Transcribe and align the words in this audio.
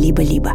«Либо-либо». 0.00 0.54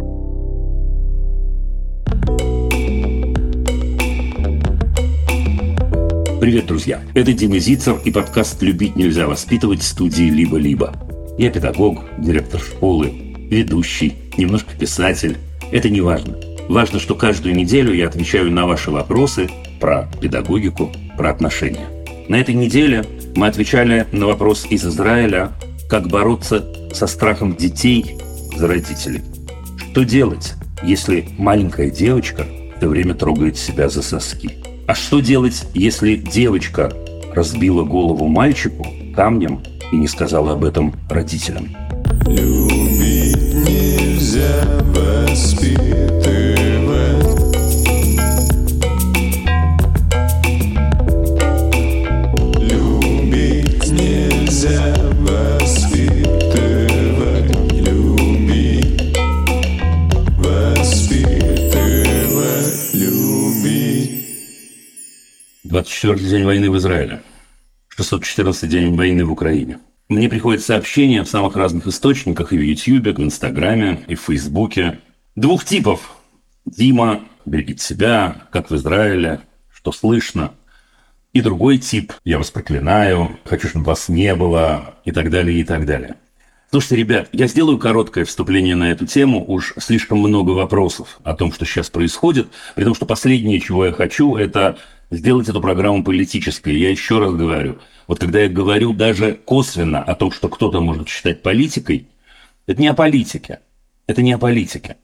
Привет, 6.40 6.66
друзья! 6.66 7.00
Это 7.14 7.32
Дима 7.32 7.60
Зицер 7.60 8.00
и 8.04 8.10
подкаст 8.10 8.60
«Любить 8.62 8.96
нельзя 8.96 9.28
воспитывать» 9.28 9.84
студии 9.84 10.24
«Либо-либо». 10.24 10.92
Я 11.38 11.50
педагог, 11.50 12.00
директор 12.18 12.60
школы, 12.60 13.12
ведущий, 13.48 14.16
немножко 14.36 14.76
писатель. 14.76 15.36
Это 15.70 15.90
не 15.90 16.00
важно. 16.00 16.36
Важно, 16.68 16.98
что 16.98 17.14
каждую 17.14 17.54
неделю 17.54 17.94
я 17.94 18.08
отвечаю 18.08 18.50
на 18.50 18.66
ваши 18.66 18.90
вопросы 18.90 19.48
про 19.78 20.10
педагогику, 20.20 20.90
про 21.16 21.30
отношения. 21.30 21.86
На 22.28 22.40
этой 22.40 22.56
неделе 22.56 23.04
мы 23.36 23.46
отвечали 23.46 24.08
на 24.10 24.26
вопрос 24.26 24.66
из 24.68 24.84
Израиля, 24.84 25.52
как 25.88 26.08
бороться 26.08 26.64
со 26.92 27.06
страхом 27.06 27.54
детей 27.54 28.16
за 28.56 28.66
родителей. 28.66 29.22
Что 29.96 30.04
делать, 30.04 30.52
если 30.82 31.26
маленькая 31.38 31.88
девочка 31.88 32.44
все 32.76 32.86
время 32.86 33.14
трогает 33.14 33.56
себя 33.56 33.88
за 33.88 34.02
соски? 34.02 34.58
А 34.86 34.94
что 34.94 35.20
делать, 35.20 35.64
если 35.72 36.16
девочка 36.16 36.92
разбила 37.34 37.82
голову 37.82 38.28
мальчику 38.28 38.86
камнем 39.14 39.62
и 39.90 39.96
не 39.96 40.06
сказала 40.06 40.52
об 40.52 40.64
этом 40.64 40.92
родителям? 41.08 41.74
Любить 42.26 42.75
24 65.86 66.30
день 66.30 66.44
войны 66.44 66.68
в 66.68 66.76
Израиле. 66.78 67.22
614 67.90 68.68
день 68.68 68.96
войны 68.96 69.24
в 69.24 69.30
Украине. 69.30 69.78
Мне 70.08 70.28
приходят 70.28 70.62
сообщения 70.62 71.22
в 71.22 71.28
самых 71.28 71.54
разных 71.54 71.86
источниках, 71.86 72.52
и 72.52 72.58
в 72.58 72.60
Ютьюбе, 72.60 73.12
в 73.12 73.20
Инстаграме, 73.20 74.04
и 74.08 74.16
в 74.16 74.20
Фейсбуке. 74.22 74.98
Двух 75.36 75.64
типов. 75.64 76.16
Дима, 76.64 77.20
берегите 77.44 77.84
себя, 77.84 78.48
как 78.50 78.68
в 78.68 78.74
Израиле, 78.74 79.40
что 79.72 79.92
слышно. 79.92 80.54
И 81.32 81.40
другой 81.40 81.78
тип, 81.78 82.12
я 82.24 82.38
вас 82.38 82.50
проклинаю, 82.50 83.38
хочу, 83.44 83.68
чтобы 83.68 83.84
вас 83.84 84.08
не 84.08 84.34
было, 84.34 84.96
и 85.04 85.12
так 85.12 85.30
далее, 85.30 85.60
и 85.60 85.64
так 85.64 85.86
далее. 85.86 86.16
Слушайте, 86.72 86.96
ребят, 86.96 87.28
я 87.30 87.46
сделаю 87.46 87.78
короткое 87.78 88.24
вступление 88.24 88.74
на 88.74 88.90
эту 88.90 89.06
тему. 89.06 89.44
Уж 89.46 89.74
слишком 89.78 90.18
много 90.18 90.50
вопросов 90.50 91.20
о 91.22 91.34
том, 91.34 91.52
что 91.52 91.64
сейчас 91.64 91.90
происходит. 91.90 92.48
При 92.74 92.82
том, 92.82 92.94
что 92.94 93.06
последнее, 93.06 93.60
чего 93.60 93.86
я 93.86 93.92
хочу, 93.92 94.34
это 94.34 94.76
сделать 95.10 95.48
эту 95.48 95.60
программу 95.60 96.02
политической. 96.04 96.76
Я 96.76 96.90
еще 96.90 97.18
раз 97.18 97.34
говорю, 97.34 97.78
вот 98.06 98.18
когда 98.18 98.40
я 98.40 98.48
говорю 98.48 98.92
даже 98.92 99.34
косвенно 99.44 100.02
о 100.02 100.14
том, 100.14 100.30
что 100.30 100.48
кто-то 100.48 100.80
может 100.80 101.08
считать 101.08 101.42
политикой, 101.42 102.06
это 102.66 102.80
не 102.80 102.88
о 102.88 102.94
политике. 102.94 103.60
Это 104.06 104.22
не 104.22 104.32
о 104.32 104.38
политике. 104.38 104.96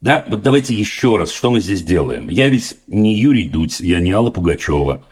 Да, 0.00 0.24
вот 0.28 0.42
давайте 0.42 0.74
еще 0.74 1.16
раз, 1.16 1.30
что 1.30 1.50
мы 1.50 1.60
здесь 1.60 1.82
делаем. 1.82 2.28
Я 2.28 2.48
ведь 2.48 2.76
не 2.86 3.14
Юрий 3.14 3.48
Дудь, 3.48 3.80
я 3.80 4.00
не 4.00 4.12
Алла 4.12 4.30
Пугачева. 4.30 5.04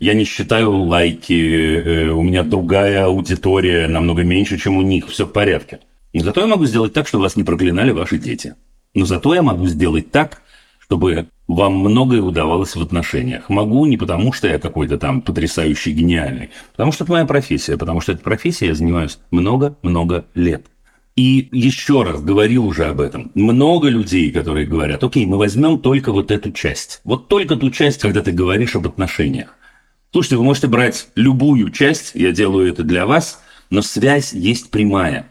Я 0.00 0.14
не 0.14 0.24
считаю 0.24 0.70
лайки, 0.82 1.32
э, 1.32 2.08
у 2.10 2.22
меня 2.22 2.42
другая 2.42 3.06
аудитория, 3.06 3.86
намного 3.88 4.22
меньше, 4.22 4.58
чем 4.58 4.76
у 4.76 4.82
них, 4.82 5.08
все 5.08 5.24
в 5.24 5.32
порядке. 5.32 5.80
Но 6.12 6.22
зато 6.22 6.42
я 6.42 6.46
могу 6.46 6.66
сделать 6.66 6.92
так, 6.92 7.08
чтобы 7.08 7.22
вас 7.22 7.36
не 7.36 7.44
проклинали 7.44 7.90
ваши 7.90 8.18
дети. 8.18 8.54
Но 8.92 9.06
зато 9.06 9.34
я 9.34 9.42
могу 9.42 9.66
сделать 9.66 10.10
так, 10.10 10.42
чтобы 10.86 11.28
вам 11.48 11.78
многое 11.78 12.20
удавалось 12.20 12.76
в 12.76 12.82
отношениях. 12.82 13.48
Могу 13.48 13.86
не 13.86 13.96
потому, 13.96 14.32
что 14.32 14.48
я 14.48 14.58
какой-то 14.58 14.98
там 14.98 15.22
потрясающий, 15.22 15.92
гениальный, 15.92 16.50
потому 16.72 16.92
что 16.92 17.04
это 17.04 17.12
моя 17.12 17.24
профессия, 17.24 17.78
потому 17.78 18.00
что 18.00 18.12
эта 18.12 18.22
профессия 18.22 18.66
я 18.66 18.74
занимаюсь 18.74 19.18
много-много 19.30 20.26
лет. 20.34 20.66
И 21.16 21.48
еще 21.52 22.02
раз 22.02 22.20
говорил 22.22 22.66
уже 22.66 22.86
об 22.86 23.00
этом. 23.00 23.30
Много 23.34 23.88
людей, 23.88 24.30
которые 24.32 24.66
говорят, 24.66 25.02
окей, 25.04 25.26
мы 25.26 25.38
возьмем 25.38 25.78
только 25.78 26.12
вот 26.12 26.30
эту 26.30 26.50
часть. 26.52 27.00
Вот 27.04 27.28
только 27.28 27.56
ту 27.56 27.70
часть, 27.70 28.00
когда 28.00 28.20
ты 28.20 28.32
говоришь 28.32 28.74
об 28.74 28.86
отношениях. 28.86 29.56
Слушайте, 30.12 30.36
вы 30.36 30.44
можете 30.44 30.66
брать 30.66 31.08
любую 31.14 31.70
часть, 31.70 32.12
я 32.14 32.32
делаю 32.32 32.68
это 32.68 32.82
для 32.82 33.06
вас, 33.06 33.40
но 33.70 33.80
связь 33.80 34.32
есть 34.32 34.70
прямая. 34.70 35.30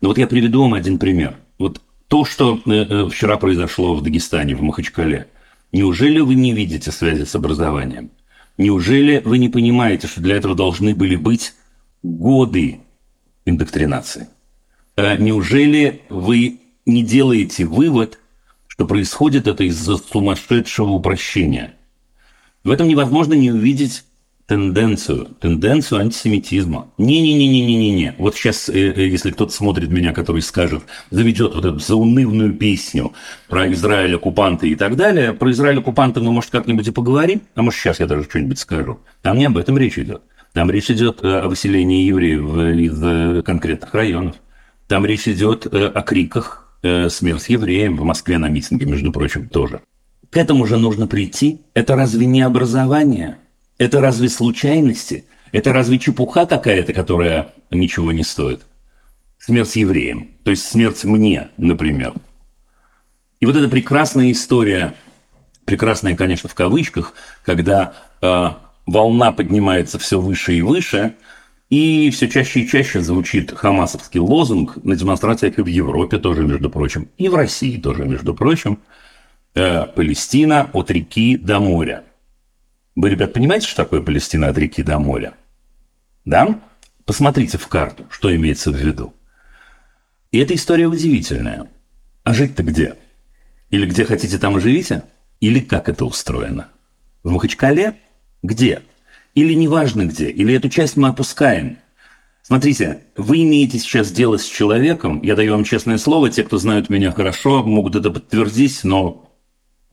Но 0.00 0.08
вот 0.08 0.18
я 0.18 0.26
приведу 0.26 0.62
вам 0.62 0.74
один 0.74 0.98
пример. 0.98 1.36
Вот 1.58 1.80
то, 2.08 2.24
что 2.24 2.60
э, 2.66 2.70
э, 2.70 3.08
вчера 3.08 3.36
произошло 3.36 3.94
в 3.94 4.02
Дагестане, 4.02 4.54
в 4.54 4.62
Махачкале. 4.62 5.28
Неужели 5.72 6.20
вы 6.20 6.34
не 6.34 6.52
видите 6.52 6.92
связи 6.92 7.24
с 7.24 7.34
образованием? 7.34 8.10
Неужели 8.56 9.20
вы 9.24 9.38
не 9.38 9.48
понимаете, 9.48 10.06
что 10.06 10.20
для 10.20 10.36
этого 10.36 10.54
должны 10.54 10.94
были 10.94 11.16
быть 11.16 11.54
годы 12.02 12.80
индоктринации? 13.44 14.28
А 14.96 15.16
неужели 15.16 16.02
вы 16.08 16.60
не 16.86 17.02
делаете 17.02 17.64
вывод, 17.64 18.20
что 18.68 18.86
происходит 18.86 19.48
это 19.48 19.64
из-за 19.64 19.96
сумасшедшего 19.96 20.90
упрощения? 20.90 21.74
В 22.62 22.70
этом 22.70 22.86
невозможно 22.86 23.34
не 23.34 23.50
увидеть 23.50 24.04
тенденцию, 24.46 25.28
тенденцию 25.40 26.02
антисемитизма. 26.02 26.88
Не-не-не-не-не-не. 26.98 28.14
Вот 28.18 28.34
сейчас, 28.34 28.68
э, 28.68 28.92
э, 28.92 29.06
если 29.08 29.30
кто-то 29.30 29.52
смотрит 29.52 29.90
меня, 29.90 30.12
который 30.12 30.42
скажет, 30.42 30.82
заведет 31.10 31.54
вот 31.54 31.64
эту 31.64 31.78
заунывную 31.78 32.52
песню 32.52 33.12
про 33.48 33.72
Израиль, 33.72 34.14
оккупанты 34.16 34.68
и 34.68 34.74
так 34.74 34.96
далее, 34.96 35.32
про 35.32 35.50
Израиль, 35.50 35.78
оккупанты 35.78 36.20
мы, 36.20 36.32
может, 36.32 36.50
как-нибудь 36.50 36.86
и 36.86 36.90
поговорим, 36.90 37.42
а 37.54 37.62
может, 37.62 37.80
сейчас 37.80 38.00
я 38.00 38.06
даже 38.06 38.24
что-нибудь 38.24 38.58
скажу. 38.58 39.00
Там 39.22 39.38
не 39.38 39.46
об 39.46 39.56
этом 39.56 39.78
речь 39.78 39.98
идет. 39.98 40.22
Там 40.52 40.70
речь 40.70 40.90
идет 40.90 41.20
э, 41.22 41.40
о 41.40 41.48
выселении 41.48 42.04
евреев 42.04 42.78
из 42.78 43.44
конкретных 43.44 43.94
районов. 43.94 44.36
Там 44.88 45.06
речь 45.06 45.26
идет 45.26 45.66
о 45.66 46.02
криках 46.02 46.78
«Смерть 46.82 47.48
евреям» 47.48 47.96
в 47.96 48.04
Москве 48.04 48.36
на 48.36 48.50
митинге, 48.50 48.84
между 48.84 49.10
прочим, 49.10 49.48
тоже. 49.48 49.80
К 50.28 50.36
этому 50.36 50.66
же 50.66 50.76
нужно 50.76 51.06
прийти. 51.06 51.62
Это 51.72 51.96
разве 51.96 52.26
не 52.26 52.42
образование? 52.42 53.38
Это 53.78 54.00
разве 54.00 54.28
случайности? 54.28 55.24
Это 55.52 55.72
разве 55.72 55.98
чепуха 55.98 56.46
какая-то, 56.46 56.92
которая 56.92 57.52
ничего 57.70 58.12
не 58.12 58.22
стоит? 58.22 58.62
Смерть 59.38 59.76
евреям, 59.76 60.28
то 60.42 60.50
есть 60.50 60.66
смерть 60.66 61.04
мне, 61.04 61.48
например. 61.56 62.14
И 63.40 63.46
вот 63.46 63.56
эта 63.56 63.68
прекрасная 63.68 64.30
история, 64.30 64.94
прекрасная, 65.64 66.16
конечно, 66.16 66.48
в 66.48 66.54
кавычках, 66.54 67.14
когда 67.44 67.94
э, 68.22 68.50
волна 68.86 69.32
поднимается 69.32 69.98
все 69.98 70.20
выше 70.20 70.54
и 70.54 70.62
выше, 70.62 71.14
и 71.68 72.10
все 72.10 72.28
чаще 72.28 72.60
и 72.60 72.68
чаще 72.68 73.00
звучит 73.00 73.52
хамасовский 73.52 74.20
лозунг 74.20 74.82
на 74.84 74.96
демонстрациях 74.96 75.58
и 75.58 75.62
в 75.62 75.66
Европе 75.66 76.18
тоже, 76.18 76.42
между 76.42 76.70
прочим, 76.70 77.08
и 77.18 77.28
в 77.28 77.34
России 77.34 77.76
тоже, 77.76 78.04
между 78.04 78.34
прочим, 78.34 78.78
э, 79.54 79.86
Палестина 79.86 80.70
от 80.72 80.90
реки 80.90 81.36
до 81.36 81.58
моря– 81.58 82.04
вы, 82.96 83.10
ребят, 83.10 83.32
понимаете, 83.32 83.66
что 83.66 83.82
такое 83.84 84.00
Палестина 84.00 84.48
от 84.48 84.58
реки 84.58 84.82
до 84.82 84.98
моря? 84.98 85.34
Да? 86.24 86.60
Посмотрите 87.04 87.58
в 87.58 87.66
карту, 87.66 88.06
что 88.10 88.34
имеется 88.34 88.70
в 88.70 88.76
виду. 88.76 89.12
И 90.30 90.38
эта 90.38 90.54
история 90.54 90.86
удивительная. 90.86 91.68
А 92.22 92.34
жить-то 92.34 92.62
где? 92.62 92.96
Или 93.70 93.86
где 93.86 94.04
хотите, 94.04 94.38
там 94.38 94.56
и 94.56 94.60
живите? 94.60 95.04
Или 95.40 95.60
как 95.60 95.88
это 95.88 96.04
устроено? 96.04 96.68
В 97.22 97.30
Махачкале? 97.30 97.96
Где? 98.42 98.82
Или 99.34 99.54
неважно 99.54 100.06
где? 100.06 100.30
Или 100.30 100.54
эту 100.54 100.68
часть 100.68 100.96
мы 100.96 101.08
опускаем? 101.08 101.78
Смотрите, 102.42 103.00
вы 103.16 103.42
имеете 103.42 103.78
сейчас 103.78 104.12
дело 104.12 104.36
с 104.36 104.44
человеком, 104.44 105.22
я 105.22 105.34
даю 105.34 105.52
вам 105.52 105.64
честное 105.64 105.96
слово, 105.96 106.28
те, 106.28 106.44
кто 106.44 106.58
знают 106.58 106.90
меня 106.90 107.10
хорошо, 107.10 107.64
могут 107.64 107.96
это 107.96 108.10
подтвердить, 108.10 108.84
но 108.84 109.23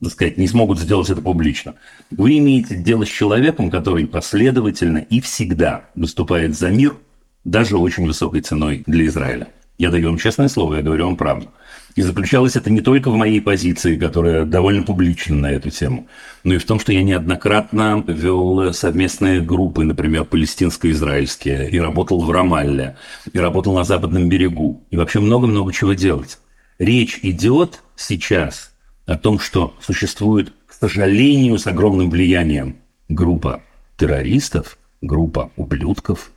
так 0.02 0.12
сказать, 0.12 0.36
не 0.36 0.48
смогут 0.48 0.80
сделать 0.80 1.10
это 1.10 1.20
публично. 1.20 1.74
Вы 2.10 2.38
имеете 2.38 2.74
дело 2.74 3.06
с 3.06 3.08
человеком, 3.08 3.70
который 3.70 4.06
последовательно 4.06 4.98
и 4.98 5.20
всегда 5.20 5.84
выступает 5.94 6.58
за 6.58 6.70
мир, 6.70 6.96
даже 7.44 7.76
очень 7.76 8.06
высокой 8.06 8.40
ценой 8.40 8.82
для 8.86 9.06
Израиля. 9.06 9.48
Я 9.78 9.90
даю 9.90 10.08
вам 10.08 10.18
честное 10.18 10.48
слово, 10.48 10.76
я 10.76 10.82
говорю 10.82 11.06
вам 11.06 11.16
правду. 11.16 11.50
И 11.94 12.02
заключалось 12.02 12.56
это 12.56 12.68
не 12.70 12.80
только 12.80 13.10
в 13.10 13.16
моей 13.16 13.40
позиции, 13.40 13.96
которая 13.96 14.44
довольно 14.44 14.82
публична 14.82 15.36
на 15.36 15.50
эту 15.52 15.70
тему, 15.70 16.08
но 16.42 16.54
и 16.54 16.58
в 16.58 16.64
том, 16.64 16.80
что 16.80 16.92
я 16.92 17.02
неоднократно 17.02 18.02
вел 18.06 18.72
совместные 18.72 19.40
группы, 19.40 19.84
например, 19.84 20.24
палестинско-израильские, 20.24 21.70
и 21.70 21.78
работал 21.78 22.20
в 22.20 22.30
Рамалле, 22.30 22.96
и 23.32 23.38
работал 23.38 23.74
на 23.74 23.84
Западном 23.84 24.28
берегу, 24.28 24.84
и 24.90 24.96
вообще 24.96 25.20
много-много 25.20 25.72
чего 25.72 25.92
делать. 25.92 26.38
Речь 26.78 27.20
идет 27.22 27.82
сейчас 27.94 28.71
о 29.06 29.16
том, 29.16 29.38
что 29.38 29.74
существует, 29.80 30.52
к 30.66 30.72
сожалению, 30.72 31.58
с 31.58 31.66
огромным 31.66 32.10
влиянием 32.10 32.76
группа 33.08 33.62
террористов, 33.96 34.78
группа 35.00 35.50
ублюдков, 35.56 36.30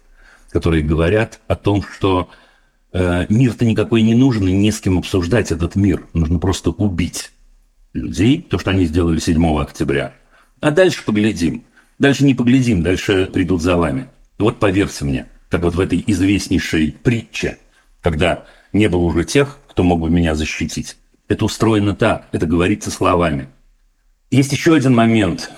которые 0.50 0.84
говорят 0.84 1.40
о 1.48 1.56
том, 1.56 1.84
что 1.84 2.30
э, 2.94 3.26
мир-то 3.30 3.66
никакой 3.66 4.02
не 4.02 4.16
нужен, 4.16 4.48
и 4.48 4.52
не 4.52 4.72
с 4.72 4.80
кем 4.80 4.98
обсуждать 4.98 5.52
этот 5.52 5.76
мир. 5.76 6.08
Нужно 6.14 6.40
просто 6.40 6.72
убить 6.72 7.32
людей, 7.94 8.42
то, 8.42 8.60
что 8.60 8.72
они 8.72 8.86
сделали 8.86 9.20
7 9.20 9.58
октября. 9.60 10.14
А 10.60 10.72
дальше 10.72 11.04
поглядим. 11.06 11.64
Дальше 12.00 12.26
не 12.26 12.36
поглядим, 12.36 12.84
дальше 12.84 13.30
придут 13.32 13.62
за 13.62 13.78
вами. 13.78 14.08
Вот 14.38 14.60
поверьте 14.60 15.06
мне, 15.06 15.28
как 15.50 15.62
вот 15.62 15.76
в 15.76 15.80
этой 15.80 16.04
известнейшей 16.06 16.92
притче, 16.92 17.58
когда 18.02 18.46
не 18.74 18.90
было 18.90 19.02
уже 19.02 19.24
тех, 19.24 19.60
кто 19.70 19.84
мог 19.84 20.02
бы 20.02 20.10
меня 20.10 20.36
защитить. 20.36 20.98
Это 21.28 21.46
устроено 21.46 21.96
так, 21.96 22.28
это 22.32 22.46
говорится 22.46 22.92
словами. 22.92 23.48
Есть 24.30 24.52
еще 24.52 24.76
один 24.76 24.94
момент. 24.94 25.50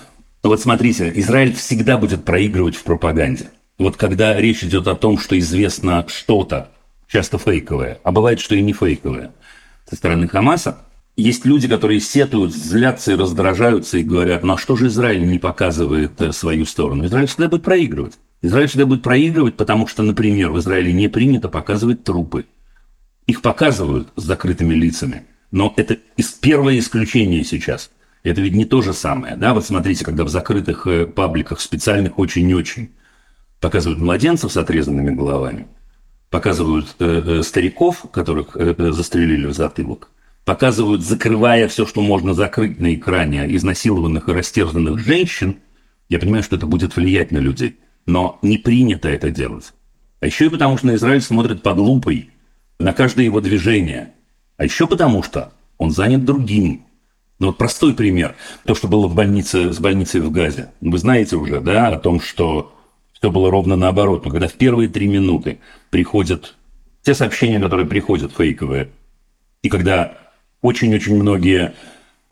Вот 0.42 0.60
смотрите, 0.60 1.12
Израиль 1.16 1.54
всегда 1.54 1.98
будет 1.98 2.24
проигрывать 2.24 2.76
в 2.76 2.84
пропаганде. 2.84 3.50
Вот 3.76 3.96
когда 3.96 4.38
речь 4.38 4.64
идет 4.64 4.88
о 4.88 4.94
том, 4.94 5.18
что 5.18 5.38
известно 5.38 6.04
что-то, 6.08 6.70
часто 7.06 7.38
фейковое, 7.38 7.98
а 8.02 8.12
бывает, 8.12 8.40
что 8.40 8.54
и 8.54 8.62
не 8.62 8.72
фейковое, 8.72 9.32
со 9.88 9.96
стороны 9.96 10.26
Хамаса, 10.26 10.78
есть 11.16 11.44
люди, 11.44 11.66
которые 11.66 12.00
сетуют, 12.00 12.54
злятся 12.54 13.12
и 13.12 13.16
раздражаются 13.16 13.98
и 13.98 14.04
говорят, 14.04 14.44
ну 14.44 14.54
а 14.54 14.58
что 14.58 14.76
же 14.76 14.86
Израиль 14.86 15.28
не 15.28 15.38
показывает 15.38 16.20
э, 16.20 16.32
свою 16.32 16.64
сторону? 16.64 17.06
Израиль 17.06 17.26
всегда 17.26 17.48
будет 17.48 17.64
проигрывать. 17.64 18.14
Израиль 18.40 18.68
всегда 18.68 18.86
будет 18.86 19.02
проигрывать, 19.02 19.56
потому 19.56 19.88
что, 19.88 20.04
например, 20.04 20.50
в 20.52 20.60
Израиле 20.60 20.92
не 20.92 21.08
принято 21.08 21.48
показывать 21.48 22.04
трупы. 22.04 22.46
Их 23.26 23.42
показывают 23.42 24.08
с 24.14 24.22
закрытыми 24.22 24.74
лицами. 24.74 25.24
Но 25.50 25.72
это 25.76 25.96
первое 26.40 26.78
исключение 26.78 27.44
сейчас. 27.44 27.90
Это 28.22 28.40
ведь 28.40 28.54
не 28.54 28.64
то 28.64 28.82
же 28.82 28.92
самое. 28.92 29.36
Да? 29.36 29.54
Вот 29.54 29.64
смотрите, 29.64 30.04
когда 30.04 30.24
в 30.24 30.28
закрытых 30.28 30.86
э, 30.86 31.06
пабликах, 31.06 31.60
специальных 31.60 32.18
очень-очень, 32.18 32.90
показывают 33.60 34.00
младенцев 34.00 34.52
с 34.52 34.56
отрезанными 34.56 35.14
головами, 35.14 35.68
показывают 36.30 36.96
э, 36.98 37.22
э, 37.24 37.42
стариков, 37.42 38.04
которых 38.12 38.56
застрелили 38.94 39.46
в 39.46 39.54
затылок, 39.54 40.10
показывают, 40.44 41.02
закрывая 41.02 41.68
все, 41.68 41.86
что 41.86 42.00
можно 42.02 42.34
закрыть 42.34 42.80
на 42.80 42.94
экране, 42.94 43.54
изнасилованных 43.54 44.28
и 44.28 44.32
растерзанных 44.32 44.98
женщин, 44.98 45.58
я 46.08 46.18
понимаю, 46.18 46.42
что 46.42 46.56
это 46.56 46.66
будет 46.66 46.96
влиять 46.96 47.32
на 47.32 47.38
людей. 47.38 47.78
Но 48.06 48.38
не 48.40 48.56
принято 48.56 49.08
это 49.08 49.30
делать. 49.30 49.74
А 50.20 50.26
еще 50.26 50.46
и 50.46 50.48
потому, 50.48 50.78
что 50.78 50.86
на 50.86 50.94
Израиль 50.94 51.20
смотрят 51.20 51.62
под 51.62 51.76
лупой 51.76 52.30
на 52.78 52.92
каждое 52.92 53.26
его 53.26 53.40
движение. 53.40 54.14
А 54.58 54.64
еще 54.64 54.86
потому, 54.86 55.22
что 55.22 55.52
он 55.78 55.90
занят 55.92 56.24
другим. 56.24 56.84
Ну 57.38 57.46
вот 57.46 57.56
простой 57.58 57.94
пример. 57.94 58.34
То, 58.66 58.74
что 58.74 58.88
было 58.88 59.06
в 59.06 59.14
больнице, 59.14 59.72
с 59.72 59.78
больницей 59.78 60.20
в 60.20 60.30
Газе. 60.30 60.72
Вы 60.80 60.98
знаете 60.98 61.36
уже, 61.36 61.60
да, 61.60 61.88
о 61.88 61.98
том, 61.98 62.20
что 62.20 62.74
все 63.12 63.30
было 63.30 63.50
ровно 63.50 63.76
наоборот. 63.76 64.24
Но 64.24 64.30
когда 64.32 64.48
в 64.48 64.54
первые 64.54 64.88
три 64.88 65.06
минуты 65.06 65.60
приходят 65.90 66.56
те 67.02 67.14
сообщения, 67.14 67.60
которые 67.60 67.86
приходят 67.86 68.32
фейковые, 68.36 68.90
и 69.62 69.68
когда 69.68 70.18
очень-очень 70.60 71.14
многие 71.14 71.74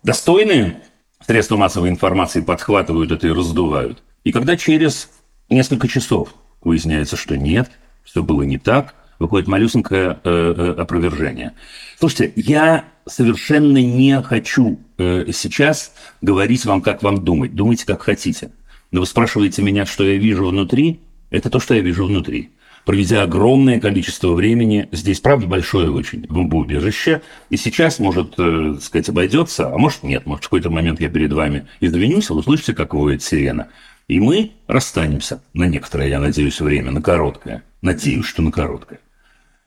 достойные 0.03 0.83
средства 1.25 1.57
массовой 1.57 1.91
информации 1.91 2.41
подхватывают 2.41 3.13
это 3.13 3.29
и 3.29 3.33
раздувают. 3.33 4.03
И 4.25 4.33
когда 4.33 4.57
через 4.57 5.11
несколько 5.49 5.87
часов 5.87 6.35
выясняется, 6.61 7.17
что 7.17 7.37
нет, 7.37 7.71
все 8.03 8.25
было 8.25 8.43
не 8.43 8.59
так, 8.59 8.97
выходит 9.19 9.49
малюсенькое 9.49 10.19
э, 10.25 10.55
э, 10.57 10.81
опровержение. 10.81 11.53
Слушайте, 11.99 12.33
я 12.37 12.85
совершенно 13.07 13.79
не 13.79 14.21
хочу 14.23 14.79
э, 14.99 15.27
сейчас 15.33 15.93
говорить 16.23 16.65
вам, 16.65 16.81
как 16.83 17.03
вам 17.03 17.25
думать. 17.25 17.55
Думайте, 17.55 17.87
как 17.87 18.03
хотите. 18.03 18.51
Но 18.91 19.01
вы 19.01 19.07
спрашиваете 19.07 19.63
меня, 19.63 19.87
что 19.87 20.05
я 20.05 20.17
вижу 20.17 20.47
внутри. 20.47 21.01
Это 21.31 21.51
то, 21.51 21.61
что 21.61 21.75
я 21.75 21.81
вижу 21.81 22.07
внутри 22.07 22.51
проведя 22.87 23.23
огромное 23.23 23.81
количество 23.81 24.33
времени, 24.33 24.89
здесь, 24.93 25.21
правда, 25.21 25.47
большое 25.47 25.91
очень 25.91 26.25
бомбоубежище, 26.29 27.21
и 27.51 27.57
сейчас, 27.57 27.99
может, 27.99 28.35
э, 28.39 28.77
сказать, 28.81 29.09
обойдется, 29.09 29.69
а 29.69 29.77
может, 29.77 30.05
нет, 30.05 30.25
может, 30.25 30.45
в 30.45 30.47
какой-то 30.47 30.71
момент 30.71 31.01
я 31.01 31.11
перед 31.11 31.33
вами 31.33 31.67
извинюсь, 31.81 32.31
вы 32.31 32.37
услышите, 32.37 32.75
как 32.75 32.95
воет 32.95 33.25
сирена, 33.25 33.69
и 34.07 34.21
мы 34.21 34.53
расстанемся 34.69 35.43
на 35.53 35.65
некоторое, 35.65 36.09
я 36.09 36.21
надеюсь, 36.21 36.61
время, 36.61 36.93
на 36.93 37.03
короткое. 37.03 37.65
Надеюсь, 37.83 38.25
что 38.25 38.41
на 38.41 38.53
короткое. 38.53 39.01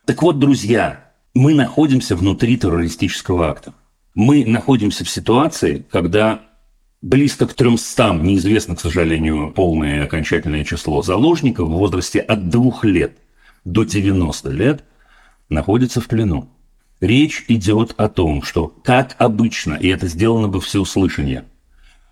Так 0.06 0.22
вот, 0.22 0.38
друзья, 0.38 1.12
мы 1.34 1.54
находимся 1.54 2.16
внутри 2.16 2.56
террористического 2.56 3.48
акта. 3.48 3.74
Мы 4.14 4.44
находимся 4.44 5.04
в 5.04 5.10
ситуации, 5.10 5.84
когда 5.90 6.40
близко 7.02 7.46
к 7.46 7.54
300, 7.54 8.14
неизвестно, 8.14 8.76
к 8.76 8.80
сожалению, 8.80 9.52
полное 9.52 9.98
и 9.98 10.04
окончательное 10.04 10.64
число 10.64 11.02
заложников 11.02 11.68
в 11.68 11.72
возрасте 11.72 12.20
от 12.20 12.48
2 12.48 12.80
лет 12.82 13.18
до 13.64 13.84
90 13.84 14.50
лет 14.50 14.84
находятся 15.48 16.00
в 16.00 16.08
плену. 16.08 16.48
Речь 17.00 17.44
идет 17.48 17.94
о 17.96 18.08
том, 18.08 18.42
что, 18.42 18.66
как 18.84 19.16
обычно, 19.18 19.74
и 19.74 19.88
это 19.88 20.06
сделано 20.06 20.48
бы 20.48 20.60
всеуслышание, 20.60 21.44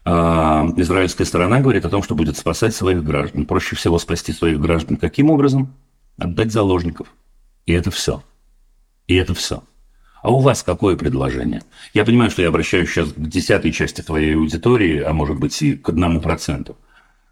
а, 0.05 0.67
израильская 0.77 1.27
сторона 1.27 1.61
говорит 1.61 1.85
о 1.85 1.91
том, 1.91 2.03
что 2.03 2.15
будет 2.15 2.39
спасать 2.39 2.75
своих 2.75 3.05
граждан. 3.05 3.45
Проще 3.45 3.77
всего 3.77 3.99
спасти 3.99 4.33
своих 4.33 4.59
граждан. 4.59 4.97
Каким 4.97 5.29
образом? 5.29 5.75
Отдать 6.17 6.53
заложников. 6.53 7.13
И 7.69 7.73
это 7.73 7.91
все. 7.91 8.23
И 9.09 9.15
это 9.15 9.35
все. 9.35 9.63
А 10.23 10.33
у 10.33 10.39
вас 10.39 10.63
какое 10.63 10.97
предложение? 10.97 11.61
Я 11.93 12.07
понимаю, 12.07 12.31
что 12.31 12.41
я 12.41 12.49
обращаюсь 12.49 12.89
сейчас 12.89 13.13
к 13.13 13.21
десятой 13.21 13.73
части 13.73 14.01
твоей 14.01 14.37
аудитории, 14.37 15.03
а 15.03 15.13
может 15.13 15.39
быть 15.39 15.61
и 15.61 15.75
к 15.75 15.91
одному 15.91 16.23
проценту. 16.23 16.79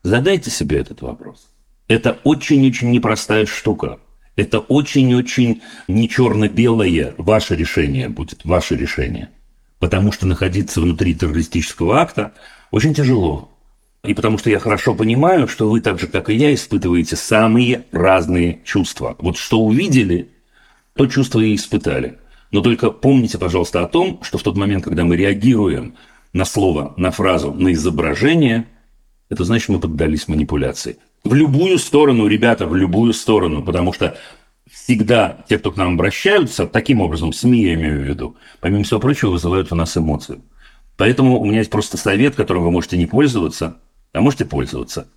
Задайте 0.03 0.51
себе 0.51 0.77
этот 0.77 1.01
вопрос. 1.01 1.49
Это 1.89 2.19
очень-очень 2.23 2.91
непростая 2.91 3.47
штука. 3.47 3.99
Это 4.37 4.59
очень-очень 4.59 5.63
не 5.89 6.07
черно-белое. 6.07 7.15
Ваше 7.17 7.57
решение 7.57 8.11
будет, 8.11 8.45
ваше 8.45 8.77
решение. 8.77 9.31
Потому 9.79 10.13
что 10.13 10.27
находиться 10.27 10.83
внутри 10.83 11.15
террористического 11.15 11.99
акта 11.99 12.35
очень 12.71 12.93
тяжело. 12.93 13.56
И 14.07 14.15
потому 14.15 14.39
что 14.39 14.51
я 14.51 14.59
хорошо 14.59 14.95
понимаю, 14.95 15.49
что 15.49 15.69
вы 15.69 15.81
так 15.81 15.99
же, 15.99 16.07
как 16.07 16.31
и 16.31 16.35
я, 16.35 16.55
испытываете 16.55 17.17
самые 17.17 17.85
разные 17.93 18.61
чувства. 18.65 19.17
Вот 19.19 19.37
что 19.37 19.61
увидели, 19.61 20.31
то 20.95 21.07
чувство 21.07 21.41
и 21.41 21.55
испытали– 21.55 22.19
но 22.51 22.61
только 22.61 22.91
помните, 22.91 23.39
пожалуйста, 23.39 23.83
о 23.83 23.89
том, 23.89 24.21
что 24.23 24.39
в 24.39 24.43
тот 24.43 24.57
момент, 24.57 24.85
когда 24.85 25.05
мы 25.05 25.17
реагируем 25.17 25.95
на 26.33 26.45
слово, 26.45 26.95
на 26.97 27.11
фразу, 27.11 27.53
на 27.53 27.73
изображение, 27.73 28.67
это 29.29 29.45
значит, 29.45 29.69
мы 29.69 29.81
поддались 29.81 30.29
манипуляции. 30.29 30.99
В 31.25 31.35
любую 31.35 31.79
сторону, 31.79 32.27
ребята, 32.29 32.67
в 32.67 32.77
любую 32.77 33.13
сторону, 33.13 33.63
потому 33.63 33.93
что 33.93 34.17
всегда 34.71 35.45
те, 35.49 35.59
кто 35.59 35.73
к 35.73 35.77
нам 35.77 35.95
обращаются, 35.95 36.67
таким 36.67 37.01
образом, 37.01 37.33
СМИ 37.33 37.63
я 37.65 37.75
имею 37.75 38.01
в 38.01 38.05
виду, 38.05 38.37
помимо 38.61 38.85
всего 38.85 39.01
прочего, 39.01 39.31
вызывают 39.31 39.73
у 39.73 39.75
нас 39.75 39.97
эмоции. 39.97 40.41
Поэтому 40.97 41.41
у 41.41 41.45
меня 41.45 41.59
есть 41.59 41.71
просто 41.71 41.97
совет, 41.97 42.37
которым 42.37 42.65
вы 42.65 42.71
можете 42.71 42.97
не 42.97 43.07
пользоваться, 43.07 43.79
а 44.17 44.21
можете 44.21 44.45
пользоваться. 44.45 45.09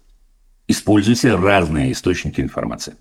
Используйте 0.68 1.36
разные 1.36 1.92
источники 1.92 2.42
информации 2.42 2.96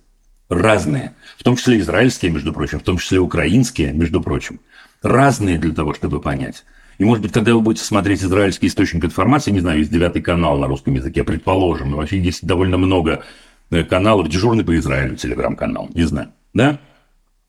разные, 0.48 1.14
в 1.36 1.44
том 1.44 1.56
числе 1.56 1.78
израильские, 1.80 2.32
между 2.32 2.52
прочим, 2.52 2.80
в 2.80 2.82
том 2.82 2.98
числе 2.98 3.18
украинские, 3.18 3.92
между 3.92 4.20
прочим, 4.20 4.60
разные 5.02 5.58
для 5.58 5.74
того, 5.74 5.94
чтобы 5.94 6.20
понять. 6.20 6.64
И, 6.98 7.04
может 7.04 7.22
быть, 7.22 7.32
когда 7.32 7.54
вы 7.54 7.60
будете 7.60 7.84
смотреть 7.84 8.22
израильский 8.22 8.66
источник 8.66 9.04
информации, 9.04 9.52
не 9.52 9.60
знаю, 9.60 9.78
есть 9.78 9.92
девятый 9.92 10.20
канал 10.20 10.58
на 10.58 10.66
русском 10.66 10.94
языке, 10.94 11.22
предположим, 11.22 11.92
вообще 11.92 12.20
есть 12.20 12.44
довольно 12.44 12.76
много 12.76 13.22
э, 13.70 13.84
каналов, 13.84 14.28
дежурный 14.28 14.64
по 14.64 14.76
Израилю 14.76 15.16
телеграм-канал, 15.16 15.90
не 15.94 16.04
знаю, 16.04 16.32
да? 16.54 16.80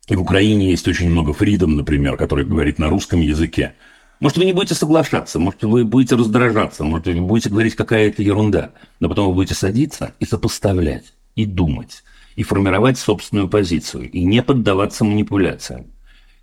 И 0.07 0.15
в 0.15 0.21
Украине 0.21 0.71
есть 0.71 0.87
очень 0.87 1.09
много 1.09 1.33
Фридом, 1.33 1.75
например, 1.77 2.17
который 2.17 2.45
говорит 2.45 2.79
на 2.79 2.89
русском 2.89 3.21
языке. 3.21 3.75
Может, 4.19 4.37
вы 4.37 4.45
не 4.45 4.53
будете 4.53 4.75
соглашаться, 4.75 5.39
может, 5.39 5.63
вы 5.63 5.85
будете 5.85 6.15
раздражаться, 6.15 6.83
может, 6.83 7.07
вы 7.07 7.21
будете 7.21 7.49
говорить 7.49 7.75
какая-то 7.75 8.21
ерунда, 8.21 8.71
но 8.99 9.07
потом 9.07 9.27
вы 9.27 9.33
будете 9.33 9.55
садиться 9.55 10.13
и 10.19 10.25
сопоставлять, 10.25 11.13
и 11.35 11.45
думать 11.45 12.03
и 12.39 12.43
формировать 12.43 12.97
собственную 12.97 13.49
позицию, 13.49 14.09
и 14.09 14.23
не 14.23 14.41
поддаваться 14.41 15.03
манипуляциям. 15.03 15.87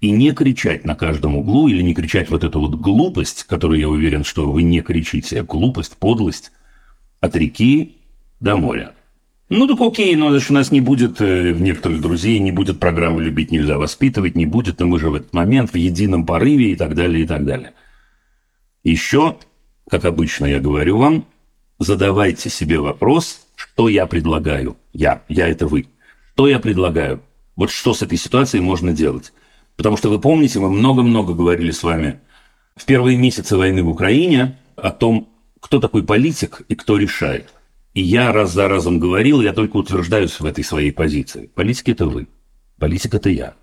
И 0.03 0.11
не 0.11 0.33
кричать 0.33 0.85
на 0.85 0.95
каждом 0.95 1.37
углу, 1.37 1.69
или 1.69 1.81
не 1.81 1.95
кричать 1.95 2.29
вот 2.29 2.45
эту 2.45 2.61
вот 2.61 2.75
глупость, 2.75 3.45
которую 3.45 3.81
я 3.81 3.89
уверен, 3.89 4.23
что 4.23 4.51
вы 4.51 4.63
не 4.63 4.83
кричите, 4.83 5.41
а 5.41 5.43
глупость, 5.43 5.97
подлость 5.97 6.53
от 7.21 7.35
реки 7.35 7.97
до 8.41 8.59
моря. 8.59 8.93
Ну 9.49 9.69
так 9.69 9.81
окей, 9.81 10.17
но 10.17 10.31
значит, 10.31 10.51
у 10.51 10.55
нас 10.55 10.73
не 10.73 10.81
будет 10.81 11.21
э, 11.21 11.53
некоторых 11.53 12.01
друзей, 12.01 12.41
не 12.41 12.51
будет 12.51 12.81
программы 12.81 13.23
«Любить 13.23 13.53
нельзя 13.53 13.79
воспитывать», 13.79 14.35
не 14.35 14.45
будет, 14.45 14.81
но 14.81 14.87
мы 14.87 14.99
же 14.99 15.09
в 15.09 15.15
этот 15.15 15.33
момент 15.33 15.73
в 15.73 15.77
едином 15.77 16.27
порыве 16.27 16.73
и 16.73 16.77
так 16.77 16.97
далее, 16.97 17.23
и 17.23 17.27
так 17.27 17.45
далее. 17.45 17.73
Еще, 18.83 19.37
как 19.89 20.05
обычно 20.05 20.47
я 20.47 20.59
говорю 20.59 20.99
вам, 20.99 21.27
задавайте 21.79 22.51
себе 22.51 22.81
вопрос, 22.81 23.47
что 23.55 23.89
я 23.89 24.07
предлагаю? 24.07 24.77
Я. 24.93 25.23
Я– 25.29 25.47
это 25.49 25.69
вы. 25.69 25.87
Что 26.35 26.49
я 26.49 26.59
предлагаю? 26.59 27.23
Вот 27.55 27.71
что 27.71 27.95
с 27.95 28.03
этой 28.03 28.19
ситуацией 28.19 28.63
можно 28.63 28.93
делать? 28.93 29.33
Потому 29.77 29.97
что 29.97 30.11
вы 30.11 30.19
помните, 30.21 30.59
мы 30.59 30.71
много-много 30.71 31.35
говорили 31.35 31.71
с 31.71 31.85
вами 31.85 32.19
в 32.75 32.85
первые 32.85 33.17
месяцы 33.17 33.57
войны 33.57 33.85
в 33.85 33.89
Украине 33.89 34.59
о 34.75 34.91
том, 34.91 35.29
кто 35.61 35.79
такой 35.79 36.03
политик 36.03 36.63
и 36.69 36.75
кто 36.75 36.97
решает. 36.97 37.53
И 37.97 38.03
я 38.03 38.31
раз 38.31 38.53
за 38.53 38.69
разом 38.69 39.01
говорил, 39.01 39.41
я 39.41 39.55
только 39.55 39.79
утверждаюсь 39.79 40.39
в 40.39 40.45
этой 40.45 40.63
своей 40.63 40.93
позиции. 40.93 41.51
Политик– 41.55 41.89
это 41.89 42.05
вы. 42.05 42.29
Политик– 42.79 43.15
это 43.15 43.31
я. 43.31 43.55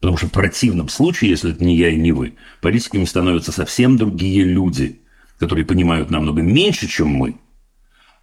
Потому 0.00 0.18
что 0.18 0.26
в 0.26 0.32
противном 0.32 0.90
случае, 0.90 1.30
если 1.30 1.52
это 1.52 1.64
не 1.64 1.78
я 1.78 1.88
и 1.88 1.96
не 1.96 2.12
вы, 2.12 2.34
политиками 2.60 3.06
становятся 3.06 3.52
совсем 3.52 3.96
другие 3.96 4.44
люди, 4.44 5.00
которые 5.38 5.64
понимают 5.64 6.10
намного 6.10 6.42
меньше, 6.42 6.88
чем 6.88 7.08
мы, 7.08 7.36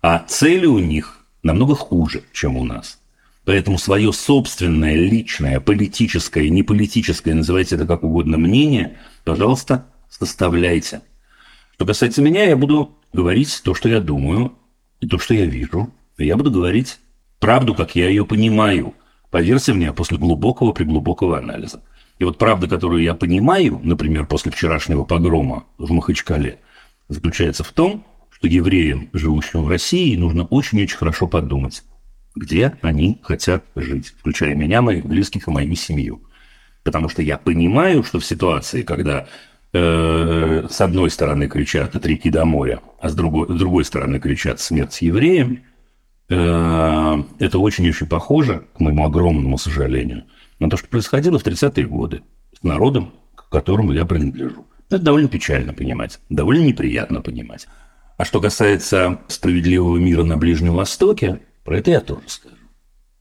а 0.03 0.19
цели 0.27 0.67
у 0.67 0.77
них 0.77 1.25
намного 1.41 1.73
хуже, 1.73 2.21
чем 2.33 2.55
у 2.55 2.63
нас. 2.63 2.99
Поэтому 3.43 3.79
свое 3.79 4.13
собственное, 4.13 4.95
личное, 4.95 5.59
политическое, 5.59 6.51
неполитическое, 6.51 7.33
называйте 7.33 7.73
это 7.73 7.87
как 7.87 8.03
угодно, 8.03 8.37
мнение, 8.37 8.99
пожалуйста, 9.23 9.87
составляйте. 10.07 11.01
Что 11.73 11.87
касается 11.87 12.21
меня, 12.21 12.43
я 12.43 12.55
буду 12.55 12.95
говорить 13.11 13.59
то, 13.63 13.73
что 13.73 13.89
я 13.89 13.99
думаю, 13.99 14.55
и 14.99 15.07
то, 15.07 15.19
что 15.19 15.33
я 15.33 15.45
вижу. 15.45 15.91
Я 16.17 16.35
буду 16.37 16.51
говорить 16.51 16.99
правду, 17.39 17.75
как 17.75 17.95
я 17.95 18.09
ее 18.09 18.25
понимаю. 18.25 18.93
Поверьте 19.29 19.73
мне, 19.73 19.93
после 19.93 20.17
глубокого, 20.17 20.71
приглубокого 20.71 21.37
анализа. 21.37 21.83
И 22.19 22.23
вот 22.23 22.37
правда, 22.37 22.67
которую 22.67 23.03
я 23.03 23.13
понимаю, 23.13 23.79
например, 23.83 24.25
после 24.25 24.51
вчерашнего 24.51 25.03
погрома 25.03 25.65
в 25.77 25.91
Махачкале, 25.91 26.59
заключается 27.09 27.63
в 27.63 27.71
том, 27.71 28.05
что 28.31 28.47
евреям, 28.47 29.09
живущим 29.13 29.63
в 29.63 29.69
России, 29.69 30.15
нужно 30.15 30.45
очень-очень 30.45 30.97
хорошо 30.97 31.27
подумать, 31.27 31.83
где 32.35 32.77
они 32.81 33.19
хотят 33.21 33.65
жить, 33.75 34.13
включая 34.19 34.55
меня, 34.55 34.81
моих 34.81 35.05
близких 35.05 35.47
и 35.47 35.51
мою 35.51 35.75
семью. 35.75 36.21
Потому 36.83 37.09
что 37.09 37.21
я 37.21 37.37
понимаю, 37.37 38.03
что 38.03 38.19
в 38.19 38.25
ситуации, 38.25 38.81
когда 38.81 39.27
с 39.73 40.81
одной 40.81 41.09
стороны 41.09 41.47
кричат 41.47 41.95
«от 41.95 42.05
реки 42.05 42.29
до 42.29 42.45
моря», 42.45 42.79
а 42.99 43.09
с 43.09 43.15
другой, 43.15 43.47
с 43.47 43.59
другой 43.59 43.85
стороны 43.85 44.19
кричат 44.19 44.59
«смерть 44.59 45.01
евреям», 45.01 45.63
э, 46.29 47.23
это 47.39 47.59
очень-очень 47.59 48.07
похоже, 48.07 48.63
к 48.75 48.79
моему 48.79 49.05
огромному 49.05 49.57
сожалению, 49.57 50.23
на 50.59 50.69
то, 50.69 50.77
что 50.77 50.87
происходило 50.87 51.37
в 51.37 51.45
30-е 51.45 51.85
годы 51.85 52.21
с 52.57 52.63
народом, 52.63 53.13
к 53.35 53.49
которому 53.49 53.91
я 53.93 54.05
принадлежу. 54.05 54.65
Это 54.89 54.99
довольно 54.99 55.27
печально 55.27 55.73
понимать, 55.73 56.19
довольно 56.29 56.63
неприятно 56.63 57.21
понимать. 57.21 57.67
А 58.17 58.25
что 58.25 58.41
касается 58.41 59.19
справедливого 59.27 59.97
мира 59.97 60.23
на 60.23 60.37
Ближнем 60.37 60.73
Востоке, 60.73 61.41
про 61.63 61.77
это 61.77 61.91
я 61.91 61.99
тоже 61.99 62.21
скажу. 62.27 62.55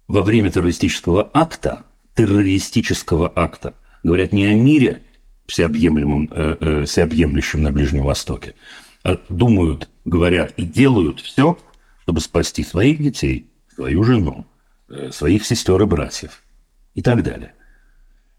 Во 0.08 0.22
время 0.22 0.50
террористического 0.50 1.28
акта, 1.34 1.82
террористического 2.14 3.30
акта, 3.34 3.74
говорят 4.04 4.32
не 4.32 4.46
о 4.46 4.54
мире 4.54 5.02
всеобъемлемом, 5.46 6.28
э, 6.30 6.56
э, 6.60 6.84
всеобъемлющем 6.84 7.62
на 7.62 7.72
Ближнем 7.72 8.04
Востоке, 8.04 8.54
а 9.02 9.18
думают, 9.28 9.88
говорят 10.04 10.52
и 10.56 10.64
делают 10.64 11.20
все, 11.20 11.58
чтобы 12.02 12.20
спасти 12.20 12.64
своих 12.64 12.98
детей, 12.98 13.50
свою 13.74 14.04
жену, 14.04 14.46
э, 14.88 15.10
своих 15.12 15.44
сестер 15.44 15.80
и 15.82 15.86
братьев 15.86 16.42
и 16.94 17.02
так 17.02 17.22
далее. 17.22 17.52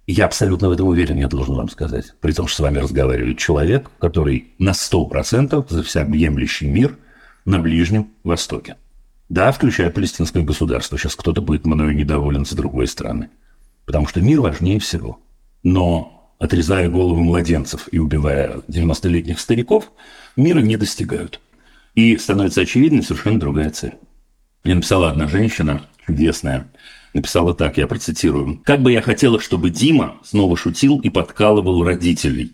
Я 0.07 0.25
абсолютно 0.25 0.69
в 0.69 0.71
этом 0.71 0.87
уверен, 0.87 1.17
я 1.17 1.27
должен 1.27 1.55
вам 1.55 1.69
сказать. 1.69 2.13
При 2.21 2.31
том, 2.31 2.47
что 2.47 2.57
с 2.57 2.59
вами 2.61 2.77
разговаривает 2.77 3.37
человек, 3.37 3.91
который 3.99 4.53
на 4.57 4.71
100% 4.71 5.65
за 5.69 5.83
всеобъемлющий 5.83 6.67
мир 6.67 6.97
на 7.43 7.59
Ближнем 7.59 8.09
Востоке. 8.23 8.77
Да, 9.27 9.51
включая 9.51 9.89
палестинское 9.89 10.43
государство. 10.43 10.97
Сейчас 10.97 11.15
кто-то 11.15 11.41
будет 11.41 11.65
мною 11.65 11.93
недоволен 11.93 12.45
с 12.45 12.53
другой 12.53 12.87
стороны. 12.87 13.29
Потому 13.85 14.07
что 14.07 14.21
мир 14.21 14.39
важнее 14.39 14.79
всего. 14.79 15.19
Но 15.63 16.16
отрезая 16.39 16.89
головы 16.89 17.21
младенцев 17.21 17.87
и 17.91 17.99
убивая 17.99 18.61
90-летних 18.67 19.39
стариков, 19.39 19.91
мира 20.35 20.59
не 20.59 20.77
достигают. 20.77 21.39
И 21.95 22.15
становится 22.17 22.61
очевидной 22.61 23.03
совершенно 23.03 23.39
другая 23.39 23.69
цель. 23.71 23.95
Мне 24.63 24.75
написала 24.75 25.09
одна 25.09 25.27
женщина, 25.27 25.81
чудесная, 26.05 26.67
написала 27.13 27.53
так, 27.53 27.77
я 27.77 27.87
процитирую. 27.87 28.61
«Как 28.63 28.81
бы 28.81 28.91
я 28.91 29.01
хотела, 29.01 29.39
чтобы 29.39 29.69
Дима 29.69 30.17
снова 30.23 30.55
шутил 30.55 30.99
и 30.99 31.09
подкалывал 31.09 31.83
родителей». 31.83 32.53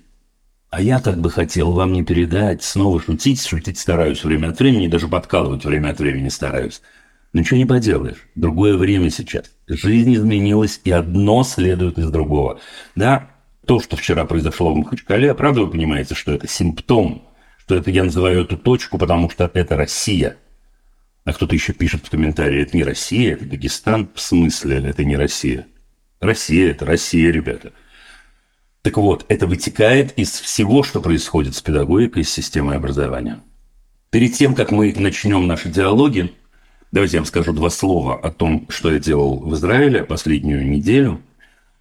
А 0.70 0.82
я 0.82 1.00
как 1.00 1.20
бы 1.20 1.30
хотел 1.30 1.72
вам 1.72 1.94
не 1.94 2.04
передать, 2.04 2.64
снова 2.64 3.00
шутить, 3.00 3.46
шутить 3.46 3.78
стараюсь 3.78 4.24
время 4.24 4.48
от 4.50 4.60
времени, 4.60 4.88
даже 4.88 5.08
подкалывать 5.08 5.66
время 5.66 5.90
от 5.90 6.00
времени 6.00 6.30
стараюсь. 6.30 6.82
Но 7.32 7.42
ничего 7.42 7.58
не 7.58 7.66
поделаешь, 7.66 8.28
другое 8.34 8.76
время 8.76 9.12
сейчас. 9.12 9.52
Жизнь 9.68 10.16
изменилась, 10.16 10.82
и 10.84 10.90
одно 10.90 11.44
следует 11.44 12.00
из 12.00 12.10
другого. 12.10 12.60
Да, 12.96 13.30
то, 13.66 13.80
что 13.80 13.96
вчера 13.96 14.26
произошло 14.26 14.74
в 14.74 14.78
Махачкале, 14.78 15.34
правда 15.34 15.62
вы 15.62 15.72
понимаете, 15.72 16.16
что 16.16 16.32
это 16.32 16.48
симптом, 16.48 17.24
что 17.58 17.76
это 17.76 17.92
я 17.92 18.04
называю 18.04 18.44
эту 18.44 18.58
точку, 18.58 18.98
потому 18.98 19.30
что 19.30 19.50
это 19.54 19.76
Россия– 19.76 20.38
а 21.26 21.32
кто-то 21.32 21.56
еще 21.56 21.72
пишет 21.72 22.06
в 22.06 22.10
комментарии, 22.10 22.64
это 22.64 22.76
не 22.76 22.84
Россия, 22.84 23.34
это 23.34 23.46
Дагестан. 23.46 24.10
В 24.14 24.20
смысле, 24.20 24.84
это 24.86 25.06
не 25.06 25.16
Россия? 25.16 25.68
Россия– 26.20 26.72
это 26.72 26.86
Россия, 26.86 27.32
ребята. 27.32 27.72
Так 28.82 28.98
вот, 28.98 29.26
это 29.30 29.48
вытекает 29.48 30.18
из 30.18 30.32
всего, 30.32 30.84
что 30.84 31.02
происходит 31.02 31.56
с 31.56 31.62
педагогикой, 31.62 32.26
с 32.26 32.30
системой 32.30 32.76
образования. 32.76 33.42
Перед 34.10 34.34
тем, 34.34 34.54
как 34.54 34.72
мы 34.72 34.94
начнем 34.98 35.48
наши 35.48 35.70
диалоги, 35.70 36.34
давайте 36.92 37.18
я 37.18 37.22
вам 37.22 37.26
скажу 37.26 37.54
два 37.54 37.70
слова 37.70 38.20
о 38.20 38.30
том, 38.30 38.66
что 38.70 38.92
я 38.92 39.00
делал 39.00 39.40
в 39.40 39.54
Израиле 39.56 40.04
последнюю 40.04 40.70
неделю. 40.70 41.22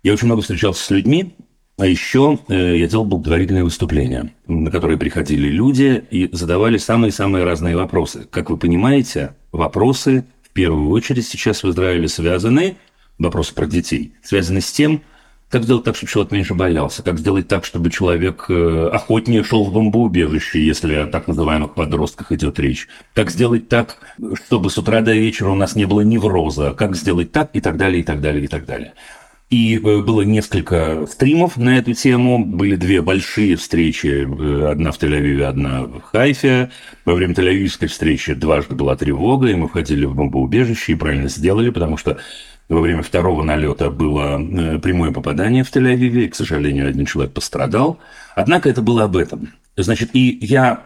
Я 0.04 0.12
очень 0.12 0.26
много 0.26 0.42
встречался 0.42 0.84
с 0.84 0.90
людьми, 0.90 1.34
а 1.82 1.86
еще 1.86 2.38
э, 2.46 2.76
я 2.76 2.86
делал 2.86 3.04
благотворительные 3.04 3.64
выступления, 3.64 4.32
на 4.46 4.70
которые 4.70 4.98
приходили 4.98 5.48
люди 5.48 6.04
и 6.12 6.28
задавали 6.30 6.78
самые-самые 6.78 7.42
разные 7.42 7.76
вопросы. 7.76 8.28
Как 8.30 8.50
вы 8.50 8.56
понимаете, 8.56 9.34
вопросы 9.50 10.24
в 10.44 10.50
первую 10.50 10.90
очередь 10.90 11.26
сейчас 11.26 11.64
в 11.64 11.70
Израиле 11.70 12.06
связаны, 12.06 12.76
вопросы 13.18 13.52
про 13.52 13.66
детей, 13.66 14.12
связаны 14.22 14.60
с 14.60 14.70
тем, 14.70 15.02
как 15.50 15.64
сделать 15.64 15.82
так, 15.82 15.96
чтобы 15.96 16.12
человек 16.12 16.30
меньше 16.30 16.54
боялся? 16.54 17.02
Как 17.02 17.18
сделать 17.18 17.48
так, 17.48 17.64
чтобы 17.64 17.90
человек 17.90 18.44
э, 18.48 18.90
охотнее 18.92 19.42
шел 19.42 19.64
в 19.64 19.72
бомбоубежище, 19.72 20.64
если 20.64 20.94
о 20.94 21.06
так 21.08 21.26
называемых 21.26 21.74
подростках 21.74 22.30
идет 22.30 22.60
речь? 22.60 22.86
Как 23.12 23.28
сделать 23.28 23.68
так, 23.68 23.96
чтобы 24.44 24.70
с 24.70 24.78
утра 24.78 25.00
до 25.00 25.14
вечера 25.14 25.50
у 25.50 25.56
нас 25.56 25.74
не 25.74 25.86
было 25.86 26.02
невроза? 26.02 26.74
Как 26.74 26.94
сделать 26.94 27.32
так 27.32 27.50
и 27.54 27.60
так 27.60 27.76
далее, 27.76 28.02
и 28.02 28.04
так 28.04 28.20
далее, 28.20 28.44
и 28.44 28.46
так 28.46 28.66
далее. 28.66 28.94
И 29.52 29.76
э, 29.76 29.80
было 29.80 30.23
несколько 30.23 31.06
стримов 31.06 31.59
на 31.59 31.76
эту 31.76 31.92
тему. 31.92 32.42
Были 32.42 32.75
две 32.75 33.02
большие 33.02 33.56
встречи. 33.56 34.26
Э, 34.26 34.71
одна 34.71 34.92
в 34.92 34.99
Тель-Авиве, 34.99 35.44
одна 35.44 35.82
в 35.82 36.00
Хайфе. 36.00 36.71
Во 37.04 37.12
время 37.12 37.35
Тель-Авивской 37.35 37.88
встречи 37.88 38.32
дважды 38.32 38.75
была 38.75 38.97
тревога, 38.97 39.49
и 39.49 39.54
мы 39.54 39.68
входили 39.68 40.06
в 40.06 40.14
бомбоубежище 40.14 40.92
и 40.92 40.94
правильно 40.94 41.28
сделали, 41.28 41.68
потому 41.68 41.99
что 41.99 42.16
во 42.71 42.80
время 42.80 43.02
второго 43.02 43.42
налета 43.42 43.90
было 43.90 44.40
э, 44.40 44.78
прямое 44.78 45.11
попадание 45.11 45.64
в 45.64 45.71
Тель-Авиве, 45.71 46.25
и, 46.25 46.28
к 46.28 46.35
сожалению, 46.35 46.88
один 46.88 47.04
человек 47.04 47.35
пострадал. 47.35 47.99
Однако 48.35 48.71
это 48.71 48.80
было 48.80 49.04
об 49.04 49.18
этом. 49.18 49.50
Значит, 49.76 50.12
и 50.14 50.38
я 50.40 50.82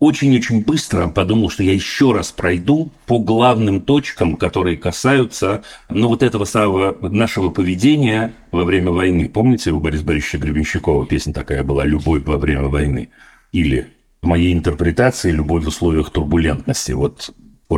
очень-очень 0.00 0.64
быстро 0.64 1.08
подумал, 1.08 1.50
что 1.50 1.62
я 1.62 1.74
еще 1.74 2.12
раз 2.12 2.32
пройду 2.32 2.90
по 3.06 3.18
главным 3.18 3.82
точкам, 3.82 4.36
которые 4.36 4.78
касаются, 4.78 5.62
ну, 5.90 6.08
вот 6.08 6.22
этого 6.22 6.46
самого 6.46 6.96
нашего 7.06 7.50
поведения 7.50 8.32
во 8.50 8.64
время 8.64 8.90
войны. 8.92 9.28
Помните, 9.28 9.70
у 9.72 9.78
Бориса 9.78 10.02
Борисовича 10.02 10.38
Гребенщикова 10.38 11.06
песня 11.06 11.34
такая 11.34 11.62
была 11.62 11.84
«Любовь 11.84 12.22
во 12.24 12.38
время 12.38 12.68
войны»? 12.68 13.10
Или 13.52 13.88
в 14.22 14.26
моей 14.26 14.54
интерпретации 14.54 15.30
«Любовь 15.30 15.64
в 15.64 15.68
условиях 15.68 16.10
турбулентности». 16.10 16.92
Вот 16.92 17.30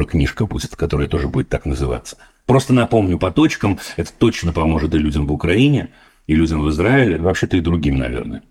книжка 0.09 0.47
будет, 0.47 0.77
которая 0.77 1.09
тоже 1.09 1.27
будет 1.29 1.49
так 1.49 1.67
называться. 1.67 2.17
Просто 2.47 2.73
напомню 2.73 3.19
по 3.19 3.33
точкам, 3.33 3.79
это 3.97 4.11
точно 4.17 4.53
поможет 4.53 4.95
и 4.95 4.99
людям 4.99 5.27
в 5.27 5.33
Украине, 5.33 5.91
и 6.29 6.37
людям 6.37 6.63
в 6.63 6.71
Израиле, 6.71 7.19
вообще-то 7.19 7.57
и 7.57 7.61
другим, 7.61 7.99
наверное. 7.99 8.43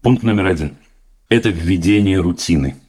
Пункт 0.00 0.22
номер 0.22 0.46
один– 0.46 0.76
это 1.28 1.48
введение 1.48 2.20
рутины– 2.20 2.76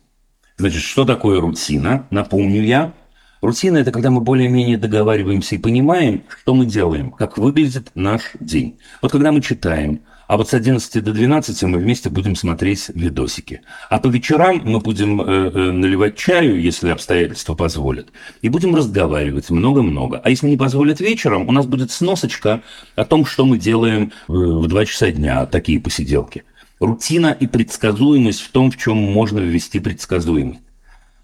Значит, 0.59 0.81
что 0.81 1.05
такое 1.05 1.39
рутина? 1.39 2.07
Напомню 2.09 2.63
я. 2.63 2.93
Рутина– 3.41 3.77
это 3.79 3.91
когда 3.91 4.09
мы 4.09 4.21
более-менее 4.21 4.79
договариваемся 4.79 5.53
и 5.53 5.59
понимаем, 5.59 6.23
что 6.41 6.55
мы 6.55 6.65
делаем, 6.65 7.11
как 7.11 7.37
выглядит 7.37 7.91
наш 7.93 8.31
день. 8.39 8.79
Вот 9.03 9.11
когда 9.11 9.31
мы 9.31 9.41
читаем, 9.41 10.01
а 10.27 10.35
вот 10.35 10.49
с 10.49 10.55
11 10.55 11.03
до 11.03 11.13
12 11.13 11.63
мы 11.63 11.77
вместе 11.77 12.09
будем 12.09 12.35
смотреть 12.35 12.89
видосики. 12.89 13.61
А 13.91 13.99
по 13.99 14.07
вечерам 14.07 14.63
мы 14.63 14.79
будем 14.79 15.21
э, 15.21 15.25
э, 15.25 15.71
наливать 15.71 16.17
чаю, 16.17 16.59
если 16.59 16.89
обстоятельства 16.89 17.53
позволят, 17.53 18.07
и 18.41 18.49
будем 18.49 18.75
разговаривать 18.75 19.51
много-много. 19.51 20.19
А 20.23 20.31
если 20.31 20.47
не 20.47 20.57
позволят 20.57 20.99
вечером, 20.99 21.47
у 21.47 21.51
нас 21.51 21.67
будет 21.67 21.91
сносочка 21.91 22.63
о 22.95 23.05
том, 23.05 23.27
что 23.27 23.45
мы 23.45 23.59
делаем 23.59 24.11
в 24.27 24.67
2 24.67 24.85
часа 24.85 25.11
дня, 25.11 25.45
такие 25.45 25.79
посиделки– 25.79 26.43
рутина 26.79 27.35
и 27.37 27.47
предсказуемость 27.47 28.41
в 28.41 28.51
том, 28.51 28.71
в 28.71 28.77
чем 28.77 28.97
можно 28.97 29.39
ввести 29.39 29.79
предсказуемость. 29.79 30.61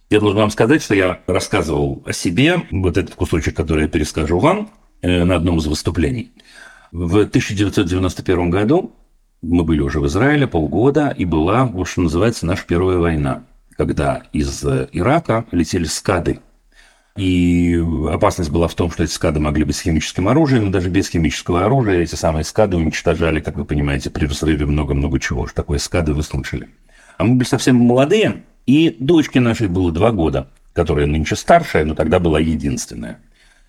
Я 0.09 0.19
должен 0.19 0.39
вам 0.39 0.51
сказать, 0.51 0.83
что 0.83 0.95
я 0.95 1.21
рассказывал 1.27 2.03
о 2.05 2.13
себе, 2.13 2.61
вот 2.71 2.97
этот 2.97 3.15
кусочек, 3.15 3.55
который 3.55 3.83
я 3.83 3.87
перескажу 3.87 4.39
вам 4.39 4.71
э, 5.01 5.23
на 5.23 5.35
одном 5.35 5.57
из 5.57 5.65
выступлений. 5.65 6.31
В 6.91 7.21
1991 7.21 8.49
году 8.49 8.93
мы 9.41 9.63
были 9.63 9.81
уже 9.81 9.99
в 9.99 10.05
Израиле 10.07 10.47
полгода, 10.47 11.09
и 11.09 11.25
была, 11.25 11.65
вот 11.65 11.87
что 11.87 12.01
называется, 12.01 12.45
наша 12.45 12.65
первая 12.67 12.97
война, 12.97 13.43
когда 13.75 14.23
из 14.31 14.63
Ирака 14.63 15.45
летели 15.51 15.85
скады. 15.85 16.39
И 17.15 17.79
опасность 18.09 18.49
была 18.49 18.67
в 18.67 18.73
том, 18.73 18.89
что 18.89 19.03
эти 19.03 19.11
скады 19.11 19.39
могли 19.39 19.65
быть 19.65 19.75
с 19.75 19.81
химическим 19.81 20.27
оружием, 20.27 20.65
но 20.65 20.71
даже 20.71 20.89
без 20.89 21.09
химического 21.09 21.65
оружия 21.65 22.01
эти 22.01 22.15
самые 22.15 22.43
скады 22.43 22.75
уничтожали, 22.75 23.39
как 23.39 23.55
вы 23.55 23.65
понимаете, 23.65 24.09
при 24.09 24.25
взрыве 24.25 24.65
много-много 24.65 25.19
чего. 25.19 25.45
Что 25.45 25.57
такое 25.57 25.77
скады 25.77 26.13
вы 26.13 26.23
слышали. 26.23 26.69
А 27.17 27.23
мы 27.23 27.35
были 27.35 27.47
совсем 27.47 27.75
молодые, 27.75 28.43
и 28.65 28.95
дочке 28.99 29.39
нашей 29.39 29.67
было 29.67 29.91
два 29.91 30.11
года, 30.11 30.49
которая 30.73 31.05
нынче 31.05 31.35
старшая, 31.35 31.85
но 31.85 31.93
тогда 31.93 32.19
была 32.19 32.39
единственная. 32.39 33.19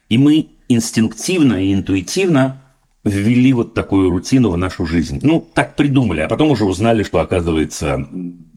И 0.08 0.16
мы 0.16 0.48
инстинктивно 0.68 1.62
и 1.62 1.74
интуитивно 1.74 2.62
ввели 3.04 3.52
вот 3.52 3.74
такую 3.74 4.08
рутину 4.10 4.50
в 4.50 4.56
нашу 4.56 4.86
жизнь. 4.86 5.20
Ну, 5.22 5.46
так 5.52 5.76
придумали, 5.76 6.20
а 6.20 6.28
потом 6.28 6.50
уже 6.50 6.64
узнали, 6.64 7.02
что, 7.02 7.20
оказывается, 7.20 8.08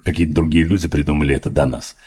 какие-то 0.06 0.34
другие 0.34 0.64
люди 0.64 0.88
придумали 0.88 1.36
это 1.36 1.50
до 1.50 1.66
нас. 1.66 1.98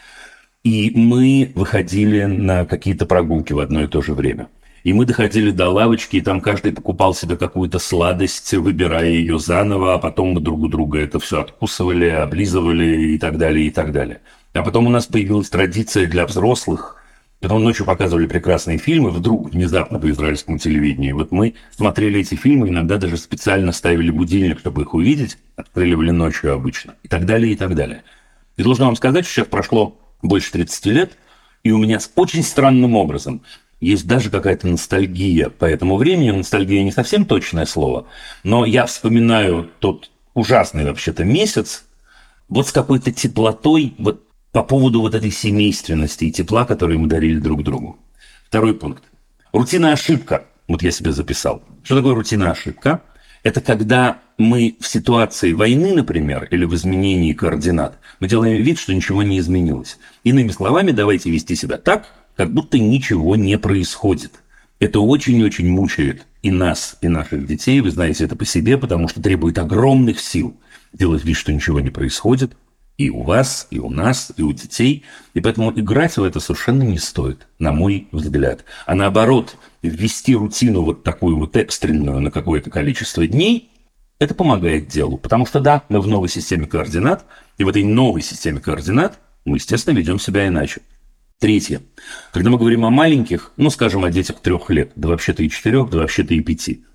И 0.63 0.91
мы 0.95 1.51
выходили 1.55 2.25
на 2.25 2.65
какие-то 2.65 3.05
прогулки 3.05 3.53
в 3.53 3.59
одно 3.59 3.83
и 3.83 3.87
то 3.87 4.01
же 4.01 4.13
время. 4.13 4.47
И 4.83 4.93
мы 4.93 5.05
доходили 5.05 5.51
до 5.51 5.69
лавочки, 5.69 6.17
и 6.17 6.21
там 6.21 6.41
каждый 6.41 6.71
покупал 6.71 7.13
себе 7.13 7.37
какую-то 7.37 7.77
сладость, 7.79 8.53
выбирая 8.53 9.09
ее 9.09 9.39
заново, 9.39 9.95
а 9.95 9.97
потом 9.97 10.33
мы 10.33 10.41
друг 10.41 10.61
у 10.61 10.67
друга 10.67 10.99
это 10.99 11.19
все 11.19 11.41
откусывали, 11.41 12.07
облизывали 12.07 13.13
и 13.13 13.17
так 13.19 13.37
далее, 13.37 13.67
и 13.67 13.71
так 13.71 13.91
далее. 13.91 14.21
А 14.53 14.63
потом 14.63 14.87
у 14.87 14.89
нас 14.89 15.05
появилась 15.05 15.49
традиция 15.49 16.07
для 16.07 16.25
взрослых– 16.25 16.97
Потом 17.41 17.63
ночью 17.63 17.87
показывали 17.87 18.27
прекрасные 18.27 18.77
фильмы, 18.77 19.09
вдруг, 19.09 19.51
внезапно 19.51 19.99
по 19.99 20.07
израильскому 20.11 20.59
телевидению. 20.59 21.15
Вот 21.15 21.31
мы 21.31 21.55
смотрели 21.75 22.19
эти 22.19 22.35
фильмы, 22.35 22.69
иногда 22.69 22.97
даже 22.97 23.17
специально 23.17 23.71
ставили 23.71 24.11
будильник, 24.11 24.59
чтобы 24.59 24.83
их 24.83 24.93
увидеть, 24.93 25.39
отстреливали 25.55 26.11
ночью 26.11 26.53
обычно, 26.53 26.93
и 27.01 27.07
так 27.07 27.25
далее, 27.25 27.53
и 27.53 27.55
так 27.55 27.73
далее. 27.73 28.03
И 28.57 28.63
должен 28.63 28.85
вам 28.85 28.95
сказать, 28.95 29.25
что 29.25 29.33
сейчас 29.33 29.47
прошло 29.47 29.97
больше 30.21 30.51
30 30.51 30.85
лет, 30.87 31.17
и 31.63 31.71
у 31.71 31.77
меня 31.77 31.99
с 31.99 32.11
очень 32.15 32.43
странным 32.43 32.95
образом 32.95 33.41
есть 33.79 34.07
даже 34.07 34.29
какая-то 34.29 34.67
ностальгия 34.67 35.49
по 35.49 35.65
этому 35.65 35.97
времени. 35.97 36.31
Ностальгия 36.31 36.83
не 36.83 36.91
совсем 36.91 37.25
точное 37.25 37.65
слово, 37.65 38.05
но 38.43 38.65
я 38.65 38.85
вспоминаю 38.85 39.69
тот 39.79 40.11
ужасный 40.33 40.85
вообще-то 40.85 41.23
месяц, 41.23 41.83
вот 42.47 42.67
с 42.67 42.71
какой-то 42.71 43.11
теплотой, 43.11 43.93
вот 43.97 44.23
по 44.51 44.63
поводу 44.63 45.01
вот 45.01 45.15
этой 45.15 45.31
семейственности 45.31 46.25
и 46.25 46.31
тепла, 46.31 46.65
которые 46.65 46.99
мы 46.99 47.07
дарили 47.07 47.39
друг 47.39 47.63
другу. 47.63 47.97
Второй 48.47 48.73
пункт. 48.73 49.03
Рутинная 49.53 49.93
ошибка. 49.93 50.45
Вот 50.67 50.83
я 50.83 50.91
себе 50.91 51.11
записал. 51.11 51.63
Что 51.83 51.97
такое 51.97 52.15
рутинная 52.15 52.51
ошибка? 52.51 53.01
Это 53.43 53.61
когда 53.61 54.19
мы 54.37 54.75
в 54.79 54.87
ситуации 54.87 55.53
войны, 55.53 55.93
например, 55.93 56.47
или 56.51 56.65
в 56.65 56.75
изменении 56.75 57.33
координат, 57.33 57.97
мы 58.19 58.27
делаем 58.27 58.61
вид, 58.61 58.77
что 58.77 58.93
ничего 58.93 59.23
не 59.23 59.39
изменилось. 59.39 59.97
Иными 60.23 60.49
словами, 60.49 60.91
давайте 60.91 61.31
вести 61.31 61.55
себя 61.55 61.77
так, 61.77 62.07
как 62.35 62.53
будто 62.53 62.77
ничего 62.77 63.35
не 63.35 63.57
происходит. 63.57 64.33
Это 64.79 64.99
очень-очень 64.99 65.69
мучает 65.69 66.25
и 66.43 66.51
нас, 66.51 66.97
и 67.01 67.07
наших 67.07 67.45
детей. 67.47 67.81
Вы 67.81 67.91
знаете 67.91 68.25
это 68.25 68.35
по 68.35 68.45
себе, 68.45 68.77
потому 68.77 69.07
что 69.07 69.21
требует 69.21 69.57
огромных 69.57 70.19
сил 70.19 70.55
делать 70.93 71.23
вид, 71.23 71.37
что 71.37 71.51
ничего 71.53 71.79
не 71.79 71.89
происходит, 71.89 72.53
и 73.01 73.09
у 73.09 73.23
вас, 73.23 73.67
и 73.71 73.79
у 73.79 73.89
нас, 73.89 74.31
и 74.37 74.43
у 74.43 74.53
детей. 74.53 75.03
И 75.33 75.41
поэтому 75.41 75.71
играть 75.71 76.17
в 76.17 76.23
это 76.23 76.39
совершенно 76.39 76.83
не 76.83 76.99
стоит, 76.99 77.47
на 77.57 77.71
мой 77.71 78.07
взгляд. 78.11 78.63
А 78.85 78.93
наоборот, 78.93 79.57
ввести 79.81 80.35
рутину 80.35 80.83
вот 80.83 81.03
такую 81.03 81.37
вот 81.37 81.55
экстренную 81.57 82.19
на 82.19 82.29
какое-то 82.29 82.69
количество 82.69 83.25
дней, 83.25 83.71
это 84.19 84.35
помогает 84.35 84.87
делу. 84.87 85.17
Потому 85.17 85.47
что 85.47 85.59
да, 85.59 85.81
мы 85.89 85.99
в 85.99 86.07
новой 86.07 86.29
системе 86.29 86.67
координат, 86.67 87.25
и 87.57 87.63
в 87.63 87.69
этой 87.69 87.83
новой 87.83 88.21
системе 88.21 88.59
координат 88.59 89.17
мы, 89.45 89.57
естественно, 89.57 89.97
ведем 89.97 90.19
себя 90.19 90.47
иначе. 90.47 90.81
Третье. 91.39 91.81
Когда 92.31 92.51
мы 92.51 92.59
говорим 92.59 92.85
о 92.85 92.91
маленьких, 92.91 93.51
ну, 93.57 93.71
скажем, 93.71 94.03
о 94.03 94.11
детях 94.11 94.41
трех 94.41 94.69
лет, 94.69 94.91
да 94.95 95.09
вообще-то 95.09 95.41
и 95.41 95.49
четырех, 95.49 95.89
да 95.89 95.97
вообще-то 95.97 96.35
и 96.35 96.39
пяти, 96.41 96.85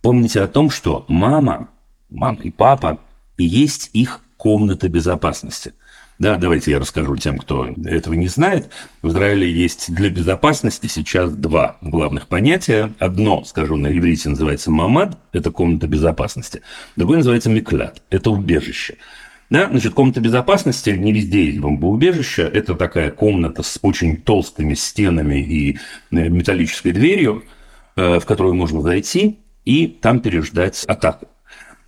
помните 0.00 0.40
о 0.40 0.48
том, 0.48 0.70
что 0.70 1.04
мама, 1.08 1.68
мама 2.08 2.38
и 2.42 2.50
папа 2.50 3.00
и 3.36 3.44
есть 3.44 3.90
их 3.92 4.20
комната 4.42 4.88
безопасности. 4.88 5.72
Да, 6.18 6.36
давайте 6.36 6.72
я 6.72 6.80
расскажу 6.80 7.16
тем, 7.16 7.38
кто 7.38 7.68
этого 7.84 8.14
не 8.14 8.26
знает. 8.26 8.70
В 9.00 9.08
Израиле 9.10 9.48
есть 9.48 9.94
для 9.94 10.10
безопасности 10.10 10.88
сейчас 10.88 11.30
два 11.30 11.76
главных 11.80 12.26
понятия. 12.26 12.92
Одно, 12.98 13.44
скажу 13.44 13.76
на 13.76 13.96
иврите, 13.96 14.30
называется 14.30 14.72
мамад, 14.72 15.16
это 15.30 15.52
комната 15.52 15.86
безопасности. 15.86 16.62
Другое 16.96 17.18
называется 17.18 17.50
миклят, 17.50 18.02
это 18.10 18.30
убежище. 18.30 18.96
Да, 19.48 19.68
значит, 19.68 19.94
комната 19.94 20.18
безопасности, 20.18 20.90
не 20.90 21.12
везде 21.12 21.44
есть 21.44 21.60
бомбоубежище, 21.60 22.42
это 22.42 22.74
такая 22.74 23.12
комната 23.12 23.62
с 23.62 23.78
очень 23.82 24.16
толстыми 24.16 24.74
стенами 24.74 25.40
и 25.40 25.78
э, 26.10 26.28
металлической 26.28 26.90
дверью, 26.90 27.44
э, 27.94 28.18
в 28.18 28.26
которую 28.26 28.54
можно 28.54 28.80
зайти 28.80 29.38
и 29.64 29.86
там 29.86 30.18
переждать 30.18 30.84
атаку. 30.88 31.28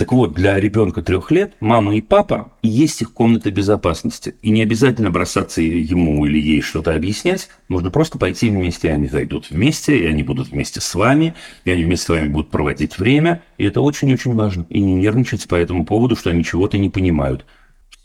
Так 0.05 0.13
вот, 0.13 0.35
для 0.35 0.61
ребенка 0.61 1.01
трех 1.01 1.31
лет 1.31 1.55
мама 1.61 1.97
и 1.97 2.03
папа 2.03 2.53
есть 2.63 3.01
их 3.01 3.15
комната 3.15 3.51
безопасности. 3.51 4.35
И 4.43 4.51
не 4.51 4.61
обязательно 4.61 5.11
бросаться 5.11 5.63
ему 5.63 6.27
или 6.27 6.39
ей 6.39 6.61
что-то 6.61 6.95
объяснять. 6.95 7.49
Можно 7.69 7.91
просто 7.91 8.19
пойти 8.19 8.51
вместе, 8.51 8.89
и 8.89 8.91
они 8.91 9.07
зайдут 9.07 9.49
вместе, 9.49 9.97
и 9.97 10.05
они 10.05 10.23
будут 10.23 10.49
вместе 10.49 10.83
с 10.83 10.95
вами, 10.95 11.35
и 11.65 11.71
они 11.71 11.85
вместе 11.85 12.05
с 12.05 12.09
вами 12.11 12.29
будут 12.29 12.51
проводить 12.51 12.99
время. 12.99 13.43
И 13.57 13.65
это 13.65 13.81
очень-очень 13.81 14.35
важно. 14.35 14.67
И 14.69 14.79
не 14.79 14.93
нервничать 14.93 15.49
по 15.49 15.55
этому 15.55 15.87
поводу, 15.87 16.17
что 16.17 16.29
они 16.29 16.45
чего-то 16.45 16.77
не 16.77 16.91
понимают. 16.91 17.47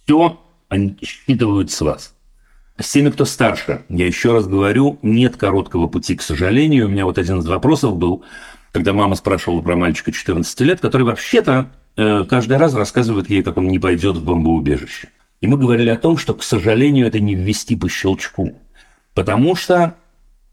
Все 0.05 0.39
они 0.69 0.95
считывают 1.01 1.69
с 1.69 1.81
вас. 1.81 2.15
С 2.79 2.89
теми, 2.89 3.09
кто 3.09 3.25
старше, 3.25 3.83
я 3.89 4.07
еще 4.07 4.31
раз 4.31 4.47
говорю, 4.47 4.99
нет 5.01 5.35
короткого 5.35 5.87
пути, 5.87 6.15
к 6.15 6.21
сожалению. 6.21 6.85
У 6.85 6.89
меня 6.91 7.03
вот 7.03 7.17
один 7.17 7.39
из 7.39 7.45
вопросов 7.45 7.97
был, 7.97 8.23
когда 8.71 8.93
мама 8.93 9.15
спрашивала 9.15 9.61
про 9.61 9.75
мальчика 9.75 10.13
14 10.13 10.61
лет, 10.61 10.79
который 10.79 11.03
вообще-то 11.03 11.69
каждый 12.29 12.57
раз 12.57 12.73
рассказывает 12.73 13.29
ей, 13.29 13.43
как 13.43 13.57
он 13.57 13.67
не 13.67 13.79
пойдет 13.79 14.17
в 14.17 14.23
бомбоубежище. 14.23 15.09
И 15.41 15.47
мы 15.47 15.57
говорили 15.57 15.89
о 15.89 15.97
том, 15.97 16.17
что, 16.17 16.33
к 16.33 16.43
сожалению, 16.43 17.07
это 17.07 17.19
не 17.19 17.35
ввести 17.35 17.75
по 17.75 17.89
щелчку. 17.89 18.53
Потому 19.13 19.55
что 19.55 19.95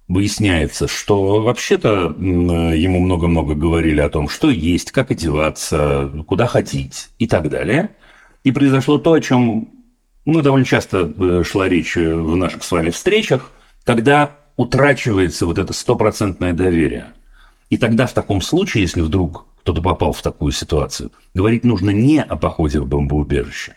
выясняется, 0.08 0.86
что 0.86 1.42
вообще-то 1.42 2.14
ему 2.18 3.00
много-много 3.00 3.54
говорили 3.54 4.00
о 4.00 4.08
том, 4.08 4.28
что 4.28 4.50
есть, 4.50 4.92
как 4.92 5.10
одеваться, 5.10 6.10
куда 6.26 6.46
ходить 6.46 7.08
и 7.18 7.26
так 7.26 7.50
далее. 7.50 7.90
И 8.44 8.52
произошло 8.52 8.98
то, 8.98 9.14
о 9.14 9.20
чем 9.20 9.68
ну, 10.24 10.42
довольно 10.42 10.66
часто 10.66 11.12
э, 11.16 11.42
шла 11.44 11.68
речь 11.68 11.96
в 11.96 12.36
наших 12.36 12.64
с 12.64 12.70
вами 12.70 12.90
встречах, 12.90 13.50
когда 13.84 14.36
утрачивается 14.56 15.46
вот 15.46 15.58
это 15.58 15.72
стопроцентное 15.72 16.52
доверие. 16.52 17.06
И 17.70 17.76
тогда 17.76 18.06
в 18.06 18.12
таком 18.12 18.40
случае, 18.42 18.82
если 18.82 19.00
вдруг 19.00 19.46
кто-то 19.66 19.82
попал 19.82 20.12
в 20.12 20.22
такую 20.22 20.52
ситуацию. 20.52 21.10
Говорить 21.34 21.64
нужно 21.64 21.90
не 21.90 22.22
о 22.22 22.36
походе 22.36 22.78
в 22.78 22.86
бомбоубежище, 22.86 23.74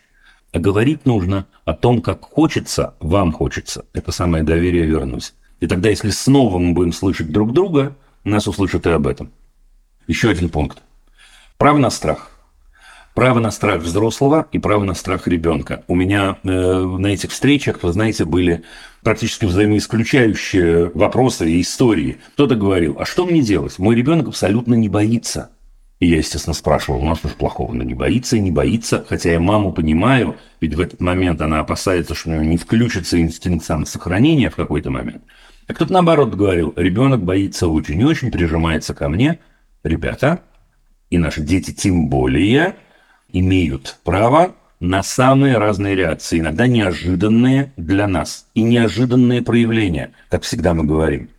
а 0.54 0.60
говорить 0.60 1.08
нужно 1.08 1.47
о 1.65 1.73
том, 1.73 2.04
как 2.04 2.21
хочется, 2.21 2.93
вам 2.99 3.32
хочется, 3.32 3.86
это 3.93 4.12
самое 4.12 4.43
доверие 4.43 4.86
вернуть. 4.86 5.34
И 5.60 5.65
тогда, 5.65 5.89
если 5.89 6.12
снова 6.12 6.60
мы 6.60 6.73
будем 6.73 6.93
слышать 6.93 7.32
друг 7.32 7.54
друга, 7.54 7.95
нас 8.23 8.47
услышат 8.47 8.86
и 8.86 8.91
об 8.91 9.08
этом. 9.08 9.32
Еще 10.06 10.30
один 10.30 10.49
пункт. 10.49 10.78
Право 11.58 11.80
на 11.80 11.89
страх. 11.89 12.30
Право 13.15 13.39
на 13.39 13.49
страх 13.49 13.82
взрослого 13.82 14.45
и 14.52 14.60
право 14.60 14.84
на 14.84 14.93
страх 14.93 15.28
ребенка. 15.28 15.84
У 15.88 15.95
меня 15.95 16.38
э, 16.43 16.47
на 16.47 17.08
этих 17.08 17.32
встречах, 17.32 17.82
вы 17.82 17.93
знаете, 17.93 18.25
были 18.25 18.63
практически 19.02 19.45
взаимоисключающие 19.45 20.91
вопросы 20.93 21.49
и 21.49 21.62
истории. 21.62 22.19
Кто-то 22.36 22.54
говорил, 22.54 22.97
а 22.99 23.06
что 23.06 23.25
мне 23.25 23.41
делать? 23.41 23.80
Мой 23.80 23.95
ребенок 23.95 24.28
абсолютно 24.28 24.75
не 24.75 24.88
боится. 24.88 25.49
И 26.00 26.08
я, 26.08 26.18
естественно, 26.18 26.54
спрашивал, 26.54 27.02
у 27.02 27.06
нас 27.06 27.20
уж 27.26 27.34
плохого, 27.34 27.74
но 27.74 27.84
не 27.84 27.94
боится 27.94 28.38
и 28.38 28.40
не 28.40 28.52
боится, 28.52 29.06
хотя 29.08 29.34
я 29.34 29.40
маму 29.40 29.74
понимаю, 29.74 30.38
ведь 30.62 30.74
в 30.74 30.80
этот 30.80 31.02
момент 31.02 31.42
она 31.42 31.60
опасается, 31.60 32.16
что 32.16 32.30
у 32.30 32.34
нее 32.34 32.46
не 32.46 32.58
включится 32.58 33.20
инстинкт 33.20 33.66
самосохранения 33.66 34.50
в 34.50 34.56
какой-то 34.56 34.92
момент. 34.92 35.24
А 35.68 35.74
кто-то 35.74 35.92
наоборот 35.92 36.34
говорил, 36.34 36.74
ребенок 36.78 37.24
боится 37.24 37.68
очень 37.68 38.00
и 38.00 38.06
очень, 38.06 38.32
прижимается 38.32 38.94
ко 38.94 39.10
мне. 39.10 39.40
Ребята, 39.84 40.40
и 41.10 41.18
наши 41.18 41.42
дети 41.42 41.72
тем 41.72 42.08
более, 42.08 42.76
имеют 43.32 44.00
право 44.04 44.56
на 44.80 45.04
самые 45.04 45.58
разные 45.58 45.96
реакции, 45.96 46.40
иногда 46.40 46.66
неожиданные 46.66 47.74
для 47.76 48.08
нас 48.08 48.48
и 48.54 48.64
неожиданные 48.64 49.42
проявления, 49.42 50.12
как 50.30 50.44
всегда 50.44 50.74
мы 50.74 50.86
говорим. 50.86 51.30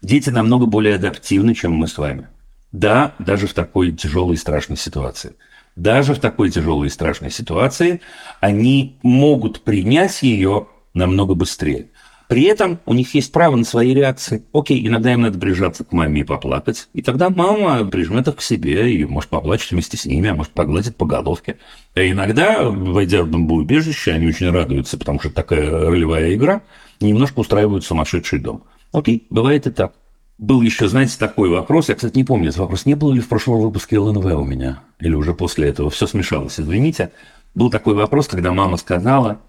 Дети 0.00 0.30
намного 0.30 0.64
более 0.64 0.94
адаптивны, 0.94 1.54
чем 1.54 1.72
мы 1.72 1.88
с 1.88 1.98
вами. 1.98 2.28
Да, 2.72 3.14
даже 3.18 3.46
в 3.46 3.54
такой 3.54 3.92
тяжелой 3.92 4.34
и 4.34 4.38
страшной 4.38 4.76
ситуации. 4.76 5.34
Даже 5.76 6.14
в 6.14 6.18
такой 6.18 6.50
тяжелой 6.50 6.88
и 6.88 6.90
страшной 6.90 7.30
ситуации 7.30 8.00
они 8.40 8.98
могут 9.02 9.62
принять 9.62 10.22
ее 10.22 10.66
намного 10.92 11.34
быстрее. 11.34 11.88
При 12.28 12.42
этом 12.42 12.78
у 12.84 12.92
них 12.92 13.14
есть 13.14 13.32
право 13.32 13.56
на 13.56 13.64
свои 13.64 13.94
реакции. 13.94 14.44
Окей, 14.52 14.86
иногда 14.86 15.14
им 15.14 15.22
надо 15.22 15.38
прижаться 15.38 15.82
к 15.82 15.92
маме 15.92 16.20
и 16.20 16.24
поплакать. 16.24 16.88
И 16.92 17.00
тогда 17.00 17.30
мама 17.30 17.86
прижмет 17.86 18.28
их 18.28 18.36
к 18.36 18.42
себе 18.42 18.92
и 18.92 19.04
может 19.06 19.30
поплачет 19.30 19.70
вместе 19.70 19.96
с 19.96 20.04
ними, 20.04 20.28
а 20.28 20.34
может 20.34 20.52
погладит 20.52 20.96
по 20.96 21.06
головке. 21.06 21.56
А 21.94 22.02
иногда, 22.02 22.68
войдя 22.68 23.22
в 23.22 23.28
бомбоубежище, 23.28 24.12
они 24.12 24.26
очень 24.26 24.50
радуются, 24.50 24.98
потому 24.98 25.20
что 25.20 25.30
такая 25.30 25.70
ролевая 25.70 26.34
игра, 26.34 26.60
немножко 27.00 27.40
устраивают 27.40 27.84
сумасшедший 27.84 28.40
дом. 28.40 28.64
Окей, 28.92 29.26
бывает 29.30 29.66
и 29.66 29.70
так. 29.70 29.94
Был 30.38 30.62
еще, 30.62 30.86
знаете, 30.86 31.16
такой 31.18 31.48
вопрос. 31.48 31.88
Я, 31.88 31.96
кстати, 31.96 32.16
не 32.16 32.22
помню 32.22 32.48
этот 32.48 32.60
вопрос. 32.60 32.86
Не 32.86 32.94
было 32.94 33.12
ли 33.12 33.20
в 33.20 33.28
прошлом 33.28 33.60
выпуске 33.60 33.98
ЛНВ 33.98 34.24
у 34.24 34.44
меня? 34.44 34.80
Или 35.00 35.14
уже 35.14 35.34
после 35.34 35.68
этого? 35.68 35.90
Все 35.90 36.06
смешалось, 36.06 36.60
извините. 36.60 37.10
Был 37.56 37.70
такой 37.70 37.94
вопрос, 37.94 38.28
когда 38.28 38.52
мама 38.52 38.76
сказала, 38.76 39.40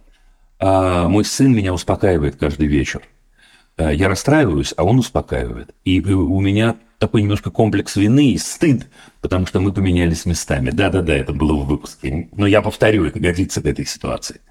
а, 0.58 1.08
мой 1.08 1.26
сын 1.26 1.54
меня 1.54 1.74
успокаивает 1.74 2.38
каждый 2.38 2.66
вечер. 2.66 3.04
А, 3.78 3.94
я 3.94 4.10
расстраиваюсь, 4.10 4.74
а 4.78 4.84
он 4.84 4.98
успокаивает. 4.98 5.76
И 5.86 6.02
у 6.02 6.42
меня 6.42 6.76
такой 6.98 7.22
немножко 7.22 7.52
комплекс 7.52 7.96
вины 7.96 8.32
и 8.32 8.40
стыд, 8.40 8.88
потому 9.22 9.46
что 9.46 9.60
мы 9.60 9.72
поменялись 9.72 10.26
местами. 10.26 10.72
Да-да-да, 10.72 11.16
это 11.16 11.34
было 11.34 11.54
в 11.54 11.68
выпуске. 11.68 12.30
Но 12.36 12.48
я 12.48 12.64
повторю, 12.64 13.06
это 13.06 13.20
годится 13.20 13.62
к 13.62 13.68
этой 13.68 13.86
ситуации. 13.86 14.42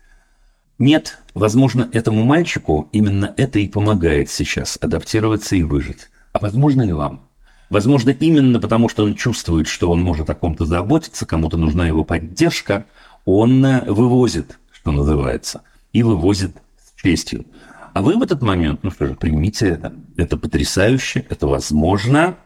Нет, 0.78 1.18
возможно, 1.34 1.90
этому 1.92 2.22
мальчику 2.22 2.88
именно 2.92 3.34
это 3.36 3.58
и 3.58 3.66
помогает 3.66 4.30
сейчас 4.30 4.78
адаптироваться 4.80 5.56
и 5.56 5.64
выжить. 5.64 6.08
А 6.32 6.38
возможно 6.40 6.82
ли 6.82 6.92
вам? 6.92 7.28
Возможно, 7.70 8.10
именно 8.10 8.60
потому, 8.60 8.88
что 8.88 9.04
он 9.04 9.14
чувствует, 9.14 9.66
что 9.66 9.90
он 9.90 10.00
может 10.00 10.30
о 10.30 10.34
ком-то 10.34 10.64
заботиться, 10.64 11.26
кому-то 11.26 11.58
нужна 11.58 11.86
его 11.86 12.02
поддержка, 12.02 12.86
он 13.26 13.64
э, 13.64 13.84
вывозит, 13.90 14.58
что 14.72 14.90
называется, 14.90 15.62
и 15.92 16.02
вывозит 16.02 16.56
с 16.78 17.02
честью. 17.02 17.44
А 17.92 18.00
вы 18.00 18.16
в 18.16 18.22
этот 18.22 18.42
момент, 18.42 18.80
ну 18.82 18.90
что 18.90 19.06
же, 19.06 19.14
примите 19.14 19.68
это. 19.68 19.92
Это 20.16 20.36
потрясающе, 20.36 21.26
это 21.28 21.46
возможно. 21.46 22.36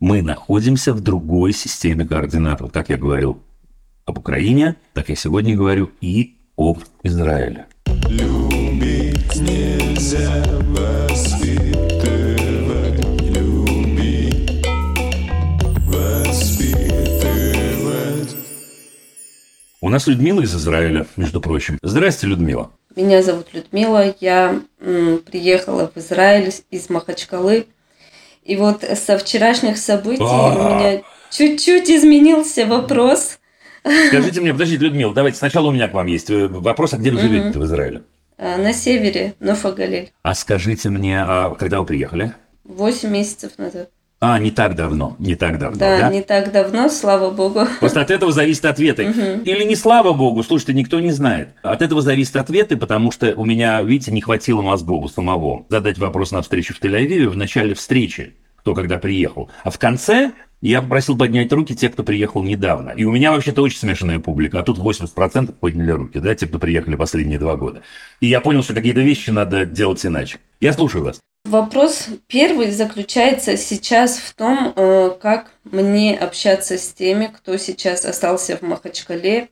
Мы 0.00 0.22
находимся 0.22 0.94
в 0.94 1.00
другой 1.00 1.52
системе 1.52 2.06
координат. 2.06 2.60
Вот 2.60 2.72
как 2.72 2.88
я 2.88 2.96
говорил 2.96 3.42
об 4.06 4.18
Украине, 4.18 4.76
так 4.94 5.08
я 5.10 5.16
сегодня 5.16 5.56
говорю 5.56 5.90
и 6.00 6.36
об 6.56 6.78
Израиле. 7.02 7.66
Любить 8.08 9.36
нельзя 9.36 10.44
У 19.84 19.88
нас 19.88 20.06
Людмила 20.06 20.42
из 20.42 20.54
Израиля, 20.54 21.06
между 21.16 21.40
прочим. 21.40 21.76
Здрасте, 21.82 22.28
Людмила. 22.28 22.70
Меня 22.94 23.20
зовут 23.20 23.48
Людмила. 23.52 24.14
Я 24.20 24.60
м, 24.80 25.18
приехала 25.18 25.90
в 25.92 25.98
Израиль 25.98 26.52
из 26.70 26.88
Махачкалы. 26.88 27.66
И 28.44 28.54
вот 28.54 28.84
со 28.84 29.18
вчерашних 29.18 29.76
событий 29.78 30.22
А-а-а. 30.22 30.54
у 30.54 30.78
меня 30.78 31.02
чуть-чуть 31.32 31.90
изменился 31.90 32.64
вопрос. 32.64 33.40
Скажите 34.06 34.40
мне, 34.40 34.52
подождите, 34.52 34.84
Людмила, 34.84 35.12
давайте 35.12 35.38
сначала 35.38 35.66
у 35.66 35.72
меня 35.72 35.88
к 35.88 35.94
вам 35.94 36.06
есть 36.06 36.30
э, 36.30 36.46
вопрос, 36.46 36.92
а 36.92 36.98
где 36.98 37.10
вы 37.10 37.18
живете 37.18 37.58
в 37.58 37.64
Израиле? 37.64 38.02
А, 38.38 38.58
на 38.58 38.72
севере, 38.72 39.34
Нофагалель. 39.40 40.12
А 40.22 40.36
скажите 40.36 40.90
мне, 40.90 41.20
а 41.20 41.56
когда 41.56 41.80
вы 41.80 41.86
приехали? 41.86 42.34
Восемь 42.62 43.10
месяцев 43.10 43.58
назад. 43.58 43.90
А, 44.24 44.38
не 44.38 44.52
так 44.52 44.76
давно, 44.76 45.16
не 45.18 45.34
так 45.34 45.58
давно, 45.58 45.76
да? 45.76 45.98
Да, 45.98 46.08
не 46.08 46.22
так 46.22 46.52
давно, 46.52 46.88
слава 46.88 47.32
богу. 47.32 47.66
Просто 47.80 48.02
от 48.02 48.10
этого 48.12 48.30
зависит 48.30 48.64
ответы. 48.64 49.10
Угу. 49.10 49.42
Или 49.44 49.64
не 49.64 49.74
слава 49.74 50.12
богу, 50.12 50.44
слушайте, 50.44 50.74
никто 50.74 51.00
не 51.00 51.10
знает. 51.10 51.48
От 51.62 51.82
этого 51.82 52.02
зависит 52.02 52.36
ответы, 52.36 52.76
потому 52.76 53.10
что 53.10 53.34
у 53.34 53.44
меня, 53.44 53.82
видите, 53.82 54.12
не 54.12 54.20
хватило 54.20 54.62
мозгов 54.62 55.10
самого 55.10 55.66
задать 55.68 55.98
вопрос 55.98 56.30
на 56.30 56.40
встречу 56.40 56.72
в 56.72 56.80
Тель-Авиве 56.80 57.30
в 57.30 57.36
начале 57.36 57.74
встречи, 57.74 58.36
кто 58.58 58.74
когда 58.74 58.98
приехал. 58.98 59.50
А 59.64 59.70
в 59.70 59.78
конце 59.80 60.30
я 60.60 60.82
попросил 60.82 61.18
поднять 61.18 61.52
руки 61.52 61.74
те, 61.74 61.88
кто 61.88 62.04
приехал 62.04 62.44
недавно. 62.44 62.90
И 62.90 63.02
у 63.02 63.10
меня 63.10 63.32
вообще-то 63.32 63.60
очень 63.60 63.78
смешанная 63.78 64.20
публика, 64.20 64.60
а 64.60 64.62
тут 64.62 64.78
80% 64.78 65.52
подняли 65.54 65.90
руки, 65.90 66.20
да, 66.20 66.32
те, 66.36 66.46
кто 66.46 66.60
приехали 66.60 66.94
последние 66.94 67.40
два 67.40 67.56
года. 67.56 67.82
И 68.20 68.28
я 68.28 68.40
понял, 68.40 68.62
что 68.62 68.72
какие-то 68.72 69.00
вещи 69.00 69.30
надо 69.30 69.66
делать 69.66 70.06
иначе. 70.06 70.38
Я 70.60 70.72
слушаю 70.72 71.02
вас. 71.02 71.18
Вопрос 71.44 72.06
первый 72.28 72.70
заключается 72.70 73.56
сейчас 73.56 74.18
в 74.18 74.32
том, 74.34 74.72
э, 74.76 75.10
как 75.20 75.50
мне 75.64 76.16
общаться 76.16 76.78
с 76.78 76.92
теми, 76.92 77.26
кто 77.26 77.56
сейчас 77.56 78.04
остался 78.04 78.56
в 78.56 78.62
Махачкале. 78.62 79.48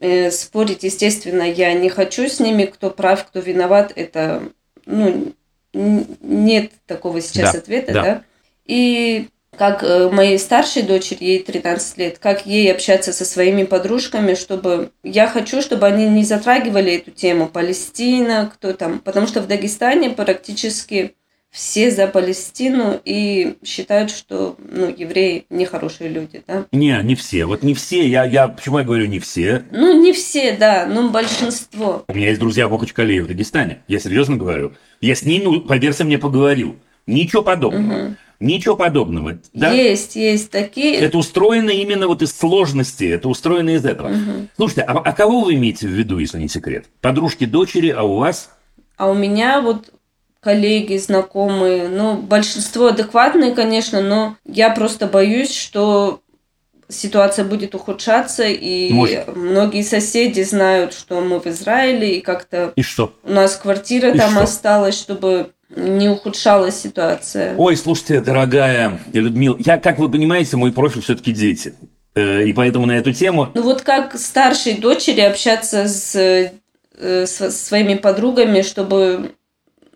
Э, 0.00 0.30
спорить, 0.30 0.84
естественно, 0.84 1.42
я 1.42 1.74
не 1.74 1.90
хочу 1.90 2.28
с 2.28 2.40
ними, 2.40 2.64
кто 2.64 2.90
прав, 2.90 3.26
кто 3.26 3.40
виноват, 3.40 3.92
это, 3.94 4.42
ну, 4.86 5.32
нет 5.74 6.72
такого 6.86 7.20
сейчас 7.20 7.52
да, 7.52 7.58
ответа, 7.58 7.92
да. 7.92 8.02
да. 8.02 8.22
И 8.64 9.28
как 9.56 9.84
э, 9.84 10.08
моей 10.10 10.38
старшей 10.38 10.82
дочери, 10.82 11.24
ей 11.24 11.42
13 11.42 11.98
лет, 11.98 12.18
как 12.18 12.46
ей 12.46 12.72
общаться 12.72 13.12
со 13.12 13.24
своими 13.24 13.64
подружками, 13.64 14.34
чтобы... 14.34 14.92
Я 15.02 15.28
хочу, 15.28 15.60
чтобы 15.60 15.86
они 15.86 16.08
не 16.08 16.24
затрагивали 16.24 16.94
эту 16.94 17.10
тему 17.10 17.48
Палестина, 17.48 18.50
кто 18.52 18.72
там, 18.72 18.98
потому 18.98 19.26
что 19.26 19.42
в 19.42 19.46
Дагестане 19.46 20.10
практически 20.10 21.14
все 21.54 21.92
за 21.92 22.08
Палестину 22.08 23.00
и 23.04 23.54
считают, 23.64 24.10
что 24.10 24.56
ну, 24.58 24.92
евреи 24.94 25.46
нехорошие 25.50 26.10
люди, 26.10 26.42
да? 26.48 26.66
Не, 26.72 27.00
не 27.04 27.14
все. 27.14 27.46
Вот 27.46 27.62
не 27.62 27.74
все. 27.74 28.08
Я, 28.08 28.24
я, 28.24 28.48
почему 28.48 28.80
я 28.80 28.84
говорю 28.84 29.06
не 29.06 29.20
все? 29.20 29.62
Ну, 29.70 30.02
не 30.02 30.12
все, 30.12 30.56
да, 30.56 30.84
но 30.84 31.10
большинство. 31.10 32.04
У 32.08 32.12
меня 32.12 32.30
есть 32.30 32.40
друзья 32.40 32.66
в 32.66 32.72
Махачкале 32.72 33.22
в 33.22 33.28
Дагестане. 33.28 33.82
Я 33.86 34.00
серьезно 34.00 34.36
говорю. 34.36 34.72
Я 35.00 35.14
с 35.14 35.22
ними, 35.22 35.44
ну, 35.44 35.60
поверьте 35.60 36.02
мне, 36.02 36.18
поговорил. 36.18 36.74
Ничего 37.06 37.42
подобного. 37.42 38.06
Угу. 38.06 38.16
Ничего 38.40 38.74
подобного. 38.74 39.38
Да? 39.52 39.70
Есть, 39.70 40.16
есть 40.16 40.50
такие. 40.50 40.96
Это 40.96 41.16
устроено 41.16 41.70
именно 41.70 42.08
вот 42.08 42.22
из 42.22 42.36
сложности, 42.36 43.04
это 43.04 43.28
устроено 43.28 43.70
из 43.70 43.84
этого. 43.84 44.08
Угу. 44.08 44.48
Слушайте, 44.56 44.82
а, 44.82 44.98
а 44.98 45.12
кого 45.12 45.42
вы 45.42 45.54
имеете 45.54 45.86
в 45.86 45.92
виду, 45.92 46.18
если 46.18 46.40
не 46.40 46.48
секрет? 46.48 46.86
Подружки, 47.00 47.44
дочери, 47.44 47.90
а 47.90 48.02
у 48.02 48.16
вас? 48.16 48.50
А 48.96 49.08
у 49.08 49.14
меня 49.14 49.60
вот 49.60 49.92
коллеги, 50.44 50.98
знакомые. 50.98 51.88
Ну, 51.88 52.18
большинство 52.18 52.88
адекватные, 52.88 53.54
конечно, 53.54 54.02
но 54.02 54.36
я 54.44 54.70
просто 54.70 55.06
боюсь, 55.06 55.52
что 55.52 56.20
ситуация 56.88 57.46
будет 57.46 57.74
ухудшаться, 57.74 58.44
и 58.44 58.92
Может. 58.92 59.34
многие 59.34 59.82
соседи 59.82 60.42
знают, 60.42 60.92
что 60.92 61.20
мы 61.22 61.40
в 61.40 61.46
Израиле, 61.46 62.18
и 62.18 62.20
как-то... 62.20 62.74
И 62.76 62.82
что? 62.82 63.14
У 63.24 63.32
нас 63.32 63.56
квартира 63.56 64.10
и 64.10 64.18
там 64.18 64.32
что? 64.32 64.42
осталась, 64.42 64.98
чтобы 64.98 65.50
не 65.74 66.10
ухудшалась 66.10 66.78
ситуация. 66.80 67.56
Ой, 67.56 67.76
слушайте, 67.76 68.20
дорогая 68.20 69.00
Людмила, 69.12 69.56
я, 69.58 69.78
как 69.78 69.98
вы 69.98 70.10
понимаете, 70.10 70.56
мой 70.58 70.72
профиль 70.72 71.00
все-таки 71.00 71.32
дети. 71.32 71.74
Э, 72.14 72.44
и 72.44 72.52
поэтому 72.52 72.84
на 72.86 72.92
эту 72.92 73.12
тему... 73.12 73.48
Ну 73.54 73.62
вот 73.62 73.80
как 73.80 74.16
старшей 74.18 74.74
дочери 74.74 75.20
общаться 75.20 75.88
с, 75.88 76.14
э, 76.14 76.52
с 77.26 77.50
своими 77.50 77.94
подругами, 77.94 78.60
чтобы 78.60 79.32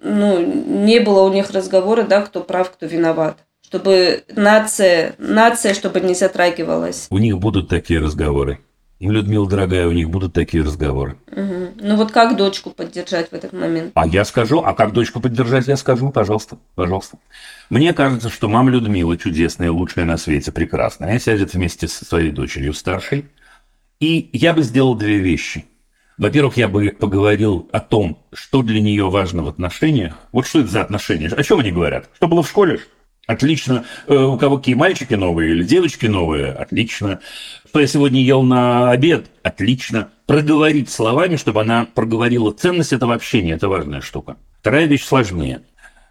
ну, 0.00 0.40
не 0.40 1.00
было 1.00 1.22
у 1.22 1.32
них 1.32 1.50
разговора, 1.50 2.02
да, 2.02 2.22
кто 2.22 2.40
прав, 2.40 2.70
кто 2.70 2.86
виноват. 2.86 3.38
Чтобы 3.62 4.24
нация, 4.34 5.14
нация, 5.18 5.74
чтобы 5.74 6.00
не 6.00 6.14
затрагивалась. 6.14 7.06
У 7.10 7.18
них 7.18 7.38
будут 7.38 7.68
такие 7.68 8.00
разговоры. 8.00 8.60
Людмила, 9.00 9.48
дорогая, 9.48 9.86
у 9.86 9.92
них 9.92 10.10
будут 10.10 10.32
такие 10.32 10.64
разговоры. 10.64 11.18
Угу. 11.30 11.68
Ну 11.80 11.96
вот 11.96 12.10
как 12.10 12.36
дочку 12.36 12.70
поддержать 12.70 13.30
в 13.30 13.32
этот 13.32 13.52
момент? 13.52 13.92
А 13.94 14.06
я 14.06 14.24
скажу, 14.24 14.60
а 14.64 14.74
как 14.74 14.92
дочку 14.92 15.20
поддержать, 15.20 15.68
я 15.68 15.76
скажу, 15.76 16.10
пожалуйста, 16.10 16.58
пожалуйста. 16.74 17.18
Мне 17.70 17.92
кажется, 17.92 18.28
что 18.28 18.48
мама 18.48 18.70
Людмила 18.70 19.16
чудесная, 19.16 19.70
лучшая 19.70 20.04
на 20.04 20.16
свете, 20.16 20.50
прекрасная, 20.50 21.18
сядет 21.20 21.54
вместе 21.54 21.86
со 21.86 22.04
своей 22.04 22.32
дочерью 22.32 22.72
старшей. 22.72 23.26
И 24.00 24.30
я 24.32 24.52
бы 24.52 24.62
сделал 24.62 24.94
две 24.94 25.18
вещи– 25.18 25.64
во-первых, 26.18 26.56
я 26.56 26.68
бы 26.68 26.90
поговорил 26.90 27.68
о 27.72 27.80
том, 27.80 28.18
что 28.32 28.62
для 28.62 28.80
нее 28.80 29.08
важно 29.08 29.44
в 29.44 29.48
отношениях. 29.48 30.18
Вот 30.32 30.46
что 30.46 30.60
это 30.60 30.68
за 30.68 30.82
отношения? 30.82 31.28
О 31.28 31.42
чем 31.42 31.60
они 31.60 31.70
говорят? 31.70 32.10
Что 32.16 32.26
было 32.26 32.42
в 32.42 32.48
школе? 32.48 32.80
Отлично. 33.28 33.84
Э, 34.06 34.16
у 34.16 34.36
кого 34.38 34.56
какие 34.56 34.74
мальчики 34.74 35.14
новые 35.14 35.52
или 35.52 35.62
девочки 35.62 36.06
новые? 36.06 36.50
Отлично. 36.50 37.20
Что 37.68 37.80
я 37.80 37.86
сегодня 37.86 38.22
ел 38.22 38.42
на 38.42 38.90
обед? 38.90 39.30
Отлично. 39.42 40.08
Проговорить 40.26 40.90
словами, 40.90 41.36
чтобы 41.36 41.60
она 41.60 41.84
проговорила 41.84 42.52
ценность 42.52 42.92
этого 42.92 43.14
общения. 43.14 43.52
Это 43.52 43.68
важная 43.68 44.00
штука. 44.00 44.38
Вторая 44.60 44.86
вещь 44.86 45.04
сложнее. 45.04 45.62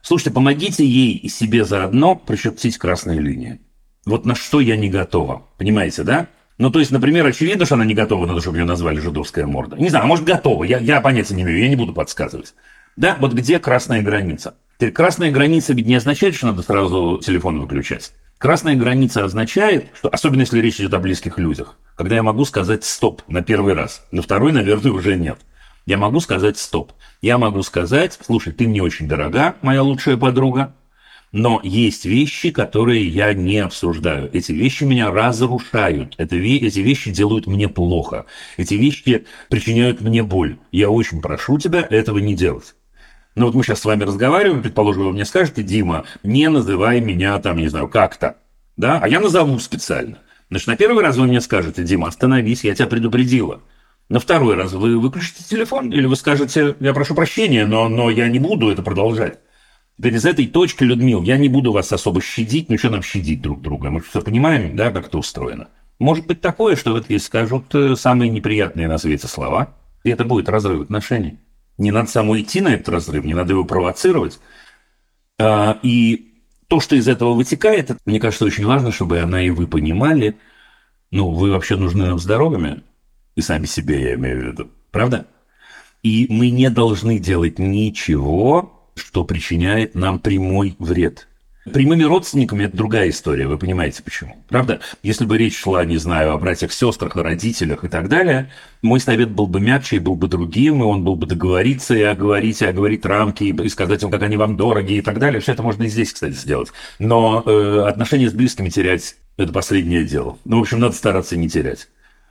Слушайте, 0.03 0.31
помогите 0.31 0.85
ей 0.85 1.15
и 1.15 1.27
себе 1.27 1.65
заодно 1.65 2.15
прочертить 2.15 2.77
красные 2.77 3.19
линии. 3.19 3.59
Вот 4.05 4.25
на 4.25 4.35
что 4.35 4.61
я 4.61 4.77
не 4.77 4.89
готова. 4.89 5.47
Понимаете, 5.57 6.03
да? 6.03 6.27
Ну, 6.57 6.71
то 6.71 6.79
есть, 6.79 6.91
например, 6.91 7.25
очевидно, 7.25 7.65
что 7.65 7.75
она 7.75 7.85
не 7.85 7.93
готова 7.93 8.25
на 8.25 8.33
то, 8.33 8.41
чтобы 8.41 8.57
ее 8.57 8.65
назвали 8.65 8.99
жидовская 8.99 9.45
морда. 9.45 9.77
Не 9.77 9.89
знаю, 9.89 10.05
а 10.05 10.07
может, 10.07 10.25
готова. 10.25 10.63
Я, 10.63 10.79
я 10.79 11.01
понятия 11.01 11.35
не 11.35 11.43
имею, 11.43 11.59
я 11.59 11.69
не 11.69 11.75
буду 11.75 11.93
подсказывать. 11.93 12.55
Да, 12.95 13.15
вот 13.19 13.33
где 13.33 13.59
красная 13.59 14.01
граница? 14.01 14.55
Теперь 14.77 14.91
красная 14.91 15.31
граница 15.31 15.73
ведь 15.73 15.85
не 15.85 15.95
означает, 15.95 16.33
что 16.33 16.47
надо 16.47 16.63
сразу 16.63 17.19
телефон 17.23 17.59
выключать. 17.61 18.11
Красная 18.39 18.75
граница 18.75 19.23
означает, 19.23 19.87
что, 19.97 20.09
особенно 20.09 20.41
если 20.41 20.59
речь 20.59 20.79
идет 20.79 20.93
о 20.93 20.99
близких 20.99 21.37
людях, 21.37 21.77
когда 21.95 22.15
я 22.15 22.23
могу 22.23 22.45
сказать 22.45 22.83
«стоп» 22.83 23.21
на 23.27 23.41
первый 23.41 23.73
раз, 23.73 24.05
на 24.11 24.21
второй, 24.21 24.51
наверное, 24.51 24.91
уже 24.91 25.15
нет. 25.15 25.39
Я 25.87 25.97
могу 25.97 26.19
сказать 26.19 26.57
«стоп». 26.57 26.91
Я 27.21 27.39
могу 27.39 27.63
сказать, 27.63 28.17
слушай, 28.23 28.53
ты 28.53 28.67
мне 28.67 28.83
очень 28.83 29.07
дорога, 29.07 29.55
моя 29.63 29.81
лучшая 29.81 30.17
подруга, 30.17 30.75
но 31.31 31.59
есть 31.63 32.05
вещи, 32.05 32.51
которые 32.51 33.07
я 33.07 33.33
не 33.33 33.59
обсуждаю. 33.59 34.29
Эти 34.33 34.51
вещи 34.51 34.83
меня 34.83 35.11
разрушают. 35.11 36.15
Это, 36.17 36.35
эти 36.35 36.79
вещи 36.79 37.11
делают 37.11 37.47
мне 37.47 37.67
плохо. 37.67 38.25
Эти 38.55 38.75
вещи 38.75 39.25
причиняют 39.49 40.01
мне 40.01 40.23
боль. 40.23 40.57
Я 40.71 40.89
очень 40.89 41.21
прошу 41.21 41.57
тебя 41.57 41.85
этого 41.89 42.19
не 42.19 42.33
делать. 42.33 42.75
Но 43.35 43.45
вот 43.45 43.55
мы 43.55 43.63
сейчас 43.63 43.81
с 43.81 43.85
вами 43.85 44.03
разговариваем, 44.03 44.63
предположим, 44.63 45.03
вы 45.03 45.11
мне 45.11 45.25
скажете, 45.25 45.61
Дима, 45.61 46.05
не 46.23 46.49
называй 46.49 47.01
меня 47.01 47.37
там, 47.39 47.57
не 47.57 47.67
знаю, 47.67 47.87
как-то. 47.87 48.37
Да? 48.77 48.99
А 49.01 49.07
я 49.07 49.19
назову 49.19 49.59
специально. 49.59 50.19
Значит, 50.49 50.67
на 50.67 50.75
первый 50.75 51.03
раз 51.03 51.17
вы 51.17 51.27
мне 51.27 51.41
скажете, 51.41 51.83
Дима, 51.83 52.07
остановись, 52.07 52.63
я 52.63 52.73
тебя 52.73 52.87
предупредила. 52.87 53.61
На 54.09 54.19
второй 54.19 54.55
раз 54.55 54.71
вы 54.71 54.97
выключите 54.97 55.43
телефон, 55.43 55.91
или 55.91 56.05
вы 56.05 56.15
скажете, 56.15 56.75
я 56.79 56.93
прошу 56.93 57.13
прощения, 57.13 57.65
но, 57.65 57.89
но 57.89 58.09
я 58.09 58.29
не 58.29 58.39
буду 58.39 58.69
это 58.69 58.81
продолжать. 58.81 59.39
Теперь 59.97 60.15
из 60.15 60.25
этой 60.25 60.45
точки, 60.45 60.83
Людмил, 60.83 61.23
я 61.23 61.37
не 61.37 61.49
буду 61.49 61.71
вас 61.71 61.91
особо 61.91 62.21
щадить, 62.21 62.69
ну 62.69 62.77
что 62.77 62.91
нам 62.91 63.01
щадить 63.01 63.41
друг 63.41 63.61
друга? 63.61 63.89
Мы 63.89 64.01
все 64.01 64.21
понимаем, 64.21 64.75
да, 64.75 64.91
как 64.91 65.07
это 65.07 65.17
устроено. 65.17 65.69
Может 65.97 66.27
быть 66.27 66.39
такое, 66.39 66.75
что 66.75 66.91
вот 66.91 67.05
здесь 67.05 67.25
скажут 67.25 67.73
э, 67.73 67.95
самые 67.95 68.29
неприятные 68.29 68.87
на 68.87 68.99
свете 68.99 69.27
слова, 69.27 69.75
и 70.03 70.11
это 70.11 70.23
будет 70.23 70.49
разрыв 70.49 70.83
отношений. 70.83 71.39
Не 71.79 71.89
надо 71.91 72.09
самому 72.09 72.39
идти 72.39 72.61
на 72.61 72.75
этот 72.75 72.89
разрыв, 72.89 73.25
не 73.25 73.33
надо 73.33 73.53
его 73.53 73.65
провоцировать. 73.65 74.39
А, 75.39 75.79
и 75.81 76.35
то, 76.67 76.79
что 76.79 76.95
из 76.95 77.07
этого 77.07 77.33
вытекает, 77.33 77.89
это, 77.89 77.99
мне 78.05 78.19
кажется, 78.19 78.45
очень 78.45 78.67
важно, 78.67 78.91
чтобы 78.91 79.19
она 79.19 79.41
и 79.41 79.49
вы 79.49 79.65
понимали, 79.65 80.37
ну, 81.09 81.31
вы 81.31 81.51
вообще 81.51 81.75
нужны 81.75 82.05
нам 82.05 82.19
здоровыми, 82.19 82.83
и 83.35 83.41
сами 83.41 83.65
себе, 83.65 84.01
я 84.01 84.13
имею 84.13 84.41
в 84.41 84.45
виду, 84.45 84.69
правда? 84.91 85.25
И 86.03 86.27
мы 86.29 86.51
не 86.51 86.69
должны 86.69 87.17
делать 87.17 87.57
ничего, 87.57 88.76
что 88.97 89.23
причиняет 89.23 89.95
нам 89.95 90.19
прямой 90.19 90.75
вред. 90.79 91.27
Прямыми 91.73 92.03
родственниками 92.03 92.63
это 92.63 92.77
другая 92.77 93.09
история, 93.09 93.45
вы 93.45 93.57
понимаете 93.57 94.01
почему. 94.01 94.37
Правда? 94.47 94.79
Если 95.03 95.25
бы 95.25 95.37
речь 95.37 95.57
шла, 95.57 95.83
не 95.83 95.97
знаю, 95.97 96.31
о 96.31 96.37
братьях, 96.37 96.71
сестрах, 96.71 97.17
о 97.17 97.23
родителях 97.23 97.83
и 97.83 97.89
так 97.89 98.07
далее, 98.07 98.49
мой 98.81 99.01
совет 99.01 99.31
был 99.31 99.47
бы 99.47 99.59
мягче 99.59 99.97
и 99.97 99.99
был 99.99 100.15
бы 100.15 100.27
другим, 100.29 100.81
и 100.81 100.85
он 100.85 101.03
был 101.03 101.15
бы 101.15 101.27
договориться 101.27 101.93
и 101.93 102.01
оговорить, 102.03 102.61
и 102.61 102.65
оговорить 102.65 103.05
рамки, 103.05 103.43
и 103.43 103.69
сказать 103.69 104.01
им, 104.01 104.11
как 104.11 104.21
они 104.21 104.37
вам 104.37 104.55
дороги 104.55 104.93
и 104.93 105.01
так 105.01 105.19
далее. 105.19 105.41
Все 105.41 105.51
это 105.51 105.63
можно 105.63 105.83
и 105.83 105.89
здесь, 105.89 106.13
кстати, 106.13 106.33
сделать. 106.33 106.71
Но 106.99 107.43
э, 107.45 107.81
отношения 107.85 108.29
с 108.29 108.33
близкими 108.33 108.69
терять– 108.69 109.17
это 109.37 109.51
последнее 109.51 110.05
дело. 110.05 110.37
Ну, 110.45 110.59
в 110.59 110.61
общем, 110.61 110.79
надо 110.79 110.95
стараться 110.95 111.35
не 111.35 111.49
терять. 111.49 111.89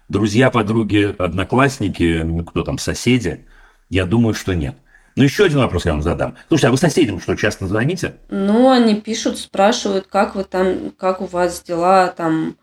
Друзья, 0.09 0.51
подруги, 0.51 1.15
одноклассники, 1.19 2.23
ну, 2.25 2.45
кто 2.45 2.63
там, 2.63 2.79
соседи, 2.79 3.45
я 3.91 4.07
думаю, 4.07 4.35
что 4.35 4.55
нет. 4.55 4.77
Ну, 5.17 5.25
еще 5.25 5.47
один 5.47 5.59
вопрос 5.59 5.87
я 5.87 5.93
вам 5.93 6.03
задам. 6.03 6.37
Слушайте, 6.49 6.69
а 6.69 6.71
вы 6.71 6.77
соседям 6.77 7.21
что, 7.21 7.35
часто 7.37 7.67
звоните? 7.67 8.17
Ну, 8.29 8.71
они 8.71 8.95
пишут, 8.95 9.39
спрашивают, 9.39 10.07
как 10.07 10.35
вы 10.35 10.45
там, 10.45 10.93
как 10.99 11.23
у 11.23 11.27
вас 11.27 11.63
дела, 11.63 12.09
там, 12.09 12.57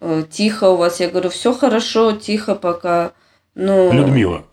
э, 0.00 0.22
тихо 0.30 0.70
у 0.70 0.76
вас. 0.76 1.00
Я 1.00 1.08
говорю, 1.10 1.30
все 1.30 1.52
хорошо, 1.52 2.12
тихо 2.12 2.54
пока. 2.54 3.12
Ну... 3.56 3.92
Людмила, 3.92 4.44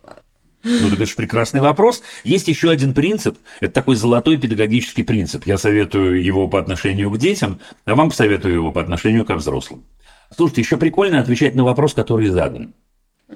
ну, 0.63 0.87
это 0.93 1.05
же 1.05 1.15
прекрасный 1.15 1.59
вопрос. 1.59 2.01
Есть 2.23 2.47
еще 2.47 2.71
один 2.71 2.93
принцип. 2.93 3.37
Это 3.59 3.73
такой 3.73 3.97
золотой 3.97 4.37
педагогический 4.37 5.03
принцип. 5.03 5.45
Я 5.45 5.57
советую 5.57 6.23
его 6.23 6.47
по 6.47 6.57
отношению 6.57 7.11
к 7.11 7.17
детям, 7.17 7.59
а 7.85 7.95
вам 7.95 8.09
посоветую 8.09 8.55
его 8.55 8.71
по 8.71 8.81
отношению 8.81 9.25
к 9.25 9.35
взрослым. 9.35 9.83
Слушайте, 10.35 10.61
еще 10.61 10.77
прикольно 10.77 11.19
отвечать 11.19 11.53
на 11.53 11.63
вопрос, 11.63 11.93
который 11.93 12.29
задан. 12.29 12.73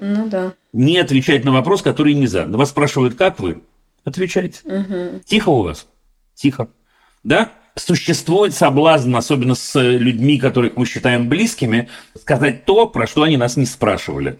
Ну 0.00 0.28
да. 0.28 0.54
Не 0.72 0.98
отвечать 0.98 1.44
на 1.44 1.52
вопрос, 1.52 1.82
который 1.82 2.14
не 2.14 2.26
задан. 2.26 2.56
Вас 2.56 2.70
спрашивают, 2.70 3.14
как 3.14 3.38
вы? 3.38 3.62
Отвечайте. 4.08 4.60
Угу. 4.64 5.20
Тихо 5.24 5.48
у 5.50 5.62
вас? 5.62 5.86
Тихо. 6.34 6.68
Да? 7.22 7.52
Существует 7.76 8.54
соблазн, 8.54 9.14
особенно 9.14 9.54
с 9.54 9.80
людьми, 9.80 10.38
которых 10.38 10.76
мы 10.76 10.86
считаем 10.86 11.28
близкими, 11.28 11.88
сказать 12.20 12.64
то, 12.64 12.88
про 12.88 13.06
что 13.06 13.22
они 13.22 13.36
нас 13.36 13.56
не 13.56 13.66
спрашивали. 13.66 14.38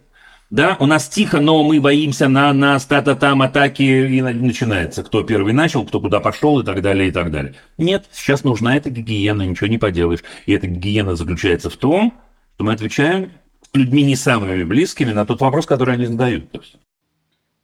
Да, 0.51 0.79
у 0.81 0.87
нас 0.87 1.09
тихо, 1.09 1.41
но 1.41 1.63
мы 1.63 1.79
боимся 1.79 2.27
на 2.27 2.53
нас, 2.55 2.87
та-та 2.87 3.15
там 3.15 3.43
атаки, 3.43 3.83
и 3.83 4.23
начинается, 4.23 5.05
кто 5.05 5.23
первый 5.23 5.53
начал, 5.53 5.85
кто 5.85 6.01
куда 6.01 6.21
пошел 6.21 6.59
и 6.61 6.65
так 6.65 6.81
далее, 6.81 7.09
и 7.09 7.11
так 7.11 7.31
далее. 7.31 7.55
Нет, 7.77 8.07
сейчас 8.13 8.45
нужна 8.45 8.75
эта 8.75 8.89
гигиена, 8.89 9.43
ничего 9.43 9.67
не 9.67 9.77
поделаешь. 9.77 10.25
И 10.47 10.53
эта 10.53 10.67
гигиена 10.67 11.17
заключается 11.17 11.69
в 11.69 11.77
том, 11.77 12.15
что 12.55 12.65
мы 12.65 12.73
отвечаем 12.73 13.33
с 13.61 13.77
людьми 13.77 14.03
не 14.03 14.17
самыми 14.17 14.65
близкими 14.65 15.13
на 15.13 15.27
тот 15.27 15.43
вопрос, 15.43 15.67
который 15.67 15.95
они 15.95 16.07
задают. 16.07 16.45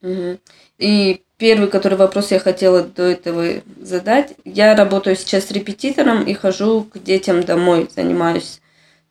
Угу. 0.03 0.39
И 0.77 1.21
первый, 1.37 1.69
который 1.69 1.97
вопрос 1.97 2.31
я 2.31 2.39
хотела 2.39 2.81
до 2.83 3.03
этого 3.03 3.61
задать. 3.81 4.33
Я 4.45 4.75
работаю 4.75 5.15
сейчас 5.15 5.51
репетитором 5.51 6.23
и 6.23 6.33
хожу 6.33 6.83
к 6.83 6.99
детям 6.99 7.43
домой, 7.43 7.89
занимаюсь. 7.95 8.61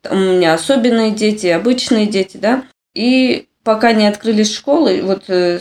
Там 0.00 0.18
у 0.18 0.32
меня 0.36 0.54
особенные 0.54 1.10
дети, 1.10 1.46
обычные 1.46 2.06
дети, 2.06 2.36
да. 2.36 2.64
И 2.94 3.46
пока 3.62 3.92
не 3.92 4.06
открылись 4.06 4.54
школы, 4.54 5.00
вот 5.02 5.24
э, 5.28 5.60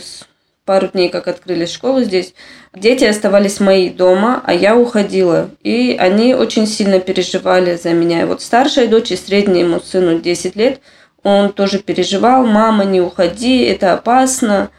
пару 0.64 0.88
дней, 0.88 1.08
как 1.08 1.28
открылись 1.28 1.72
школы 1.72 2.04
здесь, 2.04 2.34
дети 2.74 3.04
оставались 3.04 3.60
мои 3.60 3.90
дома, 3.90 4.42
а 4.44 4.54
я 4.54 4.76
уходила. 4.76 5.50
И 5.62 5.96
они 5.98 6.34
очень 6.34 6.66
сильно 6.66 7.00
переживали 7.00 7.76
за 7.76 7.90
меня. 7.90 8.22
И 8.22 8.26
вот 8.26 8.42
старшая 8.42 8.88
дочь 8.88 9.10
и 9.10 9.16
среднему 9.16 9.80
сыну 9.80 10.20
10 10.20 10.56
лет, 10.56 10.80
он 11.22 11.52
тоже 11.52 11.78
переживал, 11.78 12.46
мама, 12.46 12.84
не 12.84 13.00
уходи, 13.00 13.62
это 13.64 13.94
опасно. 13.94 14.70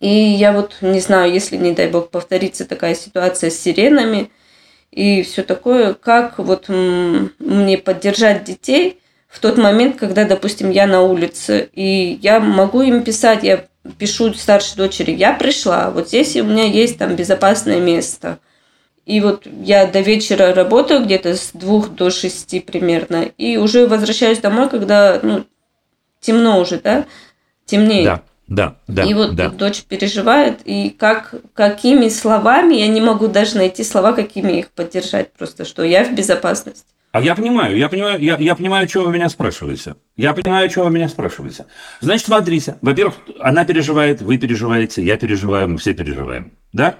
И 0.00 0.08
я 0.08 0.52
вот 0.52 0.76
не 0.80 1.00
знаю, 1.00 1.32
если, 1.32 1.56
не 1.56 1.72
дай 1.72 1.88
бог, 1.88 2.10
повторится 2.10 2.64
такая 2.64 2.94
ситуация 2.94 3.50
с 3.50 3.58
сиренами 3.58 4.30
и 4.90 5.22
все 5.22 5.42
такое, 5.42 5.94
как 5.94 6.38
вот 6.38 6.68
мне 6.68 7.78
поддержать 7.78 8.44
детей 8.44 9.00
в 9.28 9.40
тот 9.40 9.58
момент, 9.58 9.96
когда, 9.96 10.24
допустим, 10.24 10.70
я 10.70 10.86
на 10.86 11.02
улице, 11.02 11.68
и 11.72 12.18
я 12.22 12.40
могу 12.40 12.82
им 12.82 13.02
писать, 13.02 13.42
я 13.42 13.66
пишу 13.98 14.32
старшей 14.34 14.76
дочери, 14.76 15.12
я 15.12 15.32
пришла, 15.34 15.90
вот 15.90 16.08
здесь 16.08 16.36
у 16.36 16.44
меня 16.44 16.64
есть 16.64 16.98
там 16.98 17.16
безопасное 17.16 17.80
место. 17.80 18.38
И 19.04 19.20
вот 19.20 19.46
я 19.62 19.86
до 19.86 20.00
вечера 20.00 20.52
работаю 20.52 21.02
где-то 21.02 21.34
с 21.34 21.52
двух 21.52 21.90
до 21.90 22.10
шести 22.10 22.60
примерно, 22.60 23.30
и 23.38 23.56
уже 23.56 23.86
возвращаюсь 23.86 24.38
домой, 24.38 24.68
когда 24.68 25.18
ну, 25.22 25.44
темно 26.20 26.60
уже, 26.60 26.78
да, 26.78 27.06
темнее. 27.64 28.04
Да. 28.04 28.22
Да, 28.48 28.78
да. 28.86 29.04
И 29.04 29.12
вот 29.12 29.34
да. 29.36 29.50
дочь 29.50 29.84
переживает, 29.84 30.60
и 30.64 30.88
как, 30.88 31.34
какими 31.52 32.08
словами, 32.08 32.74
я 32.74 32.88
не 32.88 33.00
могу 33.00 33.28
даже 33.28 33.56
найти 33.56 33.84
слова, 33.84 34.12
какими 34.12 34.52
их 34.52 34.70
поддержать, 34.70 35.32
просто 35.34 35.66
что 35.66 35.82
я 35.82 36.04
в 36.04 36.14
безопасности. 36.14 36.84
А 37.12 37.20
я 37.20 37.34
понимаю, 37.34 37.76
я 37.76 37.88
понимаю, 37.88 38.20
я, 38.20 38.36
я 38.36 38.54
понимаю, 38.54 38.88
что 38.88 39.04
вы 39.04 39.12
меня 39.12 39.28
спрашиваете. 39.28 39.96
Я 40.16 40.32
понимаю, 40.32 40.70
что 40.70 40.84
вы 40.84 40.90
меня 40.90 41.08
спрашиваете. 41.08 41.66
Значит, 42.00 42.26
смотрите, 42.26 42.76
во-первых, 42.80 43.16
она 43.40 43.64
переживает, 43.64 44.22
вы 44.22 44.38
переживаете, 44.38 45.02
я 45.02 45.16
переживаю, 45.16 45.68
мы 45.68 45.78
все 45.78 45.94
переживаем. 45.94 46.52
Да? 46.72 46.96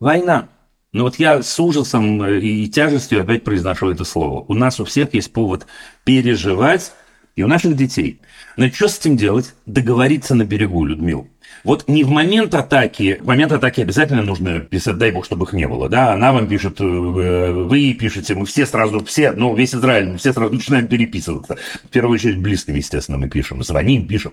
Война. 0.00 0.48
Но 0.92 1.04
вот 1.04 1.16
я 1.16 1.42
с 1.42 1.60
ужасом 1.60 2.24
и 2.26 2.66
тяжестью 2.68 3.20
опять 3.20 3.44
произношу 3.44 3.90
это 3.90 4.04
слово. 4.04 4.44
У 4.48 4.54
нас 4.54 4.80
у 4.80 4.84
всех 4.84 5.14
есть 5.14 5.32
повод 5.32 5.66
переживать, 6.04 6.92
и 7.40 7.42
у 7.42 7.48
наших 7.48 7.76
детей. 7.76 8.20
Значит, 8.56 8.76
что 8.76 8.88
с 8.88 8.98
этим 8.98 9.16
делать? 9.16 9.54
Договориться 9.66 10.34
на 10.34 10.44
берегу, 10.44 10.84
Людмил. 10.84 11.28
Вот 11.64 11.88
не 11.88 12.04
в 12.04 12.10
момент 12.10 12.54
атаки, 12.54 13.18
в 13.20 13.26
момент 13.26 13.52
атаки 13.52 13.80
обязательно 13.80 14.22
нужно 14.22 14.60
писать, 14.60 14.98
дай 14.98 15.10
бог, 15.10 15.24
чтобы 15.24 15.44
их 15.44 15.52
не 15.52 15.66
было, 15.66 15.88
да, 15.88 16.12
она 16.12 16.32
вам 16.32 16.48
пишет, 16.48 16.80
э, 16.80 16.84
вы 16.84 17.92
пишете, 17.94 18.34
мы 18.34 18.46
все 18.46 18.64
сразу, 18.64 19.04
все, 19.04 19.32
ну, 19.32 19.54
весь 19.54 19.74
Израиль, 19.74 20.10
мы 20.10 20.18
все 20.18 20.32
сразу 20.32 20.54
начинаем 20.54 20.86
переписываться. 20.86 21.58
В 21.84 21.88
первую 21.88 22.14
очередь 22.14 22.38
близким, 22.38 22.76
естественно, 22.76 23.18
мы 23.18 23.28
пишем, 23.28 23.62
звоним, 23.62 24.06
пишем. 24.06 24.32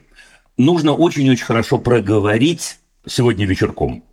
Нужно 0.58 0.94
очень-очень 0.94 1.46
хорошо 1.46 1.80
проговорить 1.80 2.78
сегодня 3.06 3.46
вечерком 3.46 4.04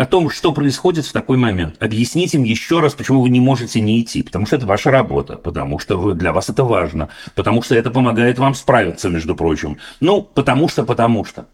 о 0.00 0.06
том, 0.06 0.30
что 0.30 0.52
происходит 0.52 1.04
в 1.04 1.12
такой 1.12 1.36
момент. 1.36 1.76
Объяснить 1.78 2.32
им 2.32 2.42
еще 2.42 2.80
раз, 2.80 2.94
почему 2.94 3.20
вы 3.20 3.28
не 3.28 3.38
можете 3.38 3.82
не 3.82 4.00
идти. 4.00 4.22
Потому 4.22 4.46
что 4.46 4.56
это 4.56 4.64
ваша 4.64 4.90
работа, 4.90 5.36
потому 5.36 5.78
что 5.78 5.98
вы, 5.98 6.14
для 6.14 6.32
вас 6.32 6.48
это 6.48 6.64
важно, 6.64 7.10
потому 7.34 7.60
что 7.60 7.74
это 7.74 7.90
помогает 7.90 8.38
вам 8.38 8.54
справиться, 8.54 9.10
между 9.10 9.36
прочим. 9.36 9.76
Ну, 10.00 10.22
потому 10.22 10.68
что, 10.68 10.84
потому 10.84 11.26
что. 11.26 11.48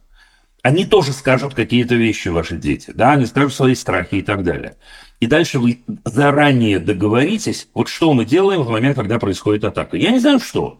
Они 0.62 0.84
тоже 0.84 1.12
скажут 1.12 1.54
какие-то 1.54 1.96
вещи, 1.96 2.28
ваши 2.28 2.56
дети, 2.56 2.92
да, 2.94 3.12
они 3.12 3.26
скажут 3.26 3.52
свои 3.52 3.74
страхи 3.74 4.16
и 4.16 4.22
так 4.22 4.44
далее. 4.44 4.76
И 5.18 5.26
дальше 5.26 5.58
вы 5.58 5.80
заранее 6.04 6.78
договоритесь, 6.78 7.68
вот 7.74 7.88
что 7.88 8.12
мы 8.14 8.24
делаем 8.24 8.62
в 8.62 8.70
момент, 8.70 8.94
когда 8.94 9.18
происходит 9.18 9.64
атака. 9.64 9.96
Я 9.96 10.12
не 10.12 10.20
знаю, 10.20 10.38
что. 10.38 10.78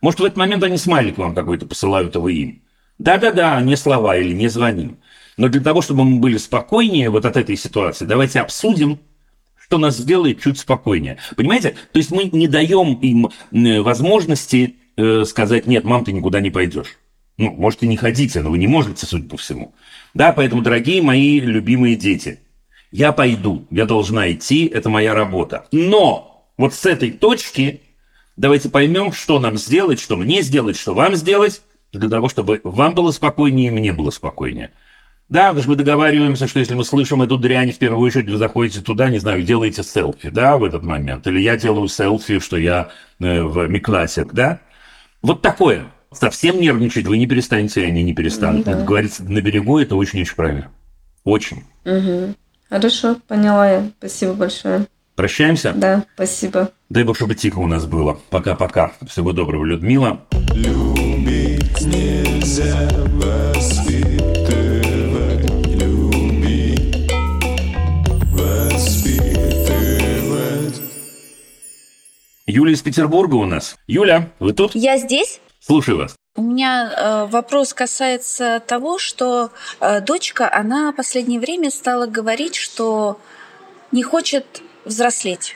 Может, 0.00 0.18
в 0.18 0.24
этот 0.24 0.36
момент 0.36 0.64
они 0.64 0.78
смайлик 0.78 1.18
вам 1.18 1.34
какой-то 1.36 1.66
посылают, 1.66 2.16
а 2.16 2.20
вы 2.20 2.32
им. 2.32 2.62
Да-да-да, 2.98 3.60
не 3.60 3.76
слова 3.76 4.16
или 4.16 4.32
не 4.32 4.48
звоним. 4.48 4.98
Но 5.36 5.48
для 5.48 5.60
того, 5.60 5.82
чтобы 5.82 6.04
мы 6.04 6.20
были 6.20 6.36
спокойнее 6.36 7.10
вот 7.10 7.24
от 7.24 7.36
этой 7.36 7.56
ситуации, 7.56 8.04
давайте 8.04 8.40
обсудим, 8.40 9.00
что 9.56 9.78
нас 9.78 9.96
сделает 9.96 10.40
чуть 10.40 10.58
спокойнее. 10.58 11.18
Понимаете? 11.36 11.74
То 11.92 11.98
есть 11.98 12.10
мы 12.10 12.24
не 12.24 12.46
даем 12.46 12.94
им 12.94 13.30
э, 13.50 13.80
возможности 13.80 14.76
э, 14.96 15.24
сказать, 15.24 15.66
нет, 15.66 15.84
мам, 15.84 16.04
ты 16.04 16.12
никуда 16.12 16.40
не 16.40 16.50
пойдешь. 16.50 16.98
Ну, 17.36 17.50
можете 17.50 17.86
не 17.88 17.96
ходите, 17.96 18.40
но 18.42 18.50
вы 18.50 18.58
не 18.58 18.68
можете, 18.68 19.06
судя 19.06 19.28
по 19.28 19.36
всему. 19.36 19.74
Да, 20.12 20.32
поэтому, 20.32 20.62
дорогие 20.62 21.02
мои 21.02 21.40
любимые 21.40 21.96
дети, 21.96 22.38
я 22.92 23.10
пойду, 23.10 23.66
я 23.70 23.86
должна 23.86 24.30
идти, 24.30 24.66
это 24.66 24.88
моя 24.88 25.14
работа. 25.14 25.66
Но 25.72 26.48
вот 26.56 26.74
с 26.74 26.86
этой 26.86 27.10
точки 27.10 27.80
давайте 28.36 28.68
поймем, 28.68 29.12
что 29.12 29.40
нам 29.40 29.56
сделать, 29.56 30.00
что 30.00 30.16
мне 30.16 30.42
сделать, 30.42 30.76
что 30.76 30.94
вам 30.94 31.16
сделать, 31.16 31.62
для 31.92 32.08
того, 32.08 32.28
чтобы 32.28 32.60
вам 32.64 32.94
было 32.94 33.10
спокойнее 33.10 33.68
и 33.68 33.70
мне 33.70 33.92
было 33.92 34.10
спокойнее. 34.10 34.70
Да, 35.28 35.48
потому 35.48 35.62
что 35.62 35.70
мы 35.70 35.76
договариваемся, 35.76 36.46
что 36.46 36.58
если 36.58 36.74
мы 36.74 36.84
слышим 36.84 37.22
эту 37.22 37.38
дрянь, 37.38 37.72
в 37.72 37.78
первую 37.78 38.06
очередь 38.06 38.28
вы 38.28 38.36
заходите 38.36 38.80
туда, 38.82 39.08
не 39.08 39.18
знаю, 39.18 39.42
делаете 39.42 39.82
селфи, 39.82 40.28
да, 40.28 40.58
в 40.58 40.64
этот 40.64 40.82
момент. 40.82 41.26
Или 41.26 41.40
я 41.40 41.56
делаю 41.56 41.88
селфи, 41.88 42.38
что 42.40 42.56
я 42.56 42.90
э, 43.20 43.42
в 43.42 43.66
Микласик, 43.66 44.32
да. 44.32 44.60
Вот 45.22 45.40
такое. 45.40 45.86
Совсем 46.12 46.60
нервничать 46.60 47.06
вы 47.06 47.18
не 47.18 47.26
перестанете, 47.26 47.82
и 47.82 47.86
они 47.86 48.02
не 48.02 48.14
перестанут. 48.14 48.64
Да. 48.64 48.72
Это 48.72 48.84
говорится 48.84 49.24
на 49.24 49.40
берегу, 49.40 49.78
это 49.78 49.96
очень-очень 49.96 50.36
правильно. 50.36 50.70
Очень. 51.24 51.64
Угу. 51.84 52.34
Хорошо, 52.68 53.16
поняла 53.26 53.70
я. 53.70 53.90
Спасибо 53.98 54.34
большое. 54.34 54.86
Прощаемся? 55.16 55.72
Да, 55.74 56.04
спасибо. 56.14 56.70
Дай 56.90 57.04
бог, 57.04 57.16
чтобы 57.16 57.34
тихо 57.34 57.60
у 57.60 57.66
нас 57.66 57.86
было. 57.86 58.18
Пока-пока. 58.30 58.92
Всего 59.08 59.32
доброго, 59.32 59.64
Людмила. 59.64 60.20
Любить 60.54 61.80
нельзя 61.80 62.90
Юля 72.46 72.72
из 72.72 72.82
Петербурга 72.82 73.36
у 73.36 73.46
нас. 73.46 73.76
Юля, 73.86 74.30
вы 74.38 74.52
тут? 74.52 74.74
Я 74.74 74.98
здесь. 74.98 75.40
Слушаю 75.60 75.96
вас. 75.96 76.14
У 76.36 76.42
меня 76.42 76.92
э, 76.92 77.26
вопрос 77.30 77.72
касается 77.72 78.60
того, 78.66 78.98
что 78.98 79.50
э, 79.80 80.02
дочка, 80.02 80.52
она 80.52 80.92
в 80.92 80.96
последнее 80.96 81.40
время 81.40 81.70
стала 81.70 82.06
говорить, 82.06 82.54
что 82.54 83.18
не 83.92 84.02
хочет 84.02 84.60
взрослеть. 84.84 85.54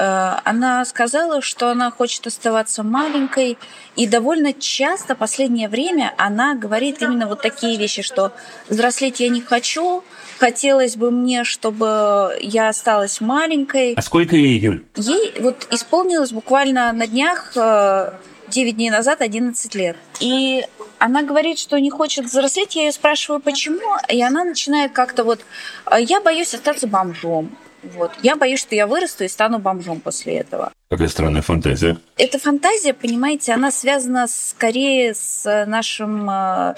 Э, 0.00 0.40
она 0.44 0.82
сказала, 0.86 1.42
что 1.42 1.68
она 1.68 1.90
хочет 1.90 2.26
оставаться 2.26 2.82
маленькой, 2.82 3.58
и 3.96 4.06
довольно 4.06 4.54
часто 4.54 5.14
последнее 5.14 5.68
время 5.68 6.14
она 6.16 6.54
говорит 6.54 7.02
именно 7.02 7.26
вот 7.26 7.42
такие 7.42 7.76
вещи, 7.76 8.00
что 8.00 8.32
взрослеть 8.70 9.20
я 9.20 9.28
не 9.28 9.42
хочу, 9.42 10.02
хотелось 10.38 10.96
бы 10.96 11.10
мне, 11.10 11.44
чтобы 11.44 12.34
я 12.40 12.70
осталась 12.70 13.20
маленькой. 13.20 13.92
А 13.92 14.00
сколько 14.00 14.36
ей, 14.36 14.58
Юль? 14.58 14.84
Ей 14.96 15.34
вот 15.40 15.68
исполнилось 15.70 16.32
буквально 16.32 16.92
на 16.92 17.06
днях 17.06 17.52
9 17.54 18.16
э, 18.56 18.70
дней 18.72 18.88
назад 18.88 19.20
11 19.20 19.74
лет. 19.74 19.96
И 20.18 20.64
она 20.98 21.22
говорит, 21.22 21.58
что 21.58 21.78
не 21.78 21.90
хочет 21.90 22.24
взрослеть. 22.24 22.74
Я 22.74 22.86
ее 22.86 22.92
спрашиваю, 22.92 23.40
почему. 23.40 23.96
И 24.08 24.22
она 24.22 24.44
начинает 24.44 24.92
как-то 24.92 25.24
вот... 25.24 25.40
«А 25.84 26.00
я 26.00 26.20
боюсь 26.20 26.54
остаться 26.54 26.86
бомжом. 26.86 27.50
Вот. 27.82 28.12
Я 28.22 28.36
боюсь, 28.36 28.60
что 28.60 28.74
я 28.74 28.86
вырасту 28.86 29.24
и 29.24 29.28
стану 29.28 29.58
бомжом 29.58 30.00
после 30.00 30.38
этого. 30.38 30.72
Какая 30.90 31.08
странная 31.08 31.42
фантазия. 31.42 31.98
Эта 32.16 32.38
фантазия, 32.38 32.92
понимаете, 32.92 33.52
она 33.52 33.70
связана 33.70 34.26
скорее 34.28 35.14
с 35.14 35.64
нашим, 35.66 36.28
э, 36.28 36.74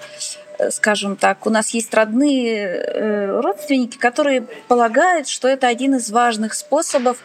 скажем 0.71 1.17
так, 1.17 1.47
у 1.47 1.51
нас 1.51 1.71
есть 1.71 1.93
родные 1.93 2.57
э, 2.57 3.41
родственники, 3.41 3.97
которые 3.97 4.43
полагают, 4.69 5.29
что 5.29 5.49
это 5.49 5.67
один 5.67 5.97
из 5.97 6.11
важных 6.11 6.55
способов, 6.55 7.19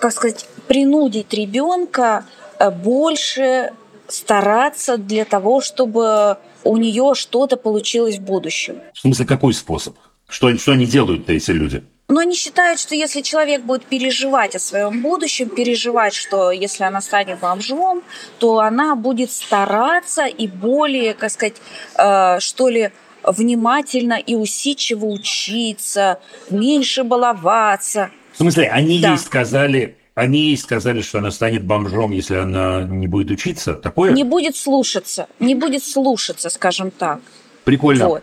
как 0.00 0.12
сказать, 0.12 0.46
принудить 0.66 1.32
ребенка 1.32 2.24
э, 2.58 2.70
больше 2.70 3.72
стараться 4.08 4.98
для 4.98 5.24
того, 5.24 5.60
чтобы 5.60 6.36
у 6.62 6.76
нее 6.76 7.12
что-то 7.14 7.56
получилось 7.56 8.18
в 8.18 8.22
будущем. 8.22 8.80
В 8.92 8.98
смысле, 8.98 9.26
какой 9.26 9.54
способ? 9.54 9.96
Что, 10.28 10.54
что 10.56 10.72
они 10.72 10.86
делают-то, 10.86 11.32
эти 11.32 11.50
люди? 11.52 11.84
Но 12.14 12.20
они 12.20 12.36
считают, 12.36 12.78
что 12.78 12.94
если 12.94 13.22
человек 13.22 13.62
будет 13.62 13.86
переживать 13.86 14.54
о 14.54 14.60
своем 14.60 15.02
будущем, 15.02 15.48
переживать, 15.48 16.14
что 16.14 16.52
если 16.52 16.84
она 16.84 17.00
станет 17.00 17.40
бомжом, 17.40 18.04
то 18.38 18.60
она 18.60 18.94
будет 18.94 19.32
стараться 19.32 20.26
и 20.26 20.46
более, 20.46 21.14
как 21.14 21.32
сказать, 21.32 21.56
э, 21.98 22.38
что 22.38 22.68
ли, 22.68 22.92
внимательно 23.24 24.12
и 24.14 24.36
усидчиво 24.36 25.06
учиться, 25.06 26.20
меньше 26.50 27.02
баловаться. 27.02 28.10
В 28.32 28.36
смысле, 28.36 28.68
они 28.68 29.00
да. 29.00 29.08
ей 29.08 29.18
сказали, 29.18 29.96
они 30.14 30.50
ей 30.50 30.56
сказали, 30.56 31.00
что 31.00 31.18
она 31.18 31.32
станет 31.32 31.64
бомжом, 31.64 32.12
если 32.12 32.36
она 32.36 32.82
не 32.82 33.08
будет 33.08 33.32
учиться? 33.32 33.74
Такое? 33.74 34.12
Не 34.12 34.22
будет 34.22 34.54
слушаться, 34.54 35.26
не 35.40 35.56
будет 35.56 35.82
слушаться, 35.82 36.48
скажем 36.48 36.92
так. 36.92 37.18
Прикольно. 37.64 38.06
Вот. 38.06 38.22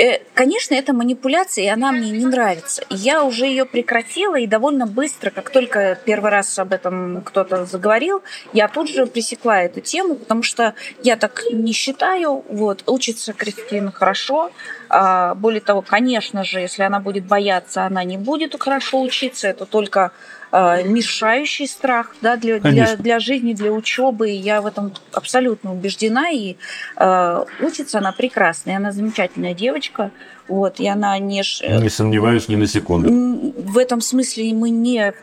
Э, 0.00 0.18
конечно, 0.32 0.74
это 0.74 0.94
манипуляция, 0.94 1.64
и 1.64 1.68
она 1.68 1.92
мне 1.92 2.10
не 2.10 2.24
нравится. 2.24 2.82
Я 2.88 3.22
уже 3.22 3.44
ее 3.44 3.66
прекратила, 3.66 4.36
и 4.36 4.46
довольно 4.46 4.86
быстро, 4.86 5.28
как 5.28 5.50
только 5.50 5.98
первый 6.06 6.30
раз 6.30 6.58
об 6.58 6.72
этом 6.72 7.20
кто-то 7.20 7.66
заговорил, 7.66 8.22
я 8.54 8.68
тут 8.68 8.88
же 8.88 9.04
пресекла 9.04 9.60
эту 9.62 9.82
тему, 9.82 10.14
потому 10.14 10.42
что 10.42 10.74
я 11.02 11.16
так 11.18 11.42
не 11.52 11.74
считаю. 11.74 12.42
Вот, 12.48 12.84
учится 12.86 13.34
Кристина 13.34 13.92
хорошо. 13.92 14.52
А, 14.88 15.34
более 15.34 15.60
того, 15.60 15.82
конечно 15.82 16.44
же, 16.44 16.60
если 16.60 16.82
она 16.82 17.00
будет 17.00 17.26
бояться, 17.26 17.84
она 17.84 18.02
не 18.02 18.16
будет 18.16 18.58
хорошо 18.58 19.02
учиться. 19.02 19.48
Это 19.48 19.66
только 19.66 20.12
мешающий 20.52 21.68
страх 21.68 22.14
да, 22.20 22.36
для, 22.36 22.58
для, 22.58 22.96
для 22.96 23.20
жизни, 23.20 23.52
для 23.52 23.72
учебы. 23.72 24.30
Я 24.30 24.60
в 24.60 24.66
этом 24.66 24.92
абсолютно 25.12 25.72
убеждена. 25.72 26.30
И 26.30 26.56
э, 26.96 27.44
учится 27.60 27.98
она 27.98 28.12
прекрасно. 28.12 28.70
И 28.70 28.74
она 28.74 28.92
замечательная 28.92 29.54
девочка. 29.54 30.10
Вот, 30.48 30.80
и 30.80 30.88
она 30.88 31.16
не... 31.18 31.42
Не 31.62 31.88
сомневаюсь 31.88 32.48
ни 32.48 32.56
на 32.56 32.66
секунду. 32.66 33.52
В 33.62 33.78
этом 33.78 34.00
смысле 34.00 34.52
мы 34.54 34.70
не 34.70 35.14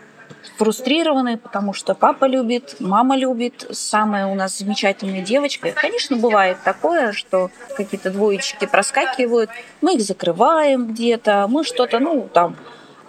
фрустрированы, 0.58 1.38
потому 1.38 1.74
что 1.74 1.94
папа 1.94 2.26
любит, 2.26 2.78
мама 2.80 3.18
любит, 3.18 3.68
самая 3.72 4.28
у 4.28 4.36
нас 4.36 4.58
замечательная 4.58 5.22
девочка. 5.22 5.72
Конечно, 5.72 6.18
бывает 6.18 6.58
такое, 6.64 7.12
что 7.12 7.52
какие-то 7.76 8.10
двоечки 8.12 8.66
проскакивают, 8.66 9.50
мы 9.82 9.96
их 9.96 10.02
закрываем 10.02 10.88
где-то, 10.88 11.48
мы 11.50 11.64
что-то, 11.64 12.00
ну, 12.00 12.30
там, 12.34 12.56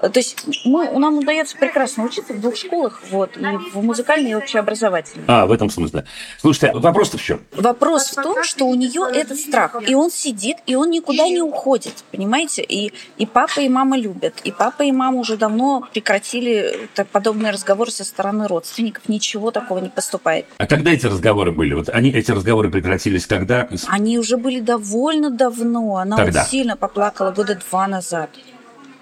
то 0.00 0.12
есть 0.14 0.44
мы, 0.64 0.90
нам 0.98 1.18
удается 1.18 1.56
прекрасно 1.56 2.04
учиться 2.04 2.32
в 2.32 2.40
двух 2.40 2.56
школах, 2.56 3.02
вот, 3.10 3.36
и 3.36 3.44
в 3.72 3.82
музыкальной 3.82 4.30
и 4.30 4.34
общеобразовательной. 4.34 5.24
А, 5.26 5.46
в 5.46 5.52
этом 5.52 5.70
смысле. 5.70 6.04
Слушайте, 6.40 6.72
вопрос-то 6.78 7.18
в 7.18 7.22
чем? 7.22 7.40
Вопрос 7.52 8.10
в 8.10 8.14
том, 8.14 8.44
что 8.44 8.66
у 8.66 8.74
нее 8.74 9.02
этот 9.12 9.38
страх, 9.38 9.76
и 9.86 9.94
он 9.94 10.10
сидит, 10.10 10.58
и 10.66 10.74
он 10.76 10.90
никуда 10.90 11.28
не 11.28 11.42
уходит, 11.42 12.04
понимаете? 12.12 12.62
И, 12.62 12.92
и 13.16 13.26
папа, 13.26 13.60
и 13.60 13.68
мама 13.68 13.98
любят, 13.98 14.34
и 14.44 14.52
папа, 14.52 14.82
и 14.82 14.92
мама 14.92 15.18
уже 15.18 15.36
давно 15.36 15.88
прекратили 15.92 16.88
так, 16.94 17.08
подобные 17.08 17.52
разговоры 17.52 17.90
со 17.90 18.04
стороны 18.04 18.46
родственников, 18.46 19.08
ничего 19.08 19.50
такого 19.50 19.78
не 19.78 19.88
поступает. 19.88 20.46
А 20.58 20.66
когда 20.66 20.92
эти 20.92 21.06
разговоры 21.06 21.52
были? 21.52 21.74
Вот 21.74 21.88
они, 21.88 22.10
эти 22.10 22.30
разговоры 22.30 22.70
прекратились 22.70 23.26
когда? 23.26 23.68
Они 23.88 24.18
уже 24.18 24.36
были 24.36 24.60
довольно 24.60 25.30
давно. 25.30 25.96
Она 25.96 26.16
когда? 26.16 26.42
вот 26.42 26.48
сильно 26.48 26.76
поплакала 26.76 27.30
года 27.32 27.58
два 27.68 27.88
назад 27.88 28.30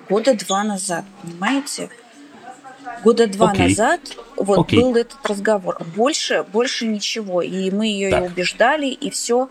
года 0.09 0.35
два 0.35 0.65
назад, 0.65 1.05
понимаете? 1.23 1.91
Года 3.03 3.27
два 3.27 3.53
okay. 3.53 3.69
назад 3.69 4.01
вот 4.37 4.59
okay. 4.59 4.81
был 4.81 4.97
этот 4.97 5.19
разговор. 5.25 5.79
Больше, 5.97 6.45
больше 6.53 6.87
ничего. 6.87 7.43
И 7.43 7.71
мы 7.71 7.87
ее 7.87 8.11
так. 8.11 8.23
и 8.23 8.27
убеждали, 8.27 8.87
и 8.87 9.11
все. 9.11 9.49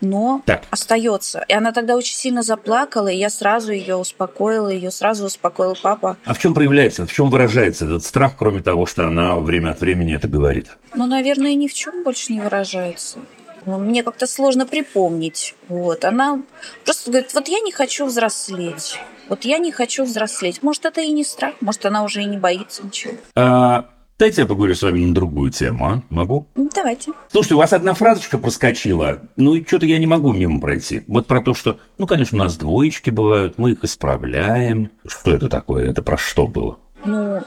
Но 0.00 0.42
так. 0.44 0.64
остается. 0.70 1.44
И 1.48 1.54
она 1.54 1.72
тогда 1.72 1.96
очень 1.96 2.14
сильно 2.14 2.42
заплакала, 2.42 3.08
и 3.08 3.16
я 3.16 3.30
сразу 3.30 3.72
ее 3.72 3.96
успокоила, 3.96 4.68
ее 4.68 4.90
сразу 4.90 5.26
успокоил 5.26 5.76
папа. 5.80 6.16
А 6.24 6.34
в 6.34 6.38
чем 6.38 6.52
проявляется, 6.52 7.06
в 7.06 7.12
чем 7.12 7.30
выражается 7.30 7.86
этот 7.86 8.04
страх, 8.04 8.32
кроме 8.36 8.62
того, 8.62 8.86
что 8.86 9.06
она 9.06 9.36
время 9.36 9.70
от 9.70 9.80
времени 9.80 10.14
это 10.14 10.28
говорит? 10.28 10.68
Ну, 10.94 11.06
наверное, 11.06 11.54
ни 11.54 11.68
в 11.68 11.74
чем 11.74 12.04
больше 12.04 12.32
не 12.32 12.40
выражается. 12.40 13.18
Ну, 13.66 13.78
мне 13.78 14.02
как-то 14.02 14.26
сложно 14.26 14.66
припомнить. 14.66 15.54
Вот. 15.68 16.04
Она 16.04 16.42
просто 16.84 17.10
говорит, 17.10 17.32
вот 17.34 17.48
я 17.48 17.60
не 17.60 17.72
хочу 17.72 18.06
взрослеть. 18.06 18.98
Вот 19.28 19.44
я 19.44 19.58
не 19.58 19.72
хочу 19.72 20.04
взрослеть. 20.04 20.62
Может, 20.62 20.84
это 20.84 21.00
и 21.00 21.10
не 21.10 21.24
страх, 21.24 21.54
может, 21.60 21.86
она 21.86 22.04
уже 22.04 22.22
и 22.22 22.26
не 22.26 22.36
боится 22.36 22.84
ничего. 22.84 23.14
А, 23.34 23.88
дайте 24.18 24.42
я 24.42 24.46
поговорю 24.46 24.74
с 24.74 24.82
вами 24.82 25.04
на 25.04 25.14
другую 25.14 25.50
тему, 25.50 25.86
а? 25.86 26.02
Могу? 26.10 26.46
Ну, 26.54 26.68
давайте. 26.74 27.12
Слушайте, 27.30 27.54
у 27.54 27.58
вас 27.58 27.72
одна 27.72 27.94
фразочка 27.94 28.36
проскочила. 28.36 29.22
Ну, 29.36 29.54
и 29.54 29.64
что-то 29.64 29.86
я 29.86 29.98
не 29.98 30.06
могу 30.06 30.32
мимо 30.32 30.60
пройти. 30.60 31.04
Вот 31.06 31.26
про 31.26 31.40
то, 31.40 31.54
что, 31.54 31.78
ну, 31.96 32.06
конечно, 32.06 32.38
у 32.38 32.44
нас 32.44 32.56
двоечки 32.56 33.08
бывают, 33.08 33.56
мы 33.56 33.72
их 33.72 33.82
исправляем. 33.82 34.90
Что 35.06 35.30
это 35.34 35.48
такое? 35.48 35.90
Это 35.90 36.02
про 36.02 36.18
что 36.18 36.46
было? 36.46 36.78
Ну, 37.06 37.42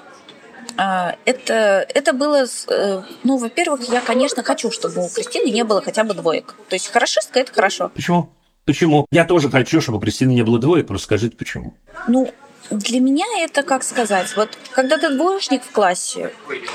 это, 0.78 1.86
это 1.94 2.14
было, 2.14 2.46
э, 2.46 3.02
ну, 3.24 3.38
во-первых, 3.38 3.90
я, 3.90 4.02
конечно, 4.02 4.44
хочу, 4.44 4.72
чтобы 4.72 5.06
у 5.06 5.10
Кристины 5.10 5.50
не 5.50 5.64
было 5.64 5.82
хотя 5.82 6.04
бы 6.04 6.14
двоек. 6.14 6.56
То 6.70 6.76
есть 6.76 6.90
хорошистка– 6.90 7.40
это 7.42 7.54
хорошо. 7.54 7.90
Почему? 7.90 8.30
Почему? 8.66 9.06
Я 9.12 9.26
тоже 9.26 9.50
хочу, 9.50 9.82
чтобы 9.82 9.98
у 9.98 10.02
Кристины 10.02 10.34
не 10.34 10.44
было 10.44 10.60
двоек, 10.60 10.88
просто 10.88 11.06
скажите, 11.06 11.38
почему. 11.38 11.74
Ну, 12.08 12.32
для 12.70 13.00
меня 13.00 13.26
это, 13.40 13.64
как 13.64 13.84
сказать, 13.84 14.36
вот 14.36 14.58
когда 14.72 14.98
ты 14.98 15.10
двоечник 15.10 15.64
в 15.64 15.72
классе, 15.72 16.32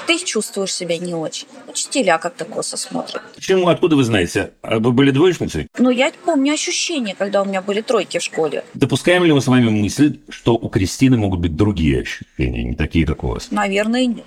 ты 0.07 0.19
чувствуешь 0.19 0.73
себя 0.73 0.99
не 0.99 1.15
очень. 1.15 1.47
Учителя 1.69 2.19
как-то 2.19 2.45
косо 2.45 2.77
смотрят. 2.77 3.23
Почему? 3.35 3.69
Откуда 3.69 3.97
вы 3.97 4.05
знаете? 4.05 4.53
А 4.63 4.79
вы 4.79 4.93
были 4.93 5.11
двоечницей? 5.11 5.69
Ну, 5.79 5.91
я 5.91 6.13
помню 6.25 6.55
ощущения, 6.55 7.15
когда 7.17 7.43
у 7.43 7.45
меня 7.45 7.63
были 7.63 7.81
тройки 7.81 8.19
в 8.19 8.23
школе. 8.23 8.65
Допускаем 8.75 9.25
ли 9.25 9.33
мы 9.33 9.41
с 9.41 9.47
вами 9.47 9.69
мысль, 9.69 10.21
что 10.29 10.55
у 10.55 10.69
Кристины 10.69 11.17
могут 11.17 11.41
быть 11.41 11.57
другие 11.57 12.03
ощущения, 12.03 12.65
не 12.65 12.75
такие, 12.75 13.07
как 13.07 13.25
у 13.25 13.29
вас? 13.29 13.51
Наверное, 13.51 14.07
нет. 14.07 14.25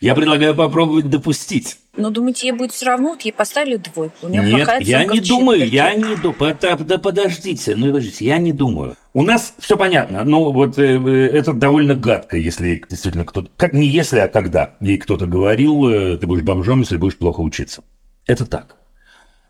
Я 0.00 0.14
предлагаю 0.14 0.54
попробовать 0.54 1.08
допустить. 1.08 1.78
Ну, 1.94 2.10
думаете, 2.10 2.46
ей 2.46 2.52
будет 2.52 2.72
все 2.72 2.86
равно? 2.86 3.10
Вот 3.10 3.22
ей 3.22 3.32
поставили 3.32 3.76
двойку. 3.76 4.14
У 4.22 4.28
нее 4.28 4.42
Нет, 4.42 4.56
плохая 4.56 4.80
я 4.80 5.04
не 5.04 5.20
думаю, 5.20 5.68
я 5.68 5.94
не 5.94 6.16
думаю. 6.16 6.56
Да 6.60 6.98
подождите, 6.98 7.76
ну 7.76 7.88
подождите, 7.88 8.24
я 8.24 8.38
не 8.38 8.52
думаю. 8.52 8.96
У 9.12 9.22
нас 9.22 9.54
все 9.58 9.76
понятно, 9.76 10.24
ну 10.24 10.52
вот 10.52 10.78
э, 10.78 10.98
э, 10.98 11.26
это 11.28 11.52
довольно 11.52 11.94
гадко, 11.94 12.38
если 12.38 12.82
действительно 12.88 13.26
кто-то, 13.26 13.50
как 13.58 13.74
не 13.74 13.86
если, 13.86 14.20
а 14.20 14.28
когда 14.28 14.74
ей 14.80 14.96
кто-то 14.96 15.26
говорил, 15.26 15.86
э, 15.86 16.16
ты 16.16 16.26
будешь 16.26 16.42
бомжом, 16.42 16.80
если 16.80 16.96
будешь 16.96 17.18
плохо 17.18 17.40
учиться. 17.40 17.84
Это 18.26 18.46
так. 18.46 18.76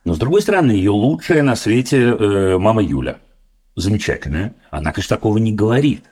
Но 0.04 0.14
с 0.14 0.18
другой 0.18 0.42
стороны, 0.42 0.72
ее 0.72 0.90
лучшая 0.90 1.44
на 1.44 1.54
свете 1.54 1.98
э, 1.98 2.58
мама 2.58 2.82
Юля, 2.82 3.18
замечательная, 3.76 4.56
она, 4.72 4.92
конечно, 4.92 5.16
такого 5.16 5.38
не 5.38 5.52
говорит. 5.52 6.06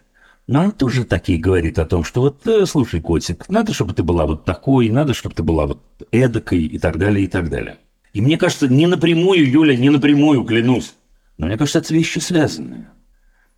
Но 0.51 0.62
она 0.62 0.72
тоже 0.72 1.05
такие 1.05 1.38
говорит 1.38 1.78
о 1.78 1.84
том, 1.84 2.03
что 2.03 2.22
вот, 2.22 2.44
э, 2.44 2.66
слушай, 2.66 3.01
котик, 3.01 3.48
надо, 3.48 3.72
чтобы 3.72 3.94
ты 3.94 4.03
была 4.03 4.26
вот 4.26 4.44
такой, 4.44 4.88
надо, 4.88 5.14
чтобы 5.14 5.32
ты 5.32 5.44
была 5.44 5.68
вот 5.68 5.80
эдакой 6.11 6.64
и 6.64 6.76
так 6.76 6.98
далее, 6.98 7.26
и 7.26 7.28
так 7.28 7.48
далее. 7.48 7.76
И 8.14 8.20
мне 8.20 8.36
кажется, 8.36 8.66
не 8.66 8.88
напрямую, 8.88 9.48
Юля, 9.48 9.76
не 9.76 9.90
напрямую, 9.90 10.42
клянусь, 10.42 10.94
но 11.38 11.46
мне 11.46 11.57
кажется, 11.57 11.78
это 11.78 11.94
вещи 11.94 12.18
связанные. 12.18 12.88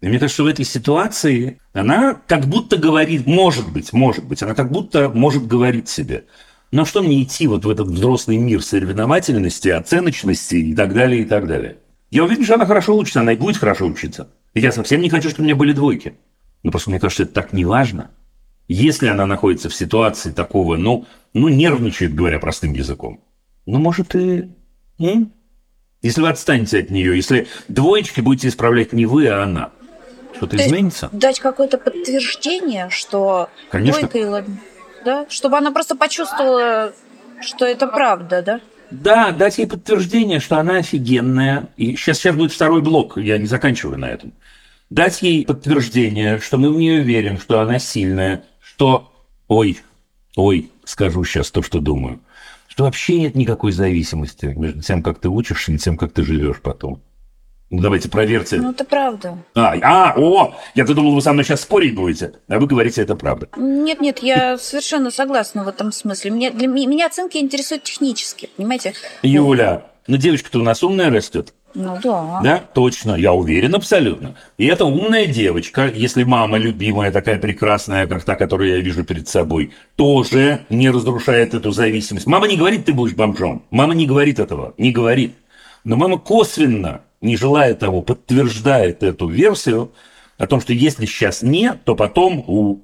И 0.03 0.07
мне 0.07 0.19
кажется, 0.19 0.43
в 0.43 0.47
этой 0.47 0.67
ситуации 0.67 1.59
она 1.73 2.21
как 2.27 2.45
будто 2.45 2.77
говорит, 2.77 3.27
может 3.27 3.73
быть, 3.73 3.95
может 3.95 4.27
быть, 4.27 4.43
она 4.43 4.55
как 4.55 4.71
будто 4.71 5.09
может 5.09 5.47
говорить 5.47 5.89
себе, 5.89 6.27
ну 6.73 6.85
что 6.85 7.03
мне 7.03 7.23
идти 7.23 7.47
вот 7.47 7.65
в 7.65 7.71
этот 7.71 7.87
взрослый 7.87 8.37
мир 8.37 8.63
соревновательности, 8.63 9.71
оценочности 9.71 10.57
и 10.57 10.75
так 10.75 10.93
далее, 10.93 11.23
и 11.23 11.25
так 11.25 11.47
далее. 11.47 11.79
Я 12.11 12.25
уверен, 12.25 12.45
что 12.45 12.57
она 12.57 12.67
хорошо 12.67 12.95
учится, 12.99 13.21
она 13.23 13.33
и 13.33 13.37
будет 13.37 13.57
хорошо 13.57 13.87
учиться. 13.87 14.29
И 14.53 14.61
я 14.61 14.73
совсем 14.73 15.01
не 15.01 15.09
хочу, 15.09 15.31
чтобы 15.31 15.45
у 15.45 15.47
меня 15.47 15.57
были 15.57 15.73
двойки. 15.73 16.17
Но 16.63 16.71
просто 16.71 16.91
мне 16.91 17.01
кажется, 17.01 17.25
это 17.25 17.33
так 17.33 17.53
не 17.53 17.65
важно. 17.65 18.11
Если 18.69 19.09
она 19.09 19.27
находится 19.27 19.69
в 19.69 19.75
ситуации 19.75 20.31
такого, 20.31 20.77
ну, 20.77 21.07
ну 21.35 21.49
нервничает, 21.49 22.15
говоря 22.15 22.39
простым 22.39 22.73
языком, 22.73 23.21
ну, 23.67 23.79
может, 23.79 24.15
и... 24.15 24.51
м? 24.99 25.33
Если 26.01 26.21
вы 26.21 26.29
отстанете 26.29 26.81
от 26.81 26.91
нее, 26.91 27.15
если 27.15 27.47
двоечки 27.69 28.21
будете 28.21 28.49
исправлять 28.49 28.93
не 28.93 29.07
вы, 29.07 29.29
а 29.29 29.45
она, 29.45 29.71
что-то 30.35 30.57
изменится? 30.57 31.09
Дать 31.13 31.39
какое-то 31.39 31.79
подтверждение, 31.79 32.89
что 32.91 33.49
Конечно. 33.71 34.01
двойка 34.01 34.19
и 34.19 34.25
ладно. 34.25 34.57
Да? 35.05 35.27
Чтобы 35.29 35.59
она 35.59 35.71
просто 35.71 35.95
почувствовала, 35.95 36.93
что 37.41 37.65
это 37.65 37.87
правда, 37.87 38.43
да? 38.43 38.61
Да, 38.91 39.31
дать 39.33 39.59
ей 39.59 39.67
подтверждение, 39.67 40.41
что 40.41 40.59
она 40.59 40.77
офигенная. 40.77 41.69
И 41.77 41.97
сейчас, 41.97 42.19
сейчас 42.19 42.37
будет 42.37 42.53
второй 42.53 42.83
блок, 42.83 43.17
я 43.17 43.39
не 43.39 43.47
заканчиваю 43.47 43.99
на 43.99 44.07
этом. 44.07 44.33
Дать 44.93 45.23
ей 45.23 45.47
подтверждение, 45.47 46.39
что 46.39 46.59
мы 46.59 46.71
в 46.71 46.77
нее 46.77 47.01
верим, 47.01 47.39
что 47.39 47.61
она 47.61 47.79
сильная, 47.79 48.45
что... 48.61 49.11
Ой, 49.49 49.79
ой, 50.37 50.71
скажу 50.85 51.25
сейчас 51.25 51.51
то, 51.51 51.63
что 51.63 51.81
думаю. 51.81 52.21
Что 52.69 52.85
вообще 52.85 53.19
нет 53.19 53.35
никакой 53.35 53.73
зависимости 53.73 54.45
между 54.45 54.83
тем, 54.83 55.03
как 55.03 55.19
ты 55.19 55.31
учишься, 55.31 55.73
и 55.73 55.79
тем, 55.79 55.97
как 55.97 56.13
ты 56.13 56.23
живешь 56.23 56.61
потом. 56.61 57.01
Ну, 57.71 57.81
давайте 57.81 58.11
проверьте. 58.11 58.59
Ну, 58.59 58.73
это 58.73 58.85
правда. 58.85 59.39
А, 59.55 59.77
а, 59.81 60.15
о, 60.15 60.55
я-то 60.75 60.93
думал, 60.93 61.15
вы 61.15 61.23
со 61.23 61.33
мной 61.33 61.47
сейчас 61.47 61.63
спорить 61.63 61.95
будете, 61.95 62.35
а 62.49 62.59
вы 62.59 62.67
говорите, 62.67 63.01
это 63.01 63.17
правда. 63.17 63.49
Нет, 63.57 64.03
нет, 64.03 64.19
я 64.19 64.59
совершенно 64.59 65.11
согласна 65.11 65.65
в 65.65 65.69
этом 65.69 65.91
смысле. 65.91 66.33
Мне, 66.33 66.51
для 66.51 66.67
меня, 66.67 66.87
меня 66.87 67.07
оценки 67.07 67.39
интересуют 67.39 67.85
технически, 67.85 68.51
понимаете? 68.59 68.93
Юля, 69.23 69.87
ну 70.07 70.19
девочка-то 70.19 70.59
у 70.59 70.63
нас 70.63 70.83
умная 70.83 71.09
растет. 71.09 71.55
Ну 71.75 71.99
да. 72.03 72.41
Да, 72.43 72.59
точно, 72.75 73.15
я 73.15 73.33
уверен 73.33 73.75
абсолютно. 73.75 74.37
И 74.59 74.67
эта 74.67 74.85
умная 74.85 75.27
девочка, 75.27 75.91
если 75.95 76.25
мама 76.25 76.59
любимая, 76.59 77.11
такая 77.11 77.39
прекрасная, 77.39 78.07
как 78.07 78.25
та, 78.25 78.35
которую 78.35 78.71
я 78.71 78.81
вижу 78.81 79.05
перед 79.05 79.29
собой, 79.29 79.73
тоже 79.97 80.61
не 80.69 80.91
разрушает 80.91 81.55
эту 81.55 81.71
зависимость. 81.71 82.27
Мама 82.27 82.47
не 82.47 82.57
говорит, 82.57 82.85
ты 82.85 82.93
будешь 82.93 83.15
бомжом. 83.15 83.65
Мама 83.71 83.95
не 83.95 84.07
говорит 84.07 84.39
этого, 84.39 84.75
не 84.77 84.93
говорит. 84.93 85.35
Но 85.85 85.97
мама 85.97 86.19
косвенно, 86.19 87.01
не 87.21 87.37
желая 87.37 87.75
того, 87.75 88.03
подтверждает 88.03 89.03
эту 89.03 89.29
версию 89.29 89.93
о 90.39 90.47
том, 90.47 90.61
что 90.61 90.73
если 90.73 91.07
сейчас 91.07 91.43
нет, 91.43 91.85
то 91.85 91.95
потом 91.95 92.45
у... 92.47 92.83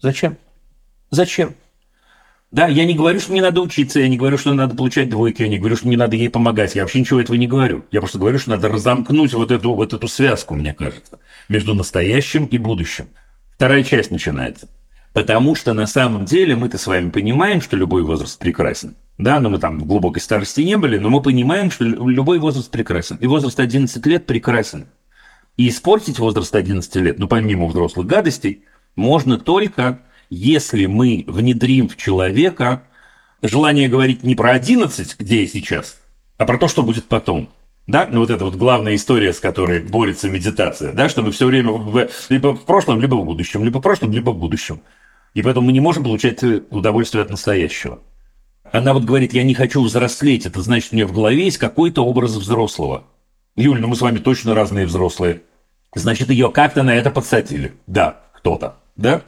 Зачем? 0.00 0.36
Зачем? 1.10 1.54
Да, 2.52 2.68
я 2.68 2.84
не 2.84 2.92
говорю, 2.92 3.18
что 3.18 3.32
не 3.32 3.40
надо 3.40 3.62
учиться, 3.62 3.98
я 3.98 4.08
не 4.08 4.18
говорю, 4.18 4.36
что 4.36 4.52
надо 4.52 4.76
получать 4.76 5.08
двойки, 5.08 5.40
я 5.40 5.48
не 5.48 5.58
говорю, 5.58 5.74
что 5.74 5.88
не 5.88 5.96
надо 5.96 6.16
ей 6.16 6.28
помогать. 6.28 6.74
Я 6.74 6.82
вообще 6.82 7.00
ничего 7.00 7.18
этого 7.18 7.34
не 7.36 7.46
говорю. 7.46 7.86
Я 7.90 8.00
просто 8.00 8.18
говорю, 8.18 8.38
что 8.38 8.50
надо 8.50 8.68
разомкнуть 8.68 9.32
вот 9.32 9.50
эту, 9.50 9.74
вот 9.74 9.94
эту 9.94 10.06
связку, 10.06 10.54
мне 10.54 10.74
кажется, 10.74 11.18
между 11.48 11.74
настоящим 11.74 12.44
и 12.44 12.58
будущим. 12.58 13.06
Вторая 13.56 13.82
часть 13.82 14.10
начинается. 14.10 14.68
Потому 15.14 15.54
что 15.54 15.72
на 15.72 15.86
самом 15.86 16.26
деле 16.26 16.54
мы-то 16.54 16.76
с 16.76 16.86
вами 16.86 17.08
понимаем, 17.08 17.62
что 17.62 17.76
любой 17.76 18.02
возраст 18.02 18.38
прекрасен. 18.38 18.96
Да, 19.16 19.40
но 19.40 19.48
мы 19.48 19.58
там 19.58 19.78
в 19.78 19.86
глубокой 19.86 20.20
старости 20.20 20.60
не 20.60 20.76
были, 20.76 20.98
но 20.98 21.08
мы 21.08 21.22
понимаем, 21.22 21.70
что 21.70 21.84
лю- 21.84 22.06
любой 22.08 22.38
возраст 22.38 22.70
прекрасен. 22.70 23.16
И 23.16 23.26
возраст 23.26 23.58
11 23.60 24.04
лет 24.06 24.26
прекрасен. 24.26 24.88
И 25.56 25.68
испортить 25.68 26.18
возраст 26.18 26.54
11 26.54 26.96
лет, 26.96 27.18
ну, 27.18 27.28
помимо 27.28 27.66
взрослых 27.66 28.06
гадостей, 28.06 28.64
можно 28.96 29.38
только, 29.38 30.00
если 30.34 30.86
мы 30.86 31.24
внедрим 31.26 31.88
в 31.90 31.96
человека 31.96 32.84
желание 33.42 33.88
говорить 33.88 34.22
не 34.22 34.34
про 34.34 34.52
11, 34.52 35.16
где 35.18 35.42
я 35.42 35.46
сейчас, 35.46 35.98
а 36.38 36.46
про 36.46 36.56
то, 36.56 36.68
что 36.68 36.82
будет 36.82 37.04
потом. 37.04 37.50
Да, 37.86 38.08
ну 38.10 38.20
вот 38.20 38.30
это 38.30 38.44
вот 38.44 38.54
главная 38.54 38.94
история, 38.94 39.34
с 39.34 39.40
которой 39.40 39.80
борется 39.80 40.30
медитация, 40.30 40.92
да, 40.92 41.08
что 41.10 41.20
мы 41.20 41.32
все 41.32 41.46
время 41.46 41.72
в- 41.72 42.08
либо 42.30 42.54
в 42.54 42.64
прошлом, 42.64 43.00
либо 43.00 43.16
в 43.16 43.24
будущем, 43.24 43.62
либо 43.64 43.78
в 43.78 43.82
прошлом, 43.82 44.12
либо 44.12 44.30
в 44.30 44.38
будущем. 44.38 44.80
И 45.34 45.42
поэтому 45.42 45.66
мы 45.66 45.72
не 45.72 45.80
можем 45.80 46.04
получать 46.04 46.42
э, 46.42 46.62
удовольствие 46.70 47.22
от 47.22 47.30
настоящего. 47.30 47.98
Она 48.70 48.94
вот 48.94 49.04
говорит, 49.04 49.34
я 49.34 49.42
не 49.42 49.54
хочу 49.54 49.82
взрослеть, 49.82 50.46
это 50.46 50.62
значит, 50.62 50.92
у 50.92 50.96
нее 50.96 51.06
в 51.06 51.12
голове 51.12 51.44
есть 51.44 51.58
какой-то 51.58 52.04
образ 52.06 52.30
взрослого. 52.32 53.04
Юль, 53.56 53.80
ну 53.80 53.88
мы 53.88 53.96
с 53.96 54.00
вами 54.00 54.18
точно 54.18 54.54
разные 54.54 54.86
взрослые. 54.86 55.42
Значит, 55.94 56.30
ее 56.30 56.50
как-то 56.50 56.82
на 56.82 56.94
это 56.94 57.10
подсадили. 57.10 57.72
Да, 57.86 58.20
кто-то. 58.34 58.76
Да? 58.96 59.22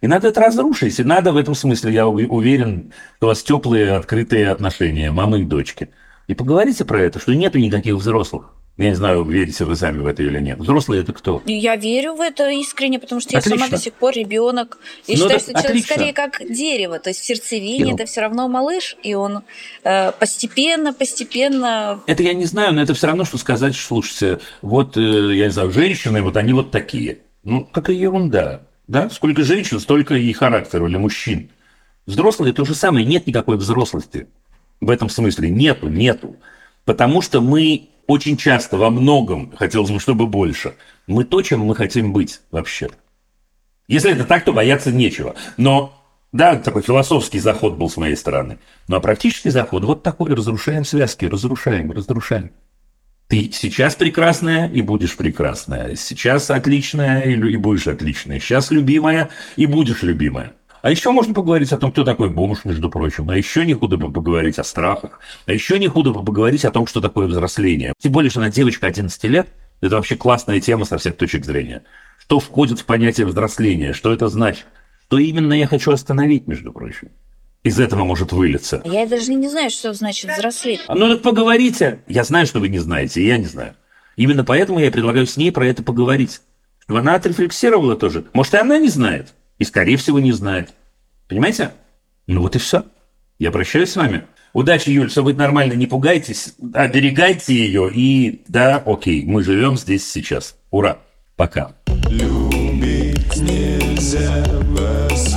И 0.00 0.06
надо 0.06 0.28
это 0.28 0.40
разрушить. 0.40 0.98
И 0.98 1.04
надо 1.04 1.32
в 1.32 1.36
этом 1.36 1.54
смысле, 1.54 1.92
я 1.92 2.06
уверен, 2.06 2.92
что 3.16 3.26
у 3.26 3.28
вас 3.28 3.42
теплые, 3.42 3.92
открытые 3.96 4.48
отношения 4.50 5.10
мамы 5.10 5.40
и 5.40 5.44
дочки. 5.44 5.90
И 6.26 6.34
поговорите 6.34 6.84
про 6.84 7.00
это, 7.02 7.18
что 7.18 7.34
нету 7.34 7.58
никаких 7.58 7.94
взрослых. 7.96 8.54
Я 8.76 8.88
не 8.90 8.94
знаю, 8.94 9.24
верите 9.24 9.66
вы 9.66 9.76
сами 9.76 9.98
в 9.98 10.06
это 10.06 10.22
или 10.22 10.40
нет. 10.40 10.58
Взрослые 10.58 11.02
это 11.02 11.12
кто? 11.12 11.42
Я 11.44 11.76
верю 11.76 12.14
в 12.14 12.20
это 12.22 12.48
искренне, 12.48 12.98
потому 12.98 13.20
что 13.20 13.32
я 13.32 13.40
Отлично. 13.40 13.58
сама 13.58 13.70
до 13.70 13.76
сих 13.76 13.92
пор 13.92 14.14
ребенок. 14.14 14.78
Я 15.06 15.16
Ну, 15.18 15.24
считаю, 15.28 15.40
так 15.40 15.40
что 15.40 15.52
человек 15.52 15.70
отлично. 15.70 15.94
скорее 15.94 16.12
как 16.14 16.40
дерево. 16.50 16.98
То 16.98 17.10
есть 17.10 17.20
в 17.20 17.24
сердцевине 17.26 17.86
Ну. 17.90 17.94
это 17.96 18.06
все 18.06 18.22
равно 18.22 18.48
малыш, 18.48 18.96
и 19.02 19.12
он 19.12 19.42
э, 19.84 20.12
постепенно, 20.12 20.94
постепенно 20.94 22.00
Это 22.06 22.22
я 22.22 22.32
не 22.32 22.46
знаю, 22.46 22.72
но 22.72 22.80
это 22.80 22.94
все 22.94 23.08
равно, 23.08 23.26
что 23.26 23.36
сказать, 23.36 23.74
что, 23.74 23.88
слушайте, 23.88 24.38
вот, 24.62 24.96
э, 24.96 25.00
я 25.34 25.44
не 25.46 25.50
знаю, 25.52 25.70
женщины, 25.72 26.22
вот 26.22 26.38
они 26.38 26.54
вот 26.54 26.70
такие. 26.70 27.18
Ну, 27.42 27.66
какая 27.70 27.96
ерунда. 27.96 28.62
Да? 28.90 29.08
Сколько 29.08 29.44
женщин, 29.44 29.78
столько 29.78 30.16
и 30.16 30.32
характера 30.32 30.88
для 30.88 30.98
мужчин. 30.98 31.50
Взрослые 32.06 32.52
то 32.52 32.64
же 32.64 32.74
самое, 32.74 33.06
нет 33.06 33.24
никакой 33.24 33.56
взрослости. 33.56 34.26
В 34.80 34.90
этом 34.90 35.08
смысле 35.08 35.48
нету, 35.48 35.86
нету. 35.88 36.34
Потому 36.84 37.22
что 37.22 37.40
мы 37.40 37.90
очень 38.08 38.36
часто 38.36 38.76
во 38.76 38.90
многом, 38.90 39.52
хотелось 39.56 39.92
бы, 39.92 40.00
чтобы 40.00 40.26
больше, 40.26 40.74
мы 41.06 41.22
то, 41.22 41.40
чем 41.40 41.60
мы 41.60 41.76
хотим 41.76 42.12
быть 42.12 42.40
вообще. 42.50 42.90
Если 43.86 44.10
это 44.10 44.24
так, 44.24 44.44
то 44.44 44.52
бояться 44.52 44.90
нечего. 44.90 45.36
Но, 45.56 45.94
да, 46.32 46.56
такой 46.56 46.82
философский 46.82 47.38
заход 47.38 47.74
был 47.76 47.88
с 47.88 47.96
моей 47.96 48.16
стороны. 48.16 48.58
Ну, 48.88 48.96
а 48.96 49.00
практический 49.00 49.50
заход 49.50 49.84
вот 49.84 50.02
такой. 50.02 50.34
Разрушаем 50.34 50.84
связки, 50.84 51.26
разрушаем, 51.26 51.92
разрушаем. 51.92 52.50
Ты 53.30 53.48
сейчас 53.52 53.94
прекрасная 53.94 54.68
и 54.68 54.82
будешь 54.82 55.16
прекрасная. 55.16 55.94
Сейчас 55.94 56.50
отличная 56.50 57.20
и, 57.20 57.34
и 57.34 57.56
будешь 57.56 57.86
отличная. 57.86 58.40
Сейчас 58.40 58.72
любимая 58.72 59.30
и 59.54 59.66
будешь 59.66 60.02
любимая. 60.02 60.54
А 60.82 60.90
еще 60.90 61.12
можно 61.12 61.32
поговорить 61.32 61.72
о 61.72 61.78
том, 61.78 61.92
кто 61.92 62.02
такой 62.02 62.28
бомж, 62.28 62.64
между 62.64 62.90
прочим. 62.90 63.30
А 63.30 63.36
еще 63.36 63.64
не 63.64 63.74
худо 63.74 63.98
бы 63.98 64.12
поговорить 64.12 64.58
о 64.58 64.64
страхах. 64.64 65.20
А 65.46 65.52
еще 65.52 65.78
не 65.78 65.86
худо 65.86 66.10
бы 66.10 66.24
поговорить 66.24 66.64
о 66.64 66.72
том, 66.72 66.88
что 66.88 67.00
такое 67.00 67.28
взросление. 67.28 67.92
Тем 68.00 68.10
более, 68.10 68.30
что 68.30 68.40
она 68.40 68.50
девочка 68.50 68.88
11 68.88 69.22
лет. 69.24 69.46
Это 69.80 69.94
вообще 69.94 70.16
классная 70.16 70.60
тема 70.60 70.84
со 70.84 70.98
всех 70.98 71.16
точек 71.16 71.44
зрения. 71.44 71.84
Что 72.18 72.40
входит 72.40 72.80
в 72.80 72.84
понятие 72.84 73.28
взросления? 73.28 73.92
Что 73.92 74.12
это 74.12 74.26
значит? 74.26 74.66
Что 75.06 75.18
именно 75.18 75.52
я 75.52 75.68
хочу 75.68 75.92
остановить, 75.92 76.48
между 76.48 76.72
прочим? 76.72 77.10
Из 77.62 77.78
этого 77.78 78.04
может 78.04 78.32
вылиться. 78.32 78.80
Я 78.84 79.06
даже 79.06 79.34
не 79.34 79.48
знаю, 79.48 79.70
что 79.70 79.92
значит 79.92 80.30
взрослеть. 80.30 80.80
А 80.86 80.94
Ну 80.94 81.10
так 81.10 81.22
поговорите. 81.22 82.00
Я 82.08 82.24
знаю, 82.24 82.46
что 82.46 82.58
вы 82.60 82.68
не 82.68 82.78
знаете, 82.78 83.20
и 83.20 83.26
я 83.26 83.36
не 83.36 83.44
знаю. 83.44 83.74
Именно 84.16 84.44
поэтому 84.44 84.78
я 84.80 84.90
предлагаю 84.90 85.26
с 85.26 85.36
ней 85.36 85.52
про 85.52 85.66
это 85.66 85.82
поговорить. 85.82 86.40
Чтобы 86.80 87.00
она 87.00 87.14
отрефлексировала 87.14 87.96
тоже. 87.96 88.24
Может, 88.32 88.54
и 88.54 88.58
она 88.58 88.78
не 88.78 88.88
знает. 88.88 89.34
И, 89.58 89.64
скорее 89.64 89.96
всего, 89.98 90.20
не 90.20 90.32
знает. 90.32 90.70
Понимаете? 91.28 91.72
Ну 92.26 92.40
вот 92.40 92.56
и 92.56 92.58
все. 92.58 92.84
Я 93.38 93.50
прощаюсь 93.50 93.90
с 93.90 93.96
вами. 93.96 94.24
Удачи, 94.52 94.90
Юль, 94.90 95.08
все 95.08 95.22
будет 95.22 95.36
нормально, 95.36 95.74
не 95.74 95.86
пугайтесь, 95.86 96.54
оберегайте 96.74 97.54
ее. 97.54 97.90
И 97.94 98.42
да, 98.48 98.82
окей, 98.84 99.24
мы 99.24 99.44
живем 99.44 99.76
здесь 99.76 100.10
сейчас. 100.10 100.56
Ура. 100.70 100.98
Пока. 101.36 101.72
Любить 102.08 103.36
нельзя 103.36 104.44
воспитывать, 104.70 105.29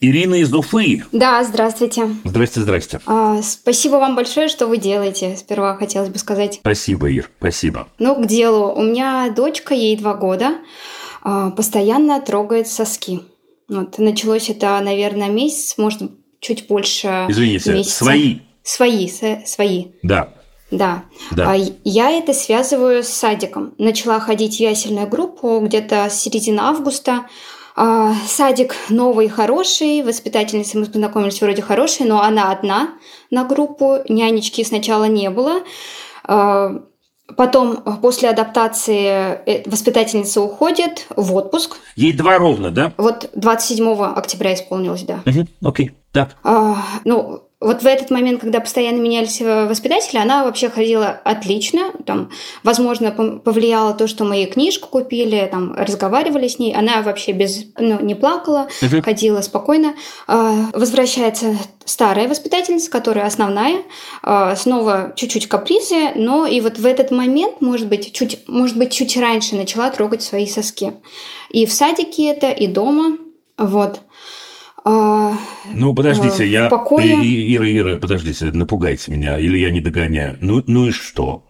Ирина 0.00 0.34
из 0.34 0.52
Уфы. 0.52 1.04
Да, 1.12 1.42
здравствуйте. 1.42 2.08
Здрасте, 2.24 2.60
здрасте. 2.60 3.00
А, 3.06 3.40
спасибо 3.42 3.94
вам 3.96 4.14
большое, 4.14 4.48
что 4.48 4.66
вы 4.66 4.76
делаете. 4.76 5.36
Сперва 5.36 5.74
хотелось 5.76 6.10
бы 6.10 6.18
сказать. 6.18 6.56
Спасибо, 6.60 7.08
Ир, 7.08 7.30
спасибо. 7.38 7.88
Ну, 7.98 8.14
к 8.22 8.26
делу. 8.26 8.72
У 8.74 8.82
меня 8.82 9.30
дочка, 9.34 9.74
ей 9.74 9.96
два 9.96 10.14
года, 10.14 10.58
а, 11.22 11.50
постоянно 11.50 12.20
трогает 12.20 12.68
соски. 12.68 13.20
Вот. 13.68 13.98
Началось 13.98 14.50
это, 14.50 14.78
наверное, 14.80 15.28
месяц, 15.30 15.78
может, 15.78 16.02
чуть 16.40 16.66
больше 16.68 17.26
Извините, 17.28 17.72
месяца. 17.72 17.96
свои. 18.04 18.38
Свои, 18.62 19.08
со- 19.08 19.42
свои. 19.46 19.86
Да, 20.02 20.34
Да. 20.70 21.04
да. 21.30 21.52
А 21.52 21.56
я 21.84 22.10
это 22.10 22.34
связываю 22.34 23.02
с 23.02 23.08
садиком. 23.08 23.74
Начала 23.78 24.20
ходить 24.20 24.56
в 24.56 24.60
ясельную 24.60 25.06
группу 25.08 25.58
где-то 25.60 26.08
с 26.10 26.20
середины 26.20 26.60
августа. 26.60 27.26
А, 27.76 28.14
Садик 28.26 28.74
новый, 28.88 29.28
хороший, 29.28 30.02
воспитательница 30.02 30.78
мы 30.78 30.86
познакомились 30.86 31.42
вроде 31.42 31.60
хорошей, 31.60 32.06
но 32.06 32.22
она 32.22 32.50
одна 32.50 32.94
на 33.30 33.44
группу, 33.44 33.98
нянечки 34.08 34.64
сначала 34.64 35.04
не 35.04 35.28
было. 35.30 35.62
А, 36.24 36.82
Потом, 37.36 37.82
после 38.00 38.30
адаптации, 38.30 39.08
э, 39.46 39.68
воспитательница 39.68 40.40
уходит 40.40 41.06
в 41.16 41.34
отпуск. 41.34 41.78
Ей 41.96 42.12
два 42.12 42.38
ровно, 42.38 42.70
да? 42.70 42.92
Вот 42.98 43.30
27 43.34 44.00
октября 44.14 44.54
исполнилось, 44.54 45.02
да. 45.02 45.22
Окей, 45.60 45.90
так. 46.12 46.36
А, 46.44 46.76
ну, 47.04 47.45
вот 47.66 47.82
в 47.82 47.86
этот 47.86 48.10
момент, 48.10 48.40
когда 48.40 48.60
постоянно 48.60 49.00
менялись 49.00 49.40
э, 49.40 49.66
воспитатели, 49.66 50.18
она 50.18 50.44
вообще 50.44 50.68
ходила 50.70 51.20
отлично. 51.24 51.92
Там, 52.04 52.30
возможно, 52.62 53.10
повлияло 53.10 53.92
то, 53.94 54.06
что 54.06 54.24
мы 54.24 54.36
ей 54.36 54.46
книжку 54.46 54.88
купили, 54.88 55.48
там, 55.50 55.74
разговаривали 55.74 56.48
с 56.48 56.58
ней. 56.58 56.74
Она 56.74 57.02
вообще 57.02 57.32
без, 57.32 57.64
ну, 57.78 58.00
не 58.00 58.14
плакала, 58.14 58.68
Мгм. 58.82 59.02
ходила 59.02 59.40
спокойно. 59.40 59.94
А, 60.26 60.70
возвращается 60.72 61.56
старая 61.84 62.28
воспитательница, 62.28 62.90
которая 62.90 63.26
основная. 63.26 63.82
А, 64.22 64.54
снова 64.56 65.12
чуть-чуть 65.16 65.48
капризы, 65.48 66.12
но 66.14 66.46
и 66.46 66.60
вот 66.60 66.78
в 66.78 66.86
этот 66.86 67.10
момент, 67.10 67.60
может 67.60 67.88
быть, 67.88 68.12
чуть, 68.12 68.46
может 68.46 68.76
быть, 68.76 68.92
чуть 68.92 69.16
раньше 69.16 69.56
начала 69.56 69.90
трогать 69.90 70.22
свои 70.22 70.46
соски. 70.46 70.92
И 71.50 71.66
в 71.66 71.72
садике 71.72 72.26
это, 72.26 72.50
и 72.50 72.66
дома. 72.66 73.18
Вот. 73.58 74.00
А, 74.88 75.32
Ну, 75.74 75.92
подождите, 75.94 76.44
Э, 76.44 76.46
я... 76.46 76.66
в 76.68 76.70
покое. 76.70 77.16
И- 77.20 77.56
Ира, 77.56 77.66
Ира, 77.68 77.96
подождите, 77.98 78.44
напугайте 78.52 79.10
меня, 79.10 79.36
или 79.36 79.58
я 79.58 79.70
не 79.70 79.80
догоняю. 79.80 80.38
Ну, 80.40 80.62
ну 80.68 80.86
и 80.86 80.90
что? 80.92 81.42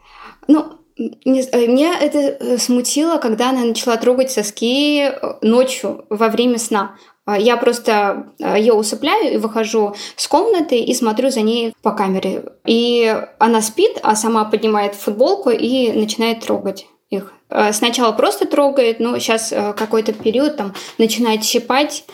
Ну, 0.48 0.64
э, 0.96 1.66
меня 1.66 1.98
это 2.00 2.18
э, 2.18 2.56
смутило, 2.58 3.18
когда 3.18 3.50
она 3.50 3.64
начала 3.64 3.98
трогать 3.98 4.30
соски 4.30 5.02
э, 5.02 5.34
ночью 5.42 6.06
во 6.08 6.28
время 6.30 6.58
сна. 6.58 6.96
А 7.26 7.38
Я 7.38 7.56
просто 7.58 8.28
ее 8.38 8.72
усыпляю 8.72 9.34
и 9.34 9.36
выхожу 9.36 9.94
с 10.14 10.28
комнаты 10.28 10.78
и 10.78 10.94
смотрю 10.94 11.28
за 11.30 11.40
ней 11.42 11.74
по 11.82 11.90
камере. 11.90 12.44
И 12.64 13.14
она 13.38 13.60
спит, 13.60 13.98
а 14.02 14.14
сама 14.16 14.44
поднимает 14.44 14.94
футболку 14.94 15.50
и 15.50 15.90
начинает 15.92 16.40
трогать 16.40 16.86
их. 17.10 17.34
Э, 17.50 17.72
Сначала 17.74 18.12
просто 18.12 18.46
трогает, 18.46 18.98
но 18.98 19.18
сейчас 19.18 19.52
какой-то 19.76 20.14
период 20.14 20.56
там 20.56 20.72
начинает 20.96 21.44
щипать, 21.44 22.04
э, 22.08 22.12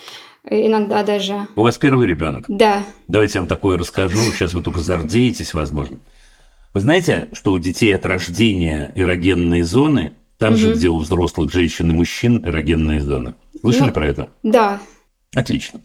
иногда 0.48 1.02
даже. 1.02 1.46
У 1.56 1.62
вас 1.62 1.78
первый 1.78 2.06
ребенок. 2.06 2.44
Да. 2.48 2.82
Давайте 3.08 3.34
я 3.38 3.40
вам 3.42 3.48
такое 3.48 3.78
расскажу. 3.78 4.18
Сейчас 4.32 4.54
вы 4.54 4.62
только 4.62 4.80
зардеетесь, 4.80 5.54
возможно. 5.54 5.98
Вы 6.74 6.80
знаете, 6.80 7.28
что 7.32 7.52
у 7.52 7.58
детей 7.58 7.94
от 7.94 8.06
рождения 8.06 8.92
эрогенные 8.94 9.64
зоны, 9.64 10.12
там 10.38 10.56
же, 10.56 10.68
Мгм. 10.68 10.76
где 10.76 10.88
у 10.88 10.98
взрослых 10.98 11.52
женщин 11.52 11.90
и 11.90 11.94
мужчин 11.94 12.42
эрогенные 12.44 13.00
зоны. 13.00 13.34
Слышали 13.60 13.88
Ну. 13.88 13.92
про 13.92 14.06
это? 14.06 14.28
Да. 14.42 14.80
Отлично. 15.34 15.80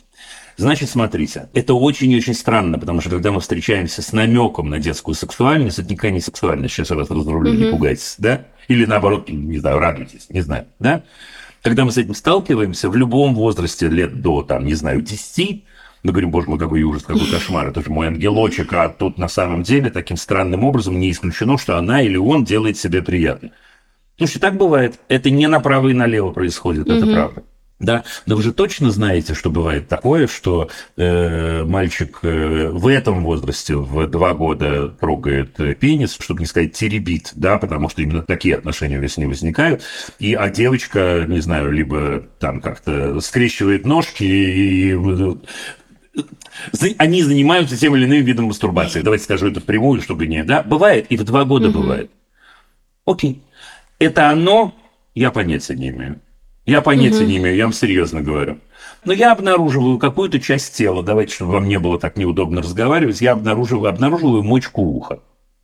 Значит, 0.55 0.89
смотрите, 0.89 1.49
это 1.53 1.75
очень 1.75 2.11
и 2.11 2.17
очень 2.17 2.33
странно, 2.33 2.79
потому 2.79 2.99
что 3.01 3.11
когда 3.11 3.31
мы 3.31 3.41
встречаемся 3.41 4.01
с 4.01 4.11
намеком 4.11 4.69
на 4.71 4.79
детскую 4.79 5.13
сексуальность, 5.13 5.77
это 5.77 5.91
никакая 5.91 6.11
не 6.11 6.19
сексуальность, 6.21 6.73
сейчас 6.73 6.89
я 6.89 6.95
вас 6.95 7.11
разрулю, 7.11 7.53
не 7.53 7.65
Мгм. 7.65 7.71
пугайтесь, 7.73 8.15
да? 8.17 8.47
Или 8.67 8.85
наоборот, 8.85 9.29
не 9.29 9.59
знаю, 9.59 9.77
радуйтесь, 9.77 10.27
не 10.31 10.41
знаю, 10.41 10.65
да? 10.79 11.03
Когда 11.61 11.85
мы 11.85 11.91
с 11.91 11.97
этим 11.97 12.13
сталкиваемся 12.13 12.89
в 12.89 12.95
любом 12.95 13.35
возрасте, 13.35 13.87
лет 13.87 14.21
до, 14.21 14.41
там, 14.43 14.65
не 14.65 14.73
знаю, 14.73 15.01
10, 15.01 15.63
мы 16.03 16.11
говорим, 16.11 16.31
боже 16.31 16.49
мой, 16.49 16.59
какой 16.59 16.83
ужас, 16.83 17.03
какой 17.03 17.29
кошмар, 17.29 17.67
это 17.67 17.81
же 17.81 17.89
мой 17.89 18.07
ангелочек, 18.07 18.71
а 18.73 18.89
тут 18.89 19.17
на 19.17 19.27
самом 19.27 19.63
деле 19.63 19.89
таким 19.89 20.17
странным 20.17 20.63
образом 20.63 20.99
не 20.99 21.11
исключено, 21.11 21.57
что 21.57 21.77
она 21.77 22.01
или 22.01 22.17
он 22.17 22.43
делает 22.43 22.77
себе 22.77 23.01
приятно. 23.01 23.51
Слушайте, 24.17 24.39
так 24.39 24.57
бывает. 24.57 24.99
Это 25.09 25.29
не 25.29 25.47
направо 25.47 25.89
и 25.89 25.93
налево 25.93 26.31
происходит, 26.31 26.87
это 26.89 27.05
правда. 27.05 27.43
Да, 27.79 28.03
но 28.25 28.35
вы 28.35 28.41
же 28.41 28.53
точно 28.53 28.89
знаете, 28.89 29.35
что 29.35 29.51
бывает 29.51 29.87
такое, 29.87 30.25
что 30.25 30.69
э, 30.95 31.63
мальчик 31.63 32.19
э, 32.23 32.69
в 32.69 32.87
этом 32.87 33.23
возрасте, 33.23 33.75
в 33.75 34.07
два 34.07 34.33
года 34.33 34.87
трогает 34.89 35.59
э, 35.59 35.75
пенис, 35.75 36.17
чтобы 36.19 36.39
не 36.39 36.47
сказать 36.47 36.73
теребит, 36.73 37.33
да, 37.35 37.59
потому 37.59 37.87
что 37.89 38.01
именно 38.01 38.23
такие 38.23 38.55
отношения 38.55 38.99
в 38.99 39.17
не 39.17 39.27
возникают, 39.27 39.83
и, 40.17 40.33
а 40.33 40.49
девочка, 40.49 41.25
не 41.27 41.39
знаю, 41.39 41.71
либо 41.71 42.23
там 42.39 42.61
как-то 42.61 43.21
скрещивает 43.21 43.85
ножки 43.85 44.23
и, 44.23 44.93
и 44.93 45.37
за- 46.71 46.95
они 46.97 47.21
занимаются 47.21 47.77
тем 47.77 47.95
или 47.95 48.05
иным 48.05 48.23
видом 48.23 48.45
мастурбации. 48.45 49.01
Давайте 49.01 49.25
скажу 49.25 49.49
это 49.51 49.59
впрямую, 49.59 50.01
чтобы 50.01 50.25
не... 50.25 50.43
Да, 50.43 50.63
бывает, 50.63 51.05
и 51.09 51.17
в 51.17 51.23
два 51.23 51.45
года 51.45 51.69
Мгм. 51.69 51.79
бывает. 51.81 52.11
Окей. 53.05 53.43
Это 53.99 54.29
оно, 54.29 54.73
я 55.13 55.29
понятия 55.31 55.75
не 55.75 55.89
имею. 55.89 56.19
Я 56.67 56.81
понятия 56.81 57.21
Мгм. 57.21 57.27
не 57.29 57.37
имею, 57.37 57.55
я 57.55 57.63
вам 57.63 57.73
серьезно 57.73 58.21
говорю. 58.21 58.57
Но 59.05 59.13
я 59.13 59.31
обнаруживаю 59.31 59.97
какую-то 59.97 60.39
часть 60.39 60.75
тела, 60.75 61.01
давайте, 61.01 61.33
чтобы 61.33 61.53
вам 61.53 61.67
не 61.67 61.79
было 61.79 61.97
так 61.97 62.17
неудобно 62.17 62.61
разговаривать, 62.61 63.21
я 63.21 63.31
обнаруживаю, 63.31 63.89
обнаруживаю 63.89 64.43
мочку 64.43 64.81
уха. 64.81 65.19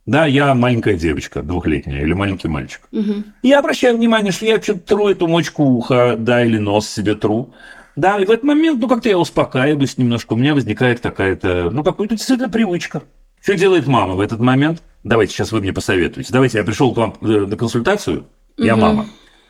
Да, 0.06 0.24
я 0.24 0.54
маленькая 0.54 0.94
девочка, 0.96 1.42
двухлетняя, 1.42 2.02
или 2.02 2.14
маленький 2.14 2.48
мальчик. 2.48 2.80
Мгм. 2.90 3.24
Я 3.42 3.58
обращаю 3.58 3.96
внимание, 3.96 4.32
что 4.32 4.46
я 4.46 4.60
что-то 4.60 4.80
тру 4.80 5.08
эту 5.08 5.28
мочку 5.28 5.62
уха, 5.64 6.16
да, 6.18 6.42
или 6.42 6.56
нос 6.56 6.88
себе 6.88 7.14
тру. 7.14 7.52
Да, 7.96 8.18
и 8.18 8.24
в 8.24 8.30
этот 8.30 8.44
момент, 8.44 8.80
ну, 8.80 8.88
как-то 8.88 9.08
я 9.10 9.18
успокаиваюсь 9.18 9.98
немножко, 9.98 10.32
у 10.32 10.36
меня 10.36 10.54
возникает 10.54 11.00
какая-то, 11.00 11.68
ну, 11.70 11.84
какая-то 11.84 12.16
действительно 12.16 12.48
привычка. 12.48 13.02
Что 13.42 13.54
делает 13.56 13.86
мама 13.86 14.14
в 14.14 14.20
этот 14.20 14.40
момент? 14.40 14.82
Давайте, 15.04 15.34
сейчас 15.34 15.52
вы 15.52 15.60
мне 15.60 15.72
посоветуете. 15.74 16.32
Давайте, 16.32 16.58
я 16.58 16.64
пришел 16.64 16.94
к 16.94 16.96
вам 16.96 17.14
э, 17.20 17.26
на 17.26 17.56
консультацию, 17.56 18.24
я 18.56 18.74
Мгм. 18.74 18.82
мама. 18.82 19.06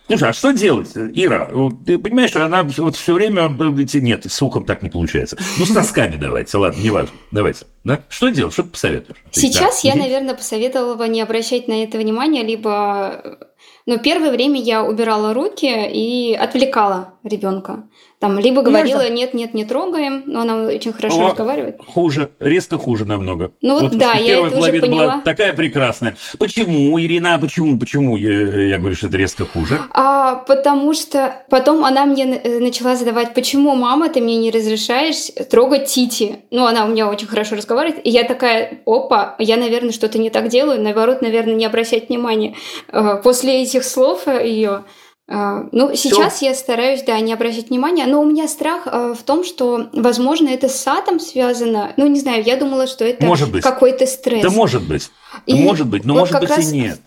Слушай, 0.07 0.29
а 0.29 0.33
что 0.35 0.53
делать, 0.53 0.91
Ира? 0.95 1.51
Ты 1.87 1.99
понимаешь, 1.99 2.31
что 2.31 2.45
она 2.45 2.63
вот 2.63 2.95
все 2.97 3.15
время... 3.15 3.49
Нет, 3.49 4.27
с 4.31 4.43
ухом 4.43 4.67
так 4.67 4.83
не 4.83 4.91
получается. 4.91 5.39
Ну, 5.59 5.65
с 5.65 5.71
сосками 5.71 6.17
давайте, 6.17 6.59
ладно, 6.59 6.81
не 6.81 6.91
важно. 6.91 7.15
Давайте. 7.31 7.65
Да? 7.85 8.01
Что 8.11 8.29
делать? 8.29 8.53
Что 8.53 8.65
ты 8.65 8.69
посоветуешь? 8.71 9.19
Сейчас 9.31 9.83
Да. 9.83 9.89
я, 9.89 9.95
наверное, 9.97 10.35
посоветовала 10.35 10.95
бы 10.95 11.09
не 11.09 11.23
обращать 11.23 11.69
на 11.69 11.83
это 11.83 11.97
внимания, 11.99 12.43
либо... 12.43 13.39
Но 13.87 13.97
первое 13.99 14.31
время 14.31 14.61
я 14.61 14.85
убирала 14.85 15.33
руки 15.33 15.67
и 15.67 16.35
отвлекала 16.35 17.14
ребенка. 17.25 17.85
Там 18.19 18.39
либо 18.39 18.63
говорила, 18.63 19.01
Можно. 19.01 19.15
нет, 19.15 19.35
нет, 19.35 19.55
не 19.55 19.65
трогаем, 19.65 20.23
но 20.27 20.43
она 20.43 20.63
очень 20.65 20.93
хорошо 20.93 21.25
О, 21.25 21.29
разговаривает. 21.31 21.81
Хуже, 21.87 22.31
резко 22.39 22.79
хуже 22.79 23.07
намного. 23.07 23.53
Ну 23.63 23.81
вот 23.81 23.97
да, 23.97 24.13
я 24.15 24.35
это 24.35 24.43
уже 24.43 24.51
половина 24.57 24.87
была 24.87 24.97
поняла. 24.99 25.21
такая 25.25 25.53
прекрасная. 25.55 26.17
Почему, 26.39 27.01
Ирина, 27.01 27.39
почему, 27.39 27.79
почему 27.79 28.17
я, 28.17 28.67
я 28.67 28.79
говорю, 28.79 28.95
что 28.95 29.07
это 29.07 29.17
резко 29.17 29.47
хуже? 29.47 29.81
А, 29.91 30.37
потому 30.37 30.93
что 30.93 31.45
потом 31.49 31.85
она 31.85 32.05
мне 32.05 32.25
э, 32.25 32.59
начала 32.61 32.95
задавать, 32.95 33.35
почему, 33.35 33.75
мама, 33.75 34.11
ты 34.11 34.21
мне 34.21 34.37
не 34.37 34.51
разрешаешь 34.51 35.31
трогать 35.51 35.87
Тити? 35.87 36.41
Ну, 36.51 36.67
она 36.67 36.85
у 36.85 36.89
меня 36.89 37.09
очень 37.09 37.27
хорошо 37.27 37.57
разговаривает. 37.57 38.07
И 38.07 38.11
я 38.11 38.25
такая, 38.25 38.83
опа, 38.85 39.35
я, 39.39 39.57
наверное, 39.57 39.93
что-то 39.93 40.19
не 40.19 40.29
так 40.29 40.49
делаю. 40.49 40.81
Наоборот, 40.81 41.23
наверное, 41.23 41.55
не 41.55 41.65
обращать 41.65 42.09
внимания. 42.11 42.55
Э, 42.89 43.21
После 43.23 43.63
этих 43.63 43.85
слов 43.85 44.27
ее... 44.27 44.85
Ну, 45.27 45.95
сейчас 45.95 46.43
я 46.43 46.55
стараюсь, 46.55 47.03
да, 47.03 47.19
не 47.21 47.33
обращать 47.33 47.71
внимания, 47.71 48.07
но 48.07 48.21
у 48.21 48.27
меня 48.27 48.47
страх 48.47 48.83
э, 48.87 49.15
в 49.19 49.23
том, 49.23 49.43
что, 49.43 49.89
возможно, 49.95 50.49
это 50.49 50.69
с 50.69 50.77
садом 50.77 51.19
связано. 51.19 51.95
Ну, 51.97 52.07
не 52.07 52.21
знаю, 52.21 52.45
я 52.45 52.57
думала, 52.57 52.87
что 52.87 53.05
это 53.07 53.27
какой-то 53.63 54.07
стресс. 54.07 54.43
Да 54.43 54.51
может 54.51 54.87
быть. 54.87 55.11
И 55.47 55.55
может 55.55 55.87
быть, 55.87 56.05
но 56.05 56.13
вот 56.13 56.21
может 56.21 56.41
быть 56.41 56.51
раз 56.51 56.71
и 56.71 56.77
нет. 56.77 57.01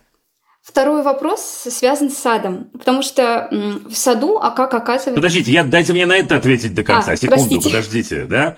Второй 0.63 1.01
вопрос 1.01 1.41
связан 1.41 2.09
с 2.09 2.18
садом, 2.18 2.70
потому 2.74 3.01
что 3.01 3.47
в 3.51 3.95
саду, 3.95 4.38
а 4.38 4.51
как 4.51 4.74
оказывается... 4.74 5.13
Подождите, 5.13 5.51
я, 5.51 5.63
дайте 5.63 5.93
мне 5.93 6.05
на 6.05 6.18
это 6.18 6.36
ответить 6.36 6.74
до 6.74 6.84
конца. 6.84 7.13
А, 7.13 7.15
Секунду, 7.15 7.43
простите. 7.43 7.70
подождите, 7.70 8.26
да? 8.26 8.57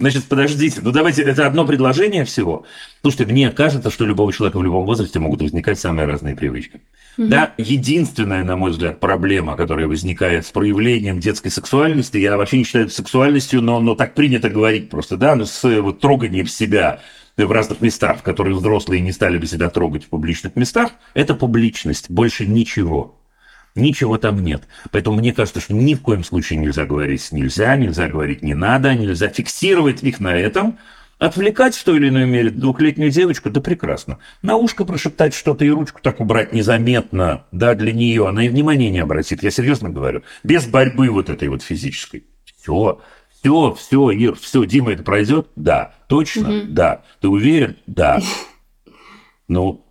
Значит, 0.00 0.24
подождите, 0.24 0.80
ну 0.82 0.92
давайте, 0.92 1.22
это 1.22 1.46
одно 1.46 1.66
предложение 1.66 2.24
всего. 2.24 2.64
Слушайте, 3.02 3.30
мне 3.30 3.50
кажется, 3.50 3.90
что 3.90 4.04
у 4.04 4.06
любого 4.06 4.32
человека 4.32 4.58
в 4.58 4.62
любом 4.62 4.86
возрасте 4.86 5.18
могут 5.18 5.42
возникать 5.42 5.78
самые 5.78 6.06
разные 6.06 6.34
привычки. 6.34 6.80
Мгм. 7.18 7.28
Да, 7.28 7.52
единственная, 7.58 8.42
на 8.42 8.56
мой 8.56 8.70
взгляд, 8.70 8.98
проблема, 8.98 9.56
которая 9.56 9.86
возникает 9.86 10.46
с 10.46 10.50
проявлением 10.52 11.20
детской 11.20 11.50
сексуальности, 11.50 12.16
я 12.16 12.38
вообще 12.38 12.56
не 12.56 12.64
считаю 12.64 12.86
это 12.86 12.94
сексуальностью, 12.94 13.60
но, 13.60 13.78
но 13.80 13.94
так 13.94 14.14
принято 14.14 14.48
говорить 14.48 14.88
просто, 14.88 15.18
да, 15.18 15.36
ну, 15.36 15.44
с 15.44 15.62
вот, 15.82 16.00
троганием 16.00 16.46
себя 16.46 17.00
в 17.36 17.52
разных 17.52 17.82
местах, 17.82 18.20
в 18.20 18.22
которых 18.22 18.56
взрослые 18.56 19.02
не 19.02 19.12
стали 19.12 19.36
бы 19.36 19.46
себя 19.46 19.68
трогать 19.68 20.04
в 20.04 20.08
публичных 20.08 20.56
местах, 20.56 20.92
это 21.12 21.34
публичность, 21.34 22.10
больше 22.10 22.46
ничего. 22.46 23.19
Ничего 23.74 24.18
там 24.18 24.42
нет. 24.42 24.62
Поэтому 24.90 25.16
мне 25.16 25.32
кажется, 25.32 25.60
что 25.60 25.74
ни 25.74 25.94
в 25.94 26.00
коем 26.00 26.24
случае 26.24 26.58
нельзя 26.58 26.86
говорить 26.86 27.30
нельзя, 27.32 27.76
нельзя 27.76 28.08
говорить 28.08 28.42
не 28.42 28.54
надо, 28.54 28.94
нельзя 28.94 29.28
фиксировать 29.28 30.02
их 30.02 30.20
на 30.20 30.34
этом. 30.36 30.78
Отвлекать 31.18 31.76
в 31.76 31.84
той 31.84 31.98
или 31.98 32.08
иной 32.08 32.24
мере 32.24 32.50
двухлетнюю 32.50 33.10
девочку, 33.10 33.50
да 33.50 33.60
прекрасно. 33.60 34.18
На 34.40 34.56
ушко 34.56 34.86
прошептать 34.86 35.34
что-то 35.34 35.66
и 35.66 35.70
ручку 35.70 36.00
так 36.02 36.18
убрать 36.18 36.54
незаметно, 36.54 37.44
да, 37.52 37.74
для 37.74 37.92
нее. 37.92 38.26
Она 38.26 38.46
и 38.46 38.48
внимания 38.48 38.88
не 38.88 39.00
обратит. 39.00 39.42
Я 39.42 39.50
серьезно 39.50 39.90
говорю. 39.90 40.22
Без 40.42 40.66
борьбы 40.66 41.10
вот 41.10 41.28
этой 41.28 41.48
вот 41.48 41.62
физической. 41.62 42.24
Все, 42.46 43.00
все, 43.40 43.74
все, 43.74 44.10
Ир, 44.10 44.34
все, 44.36 44.64
Дима, 44.64 44.92
это 44.92 45.02
пройдет? 45.02 45.48
Да. 45.56 45.92
Точно? 46.08 46.64
Да. 46.64 47.02
Ты 47.20 47.28
уверен? 47.28 47.76
Да. 47.86 48.20
Ну, 49.52 49.84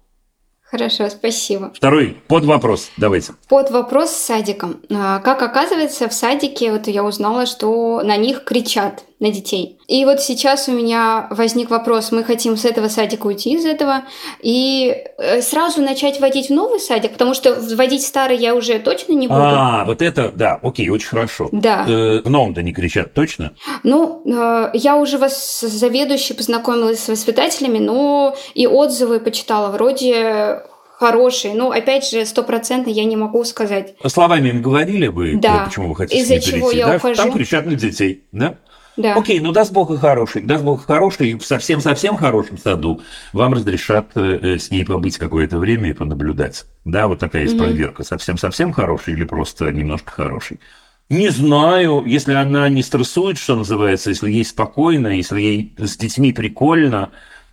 Хорошо, 0.72 1.10
спасибо. 1.10 1.72
второй 1.74 2.18
под 2.28 2.46
вопрос. 2.46 2.92
Давайте. 2.98 3.34
Под 3.48 3.72
вопрос 3.72 4.12
с 4.12 4.18
садиком. 4.26 4.80
А, 4.92 5.20
Как 5.20 5.42
оказывается, 5.42 6.08
в 6.08 6.14
садике 6.14 6.72
вот 6.72 6.88
я 6.88 7.04
узнала, 7.04 7.46
что 7.48 8.02
на 8.04 8.18
них 8.18 8.44
кричат, 8.44 9.04
на 9.20 9.32
детей. 9.32 9.78
И 9.88 10.06
вот 10.06 10.22
сейчас 10.22 10.70
у 10.70 10.72
меня 10.72 11.28
возник 11.30 11.70
вопрос, 11.70 12.12
мы 12.12 12.24
хотим 12.24 12.56
с 12.56 12.64
этого 12.64 12.88
садика 12.88 13.28
уйти 13.28 13.54
из 13.54 13.66
этого 13.66 14.04
и 14.42 14.96
э, 15.18 15.42
сразу 15.42 15.82
начать 15.82 16.22
водить 16.22 16.48
в 16.48 16.54
новый 16.54 16.80
садик, 16.80 17.12
потому 17.12 17.34
что 17.34 17.54
вводить 17.56 18.06
старый 18.06 18.38
я 18.38 18.56
уже 18.56 18.80
точно 18.80 19.14
не 19.14 19.28
буду. 19.28 19.40
А, 19.42 19.84
вот 19.86 20.02
это, 20.02 20.32
да, 20.34 20.60
окей, 20.64 20.90
очень 20.90 21.10
хорошо. 21.10 21.50
Да. 21.52 21.86
Э, 21.88 22.22
В 22.24 22.30
новом-то 22.30 22.62
не 22.62 22.72
кричат, 22.74 23.14
точно? 23.14 23.52
Ну, 23.84 24.24
э, 24.26 24.72
я 24.74 24.96
уже 24.96 25.18
вас 25.18 25.38
с 25.60 25.68
заведующей 25.68 26.34
познакомилась 26.36 27.04
с 27.04 27.10
воспитателями, 27.10 27.80
но 27.80 28.36
и 28.54 28.68
отзывы 28.68 29.20
почитала, 29.20 29.70
вроде 29.70 30.62
хорошие. 30.98 31.54
Ну, 31.56 31.72
опять 31.72 32.10
же, 32.10 32.26
стопроцентно 32.26 32.90
я 32.90 33.06
не 33.06 33.16
могу 33.16 33.44
сказать. 33.44 33.96
Словами 34.06 34.50
им 34.50 34.62
говорили 34.62 35.08
вы, 35.08 35.38
Да. 35.42 35.66
почему 35.66 35.90
вы 35.90 35.96
хотите 35.96 36.22
Из-за 36.22 36.40
чего 36.40 36.70
перейти, 36.70 36.78
я 36.78 36.88
да? 36.88 36.96
ухожу. 36.98 37.16
Там 37.16 37.32
кричат 37.34 37.66
на 37.66 37.76
детей, 37.76 38.24
да? 38.32 38.56
Да. 39.00 39.16
Окей, 39.16 39.40
ну 39.40 39.54
даст 39.54 39.72
Бог 39.72 39.92
и 39.92 39.98
хороший, 39.98 40.42
даст 40.42 40.62
Бог 40.62 40.86
хороший, 40.86 41.32
и 41.32 41.38
в 41.38 41.46
совсем-совсем 41.46 42.18
хорошем 42.18 42.58
саду 42.58 43.00
вам 43.32 43.54
разрешат 43.54 44.12
э, 44.16 44.40
э, 44.42 44.60
с 44.60 44.72
ней 44.72 44.84
побыть 44.84 45.18
какое-то 45.18 45.58
время 45.58 45.92
и 45.92 45.94
понаблюдать. 45.94 46.66
Да, 46.84 47.08
вот 47.08 47.18
такая 47.18 47.44
есть 47.44 47.58
проверка. 47.58 48.04
Совсем-совсем 48.04 48.74
хороший 48.74 49.14
или 49.14 49.24
просто 49.24 49.72
немножко 49.72 50.12
хороший. 50.12 50.60
Не 51.08 51.30
знаю, 51.30 52.04
если 52.06 52.34
она 52.34 52.68
не 52.68 52.84
стрессует, 52.84 53.38
что 53.38 53.56
называется, 53.56 54.10
если 54.10 54.30
ей 54.30 54.44
спокойно, 54.44 55.08
если 55.08 55.40
ей 55.40 55.74
с 55.78 55.96
детьми 55.96 56.34
прикольно, 56.34 57.12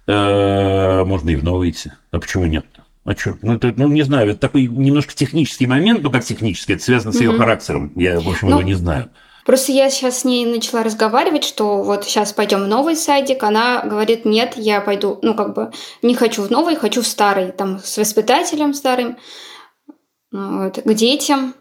э, 0.09 1.05
можно 1.05 1.31
и 1.31 1.37
в 1.37 1.45
новый 1.45 1.71
идти. 1.71 1.93
А 2.11 2.19
почему 2.19 2.47
нет? 2.47 2.67
А 3.05 3.13
что? 3.15 3.39
Ну, 3.41 3.55
это, 3.55 3.73
ну, 3.77 3.87
не 3.87 4.03
знаю, 4.03 4.31
это 4.31 4.41
такой 4.41 4.67
немножко 4.67 5.15
технический 5.15 5.69
момент, 5.69 6.03
ну, 6.03 6.11
как 6.11 6.25
технический, 6.25 6.73
это 6.73 6.83
связано 6.83 7.13
с 7.13 7.21
ее 7.21 7.39
характером. 7.39 7.93
Я, 7.95 8.19
в 8.19 8.29
общем, 8.29 8.49
Ну, 8.49 8.59
его 8.59 8.63
не 8.63 8.75
знаю. 8.75 9.11
Просто 9.47 9.71
я 9.71 9.91
сейчас 9.91 10.21
с 10.21 10.25
ней 10.25 10.45
начала 10.45 10.83
разговаривать, 10.83 11.45
что 11.45 11.83
вот 11.83 12.05
сейчас 12.05 12.33
пойдем 12.33 12.65
в 12.65 12.67
новый 12.67 12.97
садик. 12.97 13.45
Она 13.45 13.81
говорит, 13.83 14.25
нет, 14.25 14.55
я 14.57 14.81
пойду, 14.81 15.21
ну 15.23 15.35
как 15.35 15.55
бы 15.55 15.73
не 16.03 16.17
хочу 16.17 16.43
в 16.43 16.51
новый, 16.51 16.75
хочу 16.75 17.01
в 17.01 17.07
старый, 17.07 17.53
там 17.53 17.79
с 17.79 17.97
воспитателем 17.97 18.75
старым, 18.75 19.19
вот, 20.33 20.83
к 20.83 20.95
детям 20.95 21.55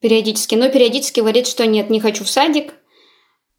периодически. 0.00 0.54
Но 0.54 0.70
периодически 0.70 1.20
говорит, 1.20 1.46
что 1.46 1.66
нет, 1.66 1.90
не 1.90 2.00
хочу 2.00 2.24
в 2.24 2.30
садик. 2.30 2.72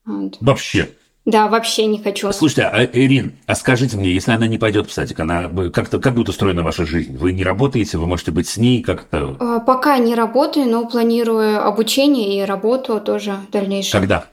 Вот. 0.05 0.37
Вообще. 0.41 0.89
Да, 1.25 1.47
вообще 1.47 1.85
не 1.85 1.99
хочу. 1.99 2.31
Слушайте, 2.31 2.63
а, 2.63 2.83
Ирин, 2.85 3.33
а 3.45 3.55
скажите 3.55 3.97
мне, 3.97 4.11
если 4.11 4.31
она 4.31 4.47
не 4.47 4.57
пойдет 4.57 4.89
в 4.89 4.93
садик, 4.93 5.19
она 5.19 5.49
как-то 5.71 5.99
как 5.99 6.15
будет 6.15 6.29
устроена 6.29 6.63
ваша 6.63 6.85
жизнь? 6.85 7.15
Вы 7.17 7.33
не 7.33 7.43
работаете, 7.43 7.97
вы 7.97 8.07
можете 8.07 8.31
быть 8.31 8.47
с 8.47 8.57
ней 8.57 8.81
как-то. 8.81 9.35
А, 9.39 9.59
Пока 9.59 9.97
не 9.99 10.15
работаю, 10.15 10.67
но 10.67 10.87
планирую 10.87 11.63
обучение 11.65 12.41
и 12.41 12.45
работу 12.45 12.99
тоже 12.99 13.35
в 13.47 13.51
дальнейшем. 13.51 13.99
Когда? 13.99 14.25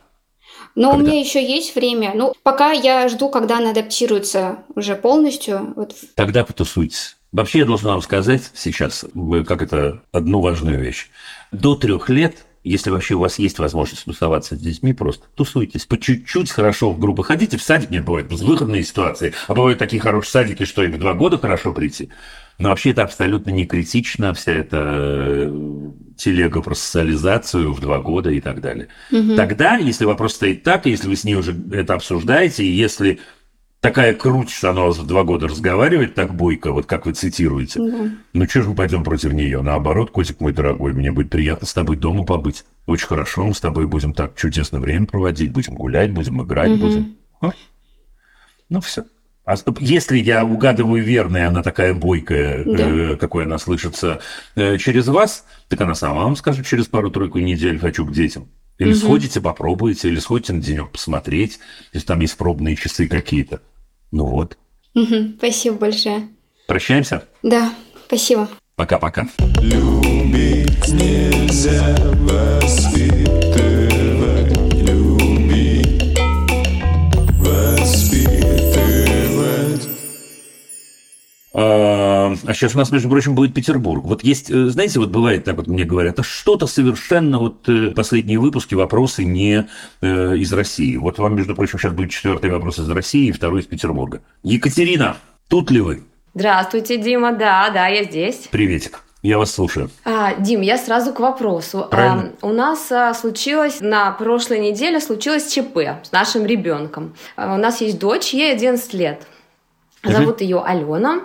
Но 0.74 0.90
у 0.90 0.92
Когда? 0.92 1.10
меня 1.10 1.20
еще 1.20 1.42
есть 1.44 1.74
время. 1.74 2.12
Ну, 2.14 2.34
пока 2.42 2.70
я 2.70 3.08
жду, 3.08 3.30
когда 3.30 3.58
она 3.58 3.70
адаптируется 3.70 4.58
уже 4.74 4.94
полностью. 4.94 5.72
Вот 5.74 5.94
Тогда 6.14 6.44
потусуйтесь. 6.44 7.16
Вообще, 7.32 7.60
я 7.60 7.64
должен 7.64 7.88
вам 7.88 8.00
сказать 8.02 8.42
сейчас, 8.54 9.04
вы- 9.14 9.44
как 9.44 9.60
это, 9.60 10.02
одну 10.12 10.40
важную 10.40 10.78
вещь. 10.80 11.08
До 11.50 11.74
трех 11.74 12.08
лет, 12.08 12.36
если 12.68 12.90
вообще 12.90 13.14
у 13.14 13.20
вас 13.20 13.38
есть 13.38 13.58
возможность 13.58 14.04
тусоваться 14.04 14.56
с 14.56 14.58
детьми, 14.58 14.92
просто 14.92 15.26
тусуйтесь. 15.34 15.86
По 15.86 15.98
чуть-чуть 15.98 16.50
хорошо 16.50 16.90
в 16.90 16.98
группы 16.98 17.22
ходите. 17.22 17.56
В 17.56 17.62
садик 17.62 17.90
нет, 17.90 18.04
бывают 18.04 18.28
безвыходные 18.28 18.82
ситуации. 18.82 19.34
А 19.46 19.54
бывают 19.54 19.78
такие 19.78 20.02
хорошие 20.02 20.30
садики, 20.32 20.64
что 20.64 20.82
и 20.82 20.88
в 20.88 20.98
два 20.98 21.14
года 21.14 21.38
хорошо 21.38 21.72
прийти. 21.72 22.10
Но 22.58 22.70
вообще 22.70 22.90
это 22.90 23.02
абсолютно 23.02 23.50
не 23.50 23.66
критично, 23.66 24.32
вся 24.32 24.52
эта 24.52 24.78
э, 24.80 25.90
телега 26.16 26.62
про 26.62 26.74
социализацию 26.74 27.72
в 27.72 27.80
два 27.80 28.00
года 28.00 28.30
и 28.30 28.40
так 28.40 28.60
далее. 28.60 28.88
Тогда, 29.36 29.76
если 29.76 30.04
вопрос 30.04 30.34
стоит 30.34 30.62
так, 30.62 30.86
если 30.86 31.08
вы 31.08 31.16
с 31.16 31.24
ней 31.24 31.34
уже 31.34 31.54
это 31.70 31.94
обсуждаете, 31.94 32.64
и 32.64 32.72
если 32.72 33.20
такая 33.80 34.14
круть, 34.14 34.50
что 34.50 34.70
она 34.70 34.82
вас 34.82 34.98
в 34.98 35.06
два 35.06 35.24
года 35.24 35.48
разговаривает 35.48 36.14
так 36.14 36.34
бойко, 36.34 36.72
вот 36.72 36.86
как 36.86 37.06
вы 37.06 37.12
цитируете, 37.12 37.80
ну 38.32 38.48
что 38.48 38.62
же 38.62 38.70
мы 38.70 38.74
пойдем 38.74 39.04
против 39.04 39.32
нее? 39.32 39.62
Наоборот, 39.62 40.10
котик 40.10 40.40
мой 40.40 40.52
дорогой, 40.52 40.92
мне 40.92 41.12
будет 41.12 41.30
приятно 41.30 41.66
с 41.66 41.74
тобой 41.74 41.96
дома 41.96 42.24
побыть. 42.24 42.64
Очень 42.86 43.06
хорошо, 43.06 43.44
мы 43.44 43.54
с 43.54 43.60
тобой 43.60 43.86
будем 43.86 44.12
так 44.12 44.36
чудесно 44.36 44.80
время 44.80 45.06
проводить, 45.06 45.52
будем 45.52 45.74
гулять, 45.74 46.12
будем 46.12 46.42
играть, 46.42 46.78
будем. 46.78 47.16
А? 47.40 47.52
Ну 48.68 48.80
все. 48.80 49.04
А 49.46 49.54
если 49.78 50.18
я 50.18 50.44
угадываю 50.44 51.04
верно, 51.04 51.36
и 51.36 51.42
она 51.42 51.62
такая 51.62 51.94
бойкая, 51.94 52.64
э, 52.64 53.16
какой 53.16 53.44
она 53.44 53.58
слышится 53.58 54.20
э, 54.56 54.76
через 54.76 55.06
вас, 55.06 55.44
так 55.68 55.80
она 55.80 55.94
сама 55.94 56.24
вам 56.24 56.34
скажет 56.34 56.66
через 56.66 56.88
пару-тройку 56.88 57.38
недель 57.38 57.78
«хочу 57.78 58.04
к 58.04 58.12
детям». 58.12 58.48
Или 58.78 58.92
сходите, 58.92 59.40
попробуйте, 59.40 60.08
или 60.08 60.18
сходите 60.18 60.52
на 60.52 60.60
денек 60.60 60.90
посмотреть, 60.90 61.58
если 61.92 62.06
там 62.06 62.20
есть 62.20 62.36
пробные 62.36 62.76
часы 62.76 63.08
какие-то. 63.08 63.62
Ну 64.12 64.26
вот. 64.26 64.58
Мгм. 64.94 65.36
Спасибо 65.38 65.76
большое. 65.76 66.28
Прощаемся. 66.66 67.24
Да, 67.42 67.72
спасибо. 68.06 68.48
Пока-пока. 68.76 69.28
Любить 69.62 70.88
нельзя 70.88 71.96
воспитывать, 72.20 73.32
любить, 74.74 76.18
воспитывать. 77.38 78.26
А 82.32 82.36
а 82.50 82.54
сейчас 82.54 82.74
у 82.74 82.78
нас, 82.78 82.90
между 82.90 83.08
прочим, 83.08 83.34
будет 83.34 83.54
Петербург. 83.54 84.04
Вот 84.04 84.24
есть, 84.24 84.50
э, 84.50 84.66
знаете, 84.66 84.98
вот 84.98 85.10
бывает 85.10 85.44
так 85.44 85.56
вот 85.56 85.66
мне 85.66 85.84
говорят, 85.84 86.18
а 86.18 86.22
что-то 86.22 86.66
совершенно 86.66 87.38
вот 87.38 87.68
э, 87.68 87.90
последние 87.90 88.38
выпуски, 88.38 88.74
вопросы 88.74 89.24
не 89.24 89.66
э, 90.00 90.36
из 90.36 90.52
России. 90.52 90.96
Вот 90.96 91.18
вам, 91.18 91.36
между 91.36 91.54
прочим, 91.54 91.78
сейчас 91.78 91.92
будет 91.92 92.10
четвертый 92.10 92.50
вопрос 92.50 92.78
из 92.78 92.88
России 92.88 93.28
и 93.28 93.32
второй 93.32 93.60
из 93.60 93.66
Петербурга. 93.66 94.22
Екатерина, 94.42 95.16
тут 95.48 95.70
ли 95.70 95.80
вы? 95.80 96.02
Здравствуйте, 96.34 96.98
Дима. 96.98 97.32
Да, 97.32 97.70
да, 97.70 97.86
я 97.88 98.04
здесь. 98.04 98.48
Приветик. 98.50 99.02
Я 99.22 99.38
вас 99.38 99.50
слушаю. 99.50 99.90
А, 100.04 100.34
Дим, 100.34 100.60
я 100.60 100.78
сразу 100.78 101.12
к 101.12 101.18
вопросу. 101.18 101.88
Правильно. 101.90 102.32
А, 102.40 102.46
у 102.46 102.52
нас 102.52 102.92
а, 102.92 103.12
случилось 103.12 103.80
на 103.80 104.12
прошлой 104.12 104.60
неделе 104.60 105.00
случилось 105.00 105.50
ЧП 105.52 105.78
с 106.04 106.12
нашим 106.12 106.46
ребенком. 106.46 107.16
А, 107.34 107.54
у 107.54 107.58
нас 107.58 107.80
есть 107.80 107.98
дочь, 107.98 108.32
ей 108.34 108.52
11 108.52 108.94
лет. 108.94 109.26
Зовут 110.04 110.42
ее 110.42 110.62
Алена. 110.62 111.22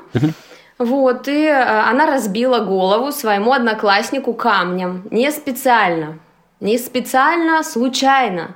Вот, 0.81 1.27
и 1.27 1.47
а, 1.47 1.89
она 1.89 2.07
разбила 2.07 2.59
голову 2.59 3.11
своему 3.11 3.53
однокласснику 3.53 4.33
камнем. 4.33 5.03
Не 5.11 5.31
специально. 5.31 6.17
Не 6.59 6.79
специально, 6.79 7.63
случайно. 7.63 8.55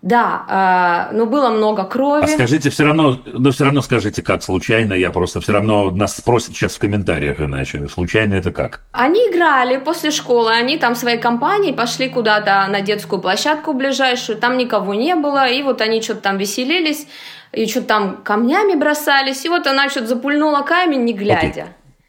Да, 0.00 0.44
а, 0.48 1.08
но 1.12 1.26
было 1.26 1.50
много 1.50 1.84
крови. 1.84 2.24
А 2.24 2.28
скажите 2.28 2.70
все 2.70 2.84
равно, 2.84 3.18
но 3.26 3.50
все 3.50 3.64
равно 3.64 3.82
скажите, 3.82 4.22
как 4.22 4.42
случайно, 4.42 4.94
я 4.94 5.10
просто 5.10 5.40
все 5.40 5.52
равно 5.52 5.90
нас 5.90 6.16
спросят 6.16 6.54
сейчас 6.54 6.76
в 6.76 6.78
комментариях 6.78 7.40
иначе. 7.40 7.86
Случайно 7.88 8.34
это 8.34 8.52
как? 8.52 8.82
Они 8.92 9.18
играли 9.18 9.78
после 9.78 10.10
школы, 10.10 10.52
они 10.52 10.78
там 10.78 10.94
своей 10.94 11.18
компанией 11.18 11.74
пошли 11.74 12.08
куда-то 12.08 12.66
на 12.68 12.80
детскую 12.80 13.20
площадку 13.20 13.72
ближайшую, 13.72 14.38
там 14.38 14.56
никого 14.56 14.94
не 14.94 15.14
было, 15.16 15.48
и 15.48 15.62
вот 15.62 15.80
они 15.80 16.00
что-то 16.00 16.20
там 16.20 16.38
веселились, 16.38 17.08
и 17.52 17.66
что-то 17.66 17.86
там 17.86 18.16
камнями 18.22 18.74
бросались, 18.74 19.44
и 19.44 19.48
вот 19.48 19.66
она 19.66 19.88
что-то 19.88 20.06
запульнула 20.08 20.62
камень, 20.62 21.04
не 21.04 21.12
глядя. 21.12 21.68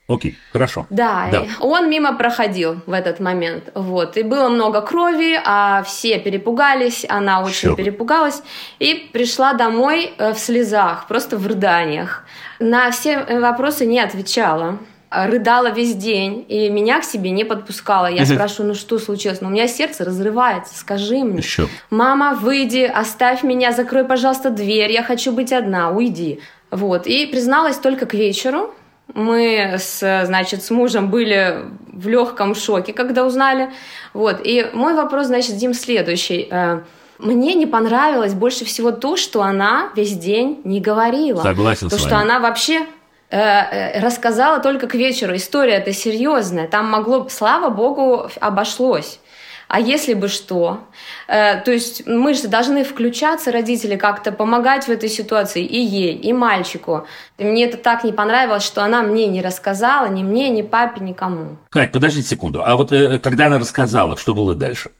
Окей, 0.09 0.37
хорошо. 0.53 0.85
Да, 0.89 1.27
Да. 1.31 1.43
он 1.59 1.89
мимо 1.89 2.15
проходил 2.15 2.79
в 2.85 2.93
этот 2.93 3.19
момент, 3.19 3.71
вот, 3.75 4.15
и 4.15 4.23
было 4.23 4.47
много 4.47 4.79
крови, 4.81 5.37
а 5.45 5.83
все 5.83 6.17
перепугались, 6.19 7.05
она 7.09 7.41
очень 7.41 7.53
Всё. 7.69 7.75
перепугалась, 7.75 8.41
и 8.79 9.09
пришла 9.11 9.51
домой 9.53 10.13
э, 10.17 10.31
в 10.31 10.39
слезах, 10.39 11.07
просто 11.07 11.35
в 11.37 11.45
рыданиях. 11.45 12.23
На 12.59 12.89
все 12.91 13.19
вопросы 13.41 13.85
не 13.85 13.99
отвечала, 13.99 14.77
рыдала 15.09 15.71
весь 15.71 15.95
день, 15.95 16.45
и 16.47 16.69
меня 16.69 16.99
к 16.99 17.03
себе 17.03 17.31
не 17.31 17.43
подпускала. 17.43 18.07
Я 18.07 18.25
спрашиваю, 18.25 18.69
ну 18.69 18.73
что 18.75 18.99
случилось? 18.99 19.41
Ну, 19.41 19.47
у 19.47 19.51
меня 19.51 19.67
сердце 19.67 20.03
разрывается, 20.03 20.77
скажи 20.77 21.17
мне. 21.23 21.39
Еще. 21.39 21.67
Мама, 21.89 22.35
выйди, 22.35 22.83
оставь 22.83 23.43
меня, 23.43 23.71
закрой, 23.71 24.03
пожалуйста, 24.03 24.49
дверь, 24.49 24.91
я 24.91 25.03
хочу 25.03 25.31
быть 25.31 25.53
одна, 25.53 25.91
уйди. 25.91 26.39
Вот, 26.71 27.07
и 27.07 27.25
призналась 27.27 27.77
только 27.77 28.05
к 28.05 28.13
вечеру, 28.13 28.73
Мы 29.13 29.75
с, 29.77 30.25
значит, 30.25 30.63
с 30.63 30.69
мужем 30.69 31.09
были 31.09 31.63
в 31.93 32.07
легком 32.07 32.55
шоке, 32.55 32.91
когда 32.91 33.25
узнали. 33.25 33.71
Вот. 34.13 34.41
И 34.43 34.69
мой 34.73 34.93
вопрос, 34.93 35.27
значит, 35.27 35.55
Дим, 35.57 35.73
следующий. 35.73 36.47
Э, 36.51 36.81
мне 37.17 37.55
не 37.55 37.65
понравилось 37.65 38.33
больше 38.33 38.65
всего 38.65 38.91
то, 38.91 39.15
что 39.15 39.41
она 39.41 39.89
весь 39.95 40.17
день 40.17 40.59
не 40.65 40.79
говорила. 40.79 41.41
Согласен 41.41 41.89
то, 41.89 41.95
с 41.95 41.99
что 41.99 42.11
вами. 42.11 42.23
она 42.23 42.39
вообще 42.39 42.75
э, 42.75 42.83
э, 42.83 42.96
рассказала 43.29 44.59
только 44.59 44.87
к 44.87 44.95
вечеру. 44.95 45.35
История 45.35 45.73
это 45.73 45.91
серьезная. 45.91 46.67
Там 46.67 46.89
могло, 46.89 47.27
слава 47.29 47.69
богу, 47.69 48.29
обошлось. 48.39 49.19
А 49.67 49.81
если 49.81 50.13
бы 50.13 50.29
что? 50.29 50.87
Э, 51.27 51.59
то 51.61 51.71
есть 51.71 52.07
мы 52.07 52.33
же 52.33 52.47
должны 52.47 52.83
включаться, 52.83 53.51
родители, 53.51 53.97
как-то 53.97 54.31
помогать 54.31 54.85
в 54.85 54.89
этой 54.89 55.09
ситуации 55.09 55.63
и 55.63 55.79
ей, 55.79 56.15
и 56.15 56.31
мальчику. 56.31 57.05
И 57.37 57.43
мне 57.43 57.65
это 57.65 57.77
так 57.77 58.03
не 58.03 58.13
понравилось, 58.13 58.63
что 58.63 58.83
она 58.83 59.03
мне 59.03 59.27
не 59.27 59.41
рассказала, 59.41 60.07
ни 60.07 60.23
мне, 60.23 60.49
ни 60.49 60.61
папе, 60.61 61.01
никому. 61.03 61.57
Кать, 61.69 61.91
подождите 61.91 62.29
секунду. 62.29 62.63
А 62.63 62.75
вот 62.77 62.91
э, 62.93 63.19
когда 63.19 63.47
она 63.47 63.59
рассказала, 63.59 64.15
что 64.15 64.33
было 64.33 64.55
дальше? 64.55 64.91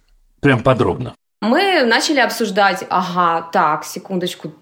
Прям 0.41 0.61
подробно. 0.61 1.15
Мы 1.41 1.83
начали 1.83 2.19
обсуждать, 2.19 2.83
ага, 2.89 3.47
так, 3.53 3.85
секундочку, 3.85 4.53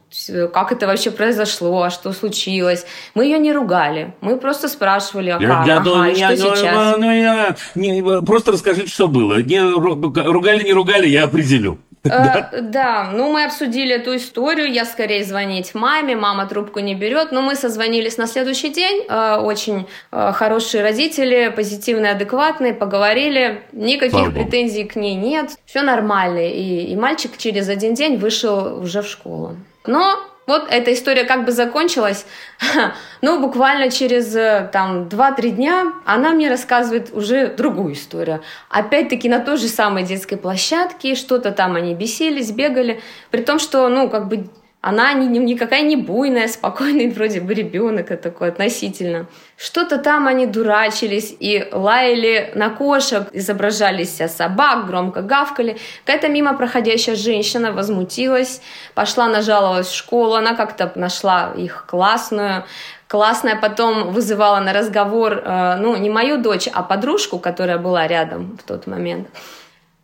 как 0.53 0.71
это 0.71 0.87
вообще 0.87 1.11
произошло, 1.11 1.83
а 1.83 1.89
что 1.89 2.11
случилось. 2.13 2.85
Мы 3.13 3.25
ее 3.25 3.39
не 3.39 3.53
ругали, 3.53 4.13
мы 4.21 4.37
просто 4.37 4.67
спрашивали, 4.67 5.29
а 5.29 5.39
как, 5.39 5.49
ага, 5.49 5.79
думаю, 5.79 6.13
и 6.13 6.19
я- 6.19 6.35
что 6.35 6.49
ну, 6.49 6.55
сейчас. 6.55 6.97
ну, 6.97 7.11
я- 7.11 7.55
не, 7.75 8.21
просто 8.21 8.51
расскажите, 8.51 8.87
что 8.87 9.07
было. 9.07 9.41
Не, 9.41 9.57
ру- 9.57 10.23
ругали, 10.31 10.63
не 10.63 10.73
ругали, 10.73 11.07
я 11.07 11.23
определю. 11.25 11.77
Э, 12.03 12.61
Да, 12.61 13.09
ну 13.13 13.31
мы 13.31 13.45
обсудили 13.45 13.95
эту 13.95 14.15
историю, 14.15 14.71
я 14.71 14.85
скорее 14.85 15.23
звонить 15.23 15.73
маме, 15.73 16.15
мама 16.15 16.45
трубку 16.45 16.79
не 16.79 16.93
берет, 16.95 17.31
но 17.31 17.41
мы 17.41 17.55
созвонились 17.55 18.17
на 18.17 18.27
следующий 18.27 18.69
день, 18.69 19.05
э, 19.09 19.37
очень 19.37 19.87
э, 20.11 20.31
хорошие 20.33 20.83
родители, 20.83 21.51
позитивные, 21.55 22.11
адекватные, 22.11 22.73
поговорили, 22.73 23.63
Слава 23.71 23.85
никаких 23.85 24.19
богу. 24.19 24.31
претензий 24.31 24.83
к 24.83 24.95
ней 24.95 25.15
нет, 25.15 25.51
все 25.65 25.81
нормально, 25.81 26.47
и, 26.47 26.85
и 26.91 26.95
мальчик 26.95 27.31
через 27.37 27.69
один 27.69 27.95
день 27.95 28.17
вышел 28.17 28.79
уже 28.81 29.01
в 29.01 29.07
школу. 29.07 29.55
Но 29.87 30.19
вот 30.47 30.67
эта 30.69 30.93
история 30.93 31.23
как 31.23 31.45
бы 31.45 31.51
закончилась, 31.51 32.25
ну, 33.21 33.39
буквально 33.39 33.89
через 33.89 34.35
э, 34.35 34.69
там 34.71 35.07
2-3 35.07 35.49
дня 35.49 35.93
она 36.05 36.31
мне 36.31 36.49
рассказывает 36.49 37.11
уже 37.13 37.47
другую 37.47 37.93
историю. 37.93 38.41
Опять-таки 38.69 39.27
на 39.27 39.39
той 39.39 39.57
же 39.57 39.67
самой 39.67 40.03
детской 40.03 40.35
площадке, 40.35 41.15
что-то 41.15 41.51
там 41.51 41.75
они 41.75 41.95
бесились, 41.95 42.51
бегали, 42.51 43.01
при 43.31 43.41
том, 43.41 43.59
что, 43.59 43.89
ну, 43.89 44.09
как 44.09 44.27
бы 44.27 44.47
она 44.85 45.13
не, 45.13 45.25
не- 45.25 45.39
никакая 45.39 45.81
не 45.81 45.95
буйная, 45.95 46.47
спокойный 46.57 47.09
вроде 47.09 47.41
бы 47.41 47.55
ребенок 47.55 48.11
а 48.11 48.17
такой 48.17 48.49
относительно. 48.49 49.25
Что-то 49.57 49.97
там 49.97 50.27
они 50.27 50.45
дурачились 50.45 51.35
и 51.39 51.67
лаяли 51.71 52.51
на 52.53 52.69
кошек, 52.69 53.23
изображали 53.33 54.03
из 54.03 54.15
себя 54.15 54.27
собак, 54.27 54.85
громко 54.85 55.23
гавкали. 55.23 55.77
Какая-то 56.05 56.27
мимо 56.27 56.55
проходящая 56.55 57.15
женщина 57.15 57.71
возмутилась, 57.71 58.61
пошла 58.93 59.27
нажаловалась 59.27 59.87
в 59.87 59.95
школу, 59.95 60.35
она 60.35 60.53
как-то 60.55 60.91
нашла 60.95 61.53
их 61.57 61.85
классную. 61.87 62.63
Классная 63.07 63.55
потом 63.55 64.11
вызывала 64.11 64.59
на 64.59 64.71
разговор, 64.73 65.41
э, 65.43 65.77
ну, 65.79 65.95
не 65.95 66.11
мою 66.11 66.37
дочь, 66.37 66.67
а 66.71 66.83
подружку, 66.83 67.39
которая 67.39 67.79
была 67.79 68.07
рядом 68.07 68.57
в 68.57 68.67
тот 68.67 68.85
момент. 68.87 69.29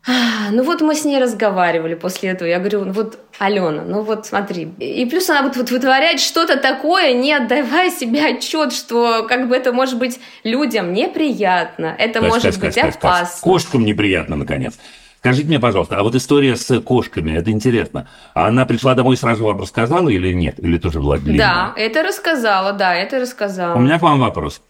А, 0.08 0.49
Ну 0.52 0.64
вот 0.64 0.82
мы 0.82 0.95
с 0.95 1.06
ней 1.06 1.20
разговаривали 1.20 1.93
после 1.93 2.30
этого. 2.30 2.47
Я 2.47 2.58
говорю, 2.60 2.86
ну 2.86 2.91
вот, 2.91 3.20
Алена, 3.38 3.84
ну 3.84 4.02
вот 4.02 4.26
смотри. 4.26 4.64
И 4.80 5.06
плюс 5.06 5.30
она 5.30 5.43
вот, 5.43 5.56
вот 5.56 5.70
вытворяет 5.70 6.20
что-то 6.20 6.58
такое, 6.58 7.14
не 7.14 7.34
отдавая 7.34 7.91
себе 7.91 8.26
отчет, 8.26 8.74
что 8.74 9.26
как 9.30 9.47
бы 9.47 9.56
это 9.56 9.72
может 9.72 9.99
быть 9.99 10.20
людям 10.43 10.93
неприятно, 10.93 11.95
это 11.97 12.20
Кать, 12.20 12.30
может 12.30 12.56
Кать, 12.56 12.60
быть 12.60 12.76
Кать. 12.76 12.95
опасно. 12.95 13.41
Кошкам 13.43 13.86
неприятно, 13.86 14.36
наконец. 14.36 14.74
Скажите 15.20 15.47
мне, 15.47 15.60
пожалуйста, 15.60 15.97
а 15.97 16.04
вот 16.04 16.16
история 16.16 16.56
с 16.56 16.80
кошками, 16.82 17.38
это 17.38 17.52
интересно. 17.52 18.08
А 18.34 18.47
она 18.47 18.66
пришла 18.66 18.95
домой 18.95 19.14
и 19.14 19.18
сразу 19.20 19.45
вам 19.45 19.62
рассказала 19.62 20.10
или 20.10 20.34
нет? 20.34 20.56
Или 20.58 20.80
тоже 20.80 20.99
была 20.99 21.20
длинная? 21.20 21.38
Да, 21.38 21.74
это 21.78 22.02
рассказала, 22.02 22.74
да, 22.74 22.95
это 22.95 23.20
рассказала. 23.20 23.76
У 23.76 23.82
меня 23.82 23.99
к 23.99 24.02
вам 24.02 24.20
вопрос. 24.20 24.64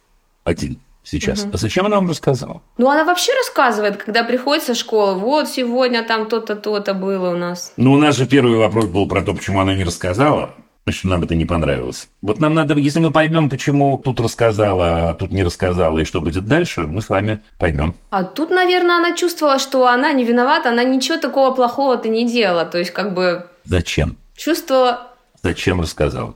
Один 0.43 0.77
сейчас. 1.11 1.47
А 1.51 1.57
зачем 1.57 1.85
она 1.85 1.97
вам 1.97 2.09
рассказала? 2.09 2.61
Ну, 2.77 2.89
она 2.89 3.03
вообще 3.03 3.33
рассказывает, 3.33 3.97
когда 3.97 4.23
приходит 4.23 4.63
со 4.63 4.73
школы, 4.73 5.15
вот 5.19 5.49
сегодня 5.49 6.03
там 6.03 6.27
то-то, 6.27 6.55
то-то 6.55 6.93
было 6.93 7.31
у 7.31 7.37
нас. 7.37 7.73
Ну, 7.77 7.93
у 7.93 7.97
нас 7.97 8.15
же 8.15 8.25
первый 8.25 8.57
вопрос 8.57 8.85
был 8.85 9.07
про 9.07 9.21
то, 9.21 9.33
почему 9.33 9.59
она 9.59 9.75
не 9.75 9.83
рассказала. 9.83 10.55
Значит, 10.85 11.03
нам 11.03 11.23
это 11.23 11.35
не 11.35 11.45
понравилось. 11.45 12.07
Вот 12.23 12.39
нам 12.39 12.55
надо, 12.55 12.73
если 12.73 12.99
мы 12.99 13.11
поймем, 13.11 13.49
почему 13.49 13.99
тут 14.03 14.19
рассказала, 14.19 15.09
а 15.09 15.13
тут 15.13 15.31
не 15.31 15.43
рассказала, 15.43 15.99
и 15.99 16.05
что 16.05 16.21
будет 16.21 16.45
дальше, 16.47 16.81
мы 16.81 17.01
с 17.01 17.09
вами 17.09 17.41
поймем. 17.59 17.93
А 18.09 18.23
тут, 18.23 18.49
наверное, 18.49 18.97
она 18.97 19.15
чувствовала, 19.15 19.59
что 19.59 19.87
она 19.87 20.11
не 20.11 20.23
виновата, 20.23 20.69
она 20.69 20.83
ничего 20.83 21.17
такого 21.17 21.53
плохого-то 21.53 22.09
не 22.09 22.25
делала. 22.25 22.65
То 22.65 22.79
есть, 22.79 22.91
как 22.91 23.13
бы 23.13 23.45
Зачем? 23.63 24.17
чувствовала... 24.35 25.11
Зачем 25.43 25.81
рассказала? 25.81 26.33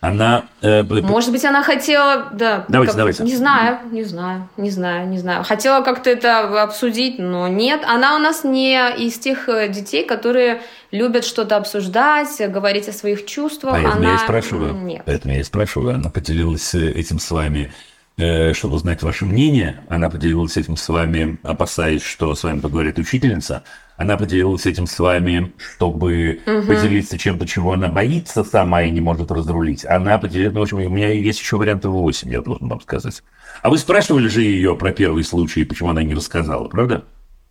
Она... 0.00 0.44
э, 0.62 0.82
Может 0.84 1.32
быть, 1.32 1.44
она 1.44 1.62
хотела, 1.62 2.28
да. 2.32 2.64
Давайте, 2.68 2.92
как- 2.92 2.98
давайте. 2.98 3.22
Не 3.24 3.34
знаю, 3.34 3.78
не 3.90 4.04
знаю, 4.04 4.48
не 4.56 4.70
знаю, 4.70 5.08
не 5.08 5.18
знаю. 5.18 5.42
Хотела 5.42 5.82
как-то 5.82 6.08
это 6.08 6.62
обсудить, 6.62 7.18
но 7.18 7.48
нет. 7.48 7.82
Она 7.84 8.14
у 8.14 8.18
нас 8.18 8.44
не 8.44 8.78
из 8.96 9.18
тех 9.18 9.48
э, 9.48 9.68
детей, 9.68 10.04
которые 10.04 10.62
любят 10.92 11.24
что-то 11.24 11.56
обсуждать, 11.56 12.28
говорить 12.48 12.88
о 12.88 12.92
своих 12.92 13.26
чувствах. 13.26 13.72
Поэтому 13.72 13.94
она... 13.96 14.10
я 14.10 14.14
и 14.14 14.18
спрашиваю. 14.18 14.74
Нет. 14.74 15.02
Поэтому 15.04 15.34
я 15.34 15.40
и 15.40 15.44
спрашиваю. 15.44 15.96
Она 15.96 16.10
поделилась 16.10 16.74
э, 16.74 16.90
этим 16.92 17.18
с 17.18 17.30
вами, 17.32 17.72
э, 18.18 18.52
чтобы 18.52 18.76
узнать 18.76 19.02
ваше 19.02 19.24
мнение. 19.24 19.80
Она 19.88 20.10
поделилась 20.10 20.56
этим 20.56 20.76
с 20.76 20.88
вами, 20.88 21.38
опасаясь, 21.42 22.02
что 22.04 22.34
с 22.36 22.44
вами 22.44 22.60
поговорит 22.60 22.98
учительница. 22.98 23.64
Она 23.98 24.16
поделилась 24.16 24.64
этим 24.64 24.86
с 24.86 24.96
вами, 25.00 25.52
чтобы 25.74 26.40
поделиться 26.44 27.18
чем-то, 27.18 27.46
чего 27.48 27.72
она 27.72 27.88
боится 27.88 28.44
сама 28.44 28.82
и 28.82 28.90
не 28.92 29.00
может 29.00 29.32
разрулить. 29.32 29.84
Она 29.84 30.18
поделилась, 30.18 30.54
ну, 30.54 30.60
в 30.60 30.62
общем, 30.62 30.78
у 30.78 30.88
меня 30.88 31.12
есть 31.12 31.40
еще 31.40 31.56
варианты 31.56 31.88
8, 31.88 32.30
я 32.30 32.40
должен 32.40 32.68
вам 32.68 32.80
сказать. 32.80 33.22
А 33.60 33.70
вы 33.70 33.76
спрашивали 33.76 34.28
же 34.28 34.42
ее 34.42 34.76
про 34.76 34.92
первый 34.92 35.24
случай, 35.24 35.64
почему 35.64 35.90
она 35.90 36.04
не 36.04 36.14
рассказала, 36.14 36.68
правда? 36.68 37.04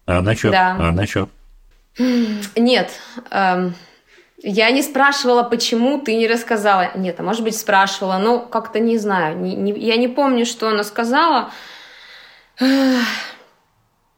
А 0.05 0.19
она 0.19 0.35
что? 0.35 0.51
Да. 0.51 0.77
А 0.79 0.89
она 0.89 1.05
что? 1.05 1.27
Нет. 2.55 2.91
эм, 3.29 3.73
я 4.41 4.71
не 4.71 4.83
спрашивала, 4.83 5.43
почему 5.43 5.99
ты 5.99 6.15
не 6.15 6.27
рассказала. 6.29 6.91
Нет, 6.95 7.19
а 7.19 7.23
может 7.23 7.43
быть 7.43 7.57
спрашивала, 7.57 8.19
но 8.19 8.39
как-то 8.39 8.79
не 8.79 8.97
знаю. 8.97 9.37
Не- 9.37 9.55
не- 9.55 9.77
я 9.77 9.97
не 9.97 10.07
помню, 10.07 10.45
что 10.45 10.69
она 10.69 10.85
сказала. 10.85 11.51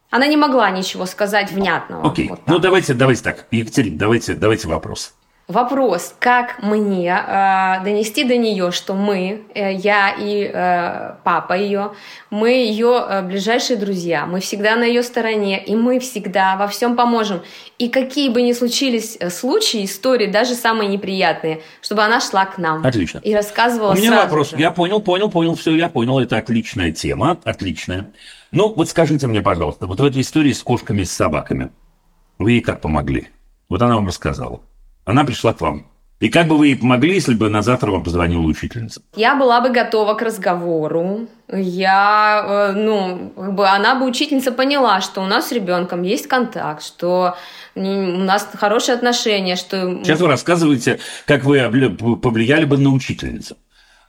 Она 0.09 0.27
не 0.27 0.37
могла 0.37 0.69
ничего 0.71 1.05
сказать 1.05 1.51
внятного. 1.51 2.09
Окей. 2.09 2.29
Вот 2.29 2.39
так. 2.39 2.47
ну, 2.47 2.59
давайте, 2.59 2.93
давайте 2.93 3.23
так. 3.23 3.45
Екатерина, 3.51 3.97
давайте, 3.97 4.33
давайте 4.33 4.67
вопрос. 4.67 5.13
Вопрос, 5.47 6.13
как 6.19 6.61
мне 6.61 7.07
э, 7.09 7.83
донести 7.83 8.23
до 8.23 8.37
нее, 8.37 8.69
что 8.69 8.93
мы, 8.93 9.41
э, 9.55 9.73
я 9.73 10.15
и 10.15 10.43
э, 10.43 11.15
папа 11.23 11.53
ее, 11.53 11.93
мы 12.29 12.51
ее 12.51 13.03
э, 13.09 13.21
ближайшие 13.23 13.75
друзья, 13.75 14.27
мы 14.27 14.41
всегда 14.41 14.75
на 14.75 14.83
ее 14.83 15.01
стороне, 15.01 15.63
и 15.63 15.75
мы 15.75 15.99
всегда 15.99 16.55
во 16.55 16.67
всем 16.67 16.95
поможем. 16.95 17.41
И 17.79 17.89
какие 17.89 18.29
бы 18.29 18.43
ни 18.43 18.53
случились 18.53 19.17
э, 19.19 19.31
случаи, 19.31 19.85
истории, 19.85 20.27
даже 20.27 20.53
самые 20.53 20.87
неприятные, 20.87 21.61
чтобы 21.81 22.03
она 22.03 22.21
шла 22.21 22.45
к 22.45 22.59
нам 22.59 22.85
Отлично. 22.85 23.17
и 23.23 23.33
рассказывала 23.33 23.93
У 23.93 23.95
меня 23.95 24.21
вопрос. 24.21 24.51
же. 24.51 24.57
Я 24.57 24.69
понял, 24.69 25.01
понял, 25.01 25.31
понял, 25.31 25.55
все, 25.55 25.75
я 25.75 25.89
понял. 25.89 26.19
Это 26.19 26.37
отличная 26.37 26.91
тема, 26.91 27.39
отличная. 27.43 28.11
Ну, 28.51 28.73
вот 28.73 28.89
скажите 28.89 29.27
мне, 29.27 29.41
пожалуйста, 29.41 29.85
вот 29.85 29.99
в 29.99 30.03
этой 30.03 30.21
истории 30.21 30.53
с 30.53 30.63
кошками 30.63 31.01
и 31.01 31.05
с 31.05 31.11
собаками, 31.11 31.69
вы 32.39 32.53
ей 32.53 32.61
как 32.61 32.81
помогли? 32.81 33.27
Вот 33.69 33.81
она 33.81 33.95
вам 33.95 34.07
рассказала. 34.07 34.61
Она 35.05 35.23
пришла 35.23 35.53
к 35.53 35.61
вам. 35.61 35.85
И 36.19 36.27
как 36.27 36.47
бы 36.47 36.57
вы 36.57 36.67
ей 36.67 36.75
помогли, 36.75 37.13
если 37.13 37.33
бы 37.33 37.49
на 37.49 37.61
завтра 37.61 37.91
вам 37.91 38.03
позвонила 38.03 38.41
учительница? 38.41 39.01
Я 39.15 39.35
была 39.35 39.61
бы 39.61 39.69
готова 39.69 40.15
к 40.15 40.21
разговору. 40.21 41.27
Я, 41.47 42.73
э, 42.73 42.73
ну, 42.73 43.31
как 43.37 43.55
бы 43.55 43.67
она 43.67 43.95
бы 43.95 44.05
учительница 44.05 44.51
поняла, 44.51 44.99
что 44.99 45.21
у 45.21 45.25
нас 45.25 45.47
с 45.47 45.51
ребенком 45.53 46.01
есть 46.01 46.27
контакт, 46.27 46.83
что 46.83 47.35
у 47.75 47.81
нас 47.81 48.49
хорошие 48.53 48.95
отношения, 48.95 49.55
что 49.55 50.03
Сейчас 50.03 50.19
вы 50.19 50.27
рассказываете, 50.27 50.99
как 51.25 51.45
вы 51.45 51.61
повлияли 52.17 52.65
бы 52.65 52.77
на 52.77 52.89
учительницу. 52.89 53.55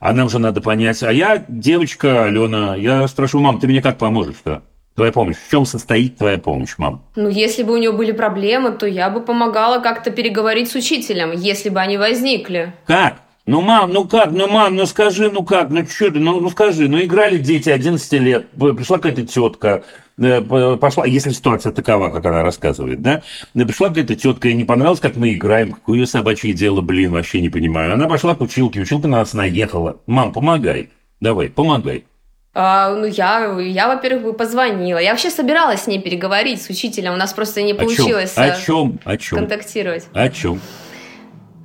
А 0.01 0.13
нам 0.13 0.29
же 0.29 0.39
надо 0.39 0.61
понять. 0.61 1.03
А 1.03 1.13
я 1.13 1.45
девочка, 1.47 2.23
Алена, 2.23 2.75
я 2.75 3.07
спрашиваю, 3.07 3.45
мам, 3.45 3.59
ты 3.59 3.67
мне 3.67 3.83
как 3.83 3.99
поможешь-то? 3.99 4.63
Твоя 4.95 5.11
помощь. 5.11 5.37
В 5.37 5.51
чем 5.51 5.63
состоит 5.63 6.17
твоя 6.17 6.39
помощь, 6.39 6.73
мам? 6.79 7.05
Ну, 7.15 7.29
если 7.29 7.61
бы 7.61 7.73
у 7.73 7.77
нее 7.77 7.91
были 7.91 8.11
проблемы, 8.11 8.71
то 8.71 8.87
я 8.87 9.11
бы 9.11 9.21
помогала 9.21 9.79
как-то 9.79 10.09
переговорить 10.09 10.71
с 10.71 10.75
учителем, 10.75 11.31
если 11.33 11.69
бы 11.69 11.79
они 11.79 11.99
возникли. 11.99 12.73
Как? 12.87 13.21
Ну, 13.47 13.61
мам, 13.61 13.91
ну 13.91 14.07
как, 14.07 14.31
ну, 14.31 14.47
мам, 14.47 14.75
ну 14.75 14.85
скажи, 14.85 15.31
ну 15.31 15.43
как, 15.43 15.71
ну 15.71 15.83
что 15.87 16.11
ты, 16.11 16.19
ну, 16.19 16.39
ну 16.39 16.49
скажи, 16.51 16.87
ну 16.87 17.01
играли 17.01 17.39
дети 17.39 17.69
11 17.69 18.13
лет, 18.13 18.49
пришла 18.51 18.97
какая-то 18.97 19.25
тетка, 19.25 19.83
э, 20.19 20.77
пошла, 20.79 21.07
если 21.07 21.31
ситуация 21.31 21.71
такова, 21.71 22.09
как 22.09 22.23
она 22.23 22.43
рассказывает, 22.43 23.01
да, 23.01 23.23
э, 23.55 23.65
пришла 23.65 23.89
какая-то 23.89 24.15
тетка, 24.15 24.47
ей 24.47 24.53
не 24.53 24.63
понравилось, 24.63 24.99
как 24.99 25.15
мы 25.15 25.33
играем, 25.33 25.73
какое 25.73 26.05
собачье 26.05 26.53
дело, 26.53 26.81
блин, 26.81 27.13
вообще 27.13 27.41
не 27.41 27.49
понимаю. 27.49 27.93
Она 27.93 28.07
пошла 28.07 28.35
к 28.35 28.41
училке, 28.41 28.79
училка 28.79 29.07
на 29.07 29.17
нас 29.17 29.33
наехала. 29.33 29.97
Мам, 30.05 30.33
помогай, 30.33 30.91
давай, 31.19 31.49
помогай. 31.49 32.05
А, 32.53 32.93
ну, 32.93 33.05
я, 33.05 33.57
я, 33.59 33.87
во-первых, 33.87 34.23
бы 34.23 34.33
позвонила. 34.33 34.97
Я 34.97 35.11
вообще 35.11 35.29
собиралась 35.29 35.83
с 35.83 35.87
ней 35.87 36.01
переговорить, 36.01 36.61
с 36.61 36.69
учителем. 36.69 37.13
У 37.13 37.17
нас 37.17 37.33
просто 37.33 37.61
не 37.61 37.73
получилось 37.73 38.33
о 38.35 38.59
чем? 38.59 38.99
О 39.05 39.17
чем? 39.17 39.39
контактировать. 39.39 40.05
О 40.13 40.29
чем? 40.29 40.59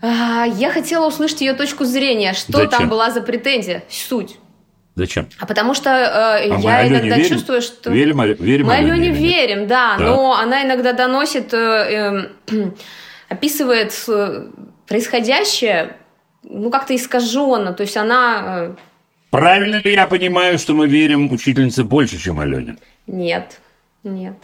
А, 0.02 0.44
я 0.46 0.70
хотела 0.70 1.06
услышать 1.06 1.40
ее 1.40 1.54
точку 1.54 1.84
зрения, 1.84 2.32
что 2.34 2.52
Зачем? 2.52 2.70
там 2.70 2.88
была 2.88 3.10
за 3.10 3.20
претензия, 3.22 3.84
суть. 3.88 4.36
Зачем? 4.94 5.28
А 5.38 5.46
потому 5.46 5.74
что 5.74 5.90
э, 5.90 6.50
А 6.50 6.58
я 6.60 6.88
иногда 6.88 7.16
верим? 7.16 7.28
чувствую, 7.28 7.60
что... 7.62 7.90
Верим, 7.90 8.20
Алё- 8.20 8.42
верим 8.42 8.66
Мы 8.66 8.74
Алене 8.74 9.08
нет? 9.08 9.16
верим, 9.16 9.66
да, 9.66 9.96
Так. 9.98 10.06
но 10.06 10.34
она 10.34 10.64
иногда 10.64 10.92
доносит, 10.94 11.52
э, 11.52 12.28
эм, 12.48 12.74
описывает 13.28 13.92
э, 14.08 14.46
происходящее, 14.86 15.96
ну, 16.42 16.70
как-то 16.70 16.94
искаженно. 16.96 17.72
То 17.74 17.82
есть 17.82 17.96
она... 17.96 18.42
э, 18.46 18.74
Правильно 19.30 19.76
ли 19.84 19.92
я 19.92 20.06
понимаю, 20.06 20.58
что 20.58 20.72
мы 20.72 20.86
верим 20.88 21.30
учительнице 21.30 21.84
больше, 21.84 22.16
чем 22.18 22.40
Алене? 22.40 22.76
нет, 23.06 23.60
нет. 24.02 24.36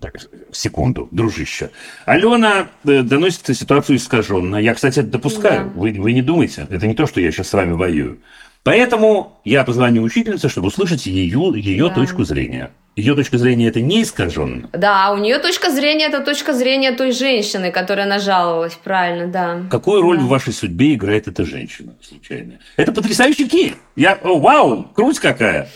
Так, 0.00 0.14
секунду, 0.50 1.08
дружище. 1.12 1.70
Алена 2.04 2.68
э, 2.84 3.02
доносит 3.02 3.46
ситуацию 3.56 3.96
искаженно. 3.96 4.56
Я, 4.56 4.74
кстати, 4.74 4.98
это 5.00 5.08
допускаю. 5.08 5.66
Да. 5.66 5.80
Вы, 5.80 5.92
вы 5.92 6.12
не 6.12 6.22
думайте. 6.22 6.66
Это 6.68 6.86
не 6.88 6.94
то, 6.94 7.06
что 7.06 7.20
я 7.20 7.30
сейчас 7.30 7.48
с 7.48 7.52
вами 7.52 7.72
воюю. 7.72 8.18
Поэтому 8.64 9.40
я 9.44 9.62
позвоню 9.64 10.02
учительнице, 10.02 10.48
чтобы 10.48 10.68
услышать 10.68 11.06
ее, 11.06 11.52
ее 11.54 11.88
Да. 11.88 11.94
точку 11.94 12.24
зрения. 12.24 12.70
Ее 12.96 13.14
точка 13.14 13.38
зрения 13.38 13.68
это 13.68 13.80
не 13.80 14.02
искаженно. 14.02 14.68
Да, 14.72 15.12
у 15.12 15.18
нее 15.18 15.38
точка 15.38 15.70
зрения 15.70 16.06
это 16.06 16.20
точка 16.24 16.52
зрения 16.54 16.92
той 16.92 17.12
женщины, 17.12 17.70
которая 17.70 18.06
нажаловалась, 18.06 18.74
правильно, 18.74 19.28
да. 19.28 19.62
Какую 19.70 20.02
роль 20.02 20.18
Да. 20.18 20.24
в 20.24 20.28
вашей 20.28 20.52
судьбе 20.52 20.94
играет 20.94 21.28
эта 21.28 21.44
женщина 21.44 21.94
случайно? 22.02 22.58
Это 22.76 22.90
потрясающий 22.92 23.48
кейс. 23.48 23.74
Я, 23.94 24.18
о, 24.22 24.38
вау, 24.40 24.84
круть 24.94 25.20
какая. 25.20 25.68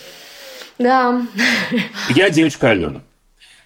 Да. 0.78 1.22
Я 2.10 2.30
девочка 2.30 2.70
Алена. 2.70 3.00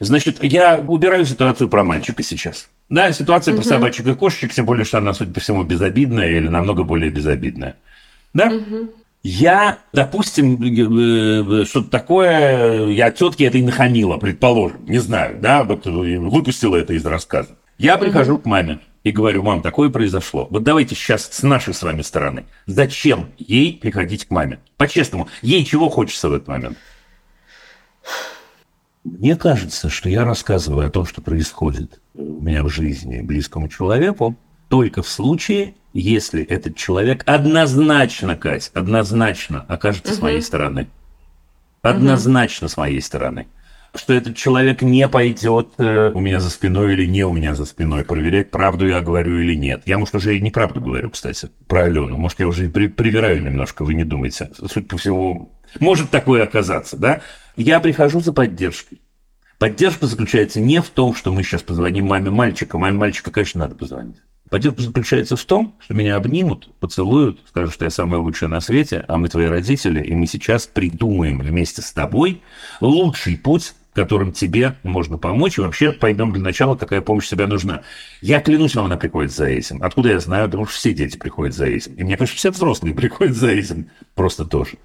Значит, 0.01 0.43
я 0.43 0.79
убираю 0.79 1.27
ситуацию 1.27 1.69
про 1.69 1.85
мальчика 1.85 2.23
сейчас. 2.23 2.69
Да, 2.89 3.13
ситуация 3.13 3.55
про 3.55 3.63
собачек 3.63 4.07
и 4.07 4.15
кошечек, 4.15 4.53
тем 4.53 4.65
более, 4.65 4.87
что 4.87 4.99
она, 4.99 5.13
судя 5.13 5.33
по 5.33 5.41
всему, 5.41 5.63
безобидная 5.63 6.31
или 6.31 6.49
намного 6.49 6.85
более 6.85 7.11
безобидная. 7.11 7.77
Да? 8.33 8.51
Я, 9.23 9.79
допустим, 9.93 10.55
э, 10.63 11.63
э, 11.63 11.65
что-то 11.67 11.91
такое, 11.91 12.89
я 12.89 13.11
тетке 13.11 13.45
это 13.45 13.59
и 13.59 13.63
нахамила, 13.63 14.17
предположим, 14.17 14.87
не 14.87 14.99
знаю, 14.99 15.39
да, 15.39 15.63
вот 15.63 15.87
э, 15.87 15.91
выпустила 15.91 16.77
это 16.77 16.95
из 16.95 17.05
рассказа. 17.05 17.51
Я 17.77 17.99
прихожу 17.99 18.39
к 18.39 18.47
маме 18.47 18.79
и 19.05 19.11
говорю, 19.11 19.43
мам, 19.43 19.61
такое 19.61 19.91
произошло. 19.91 20.49
Вот 20.51 20.63
давайте 20.63 20.95
сейчас 20.95 21.29
с 21.31 21.43
нашей 21.43 21.75
с 21.75 21.83
вами 21.83 22.01
стороны. 22.01 22.45
Зачем 22.65 23.29
ей 23.37 23.79
приходить 23.81 24.25
к 24.25 24.31
маме? 24.31 24.61
По-честному, 24.79 25.29
ей 25.43 25.67
чего 25.67 25.91
хочется 25.91 26.31
в 26.31 26.33
этот 26.33 26.49
момент? 26.49 26.79
Мне 29.05 29.35
кажется, 29.37 29.89
что 29.89 30.09
я 30.09 30.25
рассказываю 30.25 30.87
о 30.87 30.91
том, 30.91 31.07
что 31.07 31.23
происходит 31.23 32.01
у 32.15 32.43
меня 32.43 32.63
в 32.63 32.69
жизни 32.69 33.23
близкому 33.23 33.69
человеку, 33.69 34.37
только 34.69 35.03
в 35.03 35.09
случае, 35.09 35.75
если 35.95 36.45
этот 36.45 36.77
человек 36.77 37.23
однозначно, 37.27 38.37
Кать, 38.37 38.71
однозначно 38.75 39.65
окажется 39.69 40.15
с 40.15 40.21
моей 40.21 40.43
стороны. 40.43 40.89
Однозначно 41.83 42.69
с 42.69 42.77
моей 42.77 43.01
стороны. 43.01 43.47
Что 43.95 44.13
этот 44.13 44.37
человек 44.37 44.83
не 44.83 45.09
пойдет 45.09 45.71
э, 45.79 46.13
у 46.15 46.21
меня 46.21 46.39
за 46.39 46.51
спиной 46.51 46.93
или 46.93 47.07
не 47.07 47.25
у 47.25 47.33
меня 47.33 47.57
за 47.57 47.65
спиной 47.65 48.05
проверять, 48.05 48.53
правду 48.53 48.87
я 48.87 49.01
говорю 49.01 49.41
или 49.41 49.57
нет. 49.57 49.83
Я, 49.87 49.99
может, 49.99 50.15
уже 50.15 50.37
и 50.37 50.41
неправду 50.41 50.81
говорю, 50.81 51.11
кстати, 51.11 51.49
про 51.67 51.85
Алену. 51.85 52.17
Может, 52.17 52.39
я 52.39 52.47
уже 52.47 52.67
и 52.67 52.69
при- 52.69 52.87
привираю 52.87 53.43
немножко, 53.43 53.85
вы 53.85 53.95
не 53.95 54.05
думайте. 54.05 54.51
Суть 54.71 54.87
по 54.87 54.97
всему, 54.97 55.51
может 55.79 56.11
такое 56.11 56.43
оказаться, 56.43 56.97
да? 56.97 57.21
Я 57.57 57.81
прихожу 57.81 58.21
за 58.21 58.33
поддержкой. 58.33 59.01
Поддержка 59.59 60.07
заключается 60.07 60.59
не 60.59 60.81
в 60.81 60.89
том, 60.89 61.15
что 61.15 61.33
мы 61.33 61.43
сейчас 61.43 61.63
позвоним 61.63 62.07
маме 62.07 62.31
мальчика. 62.31 62.79
Маме 62.79 62.97
мальчика, 62.97 63.31
конечно, 63.31 63.61
надо 63.61 63.75
позвонить. 63.75 64.17
Поддержка 64.49 64.83
заключается 64.83 65.37
в 65.37 65.45
том, 65.45 65.77
что 65.79 65.95
меня 65.95 66.17
обнимут, 66.17 66.75
поцелуют, 66.81 67.41
скажут, 67.49 67.73
что 67.73 67.85
я 67.85 67.91
самая 67.91 68.21
лучшая 68.21 68.51
на 68.51 68.61
свете, 68.61 69.05
а 69.07 69.17
мы 69.17 69.29
твои 69.29 69.47
родители, 69.47 70.03
и 70.03 70.13
мы 70.15 70.27
сейчас 70.27 70.67
придумаем 70.67 71.39
вместе 71.39 71.83
с 71.83 71.93
тобой 71.93 72.43
лучший 72.81 73.37
путь, 73.37 73.75
которым 73.95 74.33
тебе 74.33 74.77
можно 74.83 75.19
помочь, 75.19 75.59
и 75.59 75.61
вообще 75.61 75.93
поймем 75.93 76.33
для 76.33 76.43
начала, 76.43 76.75
какая 76.75 77.01
помощь 77.01 77.29
тебе 77.29 77.47
нужна. 77.47 77.83
Я 78.21 78.41
клянусь 78.41 78.75
вам, 78.75 78.87
она 78.87 78.97
приходит 78.97 79.31
за 79.31 79.47
этим. 79.47 79.83
Откуда 79.83 80.09
я 80.09 80.21
знаю? 80.21 80.47
Потому 80.47 80.67
что 80.67 80.75
все 80.75 80.95
дети 80.95 81.17
приходят 81.17 81.55
за 81.55 81.67
этим. 81.67 81.95
И 81.95 82.03
мне 82.03 82.17
кажется, 82.17 82.37
все 82.37 82.51
взрослые 82.51 82.95
приходят 82.95 83.37
за 83.37 83.51
этим 83.51 83.91
просто 84.15 84.45
тоже. 84.45 84.79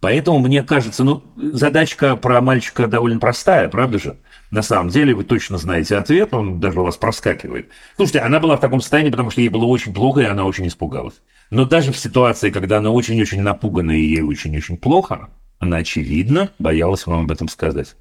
Поэтому 0.00 0.38
мне 0.38 0.62
кажется, 0.62 1.04
ну, 1.04 1.22
задачка 1.36 2.16
про 2.16 2.40
мальчика 2.40 2.86
довольно 2.86 3.20
простая, 3.20 3.68
правда 3.68 3.98
же? 3.98 4.16
На 4.50 4.62
самом 4.62 4.88
деле 4.88 5.14
вы 5.14 5.24
точно 5.24 5.58
знаете 5.58 5.96
ответ, 5.96 6.32
он 6.32 6.58
даже 6.58 6.80
у 6.80 6.84
вас 6.84 6.96
проскакивает. 6.96 7.68
Слушайте, 7.96 8.20
она 8.20 8.40
была 8.40 8.56
в 8.56 8.60
таком 8.60 8.80
состоянии, 8.80 9.10
потому 9.10 9.30
что 9.30 9.42
ей 9.42 9.50
было 9.50 9.64
очень 9.66 9.92
плохо, 9.92 10.20
и 10.20 10.24
она 10.24 10.44
очень 10.46 10.66
испугалась. 10.66 11.20
Но 11.50 11.66
даже 11.66 11.92
в 11.92 11.98
ситуации, 11.98 12.50
когда 12.50 12.78
она 12.78 12.90
очень-очень 12.90 13.42
напугана 13.42 13.90
и 13.90 14.00
ей 14.00 14.22
очень-очень 14.22 14.78
плохо, 14.78 15.28
она, 15.58 15.78
очевидно, 15.78 16.50
боялась 16.58 17.06
вам 17.06 17.24
об 17.24 17.30
этом 17.30 17.48
сказать. 17.48 17.94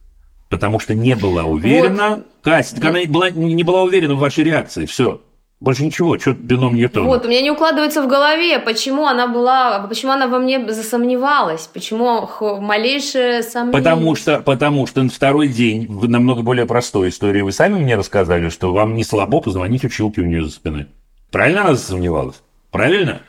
Потому 0.48 0.80
что 0.80 0.96
не 0.96 1.16
была 1.16 1.44
уверена. 1.44 2.24
Катя, 2.42 2.76
так 2.76 2.86
она 2.86 3.00
была, 3.08 3.30
не 3.30 3.64
была 3.64 3.84
уверена 3.84 4.16
в 4.16 4.20
вашей 4.20 4.46
реакции. 4.46 4.86
Все. 4.86 5.22
Больше 5.60 5.84
ничего, 5.84 6.18
что 6.18 6.32
бином 6.32 6.76
Ньютона. 6.76 7.06
Вот, 7.06 7.26
у 7.26 7.28
меня 7.28 7.42
не 7.42 7.52
укладывается 7.52 8.02
в 8.02 8.08
голове, 8.08 8.60
почему 8.60 9.06
она 9.08 9.28
была, 9.28 9.80
почему 9.88 10.14
она 10.14 10.28
во 10.28 10.40
мне 10.40 10.72
засомневалась, 10.72 11.68
почему 11.68 12.30
малейшее 12.62 13.44
сомнение. 13.44 13.78
Потому 13.78 14.16
что, 14.16 14.40
потому 14.40 14.88
что 14.88 15.04
на 15.04 15.10
второй 15.10 15.50
день, 15.50 15.86
намного 15.90 16.44
более 16.44 16.66
простой 16.66 17.10
истории, 17.10 17.42
вы 17.42 17.52
сами 17.52 17.78
мне 17.78 17.98
рассказали, 17.98 18.48
что 18.48 18.72
вам 18.72 18.96
не 18.96 19.04
слабо 19.04 19.42
позвонить 19.42 19.84
училке 19.84 20.22
у 20.22 20.26
нее 20.26 20.46
за 20.46 20.52
спиной. 20.52 20.88
Правильно 21.30 21.62
она 21.62 21.76
засомневалась? 21.76 22.42
Правильно? 22.72 23.22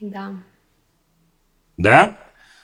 Да. 0.00 0.32
Да? 1.76 2.16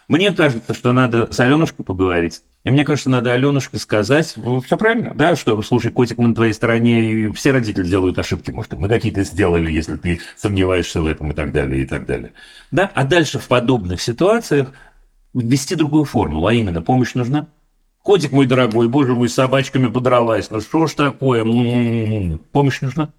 Мне 0.08 0.32
кажется, 0.32 0.74
что 0.74 0.92
надо 0.92 1.32
с 1.32 1.38
Аленушкой 1.38 1.84
поговорить. 1.84 2.42
И 2.68 2.70
мне 2.70 2.84
кажется, 2.84 3.08
надо 3.08 3.32
Аленушке 3.32 3.78
сказать, 3.78 4.34
ну, 4.36 4.60
все 4.60 4.76
правильно, 4.76 5.14
да, 5.14 5.36
что, 5.36 5.60
слушай, 5.62 5.90
котик, 5.90 6.18
мы 6.18 6.28
на 6.28 6.34
твоей 6.34 6.52
стороне, 6.52 7.02
и 7.12 7.32
все 7.32 7.50
родители 7.50 7.88
делают 7.88 8.18
ошибки, 8.18 8.50
может, 8.50 8.74
мы 8.74 8.88
какие-то 8.88 9.24
сделали, 9.24 9.72
если 9.72 9.96
ты 9.96 10.20
сомневаешься 10.36 11.00
в 11.00 11.06
этом 11.06 11.30
и 11.32 11.34
так 11.34 11.50
далее, 11.52 11.82
и 11.82 11.86
так 11.86 12.04
далее. 12.04 12.32
Да, 12.70 12.90
а 12.94 13.04
дальше 13.04 13.38
в 13.38 13.48
подобных 13.48 14.02
ситуациях 14.02 14.72
ввести 15.32 15.76
другую 15.76 16.04
формулу, 16.04 16.46
а 16.46 16.52
именно, 16.52 16.82
помощь 16.82 17.14
нужна. 17.14 17.46
Котик 18.02 18.32
мой 18.32 18.44
дорогой, 18.44 18.86
боже 18.88 19.14
мой, 19.14 19.30
с 19.30 19.34
собачками 19.34 19.86
подралась, 19.86 20.50
ну 20.50 20.60
что 20.60 20.86
ж 20.86 20.92
такое, 20.92 21.44
М-м-м. 21.44 22.38
помощь 22.52 22.82
нужна. 22.82 23.14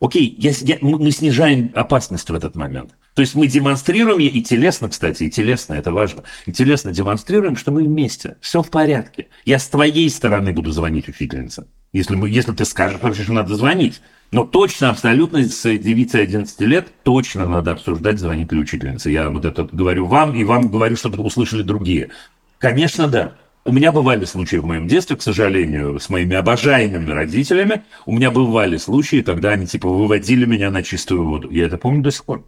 Окей, 0.00 0.34
я, 0.38 0.52
я- 0.62 0.78
мы 0.80 0.98
мы 0.98 1.10
снижаем 1.10 1.70
опасность 1.74 2.30
в 2.30 2.34
этот 2.34 2.54
момент. 2.56 2.94
То 3.16 3.22
есть 3.22 3.34
мы 3.34 3.46
демонстрируем, 3.46 4.20
и 4.20 4.42
телесно, 4.42 4.90
кстати, 4.90 5.22
и 5.22 5.30
телесно, 5.30 5.72
это 5.72 5.90
важно, 5.90 6.24
и 6.44 6.52
телесно 6.52 6.92
демонстрируем, 6.92 7.56
что 7.56 7.72
мы 7.72 7.82
вместе, 7.82 8.36
все 8.42 8.62
в 8.62 8.68
порядке. 8.68 9.28
Я 9.46 9.58
с 9.58 9.66
твоей 9.68 10.10
стороны 10.10 10.52
буду 10.52 10.70
звонить 10.70 11.08
учительнице, 11.08 11.66
если, 11.94 12.14
мы, 12.14 12.28
если 12.28 12.52
ты 12.52 12.66
скажешь, 12.66 13.00
вообще, 13.00 13.22
что 13.22 13.32
надо 13.32 13.54
звонить. 13.54 14.02
Но 14.32 14.44
точно, 14.44 14.90
абсолютно 14.90 15.42
с 15.42 15.62
девицей 15.62 16.24
11 16.24 16.60
лет 16.60 16.88
точно 17.04 17.46
надо 17.46 17.72
обсуждать, 17.72 18.18
звонить 18.18 18.52
ли 18.52 18.58
учительница. 18.58 19.08
Я 19.08 19.30
вот 19.30 19.46
это 19.46 19.66
говорю 19.72 20.04
вам, 20.04 20.34
и 20.34 20.44
вам 20.44 20.68
говорю, 20.68 20.96
чтобы 20.96 21.22
услышали 21.22 21.62
другие. 21.62 22.10
Конечно, 22.58 23.08
да. 23.08 23.32
У 23.64 23.72
меня 23.72 23.92
бывали 23.92 24.26
случаи 24.26 24.56
в 24.56 24.66
моем 24.66 24.88
детстве, 24.88 25.16
к 25.16 25.22
сожалению, 25.22 25.98
с 25.98 26.10
моими 26.10 26.36
обожаемыми 26.36 27.10
родителями. 27.10 27.82
У 28.04 28.12
меня 28.12 28.30
бывали 28.30 28.76
случаи, 28.76 29.22
когда 29.22 29.52
они 29.52 29.66
типа 29.66 29.88
выводили 29.88 30.44
меня 30.44 30.70
на 30.70 30.82
чистую 30.82 31.24
воду. 31.24 31.50
Я 31.50 31.64
это 31.64 31.78
помню 31.78 32.02
до 32.02 32.10
сих 32.10 32.26
пор. 32.26 32.44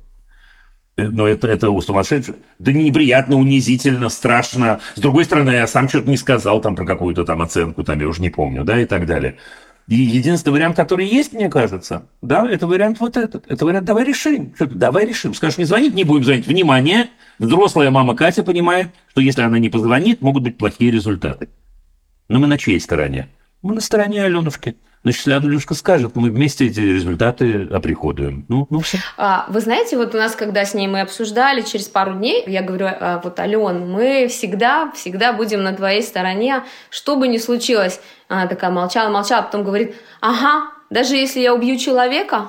Э, 0.98 1.08
Но 1.08 1.26
это, 1.26 1.46
это 1.48 1.70
у 1.70 1.80
сумасшедших. 1.80 2.36
Да 2.58 2.72
неприятно, 2.72 3.36
унизительно, 3.36 4.08
страшно. 4.08 4.80
С 4.96 5.00
другой 5.00 5.24
стороны, 5.24 5.50
я 5.50 5.66
сам 5.66 5.88
что-то 5.88 6.10
не 6.10 6.16
сказал 6.16 6.60
там 6.60 6.74
про 6.76 6.84
какую-то 6.84 7.24
там 7.24 7.40
оценку, 7.40 7.84
там 7.84 8.00
я 8.00 8.08
уже 8.08 8.20
не 8.20 8.30
помню, 8.30 8.64
да, 8.64 8.78
и 8.80 8.84
так 8.84 9.06
далее. 9.06 9.36
И 9.86 9.94
единственный 9.94 10.52
вариант, 10.52 10.76
который 10.76 11.06
есть, 11.06 11.32
мне 11.32 11.48
кажется, 11.48 12.08
да, 12.20 12.46
это 12.50 12.66
вариант 12.66 13.00
вот 13.00 13.16
этот. 13.16 13.50
Это 13.50 13.64
вариант 13.64 13.86
«давай 13.86 14.04
решим». 14.04 14.52
Что 14.54 14.66
ты, 14.66 14.74
давай 14.74 15.06
решим. 15.06 15.32
Скажешь, 15.32 15.56
не 15.56 15.64
звонить, 15.64 15.94
не 15.94 16.04
будем 16.04 16.24
звонить. 16.24 16.46
Внимание! 16.46 17.06
Взрослая 17.38 17.90
мама 17.90 18.14
Катя 18.14 18.42
понимает, 18.42 18.88
что 19.12 19.22
если 19.22 19.40
она 19.40 19.58
не 19.58 19.70
позвонит, 19.70 20.20
могут 20.20 20.42
быть 20.42 20.58
плохие 20.58 20.90
результаты. 20.90 21.48
Но 22.28 22.38
мы 22.38 22.48
на 22.48 22.58
чьей 22.58 22.80
стороне? 22.80 23.28
Мы 23.62 23.74
на 23.74 23.80
стороне 23.80 24.24
Аленушки. 24.24 24.76
Значит, 25.04 25.28
Аленушка 25.28 25.74
скажет, 25.74 26.16
мы 26.16 26.30
вместе 26.30 26.66
эти 26.66 26.80
результаты 26.80 27.68
оприходуем. 27.70 28.44
Ну, 28.48 28.66
ну 28.68 28.80
все. 28.80 28.98
А, 29.16 29.46
вы 29.48 29.60
знаете, 29.60 29.96
вот 29.96 30.14
у 30.14 30.18
нас, 30.18 30.34
когда 30.34 30.64
с 30.64 30.74
ней 30.74 30.88
мы 30.88 31.00
обсуждали 31.00 31.62
через 31.62 31.86
пару 31.86 32.14
дней, 32.14 32.42
я 32.46 32.62
говорю, 32.62 32.86
а, 32.88 33.20
вот, 33.22 33.38
Ален, 33.38 33.88
мы 33.90 34.26
всегда, 34.28 34.90
всегда 34.92 35.32
будем 35.32 35.62
на 35.62 35.72
твоей 35.72 36.02
стороне, 36.02 36.64
что 36.90 37.16
бы 37.16 37.28
ни 37.28 37.38
случилось. 37.38 38.00
Она 38.28 38.46
такая 38.46 38.70
молчала, 38.70 39.08
молчала, 39.08 39.42
потом 39.42 39.64
говорит, 39.64 39.94
ага, 40.20 40.70
даже 40.90 41.14
если 41.14 41.40
я 41.40 41.54
убью 41.54 41.76
человека, 41.76 42.48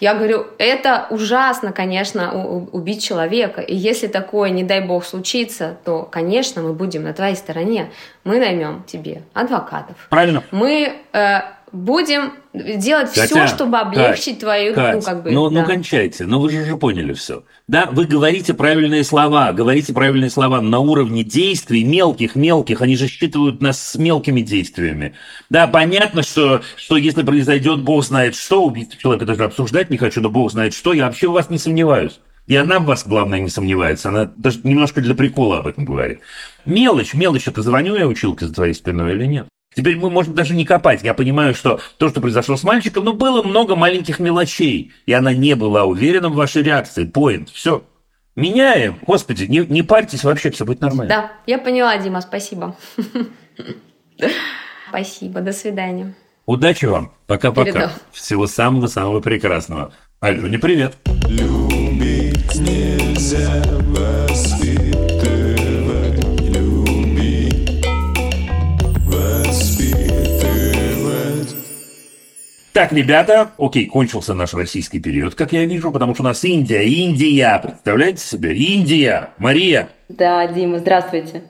я 0.00 0.14
говорю, 0.14 0.46
это 0.58 1.06
ужасно, 1.10 1.72
конечно, 1.72 2.32
убить 2.72 3.02
человека. 3.04 3.60
И 3.60 3.74
если 3.74 4.06
такое, 4.06 4.50
не 4.50 4.64
дай 4.64 4.80
бог, 4.80 5.04
случится, 5.04 5.76
то, 5.84 6.02
конечно, 6.02 6.62
мы 6.62 6.72
будем 6.72 7.04
на 7.04 7.12
твоей 7.12 7.36
стороне. 7.36 7.90
Мы 8.24 8.38
наймем 8.38 8.82
тебе 8.86 9.22
адвокатов. 9.34 9.96
Правильно. 10.08 10.42
Мы 10.50 10.94
э, 11.12 11.40
будем 11.72 12.32
делать 12.52 13.12
Катя, 13.12 13.26
все, 13.26 13.46
чтобы 13.46 13.78
облегчить 13.78 14.34
Кать, 14.34 14.40
твою, 14.40 14.74
Кать, 14.74 14.94
ну 14.96 15.02
как 15.02 15.22
бы. 15.22 15.30
Ну, 15.30 15.50
да. 15.50 15.60
ну 15.60 15.66
кончайте, 15.66 16.26
ну 16.26 16.40
вы 16.40 16.50
же 16.50 16.62
уже 16.62 16.76
поняли 16.76 17.12
все. 17.12 17.44
Да, 17.68 17.88
вы 17.90 18.04
говорите 18.04 18.54
правильные 18.54 19.04
слова, 19.04 19.52
говорите 19.52 19.92
правильные 19.92 20.30
слова 20.30 20.60
на 20.60 20.80
уровне 20.80 21.22
действий, 21.22 21.84
мелких-мелких, 21.84 22.80
они 22.82 22.96
же 22.96 23.08
считывают 23.08 23.60
нас 23.60 23.80
с 23.80 23.96
мелкими 23.96 24.40
действиями. 24.40 25.14
Да, 25.48 25.66
понятно, 25.66 26.22
что, 26.22 26.62
что 26.76 26.96
если 26.96 27.22
произойдет, 27.22 27.82
бог 27.82 28.04
знает 28.04 28.34
что, 28.34 28.64
убийство 28.64 28.98
человека 28.98 29.26
даже 29.26 29.44
обсуждать 29.44 29.90
не 29.90 29.98
хочу, 29.98 30.20
но 30.20 30.30
бог 30.30 30.50
знает 30.50 30.74
что, 30.74 30.92
я 30.92 31.06
вообще 31.06 31.28
в 31.28 31.32
вас 31.32 31.50
не 31.50 31.58
сомневаюсь. 31.58 32.20
И 32.46 32.56
она 32.56 32.80
в 32.80 32.84
вас, 32.84 33.06
главное, 33.06 33.38
не 33.38 33.48
сомневается. 33.48 34.08
Она 34.08 34.24
даже 34.36 34.60
немножко 34.64 35.00
для 35.00 35.14
прикола 35.14 35.58
об 35.58 35.68
этом 35.68 35.84
говорит. 35.84 36.18
Мелочь, 36.64 37.14
мелочь, 37.14 37.46
это 37.46 37.62
звоню 37.62 37.94
я 37.94 38.08
училке 38.08 38.46
за 38.46 38.52
твоей 38.52 38.74
спиной 38.74 39.12
или 39.12 39.26
нет? 39.26 39.46
Теперь 39.74 39.96
мы 39.96 40.10
можем 40.10 40.34
даже 40.34 40.54
не 40.54 40.64
копать. 40.64 41.02
Я 41.02 41.14
понимаю, 41.14 41.54
что 41.54 41.80
то, 41.96 42.08
что 42.08 42.20
произошло 42.20 42.56
с 42.56 42.64
мальчиком, 42.64 43.04
ну, 43.04 43.12
было 43.12 43.42
много 43.42 43.76
маленьких 43.76 44.18
мелочей. 44.18 44.92
И 45.06 45.12
она 45.12 45.32
не 45.32 45.54
была 45.54 45.84
уверена 45.84 46.28
в 46.28 46.34
вашей 46.34 46.62
реакции. 46.62 47.04
Поинт. 47.04 47.50
Все. 47.50 47.84
Меняем. 48.34 48.98
Господи, 49.06 49.44
не, 49.44 49.58
не 49.58 49.82
парьтесь 49.82 50.24
вообще, 50.24 50.50
все 50.50 50.64
будет 50.64 50.80
нормально. 50.80 51.08
Да, 51.08 51.32
я 51.46 51.58
поняла, 51.58 51.96
Дима, 51.98 52.20
спасибо. 52.20 52.76
Спасибо, 54.88 55.40
до 55.40 55.52
свидания. 55.52 56.14
Удачи 56.46 56.86
вам. 56.86 57.12
Пока-пока. 57.26 57.92
Всего 58.10 58.48
самого-самого 58.48 59.20
прекрасного. 59.20 59.92
Алене, 60.18 60.58
привет. 60.58 60.96
Любить 61.28 62.56
нельзя 62.56 63.62
воспитывать, 63.82 64.89
Так, 72.80 72.92
ребята, 72.92 73.50
окей, 73.58 73.84
кончился 73.84 74.32
наш 74.32 74.54
российский 74.54 75.00
период, 75.00 75.34
как 75.34 75.52
я 75.52 75.66
вижу, 75.66 75.92
потому 75.92 76.14
что 76.14 76.22
у 76.22 76.24
нас 76.24 76.42
Индия, 76.44 76.82
Индия, 76.82 77.60
представляете 77.62 78.24
себе? 78.24 78.56
Индия, 78.56 79.28
Мария, 79.36 79.90
Да, 80.08 80.46
Дима, 80.46 80.78
здравствуйте. 80.78 81.42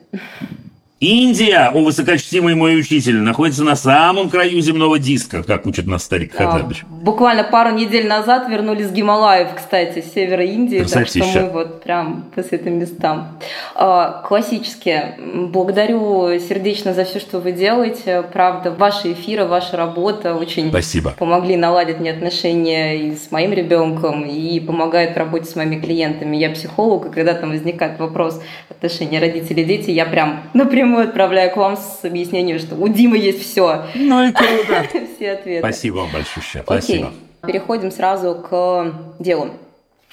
Индия, 1.01 1.71
о, 1.73 1.79
высокочтимый 1.83 2.53
мой 2.53 2.79
учитель, 2.79 3.17
находится 3.17 3.63
на 3.63 3.75
самом 3.75 4.29
краю 4.29 4.61
земного 4.61 4.99
диска, 4.99 5.41
как 5.41 5.65
учит 5.65 5.87
нас 5.87 6.03
старик 6.03 6.35
А, 6.37 6.43
Хатабыч. 6.51 6.83
Буквально 6.87 7.43
пару 7.43 7.71
недель 7.71 8.07
назад 8.07 8.47
вернулись 8.47 8.85
с 8.85 8.91
Гималаев, 8.91 9.47
кстати, 9.55 10.01
с 10.01 10.13
севера 10.13 10.45
Индии, 10.45 10.77
так 10.77 10.87
что 10.87 10.99
Красотища. 10.99 11.41
мы 11.41 11.49
вот 11.49 11.83
прям 11.83 12.25
по 12.35 12.43
святым 12.43 12.77
местам. 12.77 13.39
А, 13.73 14.21
Классически. 14.27 15.15
Благодарю 15.49 16.37
сердечно 16.37 16.93
за 16.93 17.03
все, 17.03 17.19
что 17.19 17.39
вы 17.39 17.51
делаете. 17.51 18.23
Правда, 18.31 18.69
ваши 18.69 19.13
эфиры, 19.13 19.45
ваша 19.45 19.77
работа 19.77 20.35
очень 20.35 20.69
Спасибо. 20.69 21.15
помогли 21.17 21.55
наладить 21.57 21.99
мне 21.99 22.11
отношения 22.11 22.95
и 23.07 23.15
с 23.15 23.31
моим 23.31 23.53
ребенком, 23.53 24.23
и 24.23 24.59
помогают 24.59 25.15
в 25.15 25.17
работе 25.17 25.45
с 25.45 25.55
моими 25.55 25.79
клиентами. 25.79 26.37
Я 26.37 26.51
психолог, 26.51 27.07
и 27.07 27.09
когда 27.09 27.33
там 27.33 27.49
возникает 27.49 27.97
вопрос 27.97 28.39
отношения 28.69 29.19
родители-дети, 29.19 29.89
я 29.89 30.05
прям 30.05 30.43
напрямую 30.53 30.90
отправляю 30.99 31.51
к 31.51 31.57
вам 31.57 31.77
с 31.77 32.03
объяснением, 32.03 32.59
что 32.59 32.75
у 32.75 32.87
Димы 32.87 33.17
есть 33.17 33.41
все, 33.41 33.85
Ну 33.95 34.23
и 34.27 34.31
круто. 34.31 34.85
все 35.15 35.31
ответы. 35.31 35.59
Спасибо 35.59 35.95
вам 35.97 36.11
большое. 36.11 36.43
Окей, 36.45 36.63
Спасибо. 36.65 37.11
переходим 37.45 37.91
сразу 37.91 38.35
к 38.35 38.93
делу. 39.19 39.49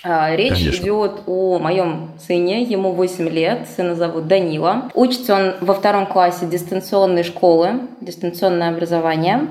А, 0.04 0.34
Речь 0.36 0.52
Конечно. 0.52 0.82
идет 0.84 1.12
о 1.26 1.58
моем 1.58 2.10
сыне, 2.24 2.62
ему 2.62 2.92
8 2.92 3.28
лет, 3.28 3.66
сына 3.76 3.96
зовут 3.96 4.28
Данила. 4.28 4.90
Учится 4.94 5.34
он 5.34 5.54
во 5.60 5.74
втором 5.74 6.06
классе 6.06 6.46
дистанционной 6.46 7.24
школы, 7.24 7.80
дистанционное 8.00 8.68
образование. 8.70 9.48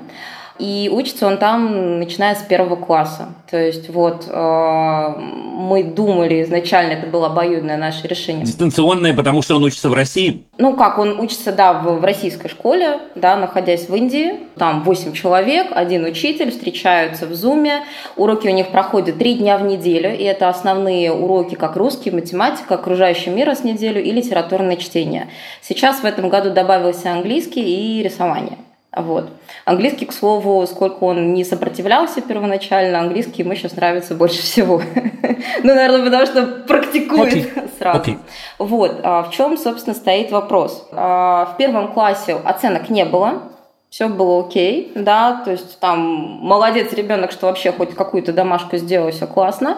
И 0.59 0.89
учится 0.91 1.27
он 1.27 1.37
там, 1.37 1.99
начиная 1.99 2.35
с 2.35 2.41
первого 2.43 2.75
класса. 2.75 3.29
То 3.49 3.57
есть 3.57 3.89
вот 3.89 4.25
э, 4.27 5.13
мы 5.17 5.83
думали 5.83 6.43
изначально, 6.43 6.93
это 6.93 7.07
было 7.07 7.27
обоюдное 7.27 7.77
наше 7.77 8.07
решение, 8.07 8.45
Дистанционное, 8.45 9.13
потому 9.13 9.41
что 9.41 9.55
он 9.55 9.63
учится 9.63 9.89
в 9.89 9.93
России. 9.93 10.45
ну 10.57 10.75
как, 10.75 10.97
он 10.97 11.19
учится, 11.19 11.51
да, 11.51 11.73
в, 11.73 11.99
в 11.99 12.03
российской 12.03 12.49
школе, 12.49 12.99
да, 13.15 13.35
находясь 13.35 13.87
в 13.87 13.95
Индии. 13.95 14.39
Там 14.57 14.83
8 14.83 15.13
человек, 15.13 15.67
один 15.71 16.05
учитель, 16.05 16.51
встречаются 16.51 17.25
в 17.27 17.33
Зуме. 17.33 17.83
Уроки 18.15 18.47
у 18.47 18.51
них 18.51 18.69
проходят 18.69 19.17
3 19.17 19.35
дня 19.35 19.57
в 19.57 19.63
неделю, 19.63 20.15
и 20.15 20.23
это 20.23 20.49
основные 20.49 21.11
уроки, 21.11 21.55
как 21.55 21.75
русский, 21.75 22.11
математика, 22.11 22.75
окружающий 22.75 23.29
мир 23.29 23.47
раз 23.47 23.59
в 23.59 23.63
неделю 23.63 24.03
и 24.03 24.11
литературное 24.11 24.77
чтение. 24.77 25.29
Сейчас 25.61 25.99
в 25.99 26.05
этом 26.05 26.29
году 26.29 26.49
добавился 26.49 27.11
английский 27.11 27.99
и 27.99 28.03
рисование. 28.03 28.57
Вот. 28.95 29.29
Английский, 29.65 30.05
к 30.05 30.13
слову, 30.13 30.65
сколько 30.65 31.03
он 31.03 31.33
не 31.33 31.43
сопротивлялся 31.43 32.21
первоначально, 32.21 32.99
английский 32.99 33.43
ему 33.43 33.53
сейчас 33.53 33.75
нравится 33.75 34.15
больше 34.15 34.41
всего. 34.41 34.81
Ну, 35.63 35.75
наверное, 35.75 36.03
потому 36.03 36.25
что 36.25 36.45
практикует 36.67 37.49
сразу. 37.77 37.99
Вот, 38.57 38.99
а 39.03 39.23
в 39.23 39.31
чем, 39.31 39.57
собственно, 39.57 39.95
стоит 39.95 40.31
вопрос. 40.31 40.87
А, 40.91 41.45
В 41.53 41.57
первом 41.57 41.93
классе 41.93 42.35
оценок 42.43 42.89
не 42.89 43.05
было, 43.05 43.43
все 43.89 44.07
было 44.07 44.45
окей, 44.45 44.91
да, 44.95 45.41
то 45.45 45.51
есть 45.51 45.79
там 45.79 45.99
молодец 45.99 46.91
ребенок, 46.93 47.31
что 47.31 47.47
вообще 47.47 47.71
хоть 47.71 47.93
какую-то 47.95 48.33
домашку 48.33 48.77
сделал, 48.77 49.11
все 49.11 49.27
классно. 49.27 49.77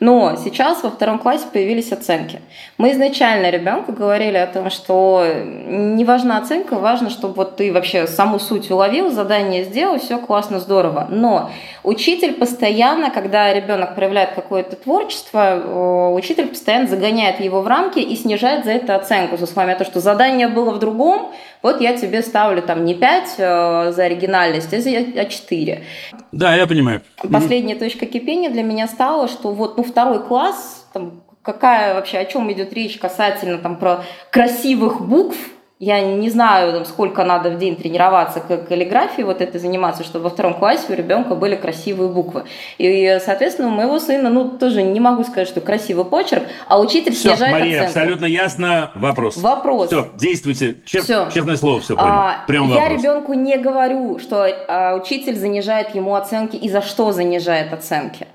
Но 0.00 0.34
сейчас 0.42 0.82
во 0.82 0.90
втором 0.90 1.18
классе 1.18 1.44
появились 1.52 1.92
оценки. 1.92 2.40
Мы 2.78 2.92
изначально 2.92 3.50
ребенку 3.50 3.92
говорили 3.92 4.38
о 4.38 4.46
том, 4.46 4.70
что 4.70 5.26
не 5.66 6.06
важна 6.06 6.38
оценка, 6.38 6.76
важно, 6.76 7.10
чтобы 7.10 7.34
вот 7.34 7.56
ты 7.56 7.70
вообще 7.70 8.06
саму 8.06 8.38
суть 8.38 8.70
уловил, 8.70 9.10
задание 9.10 9.64
сделал, 9.64 9.98
все 9.98 10.18
классно, 10.18 10.58
здорово. 10.58 11.06
Но 11.10 11.50
учитель 11.82 12.32
постоянно, 12.32 13.10
когда 13.10 13.52
ребенок 13.52 13.94
проявляет 13.94 14.30
какое-то 14.30 14.76
творчество, 14.76 15.60
э, 15.62 16.14
учитель 16.14 16.48
постоянно 16.48 16.86
загоняет 16.86 17.38
его 17.40 17.60
в 17.60 17.66
рамки 17.68 17.98
и 17.98 18.16
снижает 18.16 18.64
за 18.64 18.72
это 18.72 18.96
оценку 18.96 19.36
со 19.36 19.46
словами 19.46 19.74
о 19.74 19.76
том, 19.76 19.86
что 19.86 20.00
задание 20.00 20.48
было 20.48 20.70
в 20.70 20.78
другом, 20.78 21.30
вот 21.62 21.80
я 21.80 21.96
тебе 21.96 22.22
ставлю 22.22 22.62
там 22.62 22.84
не 22.84 22.94
5 22.94 23.34
э, 23.38 23.92
за 23.92 24.04
оригинальность, 24.04 24.72
а 24.72 25.24
4. 25.24 25.84
Да, 26.32 26.54
я 26.54 26.66
понимаю. 26.66 27.02
Последняя 27.30 27.74
точка 27.74 28.06
кипения 28.06 28.50
для 28.50 28.62
меня 28.62 28.86
стала, 28.86 29.28
что 29.28 29.52
вот 29.52 29.76
ну, 29.76 29.82
второй 29.82 30.24
класс, 30.24 30.88
там, 30.92 31.22
какая 31.42 31.94
вообще, 31.94 32.18
о 32.18 32.24
чем 32.24 32.50
идет 32.52 32.72
речь 32.72 32.98
касательно 32.98 33.58
там, 33.58 33.76
про 33.76 34.04
красивых 34.30 35.00
букв, 35.00 35.36
я 35.80 36.02
не 36.02 36.28
знаю, 36.28 36.74
там, 36.74 36.84
сколько 36.84 37.24
надо 37.24 37.48
в 37.48 37.58
день 37.58 37.74
тренироваться 37.74 38.40
к 38.40 38.68
каллиграфии, 38.68 39.22
вот 39.22 39.40
это 39.40 39.58
заниматься, 39.58 40.04
чтобы 40.04 40.24
во 40.24 40.30
втором 40.30 40.52
классе 40.52 40.84
у 40.90 40.92
ребенка 40.92 41.34
были 41.34 41.56
красивые 41.56 42.10
буквы. 42.10 42.44
И, 42.76 43.18
соответственно, 43.24 43.68
у 43.68 43.70
моего 43.72 43.98
сына, 43.98 44.28
ну, 44.28 44.50
тоже 44.50 44.82
не 44.82 45.00
могу 45.00 45.24
сказать, 45.24 45.48
что 45.48 45.62
красивый 45.62 46.04
почерк, 46.04 46.42
а 46.68 46.78
учитель 46.78 47.12
Все, 47.14 47.30
снижает 47.30 47.52
Мария, 47.54 47.76
оценку. 47.84 47.98
абсолютно 47.98 48.26
ясно. 48.26 48.90
Вопрос. 48.94 49.38
Вопрос. 49.38 49.86
Все, 49.86 50.10
действуйте. 50.18 50.76
Чест- 50.84 51.04
Всё. 51.04 51.30
Честное 51.32 51.56
слово, 51.56 51.80
все 51.80 51.96
понял. 51.96 52.10
А, 52.12 52.44
Прям 52.46 52.68
я 52.68 52.80
вопрос. 52.82 53.00
ребенку 53.00 53.32
не 53.32 53.56
говорю, 53.56 54.18
что 54.18 54.46
а, 54.68 54.96
учитель 54.96 55.34
занижает 55.36 55.94
ему 55.94 56.14
оценки 56.14 56.56
и 56.56 56.68
за 56.68 56.82
что 56.82 57.10
занижает 57.12 57.72
оценки. 57.72 58.26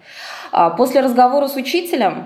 А, 0.51 0.71
после 0.71 1.01
разговора 1.01 1.47
с 1.47 1.55
учителем 1.55 2.25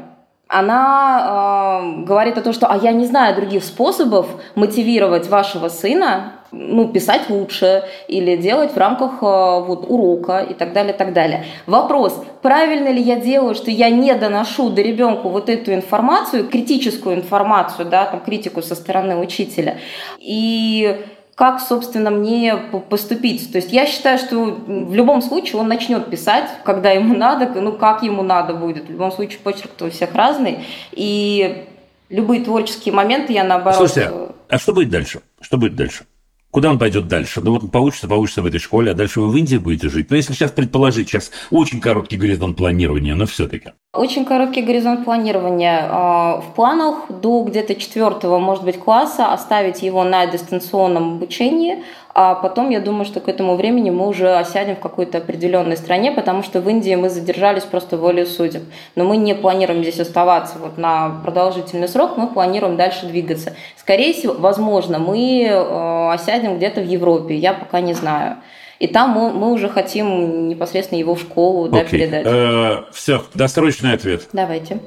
она 0.50 1.82
э, 1.84 2.02
говорит 2.02 2.38
о 2.38 2.42
том, 2.42 2.54
что 2.54 2.68
а 2.68 2.76
я 2.76 2.92
не 2.92 3.06
знаю 3.06 3.36
других 3.36 3.64
способов 3.64 4.28
мотивировать 4.56 5.30
вашего 5.30 5.70
сына 5.70 6.34
ну, 6.52 6.88
писать 6.88 7.30
лучше 7.30 7.84
или 8.08 8.36
делать 8.36 8.74
в 8.74 8.78
рамках 8.78 9.22
э, 9.22 9.26
вот, 9.66 9.86
урока 9.88 10.40
и 10.40 10.56
так 10.56 10.74
далее, 10.74 10.94
так 10.94 11.14
далее. 11.14 11.46
Вопрос, 11.68 12.24
правильно 12.42 12.90
ли 12.90 13.00
я 13.00 13.18
делаю, 13.18 13.54
что 13.54 13.70
я 13.70 13.92
не 13.92 14.14
доношу 14.16 14.72
до 14.72 14.82
ребенку 14.82 15.30
вот 15.30 15.50
эту 15.50 15.72
информацию, 15.72 16.48
критическую 16.48 17.16
информацию, 17.16 17.88
да, 17.88 18.06
там, 18.06 18.20
критику 18.22 18.64
со 18.64 18.74
стороны 18.74 19.18
учителя, 19.18 19.78
и 20.18 21.00
как, 21.40 21.62
собственно, 21.62 22.12
мне 22.12 22.58
поступить. 22.90 23.50
То 23.54 23.60
есть 23.60 23.72
я 23.72 23.88
считаю, 23.88 24.18
что 24.18 24.44
в 24.44 24.94
любом 24.94 25.22
случае 25.22 25.62
он 25.62 25.70
начнет 25.70 26.10
писать, 26.10 26.50
когда 26.66 26.92
ему 26.92 27.16
надо, 27.16 27.62
ну 27.62 27.72
как 27.72 28.04
ему 28.04 28.24
надо 28.24 28.54
будет. 28.54 28.88
В 28.88 28.92
любом 28.92 29.10
случае 29.14 29.40
почерк 29.40 29.72
у 29.80 29.90
всех 29.90 30.14
разный. 30.16 30.66
И 30.92 31.64
любые 32.10 32.44
творческие 32.44 32.94
моменты 32.94 33.32
я 33.32 33.46
наоборот... 33.46 33.78
Слушайте, 33.78 34.12
а 34.50 34.58
что 34.58 34.74
будет 34.74 34.90
дальше? 34.90 35.22
Что 35.40 35.58
будет 35.58 35.78
дальше? 35.78 36.04
Куда 36.52 36.72
он 36.72 36.80
пойдет 36.80 37.08
дальше? 37.08 37.42
Ну 37.42 37.52
вот 37.52 37.72
получится, 37.72 38.08
получится 38.08 38.42
в 38.42 38.46
этой 38.48 38.60
школе, 38.60 38.92
а 38.92 38.96
дальше 38.96 39.22
вы 39.22 39.30
в 39.30 39.38
Индии 39.38 39.58
будете 39.58 39.88
жить. 39.88 40.10
Но 40.10 40.16
если 40.16 40.34
сейчас 40.34 40.52
предположить, 40.52 41.08
сейчас 41.08 41.30
очень 41.52 41.80
короткий 41.80 42.18
горизонт 42.18 42.58
планирования, 42.58 43.14
но 43.14 43.28
все-таки. 43.28 43.72
Очень 43.94 44.26
короткий 44.26 44.64
горизонт 44.64 45.06
планирования. 45.06 45.88
А, 45.90 46.42
В 46.42 46.56
планах 46.56 47.12
до 47.22 47.44
где-то 47.44 47.76
четвертого, 47.76 48.40
может 48.40 48.64
быть, 48.64 48.80
класса 48.80 49.32
оставить 49.32 49.84
его 49.84 50.04
на 50.04 50.26
дистанционном 50.26 51.16
обучении, 51.16 51.84
а 52.22 52.36
потом, 52.36 52.70
я 52.70 52.82
думаю, 52.82 53.06
что 53.06 53.22
к 53.22 53.30
этому 53.30 53.56
времени 53.56 53.92
мы 53.92 54.06
уже 54.06 54.36
осядем 54.36 54.76
в 54.76 54.80
какой-то 54.80 55.20
определенной 55.20 55.78
стране, 55.78 56.12
потому 56.12 56.44
что 56.44 56.60
в 56.60 56.68
Индии 56.68 56.94
мы 56.96 57.10
задержались 57.10 57.64
просто 57.64 57.96
волей 57.96 58.26
судеб. 58.26 58.64
Но 58.96 59.06
мы 59.06 59.16
не 59.16 59.34
планируем 59.34 59.84
здесь 59.84 60.02
оставаться 60.02 60.60
вот 60.60 60.78
на 60.78 61.22
продолжительный 61.24 61.88
срок, 61.88 62.18
мы 62.18 62.28
планируем 62.28 62.76
дальше 62.76 63.06
двигаться. 63.06 63.56
Скорее 63.78 64.12
всего, 64.12 64.34
возможно, 64.34 65.00
мы 65.00 65.46
э, 65.48 66.12
осядем 66.12 66.58
где-то 66.58 66.82
в 66.82 66.86
Европе, 66.86 67.38
я 67.38 67.54
пока 67.54 67.80
не 67.80 67.94
знаю. 67.94 68.36
И 68.80 68.88
там 68.88 69.12
мы, 69.12 69.32
мы 69.32 69.54
уже 69.54 69.70
хотим 69.70 70.50
непосредственно 70.50 71.00
его 71.00 71.16
в 71.16 71.22
школу 71.22 71.70
да, 71.70 71.80
Окей. 71.80 72.02
передать. 72.02 72.94
все, 72.94 73.24
досрочный 73.34 73.94
ответ. 73.94 74.28
Давайте. 74.34 74.80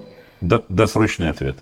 До- 0.43 0.65
досрочный 0.69 1.31
ответ. 1.31 1.57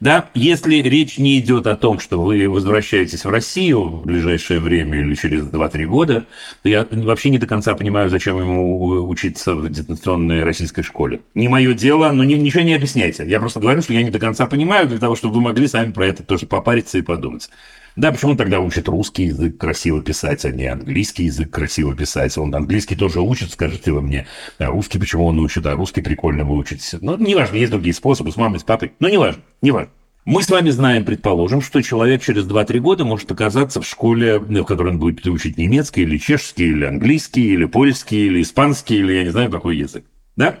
Да, 0.00 0.30
если 0.32 0.76
речь 0.76 1.18
не 1.18 1.38
идет 1.40 1.66
о 1.66 1.76
том, 1.76 2.00
что 2.00 2.22
вы 2.22 2.48
возвращаетесь 2.48 3.26
в 3.26 3.28
Россию 3.28 3.82
в 3.82 4.06
ближайшее 4.06 4.58
время 4.58 5.00
или 5.00 5.14
через 5.14 5.44
2-3 5.44 5.84
года, 5.84 6.24
то 6.62 6.68
я 6.70 6.86
вообще 6.90 7.28
не 7.28 7.36
до 7.36 7.46
конца 7.46 7.74
понимаю, 7.74 8.08
зачем 8.08 8.38
ему 8.38 9.06
учиться 9.06 9.54
в 9.54 9.68
дистанционной 9.68 10.42
российской 10.42 10.82
школе. 10.82 11.20
Не 11.34 11.48
мое 11.48 11.74
дело, 11.74 12.10
но 12.12 12.24
ни- 12.24 12.34
ничего 12.34 12.62
не 12.62 12.74
объясняйте. 12.74 13.26
Я 13.28 13.40
просто 13.40 13.60
говорю, 13.60 13.82
что 13.82 13.92
я 13.92 14.02
не 14.02 14.10
до 14.10 14.18
конца 14.18 14.46
понимаю, 14.46 14.88
для 14.88 14.98
того, 14.98 15.16
чтобы 15.16 15.34
вы 15.34 15.42
могли 15.42 15.68
сами 15.68 15.92
про 15.92 16.06
это 16.06 16.22
тоже 16.22 16.46
попариться 16.46 16.96
и 16.96 17.02
подумать. 17.02 17.50
Да, 17.96 18.12
почему 18.12 18.32
он 18.32 18.36
тогда 18.36 18.60
учит 18.60 18.88
русский 18.88 19.24
язык 19.24 19.58
красиво 19.58 20.02
писать, 20.02 20.44
а 20.44 20.50
не 20.50 20.66
английский 20.66 21.24
язык 21.24 21.50
красиво 21.50 21.94
писать? 21.94 22.36
Он 22.38 22.54
английский 22.54 22.96
тоже 22.96 23.20
учит, 23.20 23.52
скажите 23.52 23.92
вы 23.92 24.02
мне. 24.02 24.26
А 24.58 24.66
русский 24.66 24.98
почему 24.98 25.26
он 25.26 25.38
учит? 25.38 25.66
А 25.66 25.74
русский 25.74 26.00
прикольно 26.00 26.44
выучить. 26.44 26.94
Ну, 27.00 27.16
неважно, 27.16 27.56
есть 27.56 27.70
другие 27.70 27.94
способы 27.94 28.32
с 28.32 28.36
мамой, 28.36 28.60
с 28.60 28.62
папой. 28.62 28.92
Но 29.00 29.08
неважно, 29.08 29.42
неважно. 29.60 29.90
Мы 30.26 30.42
с 30.42 30.50
вами 30.50 30.68
знаем, 30.70 31.04
предположим, 31.06 31.62
что 31.62 31.80
человек 31.82 32.22
через 32.22 32.46
2-3 32.46 32.78
года 32.78 33.04
может 33.04 33.32
оказаться 33.32 33.80
в 33.80 33.86
школе, 33.86 34.38
в 34.38 34.64
которой 34.64 34.90
он 34.90 34.98
будет 34.98 35.26
учить 35.26 35.56
немецкий, 35.56 36.02
или 36.02 36.18
чешский, 36.18 36.68
или 36.68 36.84
английский, 36.84 37.54
или 37.54 37.64
польский, 37.64 38.26
или 38.26 38.42
испанский, 38.42 38.96
или 38.98 39.14
я 39.14 39.24
не 39.24 39.30
знаю, 39.30 39.50
какой 39.50 39.78
язык. 39.78 40.04
Да? 40.36 40.58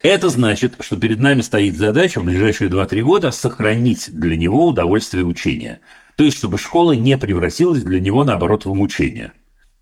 Это 0.00 0.28
значит, 0.30 0.74
что 0.80 0.96
перед 0.96 1.18
нами 1.18 1.42
стоит 1.42 1.76
задача 1.76 2.20
в 2.20 2.24
ближайшие 2.24 2.70
2-3 2.70 3.02
года 3.02 3.30
сохранить 3.32 4.08
для 4.12 4.36
него 4.36 4.68
удовольствие 4.68 5.24
учения. 5.24 5.80
То 6.16 6.24
есть, 6.24 6.38
чтобы 6.38 6.58
школа 6.58 6.92
не 6.92 7.16
превратилась 7.18 7.82
для 7.82 8.00
него, 8.00 8.24
наоборот, 8.24 8.64
в 8.64 8.74
мучение. 8.74 9.32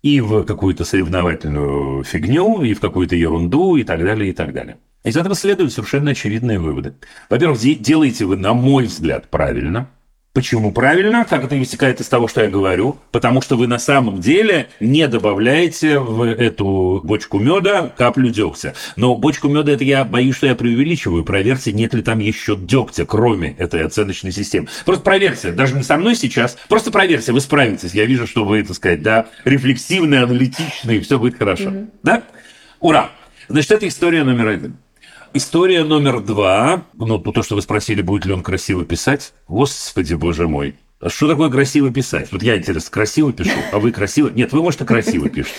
И 0.01 0.19
в 0.19 0.43
какую-то 0.43 0.83
соревновательную 0.83 2.03
фигню, 2.03 2.63
и 2.63 2.73
в 2.73 2.79
какую-то 2.79 3.15
ерунду, 3.15 3.75
и 3.75 3.83
так 3.83 4.03
далее, 4.03 4.31
и 4.31 4.33
так 4.33 4.53
далее. 4.53 4.77
Из 5.03 5.17
этого 5.17 5.35
следуют 5.35 5.73
совершенно 5.73 6.11
очевидные 6.11 6.59
выводы. 6.59 6.95
Во-первых, 7.29 7.59
де- 7.59 7.75
делаете 7.75 8.25
вы, 8.25 8.37
на 8.37 8.53
мой 8.53 8.85
взгляд, 8.85 9.29
правильно. 9.29 9.89
Почему 10.33 10.71
правильно? 10.71 11.25
Как 11.25 11.43
это 11.43 11.55
вытекает 11.57 11.99
из 11.99 12.07
того, 12.07 12.29
что 12.29 12.41
я 12.41 12.49
говорю? 12.49 12.95
Потому 13.11 13.41
что 13.41 13.57
вы 13.57 13.67
на 13.67 13.79
самом 13.79 14.21
деле 14.21 14.69
не 14.79 15.05
добавляете 15.09 15.99
в 15.99 16.23
эту 16.23 17.01
бочку 17.03 17.37
меда 17.37 17.91
каплю 17.97 18.29
дегтя. 18.29 18.73
Но 18.95 19.17
бочку 19.17 19.49
меда 19.49 19.73
это 19.73 19.83
я 19.83 20.05
боюсь, 20.05 20.37
что 20.37 20.47
я 20.47 20.55
преувеличиваю. 20.55 21.25
Проверьте, 21.25 21.73
нет 21.73 21.93
ли 21.93 22.01
там 22.01 22.19
еще 22.19 22.55
дегтя, 22.55 23.05
кроме 23.05 23.55
этой 23.57 23.83
оценочной 23.83 24.31
системы. 24.31 24.69
Просто 24.85 25.03
проверьте, 25.03 25.51
даже 25.51 25.75
не 25.75 25.83
со 25.83 25.97
мной 25.97 26.15
сейчас, 26.15 26.57
просто 26.69 26.91
проверьте, 26.91 27.33
вы 27.33 27.41
справитесь. 27.41 27.93
Я 27.93 28.05
вижу, 28.05 28.25
что 28.25 28.45
вы, 28.45 28.63
так 28.63 28.77
сказать, 28.77 29.01
да, 29.01 29.27
рефлексивный, 29.43 30.23
аналитичный, 30.23 30.97
и 30.97 30.99
все 31.01 31.19
будет 31.19 31.37
хорошо. 31.37 31.73
Да? 32.03 32.23
Ура! 32.79 33.11
Значит, 33.49 33.71
это 33.71 33.87
история 33.89 34.23
номер 34.23 34.47
один. 34.47 34.77
История 35.33 35.85
номер 35.85 36.19
два. 36.19 36.83
Ну, 36.93 37.17
то, 37.17 37.41
что 37.41 37.55
вы 37.55 37.61
спросили, 37.61 38.01
будет 38.01 38.25
ли 38.25 38.33
он 38.33 38.43
красиво 38.43 38.83
писать. 38.83 39.33
Господи, 39.47 40.13
боже 40.13 40.49
мой. 40.49 40.75
А 40.99 41.09
что 41.09 41.29
такое 41.29 41.49
красиво 41.49 41.89
писать? 41.89 42.33
Вот 42.33 42.43
я, 42.43 42.57
интересно, 42.57 42.91
красиво 42.91 43.31
пишу, 43.31 43.57
а 43.71 43.79
вы 43.79 43.93
красиво... 43.93 44.27
Нет, 44.27 44.51
вы, 44.51 44.61
может, 44.61 44.81
и 44.81 44.85
красиво 44.85 45.29
пишете. 45.29 45.55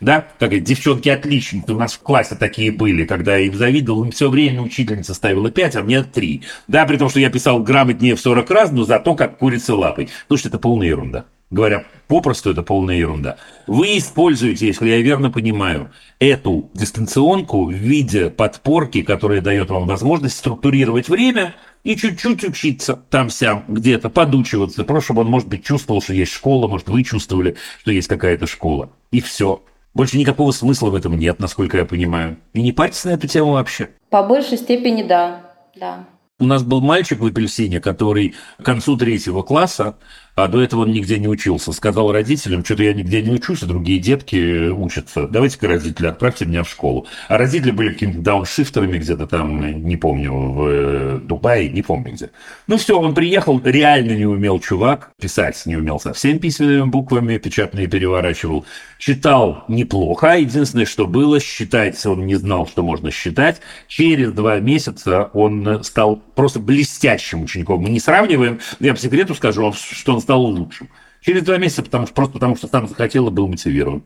Да, 0.00 0.26
как 0.40 0.48
говорят, 0.48 0.64
девчонки 0.64 1.08
отличницы, 1.08 1.74
у 1.74 1.78
нас 1.78 1.94
в 1.94 2.00
классе 2.00 2.34
такие 2.34 2.72
были, 2.72 3.04
когда 3.04 3.36
я 3.36 3.46
им 3.46 3.54
завидовал, 3.54 4.02
им 4.02 4.10
все 4.10 4.28
время 4.28 4.62
учительница 4.62 5.14
ставила 5.14 5.48
5, 5.48 5.76
а 5.76 5.82
мне 5.84 6.02
3. 6.02 6.42
Да, 6.66 6.84
при 6.84 6.96
том, 6.96 7.08
что 7.08 7.20
я 7.20 7.30
писал 7.30 7.62
грамотнее 7.62 8.16
в 8.16 8.20
40 8.20 8.50
раз, 8.50 8.72
но 8.72 8.84
зато 8.84 9.14
как 9.14 9.38
курица 9.38 9.76
лапой. 9.76 10.08
Потому 10.24 10.38
что 10.38 10.48
это 10.48 10.58
полная 10.58 10.88
ерунда. 10.88 11.24
Говоря 11.54 11.84
попросту, 12.08 12.50
это 12.50 12.64
полная 12.64 12.96
ерунда. 12.96 13.36
Вы 13.68 13.98
используете, 13.98 14.66
если 14.66 14.88
я 14.88 15.00
верно 15.00 15.30
понимаю, 15.30 15.92
эту 16.18 16.68
дистанционку 16.74 17.66
в 17.66 17.72
виде 17.72 18.28
подпорки, 18.28 19.02
которая 19.02 19.40
дает 19.40 19.70
вам 19.70 19.86
возможность 19.86 20.36
структурировать 20.36 21.08
время 21.08 21.54
и 21.84 21.94
чуть-чуть 21.94 22.42
учиться 22.42 23.00
там-сям, 23.08 23.66
где-то 23.68 24.10
подучиваться, 24.10 24.82
просто 24.82 25.04
чтобы 25.04 25.20
он, 25.20 25.28
может 25.28 25.46
быть, 25.46 25.64
чувствовал, 25.64 26.02
что 26.02 26.12
есть 26.12 26.32
школа, 26.32 26.66
может, 26.66 26.88
вы 26.88 27.04
чувствовали, 27.04 27.54
что 27.78 27.92
есть 27.92 28.08
какая-то 28.08 28.48
школа. 28.48 28.90
И 29.12 29.20
все. 29.20 29.62
Больше 29.94 30.18
никакого 30.18 30.50
смысла 30.50 30.90
в 30.90 30.96
этом 30.96 31.16
нет, 31.16 31.38
насколько 31.38 31.76
я 31.76 31.84
понимаю. 31.84 32.36
И 32.52 32.62
не 32.62 32.72
парьтесь 32.72 33.04
на 33.04 33.10
эту 33.10 33.28
тему 33.28 33.52
вообще. 33.52 33.90
По 34.10 34.24
большей 34.24 34.58
степени 34.58 35.04
да. 35.04 35.52
Да. 35.76 36.04
У 36.40 36.46
нас 36.46 36.64
был 36.64 36.80
мальчик 36.80 37.20
в 37.20 37.26
апельсине, 37.26 37.80
который 37.80 38.34
к 38.58 38.64
концу 38.64 38.96
третьего 38.96 39.42
класса, 39.42 39.96
а 40.36 40.48
до 40.48 40.60
этого 40.62 40.82
он 40.82 40.92
нигде 40.92 41.18
не 41.18 41.28
учился, 41.28 41.72
сказал 41.72 42.12
родителям, 42.12 42.64
что-то 42.64 42.82
я 42.82 42.92
нигде 42.92 43.22
не 43.22 43.30
учусь, 43.30 43.62
а 43.62 43.66
другие 43.66 44.00
детки 44.00 44.68
учатся. 44.68 45.28
Давайте-ка, 45.28 45.68
родители, 45.68 46.06
отправьте 46.06 46.44
меня 46.44 46.64
в 46.64 46.68
школу. 46.68 47.06
А 47.28 47.38
родители 47.38 47.70
были 47.70 47.92
какими-то 47.92 48.20
дауншифтерами 48.20 48.98
где-то 48.98 49.26
там, 49.26 49.84
не 49.84 49.96
помню, 49.96 50.32
в 50.32 50.66
э, 50.66 51.20
Дубае, 51.22 51.68
не 51.68 51.82
помню 51.82 52.14
где. 52.14 52.30
Ну 52.66 52.76
все, 52.76 52.98
он 52.98 53.14
приехал, 53.14 53.60
реально 53.64 54.12
не 54.12 54.26
умел 54.26 54.58
чувак, 54.58 55.12
писать 55.20 55.62
не 55.66 55.76
умел 55.76 56.00
совсем 56.00 56.38
письменными 56.38 56.88
буквами, 56.90 57.38
печатные 57.38 57.86
переворачивал. 57.86 58.66
Читал 58.98 59.64
неплохо, 59.68 60.38
единственное, 60.38 60.86
что 60.86 61.06
было, 61.06 61.38
считать 61.38 62.04
он 62.06 62.26
не 62.26 62.34
знал, 62.34 62.66
что 62.66 62.82
можно 62.82 63.10
считать. 63.10 63.60
Через 63.86 64.32
два 64.32 64.58
месяца 64.58 65.30
он 65.32 65.84
стал 65.84 66.16
просто 66.34 66.58
блестящим 66.58 67.42
учеником. 67.42 67.82
Мы 67.82 67.90
не 67.90 68.00
сравниваем, 68.00 68.60
я 68.80 68.94
по 68.94 69.00
секрету 69.00 69.34
скажу, 69.34 69.72
что 69.72 70.14
он 70.14 70.20
стал 70.24 70.42
лучшим. 70.42 70.88
Через 71.20 71.42
два 71.42 71.58
месяца, 71.58 71.82
потому 71.82 72.06
что, 72.06 72.14
просто 72.14 72.34
потому 72.34 72.56
что 72.56 72.66
сам 72.66 72.88
захотел 72.88 73.28
и 73.28 73.30
был 73.30 73.46
мотивирован. 73.46 74.02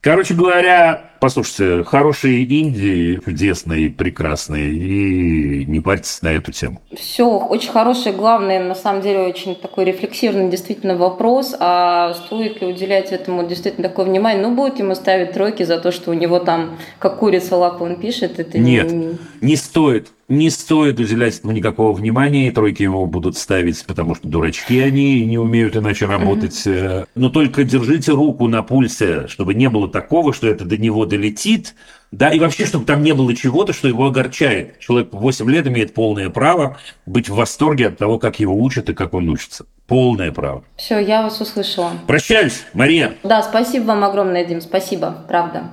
Короче 0.00 0.34
говоря, 0.34 1.10
послушайте, 1.20 1.84
хорошие 1.84 2.44
Индии, 2.44 3.20
чудесные, 3.24 3.90
прекрасные, 3.90 4.72
и 4.72 5.64
не 5.66 5.80
парьтесь 5.80 6.22
на 6.22 6.28
эту 6.28 6.52
тему. 6.52 6.80
Все 6.96 7.26
очень 7.28 7.70
хороший, 7.70 8.12
главный, 8.12 8.58
на 8.58 8.74
самом 8.74 9.02
деле, 9.02 9.20
очень 9.20 9.54
такой 9.54 9.84
рефлексивный 9.84 10.50
действительно 10.50 10.96
вопрос, 10.96 11.54
а 11.58 12.14
стоит 12.14 12.60
ли 12.60 12.66
уделять 12.66 13.12
этому 13.12 13.46
действительно 13.46 13.88
такое 13.88 14.06
внимание? 14.06 14.42
Ну, 14.42 14.54
будет 14.54 14.78
ему 14.78 14.94
ставить 14.94 15.32
тройки 15.32 15.62
за 15.62 15.78
то, 15.78 15.92
что 15.92 16.10
у 16.10 16.14
него 16.14 16.38
там, 16.38 16.78
как 16.98 17.18
курица 17.18 17.56
лапу 17.56 17.84
он 17.84 17.96
пишет, 17.96 18.38
это 18.38 18.58
Нет, 18.58 18.92
не... 18.92 19.18
не 19.40 19.56
стоит. 19.56 20.08
Не 20.28 20.50
стоит 20.50 20.98
уделять 20.98 21.38
этому 21.38 21.52
никакого 21.52 21.92
внимания, 21.92 22.48
и 22.48 22.50
тройки 22.50 22.82
ему 22.82 23.06
будут 23.06 23.36
ставить, 23.36 23.86
потому 23.86 24.16
что 24.16 24.26
дурачки 24.26 24.80
они, 24.80 25.24
не 25.24 25.38
умеют 25.38 25.76
иначе 25.76 26.06
работать. 26.06 26.66
Э, 26.66 27.04
Но 27.14 27.30
только 27.30 27.62
держите 27.62 28.10
руку 28.10 28.48
на 28.48 28.64
пульсе, 28.64 29.28
чтобы 29.28 29.54
не 29.54 29.70
было 29.70 29.88
такого, 29.88 30.32
что 30.32 30.48
это 30.48 30.64
до 30.64 30.76
него 30.76 31.05
долетит, 31.06 31.74
да, 32.12 32.30
и 32.30 32.38
вообще, 32.38 32.66
чтобы 32.66 32.84
там 32.84 33.02
не 33.02 33.12
было 33.12 33.34
чего-то, 33.34 33.72
что 33.72 33.88
его 33.88 34.06
огорчает. 34.06 34.78
Человек 34.78 35.12
в 35.12 35.18
8 35.18 35.50
лет 35.50 35.66
имеет 35.66 35.92
полное 35.92 36.30
право 36.30 36.78
быть 37.04 37.28
в 37.28 37.34
восторге 37.34 37.88
от 37.88 37.98
того, 37.98 38.18
как 38.18 38.40
его 38.40 38.54
учат 38.56 38.88
и 38.88 38.94
как 38.94 39.12
он 39.14 39.28
учится. 39.28 39.66
Полное 39.86 40.32
право. 40.32 40.64
Все, 40.76 40.98
я 40.98 41.22
вас 41.22 41.40
услышала. 41.40 41.92
Прощаюсь, 42.06 42.64
Мария. 42.72 43.14
Да, 43.22 43.42
спасибо 43.42 43.84
вам 43.86 44.04
огромное, 44.04 44.44
Дим, 44.44 44.60
спасибо, 44.60 45.24
правда. 45.28 45.64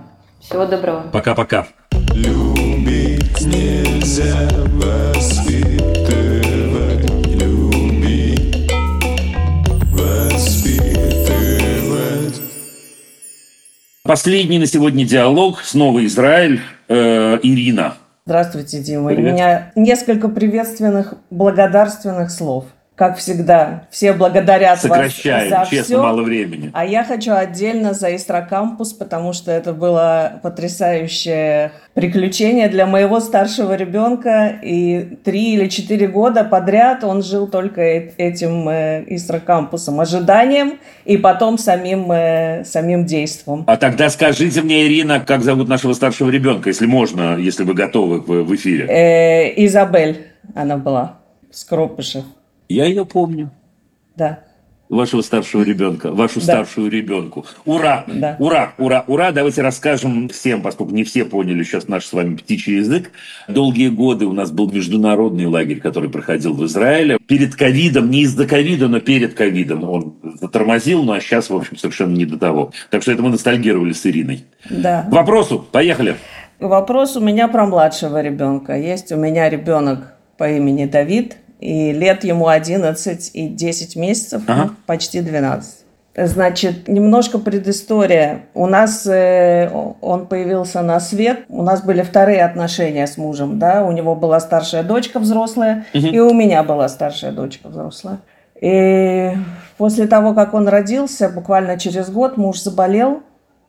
Всего 0.41 0.65
доброго. 0.65 1.03
Пока-пока. 1.11 1.67
Любить 2.13 3.41
нельзя 3.41 4.49
воспитывать, 4.73 6.02
Последний 14.05 14.59
на 14.59 14.65
сегодня 14.65 15.05
диалог. 15.05 15.61
Снова 15.61 16.05
Израиль. 16.05 16.59
Э, 16.89 17.39
Ирина. 17.41 17.95
Здравствуйте, 18.25 18.81
Дима. 18.81 19.07
Привет. 19.07 19.31
У 19.31 19.33
меня 19.33 19.71
несколько 19.77 20.27
приветственных, 20.27 21.13
благодарственных 21.29 22.29
слов. 22.29 22.65
Как 22.95 23.17
всегда, 23.17 23.87
все 23.89 24.13
благодарят 24.13 24.79
Сокращаем, 24.79 25.49
вас 25.49 25.67
за 25.67 25.75
честно, 25.75 25.95
все. 25.95 26.03
мало 26.03 26.21
времени. 26.21 26.69
А 26.73 26.85
я 26.85 27.03
хочу 27.03 27.33
отдельно 27.33 27.93
за 27.93 28.15
Истрокампус, 28.15 28.93
потому 28.93 29.33
что 29.33 29.51
это 29.51 29.73
было 29.73 30.39
потрясающее 30.43 31.71
приключение 31.95 32.69
для 32.69 32.85
моего 32.85 33.19
старшего 33.19 33.75
ребенка. 33.75 34.59
И 34.61 35.17
три 35.23 35.55
или 35.55 35.69
четыре 35.69 36.07
года 36.07 36.43
подряд 36.43 37.03
он 37.03 37.23
жил 37.23 37.47
только 37.47 37.81
э- 37.81 38.11
этим 38.17 38.69
э, 38.69 39.03
Истрокампусом, 39.07 39.99
ожиданием 39.99 40.79
и 41.05 41.17
потом 41.17 41.57
самим, 41.57 42.11
э, 42.11 42.63
самим 42.63 43.05
действом. 43.05 43.63
А 43.65 43.77
тогда 43.77 44.11
скажите 44.11 44.61
мне, 44.61 44.85
Ирина, 44.85 45.19
как 45.19 45.41
зовут 45.41 45.67
нашего 45.67 45.93
старшего 45.93 46.29
ребенка, 46.29 46.69
если 46.69 46.85
можно, 46.85 47.37
если 47.37 47.63
вы 47.63 47.73
готовы 47.73 48.21
в, 48.21 48.55
эфире. 48.55 48.85
Э, 48.87 49.65
Изабель 49.65 50.27
она 50.53 50.77
была, 50.77 51.17
Скропышев, 51.51 52.25
Я 52.73 52.85
ее 52.85 53.05
помню. 53.05 53.51
да. 54.15 54.39
Вашего 54.89 55.21
старшего 55.21 55.63
ребенка, 55.63 56.11
вашу 56.11 56.35
Да. 56.39 56.45
старшую 56.45 56.91
ребенку. 56.91 57.45
Ура! 57.65 58.03
Да. 58.05 58.35
Ура, 58.37 58.73
ура, 58.77 59.03
ура! 59.07 59.31
Давайте 59.31 59.63
расскажем 59.63 60.29
всем, 60.29 60.61
поскольку 60.61 60.93
не 60.93 61.03
все 61.03 61.25
поняли 61.25 61.63
сейчас 61.63 61.87
наш 61.87 62.05
с 62.05 62.13
вами 62.13 62.35
птичий 62.35 62.75
язык. 62.77 63.09
Долгие 63.47 63.87
годы 63.89 64.25
у 64.27 64.33
нас 64.33 64.51
был 64.51 64.69
международный 64.69 65.47
лагерь, 65.47 65.79
который 65.79 66.09
проходил 66.11 66.53
в 66.53 66.63
Израиле. 66.65 67.17
Перед 67.25 67.55
ковидом, 67.55 68.11
не 68.11 68.21
из-за 68.23 68.45
ковида, 68.45 68.87
но 68.87 68.99
перед 68.99 69.33
ковидом 69.33 69.83
он 69.83 70.15
затормозил, 70.39 71.01
ну 71.03 71.13
а 71.13 71.21
сейчас, 71.21 71.49
в 71.49 71.55
общем, 71.55 71.75
совершенно 71.77 72.15
не 72.15 72.25
до 72.25 72.37
того. 72.37 72.71
Так 72.91 73.01
что 73.01 73.13
это 73.13 73.23
мы 73.23 73.29
ностальгировали 73.29 73.93
с 73.93 74.05
Ириной. 74.05 74.43
Да. 74.69 75.07
К 75.09 75.13
вопросу, 75.13 75.65
поехали. 75.71 76.17
Вопрос 76.59 77.15
у 77.15 77.19
меня 77.21 77.47
про 77.47 77.65
младшего 77.65 78.21
ребенка. 78.21 78.77
Есть 78.77 79.11
у 79.11 79.15
меня 79.15 79.49
ребенок 79.49 80.13
по 80.37 80.51
имени 80.51 80.85
Давид, 80.85 81.37
и 81.63 81.93
лет 81.93 82.25
ему 82.25 82.49
11 82.49 83.31
и 83.33 83.47
10 83.47 83.95
месяцев, 83.95 84.41
Ага. 84.47 84.63
ну, 84.65 84.69
почти 84.85 85.21
12. 85.21 85.75
Значит, 86.15 86.87
немножко 86.89 87.39
предыстория. 87.39 88.41
У 88.53 88.67
нас 88.67 89.07
э, 89.07 89.69
он 90.01 90.27
появился 90.27 90.81
на 90.81 90.99
свет. 90.99 91.45
У 91.47 91.63
нас 91.63 91.81
были 91.81 92.01
вторые 92.01 92.43
отношения 92.43 93.07
с 93.07 93.17
мужем, 93.17 93.59
да. 93.59 93.83
У 93.83 93.91
него 93.93 94.13
была 94.13 94.39
старшая 94.39 94.83
дочка 94.83 95.19
взрослая, 95.19 95.85
и 95.93 96.19
у 96.19 96.33
меня 96.33 96.63
была 96.63 96.89
старшая 96.89 97.31
дочка 97.31 97.69
взрослая. 97.69 98.19
И 98.61 99.31
после 99.77 100.05
того, 100.05 100.33
как 100.33 100.53
он 100.53 100.67
родился, 100.67 101.29
буквально 101.29 101.79
через 101.79 102.09
год 102.09 102.37
муж 102.37 102.61
заболел, 102.61 103.23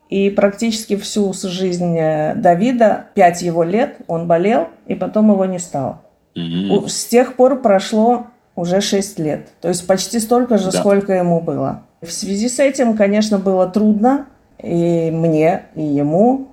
и 0.09 0.29
практически 0.29 0.97
всю 0.97 1.33
жизнь 1.33 1.97
э, 1.97 2.35
Давида, 2.35 3.05
пять 3.15 3.41
его 3.41 3.63
лет, 3.63 3.95
он 4.07 4.27
болел, 4.27 4.67
и 4.85 4.93
потом 4.95 5.31
его 5.31 5.45
не 5.45 5.59
стало. 5.59 6.01
У- 6.35 6.87
С 6.87 7.05
тех 7.05 7.35
пор 7.35 7.61
прошло 7.61 8.27
уже 8.55 8.81
6 8.81 9.19
лет. 9.19 9.47
То 9.61 9.67
есть 9.69 9.85
почти 9.87 10.19
столько 10.19 10.57
же, 10.57 10.71
Да. 10.71 10.79
сколько 10.79 11.13
ему 11.13 11.39
было. 11.41 11.83
В 12.01 12.11
связи 12.11 12.49
с 12.49 12.59
этим, 12.59 12.95
конечно, 12.95 13.37
было 13.39 13.67
трудно 13.67 14.27
и 14.61 15.09
мне, 15.11 15.63
и 15.75 15.83
ему. 15.83 16.47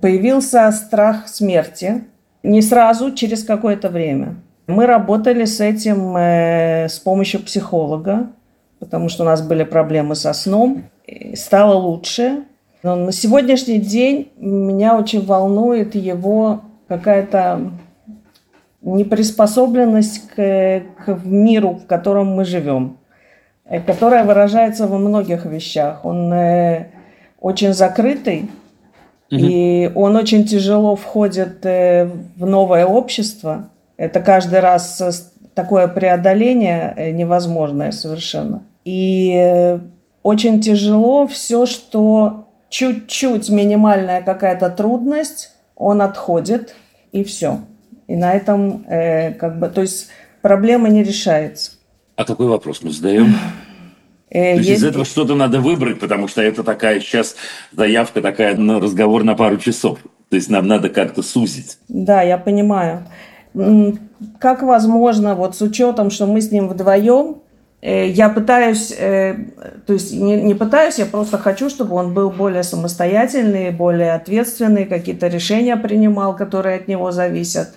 Появился 0.00 0.70
страх 0.72 1.28
смерти. 1.28 2.04
Не 2.42 2.62
сразу, 2.62 3.12
через 3.12 3.42
какое-то 3.44 3.88
время. 3.88 4.36
Мы 4.66 4.86
работали 4.86 5.44
с 5.44 5.60
этим 5.60 6.16
э, 6.16 6.88
с 6.88 6.98
помощью 6.98 7.42
психолога, 7.42 8.28
потому 8.78 9.08
что 9.08 9.22
у 9.22 9.26
нас 9.26 9.40
были 9.42 9.64
проблемы 9.64 10.14
со 10.14 10.32
сном. 10.32 10.84
И 11.06 11.34
стало 11.36 11.74
лучше. 11.74 12.44
Но 12.82 12.94
на 12.96 13.12
сегодняшний 13.12 13.78
день 13.78 14.30
меня 14.36 14.96
очень 14.96 15.24
волнует 15.24 15.94
его 15.94 16.60
какая-то 16.88 17.70
неприспособленность 18.86 20.28
к, 20.28 20.82
к 21.04 21.20
миру, 21.24 21.80
в 21.82 21.86
котором 21.86 22.28
мы 22.28 22.44
живем, 22.44 22.98
э, 23.64 23.80
которая 23.80 24.24
выражается 24.24 24.86
во 24.86 24.98
многих 24.98 25.44
вещах. 25.44 26.04
Он 26.04 26.32
э, 26.32 26.86
очень 27.40 27.72
закрытый, 27.74 28.48
и 29.28 29.90
он 29.96 30.14
очень 30.14 30.44
тяжело 30.44 30.94
входит 30.94 31.66
э, 31.66 32.08
в 32.36 32.46
новое 32.46 32.86
общество. 32.86 33.70
Это 33.96 34.20
каждый 34.20 34.60
раз 34.60 35.32
такое 35.54 35.88
преодоление 35.88 37.12
невозможное 37.12 37.90
совершенно. 37.90 38.62
И 38.84 39.78
очень 40.22 40.60
тяжело 40.60 41.26
все, 41.26 41.66
что 41.66 42.46
чуть-чуть 42.68 43.48
минимальная 43.48 44.22
какая-то 44.22 44.70
трудность, 44.70 45.50
он 45.74 46.02
отходит, 46.02 46.76
и 47.10 47.24
все. 47.24 47.58
И 48.06 48.14
на 48.14 48.34
этом 48.34 48.84
э, 48.88 49.32
как 49.32 49.58
бы, 49.58 49.68
то 49.68 49.80
есть 49.80 50.08
проблема 50.42 50.88
не 50.88 51.02
решается. 51.02 51.72
А 52.14 52.24
какой 52.24 52.46
вопрос 52.46 52.82
мы 52.82 52.90
задаем? 52.90 53.34
Э, 54.30 54.52
То 54.52 54.58
есть 54.58 54.68
есть- 54.68 54.82
из 54.82 54.84
этого 54.84 55.04
что-то 55.04 55.34
надо 55.34 55.60
выбрать, 55.60 56.00
потому 56.00 56.28
что 56.28 56.42
это 56.42 56.62
такая 56.62 57.00
сейчас 57.00 57.36
заявка 57.72 58.20
такая 58.22 58.56
на 58.56 58.80
разговор 58.80 59.24
на 59.24 59.34
пару 59.34 59.56
часов. 59.58 59.98
То 60.28 60.36
есть 60.36 60.50
нам 60.50 60.66
надо 60.66 60.88
как-то 60.88 61.22
сузить. 61.22 61.78
Да, 61.88 62.22
я 62.22 62.38
понимаю. 62.38 63.06
Как 64.38 64.62
возможно, 64.62 65.34
вот 65.34 65.56
с 65.56 65.62
учетом, 65.62 66.10
что 66.10 66.26
мы 66.26 66.40
с 66.40 66.50
ним 66.50 66.68
вдвоем, 66.68 67.36
э, 67.80 68.08
я 68.08 68.28
пытаюсь, 68.28 68.92
э, 68.98 69.36
то 69.86 69.92
есть 69.92 70.12
не, 70.12 70.42
не 70.42 70.54
пытаюсь, 70.54 70.98
я 70.98 71.06
просто 71.06 71.38
хочу, 71.38 71.70
чтобы 71.70 71.94
он 71.94 72.12
был 72.12 72.30
более 72.30 72.62
самостоятельный, 72.62 73.70
более 73.70 74.14
ответственный, 74.14 74.84
какие-то 74.84 75.28
решения 75.28 75.76
принимал, 75.76 76.34
которые 76.36 76.76
от 76.76 76.88
него 76.88 77.12
зависят. 77.12 77.74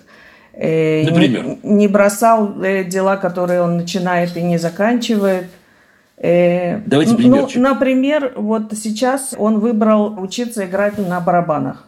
Э, 0.62 1.02
не- 1.04 1.08
Например? 1.10 1.44
Не, 1.62 1.88
бросал 1.88 2.62
э, 2.62 2.84
дела, 2.84 3.16
которые 3.16 3.62
он 3.62 3.78
начинает 3.78 4.36
и 4.36 4.42
не 4.42 4.58
заканчивает. 4.58 5.46
Э, 6.18 6.80
Давайте 6.84 7.12
ну, 7.12 7.16
примерчик. 7.16 7.62
например, 7.62 8.32
вот 8.36 8.72
сейчас 8.74 9.34
он 9.38 9.58
выбрал 9.58 10.20
учиться 10.20 10.66
играть 10.66 10.98
на 10.98 11.18
барабанах. 11.20 11.86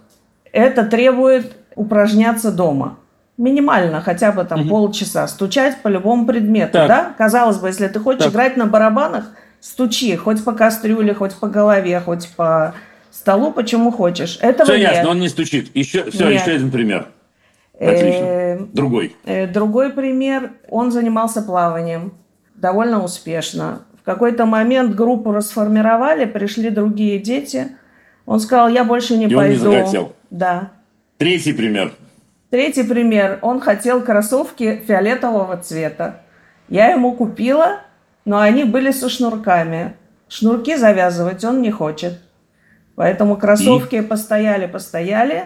Это 0.53 0.85
требует 0.85 1.53
упражняться 1.75 2.51
дома. 2.51 2.97
Минимально, 3.37 4.01
хотя 4.01 4.33
бы 4.33 4.45
там 4.45 4.67
полчаса. 4.69 5.27
Стучать 5.29 5.83
по 5.83 5.89
любому 5.89 6.27
предмету, 6.27 6.73
Так. 6.73 6.89
да? 6.89 7.15
Казалось 7.19 7.59
бы, 7.59 7.69
если 7.69 7.89
ты 7.89 7.99
хочешь 8.01 8.25
Так. 8.25 8.33
играть 8.33 8.57
на 8.57 8.65
барабанах, 8.67 9.25
стучи. 9.61 10.17
Хоть 10.17 10.43
по 10.45 10.53
кастрюле, 10.53 11.13
хоть 11.13 11.35
по 11.35 11.47
голове, 11.47 12.01
хоть 12.01 12.29
по 12.37 12.75
столу, 13.11 13.53
почему 13.53 13.91
хочешь. 13.91 14.39
Этого 14.41 14.65
Все 14.65 14.79
нет. 14.79 14.93
ясно, 14.95 15.11
он 15.11 15.21
не 15.21 15.29
стучит. 15.29 15.71
Еще, 15.75 16.11
все, 16.11 16.29
Нет. 16.31 16.41
еще 16.41 16.53
один 16.53 16.71
пример. 16.71 17.09
Э, 17.79 17.91
Отлично. 17.91 18.69
Другой. 18.73 19.17
Э, 19.25 19.47
Другой 19.47 19.91
пример. 19.91 20.53
Он 20.69 20.91
занимался 20.93 21.43
плаванием 21.43 22.15
довольно 22.55 23.03
успешно. 23.03 23.83
В 24.01 24.05
какой-то 24.05 24.47
момент 24.47 24.95
группу 24.95 25.33
расформировали, 25.33 26.25
пришли 26.25 26.71
другие 26.71 27.19
дети. 27.19 27.69
Он 28.27 28.41
сказал, 28.41 28.69
я 28.69 28.85
больше 28.85 29.17
не 29.17 29.25
И 29.27 29.35
он 29.35 29.49
не 29.49 29.57
пойду. 29.57 29.73
захотел. 29.73 30.13
Да. 30.31 30.71
Третий 31.19 31.53
пример. 31.53 31.93
Третий 32.51 32.83
пример. 32.83 33.39
Он 33.43 33.61
хотел 33.61 34.03
кроссовки 34.03 34.83
фиолетового 34.87 35.57
цвета. 35.57 36.21
Я 36.69 36.89
ему 36.91 37.13
купила, 37.15 37.81
но 38.25 38.39
они 38.39 38.65
были 38.65 38.91
со 38.91 39.09
шнурками. 39.09 39.95
Шнурки 40.29 40.77
завязывать 40.77 41.45
он 41.45 41.63
не 41.63 41.71
хочет. 41.71 42.21
Поэтому 42.95 43.37
кроссовки 43.37 44.01
постояли, 44.01 44.67
постояли 44.67 45.45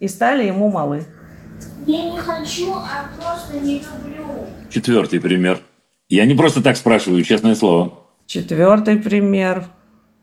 и 0.00 0.08
стали 0.08 0.44
ему 0.44 0.70
малы. 0.70 1.04
Я 1.86 2.10
не 2.10 2.18
хочу, 2.18 2.72
а 2.72 3.08
просто 3.16 3.58
не 3.60 3.74
люблю. 3.74 4.46
Четвертый 4.70 5.20
пример. 5.20 5.58
Я 6.08 6.26
не 6.26 6.34
просто 6.34 6.62
так 6.62 6.76
спрашиваю, 6.76 7.22
честное 7.22 7.54
слово. 7.54 7.94
Четвертый 8.26 8.96
пример. 8.96 9.64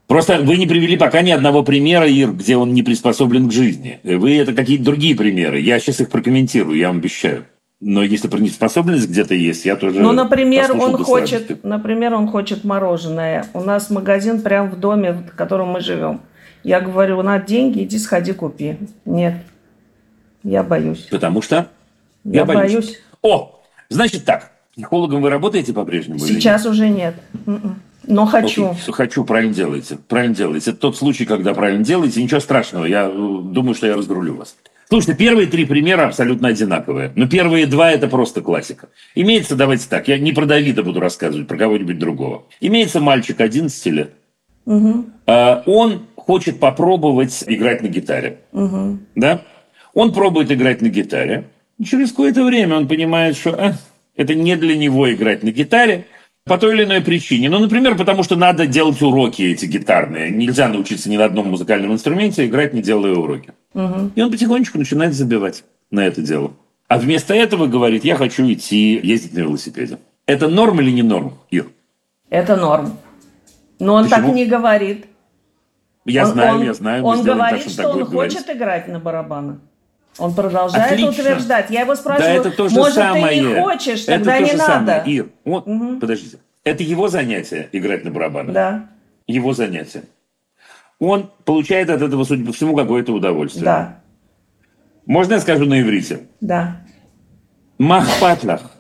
Просто 0.08 0.40
вы 0.40 0.58
не 0.58 0.66
привели 0.66 0.98
пока 0.98 1.22
ни 1.22 1.30
одного 1.30 1.64
примера, 1.64 2.08
Ир, 2.08 2.32
где 2.32 2.58
он 2.58 2.74
не 2.74 2.82
приспособлен 2.82 3.48
к 3.48 3.52
жизни. 3.52 4.00
Вы 4.04 4.38
это 4.38 4.54
какие-то 4.54 4.86
другие 4.86 5.16
примеры. 5.16 5.60
Я 5.60 5.80
сейчас 5.80 6.02
их 6.02 6.10
прокомментирую, 6.10 6.78
я 6.78 6.88
вам 6.88 6.98
обещаю. 6.98 7.46
Но 7.82 8.04
если 8.04 8.28
про 8.28 8.40
неспособность 8.40 9.08
где-то 9.08 9.36
есть, 9.36 9.66
я 9.66 9.76
тоже 9.76 10.00
Ну, 10.00 10.12
например, 10.12 10.72
он 10.74 10.98
хочет, 11.04 11.64
например, 11.64 12.14
он 12.14 12.28
хочет 12.28 12.64
мороженое. 12.64 13.46
У 13.54 13.62
нас 13.62 13.90
магазин 13.90 14.42
прямо 14.42 14.70
в 14.70 14.80
доме, 14.80 15.14
в 15.14 15.36
котором 15.36 15.70
мы 15.70 15.80
живем. 15.80 16.22
Я 16.64 16.82
говорю, 16.82 17.22
на 17.22 17.40
деньги, 17.40 17.84
иди 17.84 17.98
сходи 17.98 18.34
купи. 18.34 18.78
Нет, 19.06 19.36
я 20.44 20.64
боюсь. 20.64 21.08
Потому 21.12 21.42
что? 21.42 21.68
Я, 22.24 22.46
боюсь. 22.46 23.00
О, 23.22 23.62
значит 23.90 24.26
так. 24.26 24.52
Психологом 24.74 25.22
вы 25.22 25.30
работаете 25.30 25.74
по-прежнему? 25.74 26.20
Сейчас 26.20 26.66
уже 26.66 26.90
нет. 26.90 27.16
М-м. 27.46 27.82
Но 28.08 28.26
хочу. 28.26 28.72
Окей, 28.72 28.94
хочу, 28.94 29.26
правильно 29.26 29.54
делаете. 29.54 29.98
Правильно 30.08 30.36
делаете. 30.36 30.72
Это 30.72 30.80
тот 30.80 30.98
случай, 30.98 31.26
когда 31.26 31.54
правильно 31.54 31.84
делаете. 31.84 32.24
Ничего 32.24 32.40
страшного. 32.40 32.86
Я 32.86 33.08
э, 33.08 33.12
думаю, 33.12 33.76
что 33.76 33.88
я 33.88 33.96
разгрулю 33.96 34.36
вас. 34.36 34.56
Слушайте, 34.90 35.16
первые 35.20 35.48
три 35.48 35.66
примера 35.66 36.08
абсолютно 36.08 36.48
одинаковые. 36.48 37.12
Но 37.16 37.28
первые 37.28 37.68
два– 37.68 37.92
это 37.94 38.08
просто 38.08 38.42
классика. 38.42 38.88
Имеется, 39.14 39.56
давайте 39.56 39.88
так, 39.88 40.08
я 40.08 40.18
не 40.18 40.32
про 40.32 40.48
Давида 40.48 40.82
буду 40.82 41.00
рассказывать, 41.00 41.48
про 41.48 41.58
кого-нибудь 41.58 42.00
другого. 42.00 42.46
Имеется 42.60 43.00
мальчик 43.00 43.40
11 43.40 43.86
лет. 43.88 44.14
А, 45.28 45.62
Он 45.68 46.08
хочет 46.16 46.60
попробовать 46.60 47.44
играть 47.46 47.84
на 47.84 47.88
гитаре. 47.88 48.40
Да? 49.16 49.42
Он 49.94 50.14
пробует 50.14 50.52
играть 50.52 50.82
на 50.82 50.90
гитаре. 50.90 51.46
И 51.78 51.84
через 51.84 52.10
какое-то 52.12 52.44
время 52.44 52.78
он 52.78 52.88
понимает, 52.88 53.36
что 53.38 53.52
«А, 53.52 53.74
Это 54.16 54.36
не 54.36 54.56
для 54.58 54.76
него 54.76 55.12
играть 55.14 55.44
на 55.44 55.52
гитаре 55.52 56.06
по 56.44 56.58
той 56.58 56.74
или 56.76 56.84
иной 56.84 57.00
причине. 57.00 57.50
Ну, 57.50 57.60
например, 57.60 57.96
потому 57.96 58.24
что 58.24 58.36
надо 58.36 58.68
делать 58.68 59.02
уроки 59.02 59.44
эти 59.44 59.66
гитарные. 59.66 60.30
Нельзя 60.30 60.68
научиться 60.68 61.10
ни 61.10 61.16
на 61.16 61.24
одном 61.26 61.50
музыкальном 61.52 61.94
инструменте 61.94 62.46
играть, 62.46 62.74
не 62.74 62.82
делая 62.82 63.14
уроки. 63.14 63.54
И 63.74 64.22
он 64.22 64.30
потихонечку 64.32 64.78
начинает 64.78 65.14
забивать 65.14 65.64
на 65.90 66.06
это 66.06 66.22
дело. 66.22 66.52
А 66.90 66.98
вместо 66.98 67.34
этого 67.34 67.68
говорит, 67.68 68.04
я 68.04 68.16
хочу 68.16 68.52
идти 68.52 69.00
ездить 69.02 69.34
на 69.34 69.40
велосипеде. 69.40 70.00
Это 70.26 70.48
норм 70.50 70.82
или 70.82 70.92
не 70.92 71.04
норм, 71.04 71.36
Ир? 71.50 71.68
Это 72.30 72.58
норм. 72.58 72.98
Но 73.80 73.94
он 73.94 74.10
Почему? 74.10 74.28
так 74.28 74.36
не 74.36 74.46
говорит. 74.46 75.06
Я 76.06 76.26
Он- 76.26 76.32
знаю, 76.34 76.56
он- 76.56 76.64
я 76.66 76.74
знаю. 76.74 77.04
Он 77.06 77.18
так, 77.24 77.26
говорит, 77.36 77.62
чтобы 77.62 77.74
что 77.74 77.84
так 77.84 77.92
он 77.92 78.00
будет 78.00 78.10
говорить. 78.10 78.34
хочет 78.34 78.50
играть 78.56 78.88
на 78.90 79.00
барабанах. 79.00 79.58
Он 80.20 80.34
продолжает 80.34 80.92
Отлично. 80.92 81.10
утверждать. 81.10 81.70
Я 81.70 81.82
его 81.82 81.94
Да, 81.96 82.02
спрашиваю, 82.02 82.42
это 82.42 82.52
то 82.52 82.68
же 82.70 82.76
может, 82.76 82.96
самое. 82.96 83.42
ты 83.42 83.48
не 83.48 83.62
хочешь, 83.62 84.02
это 84.04 84.12
тогда 84.18 84.38
то 84.38 84.44
не 84.44 84.52
же 84.52 84.58
надо. 84.58 84.74
самое. 84.96 85.04
Ир, 85.16 85.30
вот, 85.46 85.66
подождите. 86.00 86.38
Это 86.64 86.84
его 86.84 87.08
занятие 87.08 87.70
играть 87.72 88.04
на 88.04 88.12
барабанах. 88.12 88.54
Да, 88.54 88.90
Его 89.28 89.54
занятие. 89.54 90.04
Он 91.00 91.32
получает 91.46 91.90
от 91.90 92.02
этого, 92.02 92.26
судя 92.26 92.46
по 92.46 92.52
всему, 92.52 92.76
какое-то 92.76 93.14
удовольствие. 93.14 93.64
да, 93.66 94.00
Можно 95.06 95.36
я 95.36 95.40
скажу 95.40 95.66
на 95.66 95.80
иврите? 95.82 96.28
да. 96.42 96.82
Махпатлах. 97.78 98.72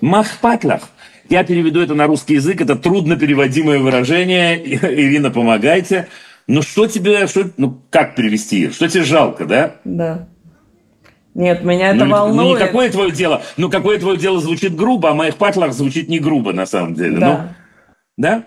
Махпатлах. 0.00 0.88
Я 1.28 1.44
переведу 1.44 1.80
это 1.80 1.94
на 1.94 2.06
русский 2.06 2.34
язык, 2.34 2.60
это 2.60 2.76
трудно 2.76 3.16
переводимое 3.16 3.78
выражение. 3.78 4.60
Ирина, 4.66 5.30
помогайте. 5.30 6.08
Ну 6.46 6.62
что 6.62 6.86
тебе, 6.86 7.26
что, 7.26 7.50
ну 7.56 7.80
как 7.90 8.14
перевести? 8.14 8.70
Что 8.70 8.88
тебе 8.88 9.02
жалко, 9.04 9.46
да? 9.46 9.76
Да. 9.84 10.28
Нет, 11.34 11.64
меня 11.64 11.90
это 11.90 12.04
ну, 12.04 12.12
волнует. 12.12 12.60
ну, 12.60 12.66
какое 12.66 12.90
твое 12.90 13.10
дело? 13.10 13.42
Ну, 13.56 13.68
какое 13.68 13.98
твое 13.98 14.16
дело 14.16 14.40
звучит 14.40 14.76
грубо, 14.76 15.10
а 15.10 15.14
моих 15.14 15.36
патлах 15.36 15.72
звучит 15.72 16.08
не 16.08 16.20
грубо, 16.20 16.52
на 16.52 16.64
самом 16.64 16.94
деле. 16.94 17.18
Да. 17.18 17.28
Ну, 17.28 17.38
да? 18.16 18.44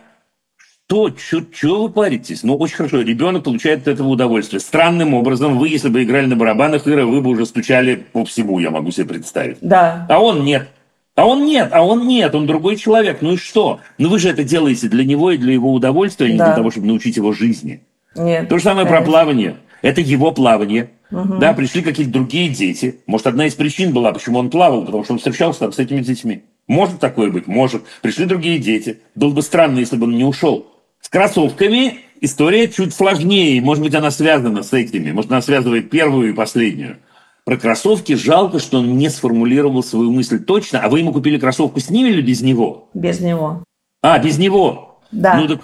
Что, 0.87 1.11
что 1.51 1.83
вы 1.83 1.89
паритесь? 1.89 2.43
Ну, 2.43 2.55
очень 2.55 2.77
хорошо, 2.77 3.01
ребенок 3.01 3.43
получает 3.43 3.81
от 3.81 3.89
этого 3.89 4.07
удовольствие. 4.07 4.61
Странным 4.61 5.15
образом, 5.15 5.57
вы, 5.57 5.67
если 5.67 5.89
бы 5.89 6.01
играли 6.01 6.27
на 6.27 6.37
барабанах, 6.37 6.87
Ира, 6.87 7.05
вы 7.05 7.19
бы 7.19 7.31
уже 7.31 7.45
стучали 7.45 7.95
по 7.95 8.23
всему, 8.23 8.57
я 8.59 8.71
могу 8.71 8.91
себе 8.91 9.05
представить. 9.05 9.57
Да. 9.59 10.07
А 10.09 10.19
он 10.19 10.45
нет. 10.45 10.69
А 11.15 11.25
он 11.25 11.45
нет, 11.45 11.69
а 11.73 11.81
он 11.81 12.07
нет, 12.07 12.35
он 12.35 12.45
другой 12.45 12.77
человек. 12.77 13.21
Ну 13.21 13.33
и 13.33 13.37
что? 13.37 13.79
Ну 13.97 14.07
вы 14.07 14.19
же 14.19 14.29
это 14.29 14.43
делаете 14.43 14.87
для 14.87 15.03
него 15.03 15.31
и 15.31 15.37
для 15.37 15.51
его 15.51 15.73
удовольствия, 15.73 16.27
а 16.27 16.29
не 16.29 16.37
Да. 16.37 16.45
для 16.45 16.55
того, 16.55 16.69
чтобы 16.71 16.87
научить 16.87 17.17
его 17.17 17.33
жизни. 17.33 17.81
Нет. 18.17 18.49
То 18.49 18.57
же 18.57 18.63
самое 18.63 18.85
про 18.85 18.97
конечно. 18.97 19.11
плавание. 19.11 19.57
Это 19.81 20.01
его 20.01 20.31
плавание. 20.31 20.89
Да, 21.11 21.53
пришли 21.53 21.81
какие-то 21.81 22.11
другие 22.11 22.49
дети. 22.49 22.99
Может, 23.05 23.27
одна 23.27 23.47
из 23.47 23.53
причин 23.53 23.93
была, 23.93 24.11
почему 24.11 24.39
он 24.39 24.49
плавал, 24.49 24.83
потому 24.83 25.03
что 25.03 25.13
он 25.13 25.19
встречался 25.19 25.61
там 25.61 25.71
с 25.71 25.79
этими 25.79 26.01
детьми. 26.01 26.43
Может 26.67 26.99
такое 26.99 27.31
быть? 27.31 27.47
Может. 27.47 27.83
Пришли 28.01 28.25
другие 28.25 28.59
дети. 28.59 28.99
Было 29.15 29.31
бы 29.31 29.41
странно, 29.41 29.79
если 29.79 29.95
бы 29.95 30.05
он 30.05 30.17
не 30.17 30.25
ушел. 30.25 30.67
С 30.99 31.07
кроссовками 31.07 31.99
история 32.19 32.67
чуть 32.67 32.93
сложнее. 32.93 33.61
Может 33.61 33.83
быть, 33.83 33.95
она 33.95 34.11
связана 34.11 34.63
с 34.63 34.73
этими. 34.73 35.11
Может, 35.11 35.31
она 35.31 35.41
связывает 35.41 35.89
первую 35.89 36.29
и 36.29 36.33
последнюю. 36.33 36.97
Про 37.45 37.55
кроссовки 37.55 38.13
жалко, 38.13 38.59
что 38.59 38.79
он 38.79 38.97
не 38.97 39.09
сформулировал 39.09 39.81
свою 39.81 40.11
мысль 40.11 40.43
точно. 40.43 40.81
А 40.81 40.89
вы 40.89 40.99
ему 40.99 41.13
купили 41.13 41.39
кроссовку 41.39 41.79
с 41.79 41.89
ними 41.89 42.09
или 42.09 42.21
без 42.21 42.41
него? 42.41 42.89
Без 42.93 43.21
него. 43.21 43.63
А, 44.01 44.19
без 44.19 44.37
него? 44.37 44.99
Да. 45.13 45.37
Ну 45.37 45.47
так, 45.47 45.61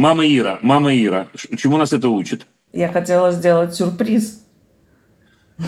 мама 0.00 0.26
Ира, 0.26 0.58
мама 0.62 0.94
Ира, 0.96 1.28
чему 1.56 1.76
нас 1.76 1.92
это 1.92 2.08
учит? 2.08 2.46
Я 2.72 2.88
хотела 2.88 3.32
сделать 3.32 3.74
сюрприз. 3.74 4.42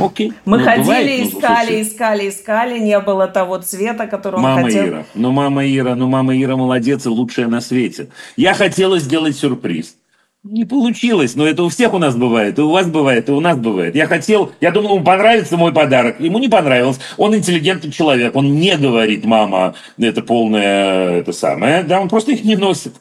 Окей. 0.00 0.32
Мы 0.46 0.58
Ну, 0.58 0.64
ходили, 0.64 0.82
бывает, 0.84 1.06
ну, 1.06 1.28
искали, 1.28 1.66
слушайте. 1.66 1.82
искали, 1.82 2.28
искали, 2.30 2.78
не 2.78 2.98
было 2.98 3.26
того 3.28 3.58
цвета, 3.58 4.06
который 4.06 4.36
он 4.36 4.42
Мама 4.42 4.62
хотел. 4.62 4.86
Ира, 4.86 5.04
ну 5.14 5.32
мама 5.32 5.66
Ира, 5.66 5.94
ну 5.94 6.06
мама 6.08 6.34
Ира 6.40 6.56
молодец 6.56 7.04
и 7.04 7.10
лучшая 7.10 7.46
на 7.48 7.60
свете. 7.60 8.08
Я 8.36 8.54
хотела 8.54 8.98
сделать 8.98 9.36
сюрприз. 9.36 9.96
Не 10.44 10.64
получилось, 10.64 11.36
но 11.36 11.46
это 11.46 11.62
у 11.62 11.68
всех 11.68 11.92
у 11.94 11.98
нас 11.98 12.16
бывает, 12.16 12.58
и 12.58 12.62
у 12.62 12.70
вас 12.70 12.86
бывает, 12.88 13.28
и 13.28 13.32
у 13.32 13.38
нас 13.40 13.56
бывает. 13.58 13.94
Я 13.94 14.06
хотел, 14.06 14.50
я 14.60 14.72
думал, 14.72 14.96
ему 14.96 15.04
понравится 15.04 15.56
мой 15.56 15.72
подарок. 15.72 16.18
Ему 16.20 16.38
не 16.38 16.48
понравилось. 16.48 16.98
Он 17.16 17.36
интеллигентный 17.36 17.92
человек, 17.92 18.34
он 18.34 18.54
не 18.54 18.76
говорит, 18.76 19.24
мама, 19.24 19.74
это 19.98 20.22
полное, 20.22 21.18
это 21.20 21.32
самое. 21.32 21.84
Да, 21.84 22.00
он 22.00 22.08
просто 22.08 22.32
их 22.32 22.42
не 22.44 22.56
носит. 22.56 22.94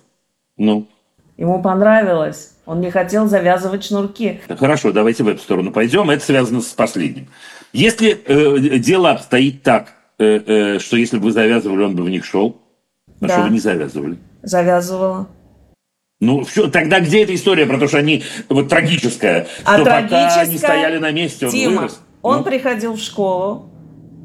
Ну, 0.58 0.86
Ему 1.38 1.62
понравилось. 1.62 2.54
Он 2.66 2.82
не 2.82 2.92
хотел 2.92 3.28
завязывать 3.28 3.84
шнурки. 3.84 4.42
Хорошо, 4.60 4.92
давайте 4.92 5.24
в 5.24 5.28
эту 5.28 5.42
сторону 5.42 5.72
пойдем. 5.72 6.10
Это 6.10 6.24
связано 6.24 6.62
с 6.62 6.68
последним. 6.68 7.28
Если 7.74 8.12
э, 8.26 8.78
дело 8.78 9.12
обстоит 9.12 9.64
так, 9.64 9.94
э, 10.20 10.76
э, 10.76 10.80
что 10.80 10.98
если 10.98 11.18
бы 11.18 11.26
вы 11.26 11.32
завязывали, 11.32 11.84
он 11.84 11.96
бы 11.96 12.04
в 12.04 12.10
них 12.10 12.26
шел, 12.26 12.62
а 13.22 13.28
Да. 13.28 13.34
что 13.34 13.42
вы 13.44 13.50
не 13.50 13.60
завязывали? 13.60 14.18
Завязывала. 14.44 15.28
Ну, 16.20 16.44
все, 16.44 16.70
тогда 16.70 17.00
где 17.00 17.24
эта 17.24 17.34
история 17.34 17.66
про 17.66 17.80
то, 17.80 17.88
что 17.88 17.98
они 17.98 18.24
вот 18.48 18.70
трагическая, 18.70 19.48
А 19.66 19.76
что 19.76 19.86
пока 19.86 19.98
они 19.98 20.08
трагическая... 20.10 20.58
стояли 20.58 20.98
на 21.00 21.12
месте, 21.12 21.48
он 21.48 21.52
Тима, 21.52 21.82
вырос? 21.82 22.02
он 22.22 22.38
Ну, 22.38 22.44
приходил 22.44 22.94
в 22.94 23.00
школу, 23.00 23.72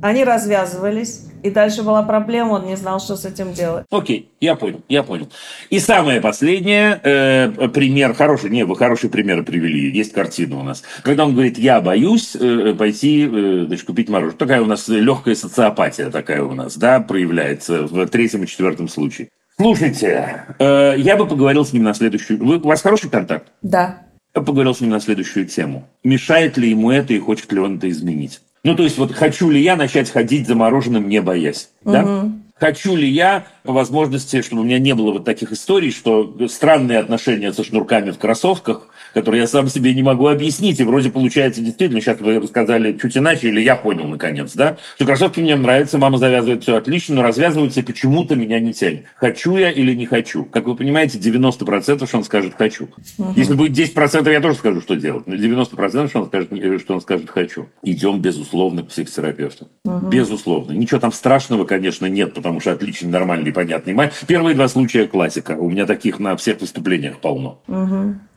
они 0.03 0.23
развязывались, 0.25 1.26
и 1.47 1.51
дальше 1.51 1.83
была 1.83 2.03
проблема, 2.03 2.53
он 2.53 2.67
не 2.67 2.77
знал, 2.77 3.01
что 3.01 3.17
с 3.17 3.25
этим 3.25 3.53
делать. 3.53 3.87
Окей, 3.91 4.31
я 4.41 4.57
понял, 4.57 4.83
я 4.89 5.03
понял. 5.03 5.29
И 5.71 5.79
самое 5.79 6.21
последнее, 6.21 7.01
э, 7.03 7.69
пример 7.69 8.15
хороший, 8.15 8.51
не, 8.51 8.65
вы 8.65 8.77
хорошие 8.77 9.11
примеры 9.11 9.43
привели, 9.43 9.91
есть 9.91 10.13
картина 10.13 10.59
у 10.59 10.63
нас. 10.63 10.83
Когда 11.03 11.25
он 11.25 11.33
говорит, 11.33 11.59
я 11.59 11.81
боюсь 11.81 12.37
э, 12.39 12.75
пойти, 12.77 13.29
э, 13.31 13.65
значит, 13.67 13.87
купить 13.87 14.09
мороженое. 14.09 14.39
Такая 14.39 14.61
у 14.61 14.67
нас 14.67 14.89
легкая 14.89 15.35
социопатия 15.35 16.11
такая 16.11 16.43
у 16.43 16.55
нас, 16.55 16.77
да, 16.77 17.01
проявляется 17.01 17.83
в 17.87 18.07
третьем 18.09 18.45
и 18.45 18.47
четвертом 18.47 18.89
случае. 18.89 19.29
Слушайте, 19.59 20.45
э, 20.59 20.95
я 20.99 21.17
бы 21.17 21.27
поговорил 21.27 21.65
с 21.65 21.73
ним 21.73 21.85
на 21.85 21.95
следующую... 21.95 22.45
Вы, 22.45 22.59
у 22.59 22.67
вас 22.67 22.83
хороший 22.83 23.09
контакт? 23.09 23.53
Да. 23.63 24.03
Я 24.35 24.43
поговорил 24.43 24.75
с 24.75 24.81
ним 24.81 24.91
на 24.91 25.01
следующую 25.01 25.47
тему. 25.47 25.89
Мешает 26.05 26.59
ли 26.59 26.69
ему 26.69 26.91
это 26.91 27.15
и 27.15 27.19
хочет 27.19 27.51
ли 27.53 27.61
он 27.61 27.79
это 27.79 27.89
изменить? 27.89 28.41
Ну, 28.67 28.75
то 28.75 28.83
есть, 28.83 28.99
вот 28.99 29.13
хочу 29.13 29.49
ли 29.49 29.63
я 29.63 29.77
начать 29.77 30.11
ходить 30.11 30.49
за 30.49 30.57
мороженым, 30.57 31.09
не 31.09 31.23
боясь? 31.23 31.71
Да? 31.85 32.29
Хочу 32.59 32.97
ли 32.97 33.07
я 33.07 33.47
по 33.65 33.73
возможности, 33.73 34.41
чтобы 34.41 34.63
у 34.63 34.65
меня 34.65 34.79
не 34.79 34.95
было 34.95 35.13
вот 35.13 35.25
таких 35.27 35.53
историй, 35.53 35.91
что 35.91 36.35
странные 36.49 37.01
отношения 37.01 37.53
со 37.53 37.63
шнурками 37.63 38.13
в 38.13 38.19
кроссовках, 38.19 38.89
которые 39.13 39.43
я 39.43 39.47
сам 39.47 39.69
себе 39.69 39.93
не 39.93 40.03
могу 40.03 40.29
объяснить, 40.29 40.81
и 40.81 40.85
вроде 40.85 41.11
получается 41.11 41.61
действительно, 41.61 42.01
сейчас 42.01 42.21
вы 42.21 42.39
рассказали 42.41 42.97
чуть 43.01 43.17
иначе, 43.17 43.49
или 43.49 43.61
я 43.61 43.77
понял 43.77 44.07
наконец, 44.07 44.55
да, 44.55 44.79
что 44.95 45.05
кроссовки 45.05 45.41
мне 45.41 45.57
нравятся, 45.57 45.99
мама 45.99 46.17
завязывает 46.17 46.63
все 46.63 46.77
отлично, 46.77 47.17
но 47.17 47.23
развязываются 47.23 47.81
и 47.81 47.83
почему-то 47.83 48.37
меня 48.37 48.59
не 48.61 48.73
тянет. 48.73 49.05
Хочу 49.17 49.57
я 49.57 49.71
или 49.71 49.95
не 49.95 50.07
хочу? 50.07 50.45
Как 50.45 50.67
вы 50.67 50.77
понимаете, 50.77 51.19
90% 51.19 52.07
что 52.07 52.17
он 52.17 52.25
скажет 52.25 52.55
«хочу». 52.57 52.89
Если 53.37 53.55
будет 53.55 53.77
10%, 53.77 54.31
я 54.33 54.41
тоже 54.41 54.57
скажу, 54.57 54.81
что 54.81 54.95
делать, 54.95 55.27
но 55.27 55.35
90% 55.35 56.09
что 56.09 56.21
он 56.21 56.27
скажет, 56.27 56.53
э, 56.53 56.79
что 56.79 56.95
он 56.95 57.01
скажет 57.01 57.29
«хочу». 57.29 57.69
Идем, 57.83 58.21
безусловно, 58.21 58.83
к 58.83 58.89
психотерапевту. 58.89 59.69
Безусловно. 59.85 60.73
Ничего 60.73 61.01
там 61.01 61.13
страшного, 61.13 61.65
конечно, 61.65 62.07
нет, 62.07 62.33
потому 62.47 62.61
что 62.61 62.71
отличный, 62.71 63.11
нормальный, 63.11 63.53
понятный 63.53 63.93
мать. 63.93 64.13
Первые 64.29 64.55
два 64.55 64.69
случая 64.69 65.09
классика. 65.09 65.57
У 65.59 65.69
меня 65.69 65.85
таких 65.85 66.21
на 66.21 66.37
всех 66.37 66.61
выступлениях 66.61 67.19
полно. 67.19 67.61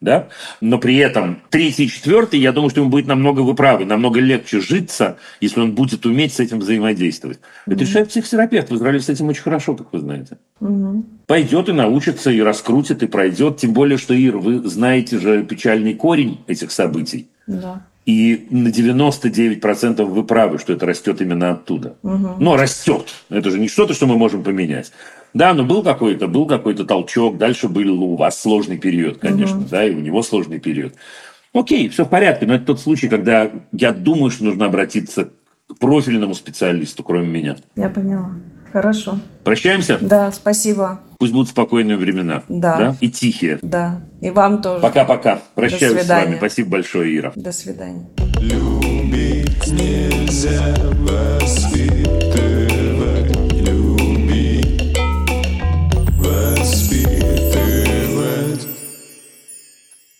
Да? 0.02 0.30
Но 0.62 0.80
при 0.80 0.98
этом 0.98 1.44
третий 1.52 1.86
и 1.86 1.90
четвертый, 1.90 2.40
я 2.40 2.52
думаю, 2.52 2.72
что 2.72 2.80
ему 2.80 2.90
будет 2.90 3.06
намного, 3.06 3.42
вы 3.42 3.54
правы, 3.54 3.86
намного 3.86 4.20
легче 4.20 4.62
житься, 4.62 5.18
если 5.42 5.62
он 5.62 5.76
будет 5.76 6.08
уметь 6.08 6.34
с 6.34 6.40
этим 6.40 6.58
взаимодействовать. 6.58 7.40
Это 7.68 7.82
решает 7.82 8.10
психотерапевт. 8.10 8.72
В 8.72 8.76
Израиле 8.78 9.00
с 9.00 9.10
этим 9.10 9.28
очень 9.28 9.44
хорошо, 9.44 9.76
как 9.76 9.94
вы 9.94 10.00
знаете. 10.00 10.40
Пойдет 11.28 11.70
и 11.70 11.72
научится, 11.72 12.32
и 12.32 12.42
раскрутит, 12.42 13.04
и 13.04 13.08
пройдет. 13.08 13.58
Тем 13.58 13.74
более, 13.74 14.00
что, 14.00 14.16
Ир, 14.16 14.38
вы 14.38 14.68
знаете 14.68 15.20
же 15.20 15.44
печальный 15.44 15.94
корень 15.94 16.40
этих 16.48 16.72
событий. 16.72 17.30
Да. 17.46 17.86
И 18.10 18.48
на 18.50 18.70
99% 18.70 20.04
вы 20.04 20.24
правы, 20.24 20.58
что 20.58 20.74
это 20.74 20.88
растет 20.88 21.22
именно 21.22 21.52
оттуда. 21.52 21.96
Но 22.02 22.58
растет. 22.58 23.06
Это 23.30 23.52
же 23.52 23.60
не 23.60 23.68
что-то, 23.68 23.94
что 23.94 24.08
мы 24.08 24.18
можем 24.18 24.44
поменять. 24.44 24.92
Да, 25.36 25.54
но 25.54 25.64
был 25.64 25.84
какой-то, 25.84 26.28
был 26.28 26.48
какой-то 26.48 26.86
толчок. 26.86 27.38
Дальше 27.38 27.68
был 27.68 28.02
у 28.02 28.16
вас 28.16 28.42
сложный 28.42 28.80
период, 28.80 29.20
конечно, 29.20 29.62
да, 29.70 29.86
и 29.86 29.92
у 29.92 30.00
него 30.00 30.24
сложный 30.24 30.60
период. 30.60 30.96
Окей, 31.54 31.88
все 31.90 32.04
в 32.04 32.10
порядке, 32.10 32.48
но 32.48 32.56
это 32.56 32.66
тот 32.66 32.80
случай, 32.80 33.10
когда 33.10 33.52
я 33.72 33.92
думаю, 33.92 34.32
что 34.32 34.46
нужно 34.46 34.66
обратиться 34.66 35.26
к 35.68 35.78
профильному 35.78 36.34
специалисту, 36.34 37.04
кроме 37.04 37.28
меня. 37.28 37.58
Я 37.76 37.90
поняла. 37.90 38.32
Хорошо. 38.74 39.20
Прощаемся? 39.44 40.00
Да, 40.02 40.32
спасибо. 40.32 41.00
Пусть 41.20 41.34
будут 41.34 41.50
спокойные 41.50 41.98
времена. 41.98 42.44
Да. 42.48 42.96
И 43.02 43.10
тихие. 43.10 43.60
Да. 43.62 44.02
И 44.22 44.30
вам 44.30 44.62
тоже. 44.62 44.82
Пока-пока. 44.82 45.42
Прощаюсь 45.54 45.98
с 45.98 46.04
свидания. 46.04 46.26
вами. 46.28 46.38
Спасибо 46.38 46.70
большое, 46.70 47.14
Ира. 47.14 47.34
До 47.36 47.52
свидания. 47.52 48.08
Любить 48.40 49.68
нельзя 49.68 50.74
воспитывать, 50.96 52.08
любить, 53.68 54.98
воспитывать. 57.50 58.68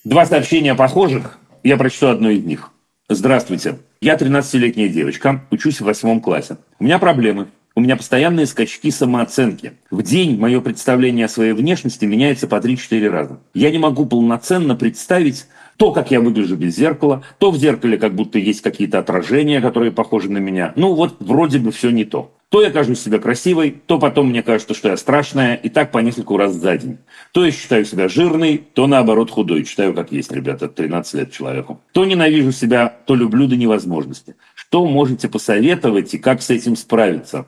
Два 0.04 0.26
сообщения 0.26 0.76
похожих. 0.76 1.40
Я 1.64 1.78
прочту 1.78 2.08
одно 2.08 2.30
из 2.30 2.44
них. 2.44 2.72
Здравствуйте. 3.08 3.78
Я 4.02 4.16
13-летняя 4.16 4.90
девочка, 4.90 5.46
учусь 5.50 5.80
в 5.80 5.86
восьмом 5.86 6.20
классе. 6.20 6.58
У 6.78 6.84
меня 6.84 7.00
проблемы. 7.00 7.48
У 7.76 7.82
меня 7.82 7.96
постоянные 7.96 8.46
скачки 8.46 8.92
самооценки. 8.92 9.74
В 9.90 10.02
день 10.02 10.38
мое 10.38 10.60
представление 10.60 11.26
о 11.26 11.30
своей 11.30 11.54
внешности 11.54 12.06
меняется 12.06 12.48
по 12.48 12.56
3-4 12.56 13.10
раза. 13.10 13.40
Я 13.54 13.72
не 13.72 13.78
могу 13.78 14.06
полноценно 14.06 14.76
представить 14.76 15.46
то, 15.78 15.94
как 15.94 16.12
я 16.12 16.20
выгляжу 16.20 16.58
без 16.58 16.76
зеркала, 16.76 17.24
то 17.38 17.52
в 17.52 17.58
зеркале 17.58 17.98
как 17.98 18.14
будто 18.14 18.38
есть 18.38 18.62
какие-то 18.62 19.00
отражения, 19.00 19.62
которые 19.62 19.92
похожи 19.94 20.30
на 20.30 20.40
меня. 20.40 20.74
Ну 20.76 20.94
вот 20.94 21.16
вроде 21.20 21.60
бы 21.60 21.72
все 21.72 21.90
не 21.90 22.04
то. 22.04 22.36
То 22.50 22.64
я 22.64 22.72
кажусь 22.72 23.00
себя 23.00 23.20
красивой, 23.20 23.80
то 23.86 24.00
потом 24.00 24.30
мне 24.30 24.42
кажется, 24.42 24.74
что 24.74 24.90
я 24.90 24.98
страшная, 24.98 25.54
и 25.54 25.70
так 25.70 25.92
по 25.92 26.00
нескольку 26.00 26.36
раз 26.36 26.56
за 26.56 26.78
день. 26.78 26.98
То 27.32 27.46
я 27.46 27.52
считаю 27.52 27.86
себя 27.86 28.10
жирной, 28.10 28.58
то 28.74 28.88
наоборот 28.88 29.30
худой. 29.30 29.64
Читаю 29.64 29.94
как 29.94 30.12
есть, 30.12 30.32
ребята, 30.32 30.68
13 30.68 31.14
лет 31.14 31.32
человеку. 31.32 31.80
То 31.94 32.06
ненавижу 32.06 32.52
себя, 32.52 32.94
то 33.06 33.14
люблю 33.16 33.48
до 33.48 33.56
невозможности. 33.56 34.36
Что 34.56 34.86
можете 34.86 35.30
посоветовать 35.30 36.14
и 36.16 36.18
как 36.18 36.42
с 36.42 36.50
этим 36.50 36.76
справиться? 36.76 37.46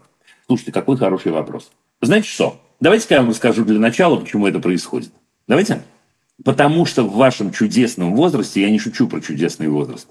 Слушайте, 0.52 0.74
какой 0.74 0.98
хороший 0.98 1.32
вопрос. 1.32 1.72
Знаете 2.02 2.28
что? 2.28 2.60
Давайте-ка 2.82 3.14
я 3.14 3.22
вам 3.22 3.30
расскажу 3.30 3.64
для 3.64 3.80
начала, 3.80 4.18
почему 4.18 4.48
это 4.48 4.60
происходит. 4.60 5.14
Давайте? 5.48 5.82
Потому 6.44 6.86
что 6.86 7.04
в 7.04 7.16
вашем 7.16 7.54
чудесном 7.54 8.14
возрасте, 8.16 8.60
я 8.60 8.70
не 8.70 8.78
шучу 8.78 9.08
про 9.08 9.22
чудесный 9.22 9.70
возраст, 9.70 10.10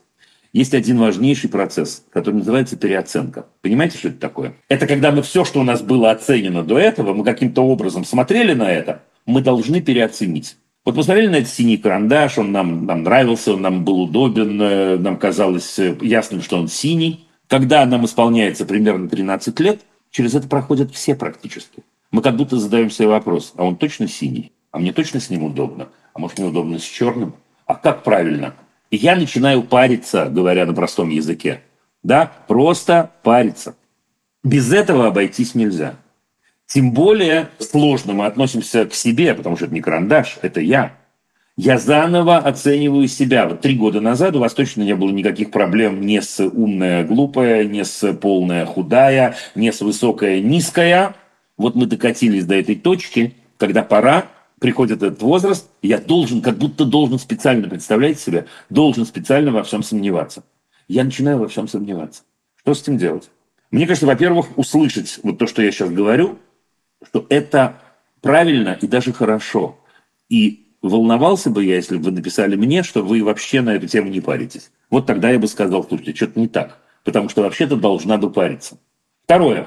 есть 0.55 0.73
один 0.73 0.97
важнейший 0.97 1.51
процесс, 1.51 2.07
который 2.11 2.37
называется 2.37 2.79
переоценка. 2.79 3.49
Понимаете, 3.61 3.99
что 3.99 4.09
это 4.09 4.19
такое? 4.19 4.55
Это 4.71 4.87
когда 4.87 5.11
мы 5.13 5.21
все, 5.21 5.45
что 5.45 5.61
у 5.61 5.63
нас 5.63 5.83
было 5.83 6.11
оценено 6.11 6.63
до 6.63 6.79
этого, 6.79 7.13
мы 7.13 7.23
каким-то 7.23 7.61
образом 7.61 8.07
смотрели 8.07 8.55
на 8.55 8.73
это, 8.73 9.03
мы 9.27 9.43
должны 9.43 9.83
переоценить. 9.83 10.57
Вот 10.87 10.97
мы 10.97 11.03
смотрели 11.03 11.27
на 11.27 11.37
этот 11.37 11.51
синий 11.53 11.77
карандаш, 11.77 12.39
он 12.39 12.51
нам, 12.51 12.87
нам 12.87 13.03
нравился, 13.03 13.53
он 13.53 13.61
нам 13.61 13.85
был 13.85 14.05
удобен, 14.05 14.59
э, 14.59 14.97
нам 14.97 15.19
казалось 15.19 15.79
э, 15.79 15.99
ясным, 16.01 16.41
что 16.41 16.57
он 16.57 16.69
синий. 16.69 17.27
Когда 17.47 17.85
нам 17.85 18.07
исполняется 18.07 18.65
примерно 18.65 19.07
13 19.07 19.61
лет, 19.61 19.81
через 20.11 20.35
это 20.35 20.49
проходят 20.49 20.93
все 20.93 21.15
практически. 21.15 21.83
Мы 22.11 22.23
как 22.23 22.37
будто 22.37 22.59
задаем 22.59 22.91
себе 22.91 23.09
вопрос, 23.09 23.53
а 23.57 23.65
он 23.65 23.77
точно 23.77 24.09
синий? 24.09 24.53
А 24.73 24.79
мне 24.79 24.93
точно 24.93 25.21
с 25.21 25.31
ним 25.31 25.45
удобно? 25.45 25.89
А 26.13 26.19
может, 26.19 26.39
мне 26.39 26.49
удобно 26.49 26.79
с 26.79 26.83
черным? 26.83 27.35
А 27.67 27.75
как 27.75 28.03
правильно? 28.03 28.55
И 28.91 28.97
я 28.97 29.15
начинаю 29.15 29.63
париться, 29.63 30.27
говоря 30.27 30.67
на 30.67 30.75
простом 30.75 31.11
языке. 31.11 31.63
Да, 32.03 32.33
просто 32.49 33.11
париться. 33.23 33.77
Без 34.43 34.73
этого 34.73 35.07
обойтись 35.07 35.55
нельзя. 35.55 35.97
Тем 36.67 36.93
более 36.93 37.49
сложно 37.59 38.13
мы 38.13 38.27
относимся 38.27 38.87
к 38.87 38.95
себе, 38.95 39.35
потому 39.35 39.57
что 39.57 39.67
это 39.67 39.75
не 39.75 39.81
карандаш, 39.81 40.39
это 40.43 40.61
я. 40.61 40.97
Я 41.63 41.77
заново 41.77 42.39
оцениваю 42.39 43.07
себя. 43.07 43.47
Вот 43.47 43.61
три 43.61 43.77
года 43.77 44.01
назад 44.01 44.35
у 44.35 44.39
вас 44.39 44.55
точно 44.55 44.81
не 44.81 44.95
было 44.95 45.11
никаких 45.11 45.51
проблем 45.51 46.01
ни 46.01 46.19
с 46.19 46.43
умная 46.43 47.05
глупая, 47.05 47.65
ни 47.65 47.83
с 47.83 48.15
полная 48.15 48.65
худая, 48.65 49.37
ни 49.55 49.71
с 49.71 49.83
высокая 49.83 50.41
низкая. 50.41 51.15
Вот 51.59 51.75
мы 51.75 51.85
докатились 51.85 52.47
до 52.47 52.55
этой 52.55 52.77
точки, 52.77 53.35
когда 53.59 53.83
пора 53.83 54.29
приходит 54.59 55.03
этот 55.03 55.21
возраст, 55.21 55.69
я 55.83 55.99
должен, 55.99 56.41
как 56.41 56.57
будто 56.57 56.87
должен 56.87 57.19
специально, 57.19 57.69
представлять 57.69 58.19
себе, 58.19 58.47
должен 58.71 59.05
специально 59.05 59.53
во 59.53 59.63
всем 59.63 59.83
сомневаться. 59.83 60.45
Я 60.89 61.05
начинаю 61.05 61.41
во 61.41 61.49
всем 61.49 61.69
сомневаться. 61.69 62.23
Что 62.57 62.73
с 62.73 62.81
этим 62.81 62.97
делать? 62.97 63.29
Мне 63.71 63.87
кажется, 63.87 64.07
во-первых, 64.07 64.57
услышать 64.57 65.21
вот 65.23 65.37
то, 65.37 65.47
что 65.47 65.61
я 65.61 65.71
сейчас 65.73 65.91
говорю, 65.91 66.39
что 67.07 67.27
это 67.29 67.83
правильно 68.23 68.79
и 68.81 68.87
даже 68.87 69.13
хорошо. 69.13 69.79
И 70.31 70.70
волновался 70.83 71.51
бы 71.51 71.65
я, 71.65 71.77
если 71.77 71.97
бы 71.97 72.05
вы 72.05 72.11
написали 72.13 72.57
мне, 72.57 72.83
что 72.83 73.03
вы 73.03 73.23
вообще 73.23 73.61
на 73.61 73.71
эту 73.71 73.87
тему 73.87 74.09
не 74.09 74.21
паритесь. 74.21 74.71
Вот 74.91 75.07
тогда 75.07 75.31
я 75.31 75.39
бы 75.39 75.47
сказал, 75.47 75.85
слушайте, 75.85 76.15
что-то 76.15 76.41
не 76.41 76.49
так. 76.49 76.79
Потому 77.05 77.29
что 77.29 77.43
вообще-то 77.43 77.77
должна 77.77 78.17
бы 78.19 78.31
париться. 78.31 78.79
Второе. 79.25 79.67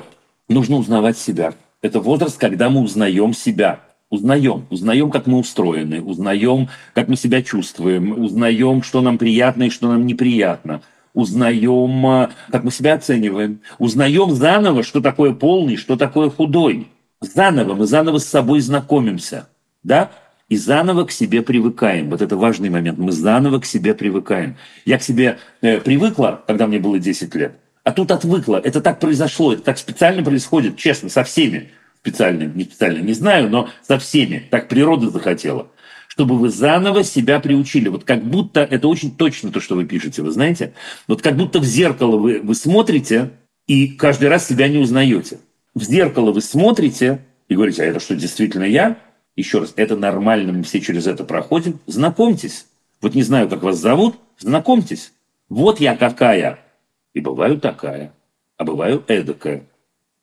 Нужно 0.50 0.78
узнавать 0.78 1.18
себя. 1.18 1.54
Это 1.82 2.00
возраст, 2.00 2.38
когда 2.38 2.70
мы 2.70 2.82
узнаем 2.82 3.34
себя 3.34 3.82
узнаем, 4.14 4.68
узнаем, 4.70 5.10
как 5.10 5.26
мы 5.26 5.40
устроены, 5.40 6.02
узнаем, 6.02 6.70
как 6.94 7.08
мы 7.08 7.16
себя 7.16 7.42
чувствуем, 7.42 8.22
узнаем, 8.24 8.84
что 8.84 9.02
нам 9.02 9.18
приятно 9.18 9.64
и 9.64 9.70
что 9.72 9.88
нам 9.88 10.06
неприятно, 10.06 10.82
узнаем, 11.16 12.06
э, 12.06 12.30
как 12.52 12.64
мы 12.64 12.70
себя 12.70 12.94
оцениваем, 12.94 13.62
узнаем 13.80 14.32
заново, 14.32 14.84
что 14.84 15.02
такое 15.02 15.34
полный, 15.34 15.78
что 15.78 15.96
такое 15.96 16.30
худой. 16.30 16.90
Заново, 17.22 17.74
мы 17.74 17.88
заново 17.88 18.20
с 18.20 18.26
собой 18.26 18.60
знакомимся, 18.60 19.48
да, 19.82 20.12
и 20.50 20.58
заново 20.58 21.06
к 21.06 21.12
себе 21.12 21.42
привыкаем. 21.42 22.10
Вот 22.10 22.22
это 22.22 22.38
важный 22.38 22.70
момент. 22.70 22.98
Мы 22.98 23.12
заново 23.12 23.60
к 23.60 23.66
себе 23.66 23.94
привыкаем. 23.94 24.58
Я 24.86 24.98
к 24.98 25.04
себе 25.04 25.40
э, 25.62 25.80
привыкла, 25.80 26.44
когда 26.46 26.68
мне 26.68 26.80
было 26.80 27.00
10 27.00 27.34
лет, 27.36 27.56
а 27.84 27.92
тут 27.92 28.12
отвыкла. 28.12 28.58
Это 28.64 28.82
так 28.82 29.00
произошло, 29.00 29.54
это 29.54 29.64
так 29.64 29.78
специально 29.78 30.24
происходит, 30.24 30.78
честно, 30.78 31.10
со 31.10 31.24
всеми 31.24 31.72
специально, 32.04 32.44
не 32.44 32.66
специально, 32.66 33.00
не 33.00 33.14
знаю, 33.14 33.50
но 33.50 33.70
со 33.82 33.98
всеми. 33.98 34.46
Так 34.52 34.68
природа 34.68 35.10
захотела. 35.10 35.70
Чтобы 36.10 36.38
вы 36.38 36.50
заново 36.50 37.04
себя 37.04 37.40
приучили. 37.40 37.88
Вот 37.88 38.04
как 38.04 38.24
будто, 38.24 38.60
это 38.60 38.88
очень 38.88 39.16
точно 39.16 39.52
то, 39.52 39.60
что 39.60 39.76
вы 39.76 39.86
пишете, 39.86 40.22
вы 40.22 40.32
знаете? 40.32 40.74
Вот 41.08 41.22
как 41.22 41.38
будто 41.38 41.60
в 41.60 41.64
зеркало 41.64 42.18
вы, 42.18 42.42
вы 42.42 42.56
смотрите 42.56 43.32
и 43.68 43.88
каждый 43.88 44.28
раз 44.28 44.48
себя 44.48 44.68
не 44.68 44.78
узнаете. 44.78 45.40
В 45.74 45.82
зеркало 45.84 46.32
вы 46.32 46.42
смотрите 46.42 47.22
и 47.48 47.56
говорите, 47.56 47.84
а 47.84 47.86
это 47.86 48.00
что, 48.00 48.16
действительно 48.16 48.66
я? 48.66 48.98
Еще 49.36 49.60
раз, 49.60 49.74
это 49.76 49.96
нормально, 49.96 50.54
мы 50.54 50.64
все 50.64 50.80
через 50.80 51.08
это 51.08 51.24
проходим. 51.24 51.80
Знакомьтесь. 51.88 52.68
Вот 53.02 53.16
не 53.16 53.24
знаю, 53.24 53.50
как 53.50 53.64
вас 53.64 53.78
зовут, 53.78 54.16
знакомьтесь. 54.40 55.12
Вот 55.50 55.80
я 55.80 55.96
какая. 55.96 56.60
И 57.14 57.20
бываю 57.20 57.60
такая, 57.60 58.14
а 58.58 58.64
бываю 58.64 59.04
эдакая. 59.08 59.64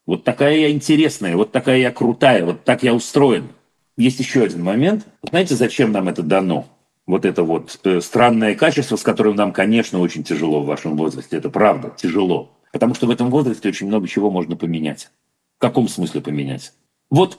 Вот 0.06 0.24
такая 0.24 0.56
я 0.56 0.70
интересная, 0.70 1.36
вот 1.36 1.52
такая 1.52 1.78
я 1.78 1.92
крутая, 1.92 2.44
вот 2.44 2.64
так 2.64 2.82
я 2.82 2.94
устроен. 2.94 3.48
Есть 3.96 4.18
еще 4.18 4.42
один 4.42 4.62
момент. 4.64 5.06
Знаете, 5.22 5.54
зачем 5.54 5.92
нам 5.92 6.08
это 6.08 6.22
дано? 6.22 6.66
Вот 7.06 7.24
это 7.24 7.42
вот 7.42 7.78
э, 7.84 8.00
странное 8.00 8.54
качество, 8.54 8.96
с 8.96 9.02
которым 9.02 9.36
нам, 9.36 9.52
конечно, 9.52 9.98
очень 9.98 10.24
тяжело 10.24 10.62
в 10.62 10.66
вашем 10.66 10.96
возрасте. 10.96 11.36
Это 11.36 11.50
правда, 11.50 11.92
тяжело. 11.96 12.50
Потому 12.72 12.94
что 12.94 13.06
в 13.06 13.10
этом 13.10 13.30
возрасте 13.30 13.68
очень 13.68 13.88
много 13.88 14.08
чего 14.08 14.30
можно 14.30 14.56
поменять. 14.56 15.10
В 15.58 15.60
каком 15.60 15.88
смысле 15.88 16.20
поменять? 16.20 16.72
Вот 17.10 17.38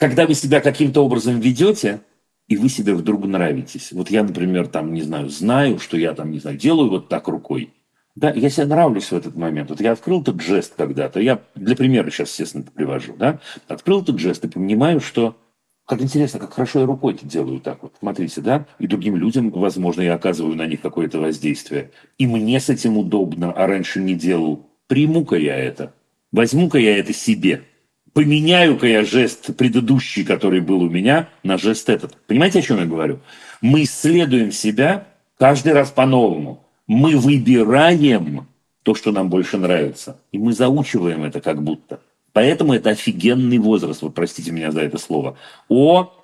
когда 0.00 0.26
вы 0.26 0.32
себя 0.32 0.60
каким-то 0.60 1.04
образом 1.04 1.38
ведете, 1.40 2.00
и 2.48 2.56
вы 2.56 2.70
себе 2.70 2.94
вдруг 2.94 3.26
нравитесь. 3.26 3.92
Вот 3.92 4.10
я, 4.10 4.24
например, 4.24 4.66
там, 4.66 4.94
не 4.94 5.02
знаю, 5.02 5.28
знаю, 5.28 5.78
что 5.78 5.98
я 5.98 6.14
там, 6.14 6.30
не 6.30 6.40
знаю, 6.40 6.56
делаю 6.56 6.88
вот 6.88 7.08
так 7.08 7.28
рукой. 7.28 7.74
Да, 8.16 8.32
я 8.32 8.48
себе 8.48 8.64
нравлюсь 8.64 9.12
в 9.12 9.12
этот 9.12 9.36
момент. 9.36 9.68
Вот 9.68 9.80
я 9.80 9.92
открыл 9.92 10.22
этот 10.22 10.40
жест 10.40 10.72
когда-то. 10.74 11.20
Я 11.20 11.42
для 11.54 11.76
примера 11.76 12.10
сейчас, 12.10 12.30
естественно, 12.30 12.62
это 12.62 12.72
привожу. 12.72 13.14
Да? 13.16 13.40
Открыл 13.68 14.02
этот 14.02 14.18
жест 14.18 14.42
и 14.44 14.48
понимаю, 14.48 15.00
что 15.00 15.36
как 15.84 16.00
интересно, 16.00 16.40
как 16.40 16.54
хорошо 16.54 16.80
я 16.80 16.86
рукой 16.86 17.14
это 17.14 17.26
делаю 17.26 17.60
так 17.60 17.82
вот. 17.82 17.94
Смотрите, 17.98 18.40
да? 18.40 18.66
И 18.78 18.86
другим 18.86 19.16
людям, 19.16 19.50
возможно, 19.50 20.00
я 20.00 20.14
оказываю 20.14 20.56
на 20.56 20.66
них 20.66 20.80
какое-то 20.80 21.20
воздействие. 21.20 21.90
И 22.16 22.26
мне 22.26 22.58
с 22.58 22.70
этим 22.70 22.96
удобно, 22.96 23.52
а 23.52 23.66
раньше 23.66 24.00
не 24.00 24.14
делал. 24.14 24.66
Приму-ка 24.86 25.36
я 25.36 25.56
это. 25.56 25.92
Возьму-ка 26.32 26.78
я 26.78 26.96
это 26.96 27.12
себе. 27.12 27.64
Поменяю-ка 28.12 28.86
я 28.86 29.04
жест 29.04 29.56
предыдущий, 29.56 30.24
который 30.24 30.60
был 30.60 30.82
у 30.82 30.88
меня, 30.88 31.28
на 31.42 31.58
жест 31.58 31.88
этот. 31.88 32.16
Понимаете, 32.26 32.58
о 32.58 32.62
чем 32.62 32.78
я 32.78 32.86
говорю? 32.86 33.20
Мы 33.60 33.84
исследуем 33.84 34.52
себя 34.52 35.06
каждый 35.38 35.72
раз 35.72 35.90
по-новому 35.90 36.64
мы 36.90 37.16
выбираем 37.16 38.48
то, 38.82 38.96
что 38.96 39.12
нам 39.12 39.30
больше 39.30 39.58
нравится. 39.58 40.20
И 40.32 40.38
мы 40.38 40.52
заучиваем 40.52 41.22
это 41.22 41.40
как 41.40 41.62
будто. 41.62 42.00
Поэтому 42.32 42.74
это 42.74 42.90
офигенный 42.90 43.58
возраст. 43.58 44.02
Вот 44.02 44.12
простите 44.12 44.50
меня 44.50 44.72
за 44.72 44.80
это 44.80 44.98
слово. 44.98 45.38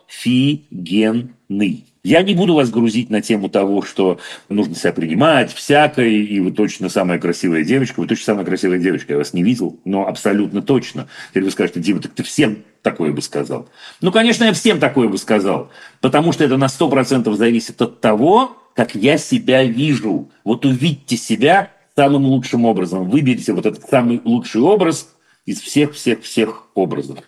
Офигенный. 0.08 1.84
Я 2.02 2.22
не 2.22 2.34
буду 2.34 2.54
вас 2.54 2.70
грузить 2.70 3.10
на 3.10 3.20
тему 3.20 3.48
того, 3.48 3.82
что 3.82 4.20
нужно 4.48 4.76
себя 4.76 4.92
принимать 4.92 5.52
всякой, 5.52 6.24
и 6.24 6.38
вы 6.38 6.52
точно 6.52 6.88
самая 6.88 7.18
красивая 7.18 7.64
девочка, 7.64 7.98
вы 7.98 8.06
точно 8.06 8.26
самая 8.26 8.44
красивая 8.44 8.78
девочка, 8.78 9.14
я 9.14 9.18
вас 9.18 9.32
не 9.32 9.42
видел, 9.42 9.80
но 9.84 10.06
абсолютно 10.06 10.62
точно. 10.62 11.08
Теперь 11.30 11.42
вы 11.42 11.50
скажете, 11.50 11.80
Дима, 11.80 12.00
так 12.00 12.12
ты 12.12 12.22
всем 12.22 12.58
такое 12.82 13.10
бы 13.10 13.20
сказал. 13.22 13.68
Ну, 14.00 14.12
конечно, 14.12 14.44
я 14.44 14.52
всем 14.52 14.78
такое 14.78 15.08
бы 15.08 15.18
сказал, 15.18 15.70
потому 16.00 16.30
что 16.30 16.44
это 16.44 16.56
на 16.56 16.66
100% 16.66 17.34
зависит 17.34 17.82
от 17.82 18.00
того, 18.00 18.56
как 18.76 18.94
я 18.94 19.18
себя 19.18 19.64
вижу. 19.64 20.30
Вот 20.44 20.64
увидьте 20.64 21.16
себя 21.16 21.72
самым 21.96 22.26
лучшим 22.26 22.66
образом. 22.66 23.10
Выберите 23.10 23.52
вот 23.52 23.66
этот 23.66 23.88
самый 23.88 24.20
лучший 24.24 24.60
образ 24.60 25.08
из 25.44 25.60
всех-всех-всех 25.60 26.68
образов. 26.74 27.18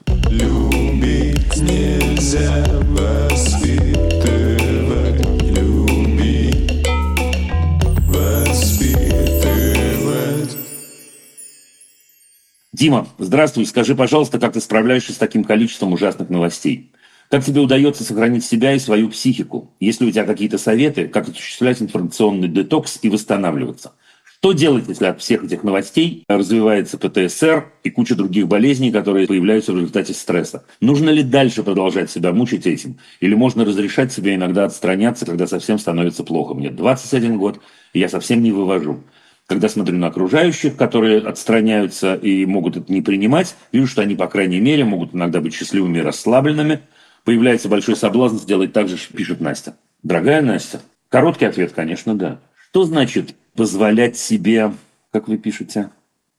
Дима, 12.79 13.09
здравствуй. 13.19 13.65
Скажи, 13.65 13.95
пожалуйста, 13.95 14.39
как 14.39 14.53
ты 14.53 14.61
справляешься 14.61 15.13
с 15.15 15.17
таким 15.17 15.45
количеством 15.45 15.95
ужасных 15.95 16.29
новостей? 16.29 16.93
Как 17.31 17.43
тебе 17.43 17.61
удается 17.61 18.05
сохранить 18.05 18.45
себя 18.45 18.75
и 18.75 18.79
свою 18.79 19.09
психику? 19.09 19.71
Есть 19.81 20.01
ли 20.01 20.09
у 20.09 20.11
тебя 20.11 20.25
какие-то 20.25 20.59
советы, 20.59 21.09
как 21.09 21.29
осуществлять 21.29 21.83
информационный 21.83 22.49
детокс 22.49 22.99
и 23.03 23.09
восстанавливаться? 23.09 23.95
Что 24.41 24.53
делать, 24.53 24.85
если 24.87 25.07
от 25.07 25.21
всех 25.21 25.43
этих 25.43 25.65
новостей 25.65 26.23
развивается 26.29 26.97
ПТСР 26.97 27.73
и 27.83 27.91
куча 27.91 28.15
других 28.15 28.47
болезней, 28.47 28.93
которые 28.93 29.27
появляются 29.27 29.73
в 29.73 29.77
результате 29.77 30.15
стресса? 30.15 30.65
Нужно 30.81 31.11
ли 31.11 31.25
дальше 31.25 31.65
продолжать 31.65 32.09
себя 32.09 32.33
мучить 32.33 32.65
этим? 32.65 32.99
Или 33.19 33.35
можно 33.35 33.65
разрешать 33.65 34.13
себе 34.13 34.37
иногда 34.37 34.65
отстраняться, 34.65 35.27
когда 35.27 35.49
совсем 35.49 35.81
становится 35.81 36.23
плохо? 36.23 36.55
Мне 36.55 36.71
21 36.71 37.37
год, 37.37 37.59
и 37.93 37.99
я 37.99 38.09
совсем 38.09 38.41
не 38.41 38.53
вывожу. 38.53 39.03
Когда 39.49 39.69
смотрю 39.69 39.99
на 39.99 40.07
окружающих, 40.07 40.77
которые 40.77 41.19
отстраняются 41.19 42.15
и 42.15 42.47
могут 42.47 42.77
это 42.77 42.93
не 42.93 43.03
принимать, 43.03 43.57
вижу, 43.73 43.89
что 43.89 44.03
они, 44.03 44.15
по 44.15 44.29
крайней 44.29 44.61
мере, 44.61 44.85
могут 44.85 45.17
иногда 45.17 45.41
быть 45.41 45.55
счастливыми 45.55 45.99
и 45.99 46.03
расслабленными. 46.03 46.83
Появляется 47.25 47.69
большой 47.69 47.97
соблазн 47.97 48.37
сделать 48.37 48.73
так 48.73 48.89
же, 48.89 48.99
пишет 49.13 49.41
Настя. 49.41 49.75
Дорогая 50.05 50.43
Настя, 50.43 50.81
короткий 51.09 51.47
ответ, 51.47 51.73
конечно, 51.73 52.15
да. 52.15 52.39
Что 52.71 52.85
значит 52.85 53.35
позволять 53.59 54.17
себе, 54.17 54.73
как 55.11 55.27
вы 55.27 55.37
пишете, 55.37 55.91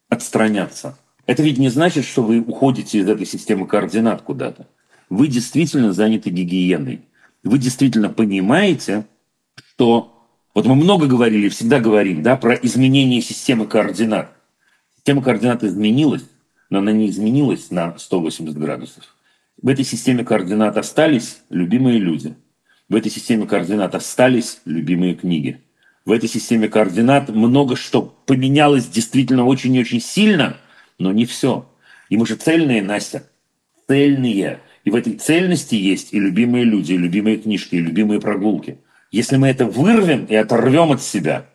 отстраняться? 0.08 0.98
Это 1.26 1.44
ведь 1.44 1.58
не 1.58 1.68
значит, 1.68 2.06
что 2.06 2.24
вы 2.24 2.40
уходите 2.40 3.00
из 3.00 3.10
этой 3.10 3.26
системы 3.26 3.68
координат 3.68 4.22
куда-то. 4.22 4.68
Вы 5.10 5.28
действительно 5.28 5.92
заняты 5.92 6.30
гигиеной. 6.30 7.02
Вы 7.44 7.58
действительно 7.60 8.10
понимаете, 8.10 9.06
что... 9.72 10.16
Вот 10.56 10.66
мы 10.66 10.76
много 10.76 11.08
говорили, 11.08 11.50
всегда 11.50 11.82
говорим 11.82 12.24
да, 12.24 12.38
про 12.38 12.54
изменение 12.54 13.22
системы 13.22 13.68
координат. 13.68 14.32
Система 14.96 15.22
координат 15.22 15.66
изменилась, 15.66 16.24
но 16.70 16.80
она 16.80 16.94
не 16.94 17.10
изменилась 17.10 17.70
на 17.70 17.98
180 17.98 18.58
градусов. 18.58 19.04
В 19.62 19.68
этой 19.68 19.84
системе 19.84 20.24
координат 20.24 20.78
остались 20.78 21.40
любимые 21.50 22.00
люди. 22.00 22.34
В 22.88 22.96
этой 22.96 23.12
системе 23.12 23.46
координат 23.46 23.94
остались 23.94 24.62
любимые 24.64 25.16
книги 25.16 25.62
в 26.06 26.12
этой 26.12 26.30
системе 26.30 26.68
координат 26.68 27.30
много 27.30 27.76
что 27.76 28.02
поменялось 28.26 28.88
действительно 28.88 29.46
очень 29.46 29.76
и 29.76 29.80
очень 29.80 30.02
сильно, 30.02 30.58
но 30.98 31.12
не 31.12 31.26
все. 31.26 31.70
И 32.10 32.18
мы 32.18 32.26
же 32.26 32.36
цельные, 32.36 32.82
Настя, 32.82 33.24
цельные. 33.88 34.60
И 34.84 34.92
в 34.92 34.96
этой 34.96 35.14
цельности 35.14 35.76
есть 35.76 36.14
и 36.14 36.20
любимые 36.20 36.64
люди, 36.64 36.94
и 36.94 36.98
любимые 36.98 37.38
книжки, 37.38 37.76
и 37.76 37.82
любимые 37.82 38.20
прогулки. 38.20 38.80
Если 39.12 39.38
мы 39.38 39.48
это 39.48 39.66
вырвем 39.66 40.26
и 40.26 40.36
оторвем 40.36 40.92
от 40.92 41.02
себя, 41.02 41.46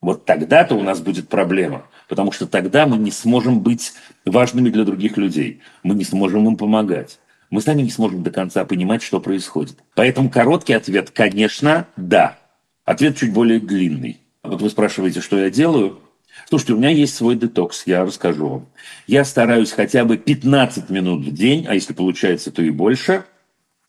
вот 0.00 0.24
тогда-то 0.24 0.74
у 0.74 0.82
нас 0.82 1.00
будет 1.00 1.28
проблема. 1.28 1.86
Потому 2.08 2.32
что 2.32 2.46
тогда 2.46 2.86
мы 2.86 2.96
не 2.96 3.10
сможем 3.10 3.60
быть 3.60 3.92
важными 4.24 4.68
для 4.68 4.84
других 4.84 5.16
людей. 5.16 5.60
Мы 5.82 5.94
не 5.94 6.04
сможем 6.04 6.46
им 6.46 6.56
помогать. 6.56 7.18
Мы 7.50 7.60
сами 7.60 7.82
не 7.82 7.90
сможем 7.90 8.22
до 8.22 8.30
конца 8.30 8.64
понимать, 8.64 9.02
что 9.02 9.20
происходит. 9.20 9.78
Поэтому 9.94 10.28
короткий 10.28 10.72
ответ, 10.72 11.10
конечно, 11.10 11.86
да. 11.96 12.38
Ответ 12.84 13.16
чуть 13.16 13.32
более 13.32 13.60
длинный. 13.60 14.20
Вот 14.42 14.60
вы 14.60 14.68
спрашиваете, 14.68 15.20
что 15.20 15.38
я 15.38 15.50
делаю. 15.50 16.00
Слушайте, 16.48 16.72
у 16.72 16.78
меня 16.78 16.88
есть 16.88 17.14
свой 17.14 17.36
детокс, 17.36 17.86
я 17.86 18.04
расскажу 18.04 18.48
вам. 18.48 18.68
Я 19.06 19.24
стараюсь 19.24 19.70
хотя 19.70 20.04
бы 20.04 20.16
15 20.16 20.90
минут 20.90 21.24
в 21.24 21.32
день, 21.32 21.66
а 21.68 21.74
если 21.74 21.92
получается, 21.92 22.50
то 22.50 22.62
и 22.62 22.70
больше, 22.70 23.24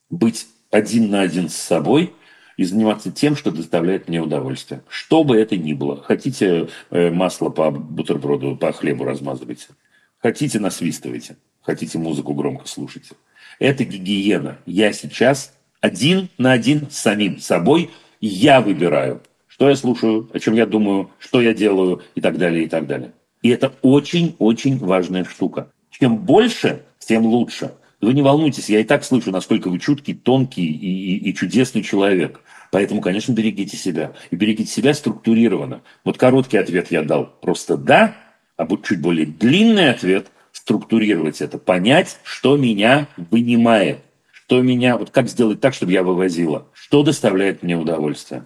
быть 0.10 0.48
один 0.70 1.10
на 1.10 1.22
один 1.22 1.50
с 1.50 1.56
собой 1.56 2.14
и 2.58 2.66
заниматься 2.66 3.12
тем, 3.12 3.36
что 3.36 3.50
доставляет 3.52 4.08
мне 4.08 4.22
удовольствие. 4.22 4.84
Что 4.88 5.24
бы 5.24 5.38
это 5.38 5.58
ни 5.58 5.74
было. 5.74 6.04
Хотите 6.04 6.70
э, 6.92 7.10
масло 7.10 7.50
по 7.50 7.72
бутерброду, 7.72 8.56
по 8.56 8.72
хлебу 8.72 9.06
размазывайте. 9.06 9.68
Хотите, 10.20 10.60
насвистывайте. 10.60 11.38
Хотите, 11.62 11.98
музыку 11.98 12.34
громко 12.34 12.68
слушайте. 12.68 13.16
Это 13.58 13.86
гигиена. 13.86 14.60
Я 14.68 14.94
сейчас 14.94 15.54
один 15.82 16.30
на 16.38 16.52
один 16.52 16.92
с 16.92 16.98
самим 16.98 17.40
собой– 17.40 17.90
я 18.28 18.62
выбираю, 18.62 19.22
что 19.48 19.68
я 19.70 19.76
слушаю, 19.76 20.30
о 20.34 20.40
чем 20.40 20.54
я 20.54 20.66
думаю, 20.66 21.12
что 21.20 21.42
я 21.42 21.54
делаю 21.54 22.02
и 22.16 22.22
так 22.22 22.38
далее, 22.38 22.64
и 22.64 22.68
так 22.70 22.88
далее. 22.88 23.12
И 23.42 23.50
это 23.50 23.74
очень-очень 23.82 24.78
важная 24.78 25.26
штука. 25.26 25.72
Чем 25.90 26.18
больше, 26.20 26.84
тем 27.00 27.26
лучше. 27.26 27.74
Вы 28.00 28.14
не 28.14 28.22
волнуйтесь, 28.22 28.70
я 28.70 28.80
и 28.80 28.86
так 28.86 29.04
слышу, 29.04 29.32
насколько 29.32 29.70
вы 29.70 29.78
чуткий, 29.78 30.14
тонкий 30.14 30.66
и, 30.66 31.18
и, 31.18 31.30
и 31.30 31.36
чудесный 31.36 31.84
человек. 31.84 32.40
Поэтому, 32.72 33.02
конечно, 33.02 33.34
берегите 33.34 33.76
себя. 33.76 34.14
И 34.32 34.38
берегите 34.38 34.72
себя 34.72 34.94
структурированно. 34.94 35.82
Вот 36.06 36.18
короткий 36.18 36.58
ответ 36.58 36.92
я 36.92 37.04
дал 37.04 37.26
просто 37.42 37.76
«да», 37.76 38.16
а 38.56 38.66
вот 38.66 38.86
чуть 38.86 39.02
более 39.02 39.26
длинный 39.26 39.90
ответ– 39.90 40.28
структурировать 40.54 41.42
это, 41.42 41.58
понять, 41.58 42.20
что 42.24 42.56
меня 42.56 43.08
вынимает– 43.18 44.00
что 44.54 44.62
меня, 44.62 44.98
вот 45.00 45.10
как 45.10 45.30
сделать 45.30 45.60
так, 45.62 45.74
чтобы 45.74 45.94
я 45.94 46.04
вывозила, 46.04 46.68
что 46.76 47.02
доставляет 47.02 47.64
мне 47.64 47.76
удовольствие. 47.76 48.44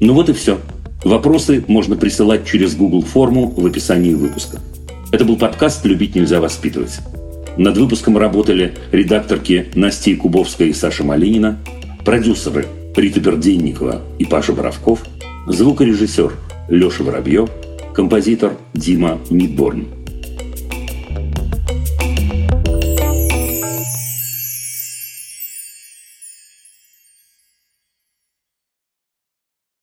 Ну 0.00 0.14
вот 0.14 0.30
и 0.30 0.32
все. 0.32 0.58
Вопросы 1.04 1.62
можно 1.68 1.94
присылать 1.94 2.46
через 2.46 2.74
Google 2.74 3.02
форму 3.02 3.48
в 3.48 3.66
описании 3.66 4.14
выпуска. 4.14 4.60
Это 5.12 5.26
был 5.26 5.36
подкаст 5.36 5.84
«Любить 5.84 6.14
нельзя 6.14 6.40
воспитывать». 6.40 7.00
Над 7.58 7.76
выпуском 7.76 8.16
работали 8.16 8.72
редакторки 8.92 9.66
Настя 9.74 10.16
Кубовская 10.16 10.68
и 10.68 10.72
Саша 10.72 11.04
Малинина, 11.04 11.58
продюсеры 12.02 12.64
Рита 12.96 13.20
Берденникова 13.20 14.00
и 14.18 14.24
Паша 14.24 14.54
Боровков, 14.54 15.04
звукорежиссер 15.48 16.32
Леша 16.70 17.04
Воробьев, 17.04 17.50
композитор 17.92 18.54
Дима 18.72 19.18
Мидборн. 19.28 19.97